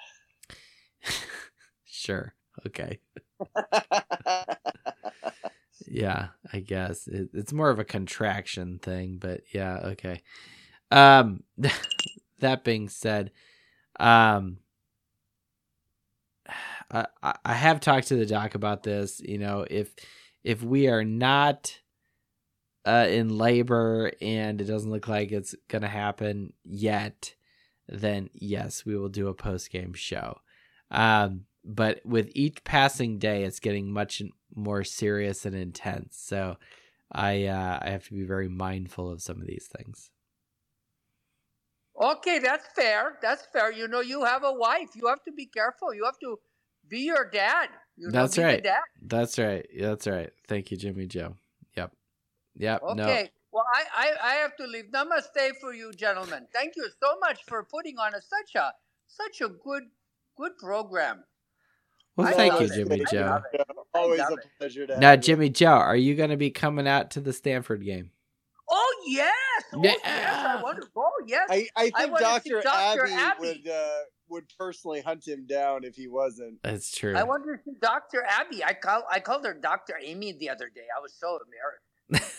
sure 1.85 2.33
okay. 2.65 2.99
Yeah 5.89 6.29
i 6.51 6.59
guess. 6.59 7.07
It, 7.07 7.29
it's 7.33 7.53
more 7.53 7.69
of 7.69 7.79
a 7.79 7.85
contraction 7.85 8.79
thing 8.79 9.19
but 9.19 9.41
yeah 9.53 9.77
okay. 9.93 10.21
Um 10.89 11.43
that 12.39 12.63
being 12.63 12.89
said 12.89 13.31
um 13.99 14.57
I, 16.91 17.05
I 17.43 17.53
have 17.53 17.79
talked 17.79 18.07
to 18.07 18.15
the 18.15 18.25
doc 18.25 18.55
about 18.55 18.83
this 18.83 19.19
you 19.23 19.37
know 19.37 19.65
if 19.69 19.93
if 20.43 20.63
we 20.63 20.87
are 20.87 21.03
not 21.03 21.79
uh 22.85 23.07
in 23.09 23.37
labor 23.37 24.11
and 24.21 24.61
it 24.61 24.65
doesn't 24.65 24.91
look 24.91 25.07
like 25.07 25.31
it's 25.31 25.55
gonna 25.67 25.87
happen 25.87 26.53
yet 26.63 27.35
then 27.89 28.29
yes 28.33 28.85
we 28.85 28.97
will 28.97 29.09
do 29.09 29.27
a 29.27 29.33
post 29.33 29.69
game 29.71 29.93
show 29.93 30.39
um 30.91 31.45
but 31.65 31.99
with 32.05 32.29
each 32.33 32.63
passing 32.63 33.19
day 33.19 33.43
it's 33.43 33.59
getting 33.59 33.91
much 33.91 34.21
more 34.55 34.83
serious 34.83 35.45
and 35.45 35.55
intense 35.55 36.17
so 36.17 36.55
i 37.11 37.45
uh 37.45 37.79
i 37.81 37.89
have 37.89 38.05
to 38.05 38.13
be 38.13 38.23
very 38.23 38.47
mindful 38.47 39.11
of 39.11 39.21
some 39.21 39.41
of 39.41 39.47
these 39.47 39.69
things 39.77 40.09
Okay, 41.99 42.37
that's 42.37 42.67
fair. 42.75 43.17
That's 43.21 43.47
fair. 43.51 43.71
You 43.71 43.87
know, 43.87 44.01
you 44.01 44.23
have 44.23 44.43
a 44.43 44.53
wife. 44.53 44.89
You 44.95 45.07
have 45.07 45.23
to 45.23 45.31
be 45.31 45.47
careful. 45.47 45.93
You 45.93 46.05
have 46.05 46.19
to 46.19 46.37
be 46.89 46.99
your 47.01 47.29
dad. 47.29 47.69
You 47.97 48.07
know, 48.07 48.11
That's 48.11 48.35
be 48.35 48.43
right. 48.43 48.63
dad. 48.63 48.81
that's 49.01 49.39
right 49.39 49.65
that's 49.79 50.05
right 50.05 50.29
thank 50.47 50.69
you 50.69 50.77
jimmy 50.77 51.07
joe 51.07 51.35
yep 51.75 51.91
yep 52.55 52.81
no 52.95 53.03
Okay. 53.03 53.29
Well, 53.51 53.65
I, 53.73 53.83
I, 54.21 54.31
I 54.31 54.33
have 54.35 54.55
to 54.57 54.67
leave. 54.67 54.85
Namaste 54.93 55.53
for 55.59 55.73
you, 55.73 55.91
gentlemen. 55.93 56.45
Thank 56.53 56.73
you 56.75 56.87
so 57.01 57.17
much 57.19 57.43
for 57.47 57.63
putting 57.63 57.97
on 57.97 58.13
a, 58.13 58.21
such 58.21 58.55
a 58.55 58.71
such 59.07 59.41
a 59.41 59.49
good 59.49 59.83
good 60.37 60.51
program. 60.59 61.23
well 62.17 62.27
I 62.27 62.33
thank 62.33 62.59
you 62.59 62.67
jimmy 62.67 63.01
I 63.07 63.11
joe. 63.11 63.41
Always 63.95 64.19
a 64.19 64.37
pleasure 64.59 64.85
to 64.85 64.99
now 64.99 65.11
you. 65.13 65.17
jimmy 65.17 65.49
joe 65.49 65.67
are 65.71 65.95
you 65.95 66.13
going 66.13 66.29
to 66.29 66.37
be 66.37 66.51
coming 66.51 66.87
out 66.87 67.09
to 67.11 67.21
the 67.21 67.33
stanford 67.33 67.83
game 67.83 68.11
Oh 68.69 69.05
yes, 69.07 69.33
oh, 69.73 69.81
yes. 69.81 69.97
I 70.03 70.09
Yeah. 70.09 70.61
want 70.61 70.81
to 70.81 70.87
go. 70.93 71.07
Yes. 71.25 71.47
I, 71.49 71.67
I 71.77 71.83
I 71.85 71.89
think 72.01 72.11
wanna 72.11 72.19
Dr. 72.25 72.61
Dr. 72.61 73.03
Abby, 73.05 73.13
Abby. 73.13 73.39
would 73.47 73.71
uh, 73.71 73.99
would 74.29 74.45
personally 74.57 75.01
hunt 75.01 75.27
him 75.27 75.45
down 75.45 75.83
if 75.83 75.95
he 75.95 76.07
wasn't. 76.07 76.61
that's 76.63 76.91
true 76.95 77.15
I 77.15 77.23
wonder 77.23 77.53
if 77.65 77.79
Dr. 77.81 78.23
Abby. 78.27 78.63
I 78.63 78.73
call 78.73 79.03
I 79.11 79.19
called 79.19 79.45
her 79.45 79.53
Dr. 79.53 79.93
Amy 80.01 80.33
the 80.33 80.49
other 80.49 80.69
day. 80.73 80.85
I 80.95 80.99
was 81.01 81.13
so 81.13 81.39
embarrassed. 82.09 82.33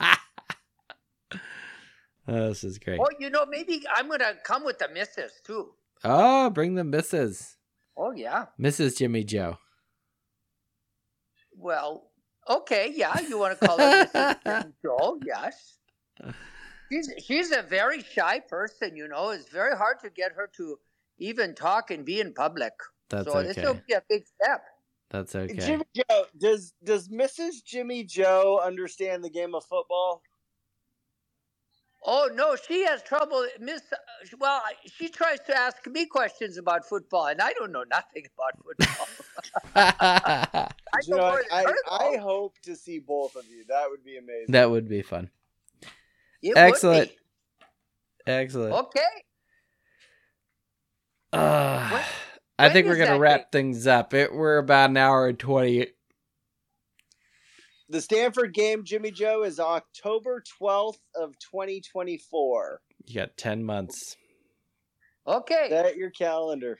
oh, 2.28 2.48
this 2.48 2.64
is 2.64 2.78
great 2.78 3.00
Oh, 3.00 3.06
you 3.18 3.30
know, 3.30 3.46
maybe 3.46 3.82
I'm 3.94 4.08
gonna 4.08 4.34
come 4.44 4.64
with 4.64 4.78
the 4.78 4.88
missus 4.92 5.32
too. 5.44 5.72
oh 6.04 6.50
bring 6.50 6.74
the 6.74 6.84
misses 6.84 7.56
Oh 7.96 8.12
yeah. 8.12 8.46
mrs 8.60 8.96
jimmy 8.98 9.24
joe 9.24 9.58
Well, 11.56 12.10
okay, 12.48 12.92
yeah. 12.94 13.18
You 13.20 13.36
want 13.38 13.58
to 13.58 13.66
call 13.66 13.76
her 13.78 14.04
Mrs. 14.06 14.42
Jim 14.62 14.74
Joe? 14.84 15.18
Yes. 15.26 15.78
She's 16.90 17.10
she's 17.26 17.50
a 17.50 17.62
very 17.62 18.02
shy 18.04 18.38
person. 18.40 18.96
You 18.96 19.08
know, 19.08 19.30
it's 19.30 19.48
very 19.50 19.76
hard 19.76 19.98
to 20.04 20.10
get 20.10 20.30
her 20.32 20.48
to 20.56 20.78
even 21.18 21.54
talk 21.54 21.90
and 21.90 22.04
be 22.04 22.20
in 22.20 22.32
public. 22.32 22.72
that's 23.08 23.30
so 23.30 23.42
this 23.42 23.56
will 23.56 23.70
okay 23.70 23.82
be 23.88 23.94
a 23.94 24.02
big 24.08 24.24
step. 24.26 24.62
that's 25.10 25.34
okay 25.34 25.54
Jimmy 25.56 25.84
Joe, 25.94 26.24
does 26.38 26.74
does 26.84 27.08
Mrs. 27.08 27.64
Jimmy 27.64 28.04
Joe 28.04 28.60
understand 28.64 29.24
the 29.24 29.30
game 29.30 29.54
of 29.54 29.64
football? 29.64 30.22
Oh 32.04 32.30
no, 32.32 32.54
she 32.56 32.84
has 32.84 33.02
trouble. 33.02 33.44
Miss, 33.60 33.82
well, 34.38 34.62
she 34.86 35.08
tries 35.08 35.40
to 35.40 35.56
ask 35.58 35.84
me 35.86 36.06
questions 36.06 36.56
about 36.56 36.84
football, 36.88 37.26
and 37.26 37.40
I 37.40 37.52
don't 37.54 37.72
know 37.72 37.84
nothing 37.90 38.24
about 38.36 38.54
football. 38.64 39.08
I 39.74 41.00
You 41.06 41.16
know 41.16 41.16
know, 41.16 41.40
I, 41.50 41.64
I 41.90 42.16
hope 42.18 42.54
to 42.62 42.76
see 42.76 42.98
both 43.00 43.34
of 43.36 43.44
you. 43.50 43.64
That 43.68 43.86
would 43.90 44.04
be 44.04 44.16
amazing. 44.16 44.46
that 44.52 44.70
would 44.70 44.88
be 44.88 45.02
fun 45.02 45.28
It 46.42 46.50
would 46.50 46.58
excellent 46.58 47.10
be. 47.10 47.16
excellent 48.32 48.74
Okay. 48.74 49.00
Uh, 51.32 51.88
When- 51.90 52.02
I 52.60 52.70
think 52.70 52.86
we're 52.88 52.96
gonna 52.96 53.12
that 53.12 53.20
wrap 53.20 53.52
things 53.52 53.86
up. 53.86 54.14
It 54.14 54.32
we're 54.32 54.58
about 54.58 54.90
an 54.90 54.96
hour 54.96 55.28
and 55.28 55.38
twenty. 55.38 55.86
The 57.88 58.00
Stanford 58.02 58.52
game, 58.52 58.84
Jimmy 58.84 59.10
Joe, 59.12 59.44
is 59.44 59.60
October 59.60 60.42
twelfth 60.58 61.00
of 61.14 61.38
twenty 61.38 61.80
twenty 61.80 62.18
four. 62.18 62.80
You 63.06 63.14
got 63.20 63.36
ten 63.36 63.62
months. 63.62 64.16
Okay. 65.26 65.66
Set 65.70 65.96
your 65.96 66.10
calendar. 66.10 66.78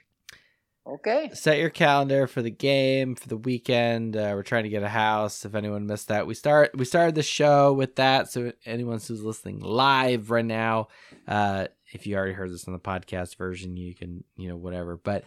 Okay. 0.88 1.30
Set 1.34 1.58
your 1.58 1.68
calendar 1.68 2.26
for 2.26 2.40
the 2.40 2.50
game 2.50 3.14
for 3.14 3.28
the 3.28 3.36
weekend. 3.36 4.16
Uh, 4.16 4.32
we're 4.34 4.42
trying 4.42 4.62
to 4.62 4.70
get 4.70 4.82
a 4.82 4.88
house. 4.88 5.44
If 5.44 5.54
anyone 5.54 5.86
missed 5.86 6.08
that, 6.08 6.26
we 6.26 6.32
start 6.32 6.70
we 6.74 6.86
started 6.86 7.14
the 7.14 7.22
show 7.22 7.74
with 7.74 7.96
that. 7.96 8.30
So 8.30 8.52
anyone 8.64 8.98
who's 8.98 9.22
listening 9.22 9.60
live 9.60 10.30
right 10.30 10.44
now, 10.44 10.88
uh, 11.26 11.66
if 11.92 12.06
you 12.06 12.16
already 12.16 12.32
heard 12.32 12.50
this 12.50 12.66
on 12.66 12.72
the 12.72 12.80
podcast 12.80 13.36
version, 13.36 13.76
you 13.76 13.94
can 13.94 14.24
you 14.36 14.48
know 14.48 14.56
whatever. 14.56 14.96
But 14.96 15.24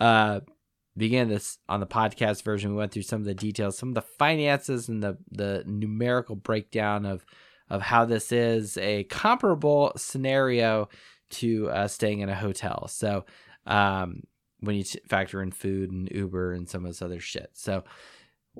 uh, 0.00 0.40
began 0.96 1.28
this 1.28 1.58
on 1.68 1.80
the 1.80 1.86
podcast 1.86 2.42
version. 2.42 2.70
We 2.70 2.78
went 2.78 2.92
through 2.92 3.02
some 3.02 3.20
of 3.20 3.26
the 3.26 3.34
details, 3.34 3.76
some 3.76 3.90
of 3.90 3.94
the 3.94 4.02
finances, 4.02 4.88
and 4.88 5.02
the 5.02 5.18
the 5.30 5.62
numerical 5.66 6.36
breakdown 6.36 7.04
of 7.04 7.26
of 7.68 7.82
how 7.82 8.06
this 8.06 8.32
is 8.32 8.78
a 8.78 9.04
comparable 9.04 9.92
scenario 9.96 10.88
to 11.30 11.68
uh, 11.68 11.88
staying 11.88 12.20
in 12.20 12.30
a 12.30 12.34
hotel. 12.34 12.88
So 12.88 13.26
um, 13.66 14.22
when 14.62 14.76
you 14.76 14.84
factor 15.08 15.42
in 15.42 15.50
food 15.52 15.90
and 15.90 16.08
Uber 16.10 16.52
and 16.54 16.68
some 16.68 16.84
of 16.84 16.90
this 16.90 17.02
other 17.02 17.20
shit. 17.20 17.50
So 17.52 17.84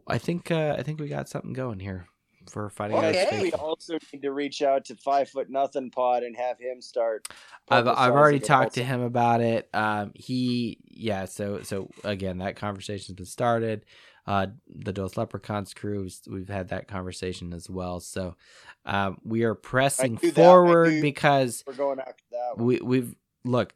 I 0.06 0.18
think 0.18 0.50
uh, 0.50 0.76
I 0.78 0.82
think 0.82 1.00
we 1.00 1.08
got 1.08 1.28
something 1.28 1.52
going 1.52 1.80
here 1.80 2.06
for 2.50 2.68
fighting 2.70 2.96
I 2.96 3.12
Guys 3.12 3.40
we 3.42 3.52
also 3.52 3.98
need 4.12 4.22
to 4.22 4.32
reach 4.32 4.62
out 4.62 4.84
to 4.86 4.96
Five 4.96 5.28
Foot 5.28 5.48
Nothing 5.48 5.90
Pod 5.90 6.24
and 6.24 6.36
have 6.36 6.58
him 6.58 6.80
start. 6.80 7.28
I've 7.68 7.86
I've 7.86 8.12
already 8.12 8.38
it 8.38 8.44
talked 8.44 8.74
to 8.74 8.84
him 8.84 9.00
about 9.00 9.40
it. 9.40 9.68
Um, 9.72 10.10
he 10.14 10.78
yeah. 10.90 11.26
So 11.26 11.62
so 11.62 11.88
again, 12.04 12.38
that 12.38 12.56
conversation's 12.56 13.16
been 13.16 13.26
started. 13.26 13.84
Uh, 14.24 14.46
the 14.68 14.92
Dos 14.92 15.16
Leprechauns 15.16 15.74
crew, 15.74 16.02
we've- 16.02 16.30
we've 16.30 16.48
had 16.48 16.68
that 16.68 16.86
conversation 16.86 17.52
as 17.52 17.68
well. 17.68 17.98
So 17.98 18.36
um, 18.84 19.18
we 19.24 19.42
are 19.42 19.56
pressing 19.56 20.12
knew 20.22 20.30
that. 20.30 20.40
I 20.40 20.44
forward 20.44 21.02
because 21.02 21.64
We're 21.66 21.72
going 21.74 21.98
after 21.98 22.22
that 22.30 22.52
one. 22.56 22.66
we 22.66 22.80
we've 22.80 23.14
look 23.44 23.70
t- 23.70 23.74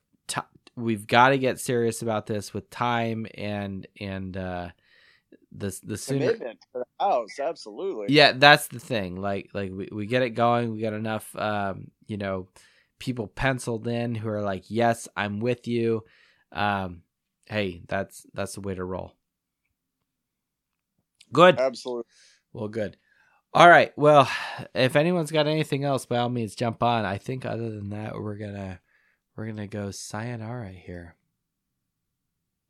we've 0.76 1.06
got 1.06 1.30
to 1.30 1.38
get 1.38 1.58
serious 1.58 2.02
about 2.02 2.26
this 2.26 2.52
with 2.52 2.68
time 2.70 3.26
and 3.34 3.86
and 3.98 4.36
uh 4.36 4.68
the 5.52 5.78
the 5.82 5.96
sooner 5.96 6.32
Commitment 6.32 6.58
for 6.70 6.80
the 6.80 7.04
house, 7.04 7.38
absolutely. 7.40 8.06
yeah 8.14 8.32
that's 8.32 8.68
the 8.68 8.78
thing 8.78 9.16
like 9.16 9.48
like 9.54 9.72
we, 9.72 9.88
we 9.90 10.06
get 10.06 10.22
it 10.22 10.30
going 10.30 10.72
we 10.72 10.80
got 10.80 10.92
enough 10.92 11.34
um 11.36 11.90
you 12.06 12.18
know 12.18 12.48
people 12.98 13.26
penciled 13.26 13.86
in 13.88 14.14
who 14.14 14.28
are 14.28 14.42
like 14.42 14.64
yes 14.68 15.08
i'm 15.16 15.40
with 15.40 15.66
you. 15.66 16.04
Um 16.52 17.02
hey 17.46 17.82
that's 17.88 18.26
that's 18.34 18.54
the 18.54 18.60
way 18.60 18.74
to 18.74 18.84
roll. 18.84 19.12
Good. 21.32 21.58
Absolutely. 21.58 22.04
well 22.52 22.68
good. 22.68 22.96
All 23.54 23.68
right 23.68 23.92
well 23.96 24.28
if 24.74 24.94
anyone's 24.96 25.30
got 25.30 25.46
anything 25.46 25.84
else 25.84 26.06
by 26.06 26.18
all 26.18 26.28
means 26.28 26.54
jump 26.54 26.82
on. 26.82 27.04
I 27.04 27.18
think 27.18 27.44
other 27.46 27.70
than 27.70 27.90
that 27.90 28.14
we're 28.20 28.36
gonna 28.36 28.80
we're 29.36 29.46
gonna 29.46 29.66
go 29.66 29.90
sayonara 29.90 30.70
here 30.70 31.16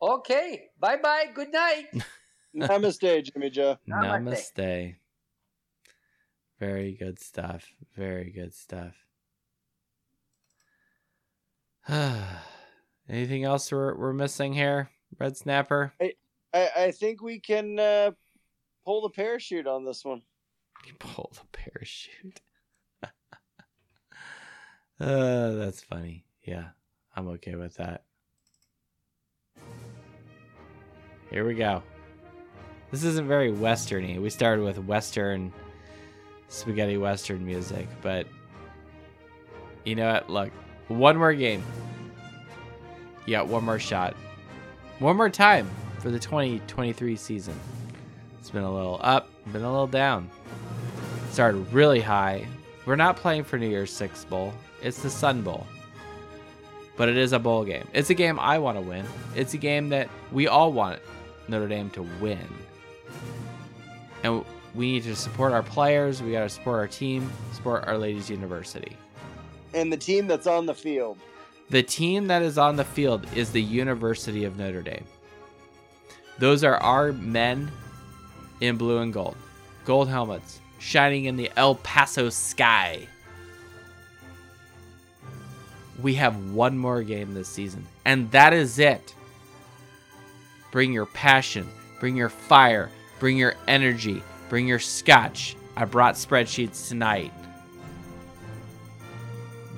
Okay. 0.00 0.68
Bye 0.78 0.96
bye. 0.96 1.26
Good 1.32 1.52
night. 1.52 1.86
Namaste, 2.56 3.24
Jimmy 3.24 3.50
Joe. 3.50 3.78
Namaste. 3.88 4.54
Namaste. 4.54 4.94
Very 6.58 6.92
good 6.92 7.18
stuff. 7.18 7.66
Very 7.96 8.30
good 8.30 8.54
stuff. 8.54 8.94
Anything 13.08 13.44
else 13.44 13.70
we're, 13.70 13.94
we're 13.94 14.12
missing 14.12 14.52
here, 14.52 14.90
Red 15.18 15.36
Snapper? 15.36 15.92
I 16.00 16.14
I, 16.52 16.70
I 16.76 16.90
think 16.90 17.22
we 17.22 17.38
can 17.38 17.78
uh, 17.78 18.10
pull 18.84 19.02
the 19.02 19.10
parachute 19.10 19.66
on 19.66 19.84
this 19.84 20.04
one. 20.04 20.22
Pull 20.98 21.32
the 21.34 21.46
parachute. 21.52 22.40
uh, 23.02 23.08
that's 25.52 25.82
funny. 25.82 26.24
Yeah, 26.46 26.68
I'm 27.16 27.26
okay 27.28 27.56
with 27.56 27.74
that. 27.74 28.04
Here 31.28 31.44
we 31.44 31.54
go. 31.54 31.82
This 32.92 33.02
isn't 33.02 33.26
very 33.26 33.50
westerny. 33.50 34.22
We 34.22 34.30
started 34.30 34.64
with 34.64 34.78
western 34.78 35.52
spaghetti 36.48 36.98
western 36.98 37.44
music, 37.44 37.88
but 38.00 38.28
you 39.84 39.96
know 39.96 40.12
what? 40.12 40.30
Look, 40.30 40.52
one 40.86 41.16
more 41.16 41.34
game. 41.34 41.64
Got 43.26 43.48
one 43.48 43.64
more 43.64 43.80
shot. 43.80 44.14
One 45.00 45.16
more 45.16 45.28
time 45.28 45.68
for 45.98 46.12
the 46.12 46.18
2023 46.20 47.16
season. 47.16 47.58
It's 48.38 48.50
been 48.50 48.62
a 48.62 48.72
little 48.72 49.00
up, 49.02 49.28
been 49.52 49.62
a 49.62 49.70
little 49.70 49.88
down. 49.88 50.30
Started 51.32 51.72
really 51.72 52.00
high. 52.00 52.46
We're 52.86 52.94
not 52.94 53.16
playing 53.16 53.42
for 53.42 53.58
New 53.58 53.68
Year's 53.68 53.92
Six 53.92 54.24
Bowl. 54.24 54.52
It's 54.80 55.02
the 55.02 55.10
Sun 55.10 55.42
Bowl. 55.42 55.66
But 56.96 57.08
it 57.08 57.16
is 57.16 57.32
a 57.32 57.38
bowl 57.38 57.64
game. 57.64 57.86
It's 57.92 58.10
a 58.10 58.14
game 58.14 58.38
I 58.38 58.58
want 58.58 58.78
to 58.78 58.80
win. 58.80 59.04
It's 59.34 59.54
a 59.54 59.58
game 59.58 59.90
that 59.90 60.08
we 60.32 60.48
all 60.48 60.72
want 60.72 61.00
Notre 61.48 61.68
Dame 61.68 61.90
to 61.90 62.02
win. 62.20 62.46
And 64.22 64.44
we 64.74 64.92
need 64.92 65.02
to 65.04 65.14
support 65.14 65.52
our 65.52 65.62
players. 65.62 66.22
We 66.22 66.32
got 66.32 66.42
to 66.42 66.48
support 66.48 66.78
our 66.78 66.88
team, 66.88 67.30
support 67.52 67.84
our 67.86 67.98
ladies' 67.98 68.30
university. 68.30 68.96
And 69.74 69.92
the 69.92 69.96
team 69.96 70.26
that's 70.26 70.46
on 70.46 70.66
the 70.66 70.74
field. 70.74 71.18
The 71.68 71.82
team 71.82 72.28
that 72.28 72.42
is 72.42 72.58
on 72.58 72.76
the 72.76 72.84
field 72.84 73.26
is 73.34 73.50
the 73.50 73.62
University 73.62 74.44
of 74.44 74.56
Notre 74.56 74.82
Dame. 74.82 75.04
Those 76.38 76.64
are 76.64 76.76
our 76.76 77.12
men 77.12 77.70
in 78.60 78.76
blue 78.76 78.98
and 78.98 79.12
gold. 79.12 79.36
Gold 79.84 80.08
helmets 80.08 80.60
shining 80.78 81.24
in 81.24 81.36
the 81.36 81.50
El 81.56 81.76
Paso 81.76 82.28
sky. 82.28 83.06
We 86.02 86.14
have 86.14 86.52
one 86.52 86.76
more 86.76 87.02
game 87.02 87.32
this 87.32 87.48
season, 87.48 87.86
and 88.04 88.30
that 88.32 88.52
is 88.52 88.78
it. 88.78 89.14
Bring 90.70 90.92
your 90.92 91.06
passion, 91.06 91.68
bring 92.00 92.16
your 92.16 92.28
fire, 92.28 92.90
bring 93.18 93.38
your 93.38 93.54
energy, 93.66 94.22
bring 94.48 94.66
your 94.68 94.78
scotch. 94.78 95.56
I 95.76 95.84
brought 95.84 96.14
spreadsheets 96.14 96.88
tonight. 96.88 97.32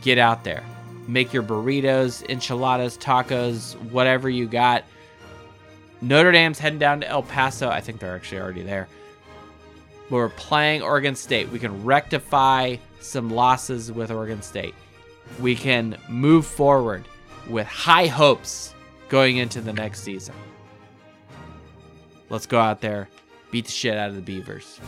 Get 0.00 0.18
out 0.18 0.44
there. 0.44 0.64
Make 1.06 1.32
your 1.32 1.42
burritos, 1.42 2.28
enchiladas, 2.28 2.98
tacos, 2.98 3.74
whatever 3.90 4.28
you 4.28 4.46
got. 4.46 4.84
Notre 6.00 6.32
Dame's 6.32 6.58
heading 6.58 6.78
down 6.78 7.00
to 7.00 7.08
El 7.08 7.22
Paso. 7.22 7.68
I 7.68 7.80
think 7.80 7.98
they're 7.98 8.14
actually 8.14 8.40
already 8.40 8.62
there. 8.62 8.88
We're 10.10 10.28
playing 10.28 10.82
Oregon 10.82 11.14
State. 11.16 11.48
We 11.50 11.58
can 11.58 11.84
rectify 11.84 12.76
some 13.00 13.30
losses 13.30 13.90
with 13.90 14.10
Oregon 14.10 14.42
State. 14.42 14.74
We 15.40 15.54
can 15.54 15.96
move 16.08 16.46
forward 16.46 17.06
with 17.48 17.66
high 17.66 18.06
hopes 18.06 18.74
going 19.08 19.36
into 19.36 19.60
the 19.60 19.72
next 19.72 20.02
season. 20.02 20.34
Let's 22.30 22.46
go 22.46 22.58
out 22.58 22.80
there, 22.80 23.08
beat 23.50 23.66
the 23.66 23.70
shit 23.70 23.96
out 23.96 24.10
of 24.10 24.16
the 24.16 24.22
Beavers. 24.22 24.80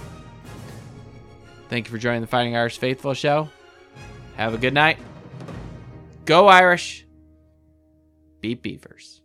Thank 1.69 1.86
you 1.86 1.93
for 1.93 1.99
joining 1.99 2.20
the 2.20 2.27
Fighting 2.27 2.57
Irish 2.57 2.78
Faithful 2.78 3.15
show. 3.15 3.49
Have 4.36 4.55
a 4.55 4.59
good 4.59 4.75
night. 4.75 4.99
Go 6.25 6.49
Irish. 6.49 7.07
Beat 8.41 8.62
Beavers. 8.62 9.19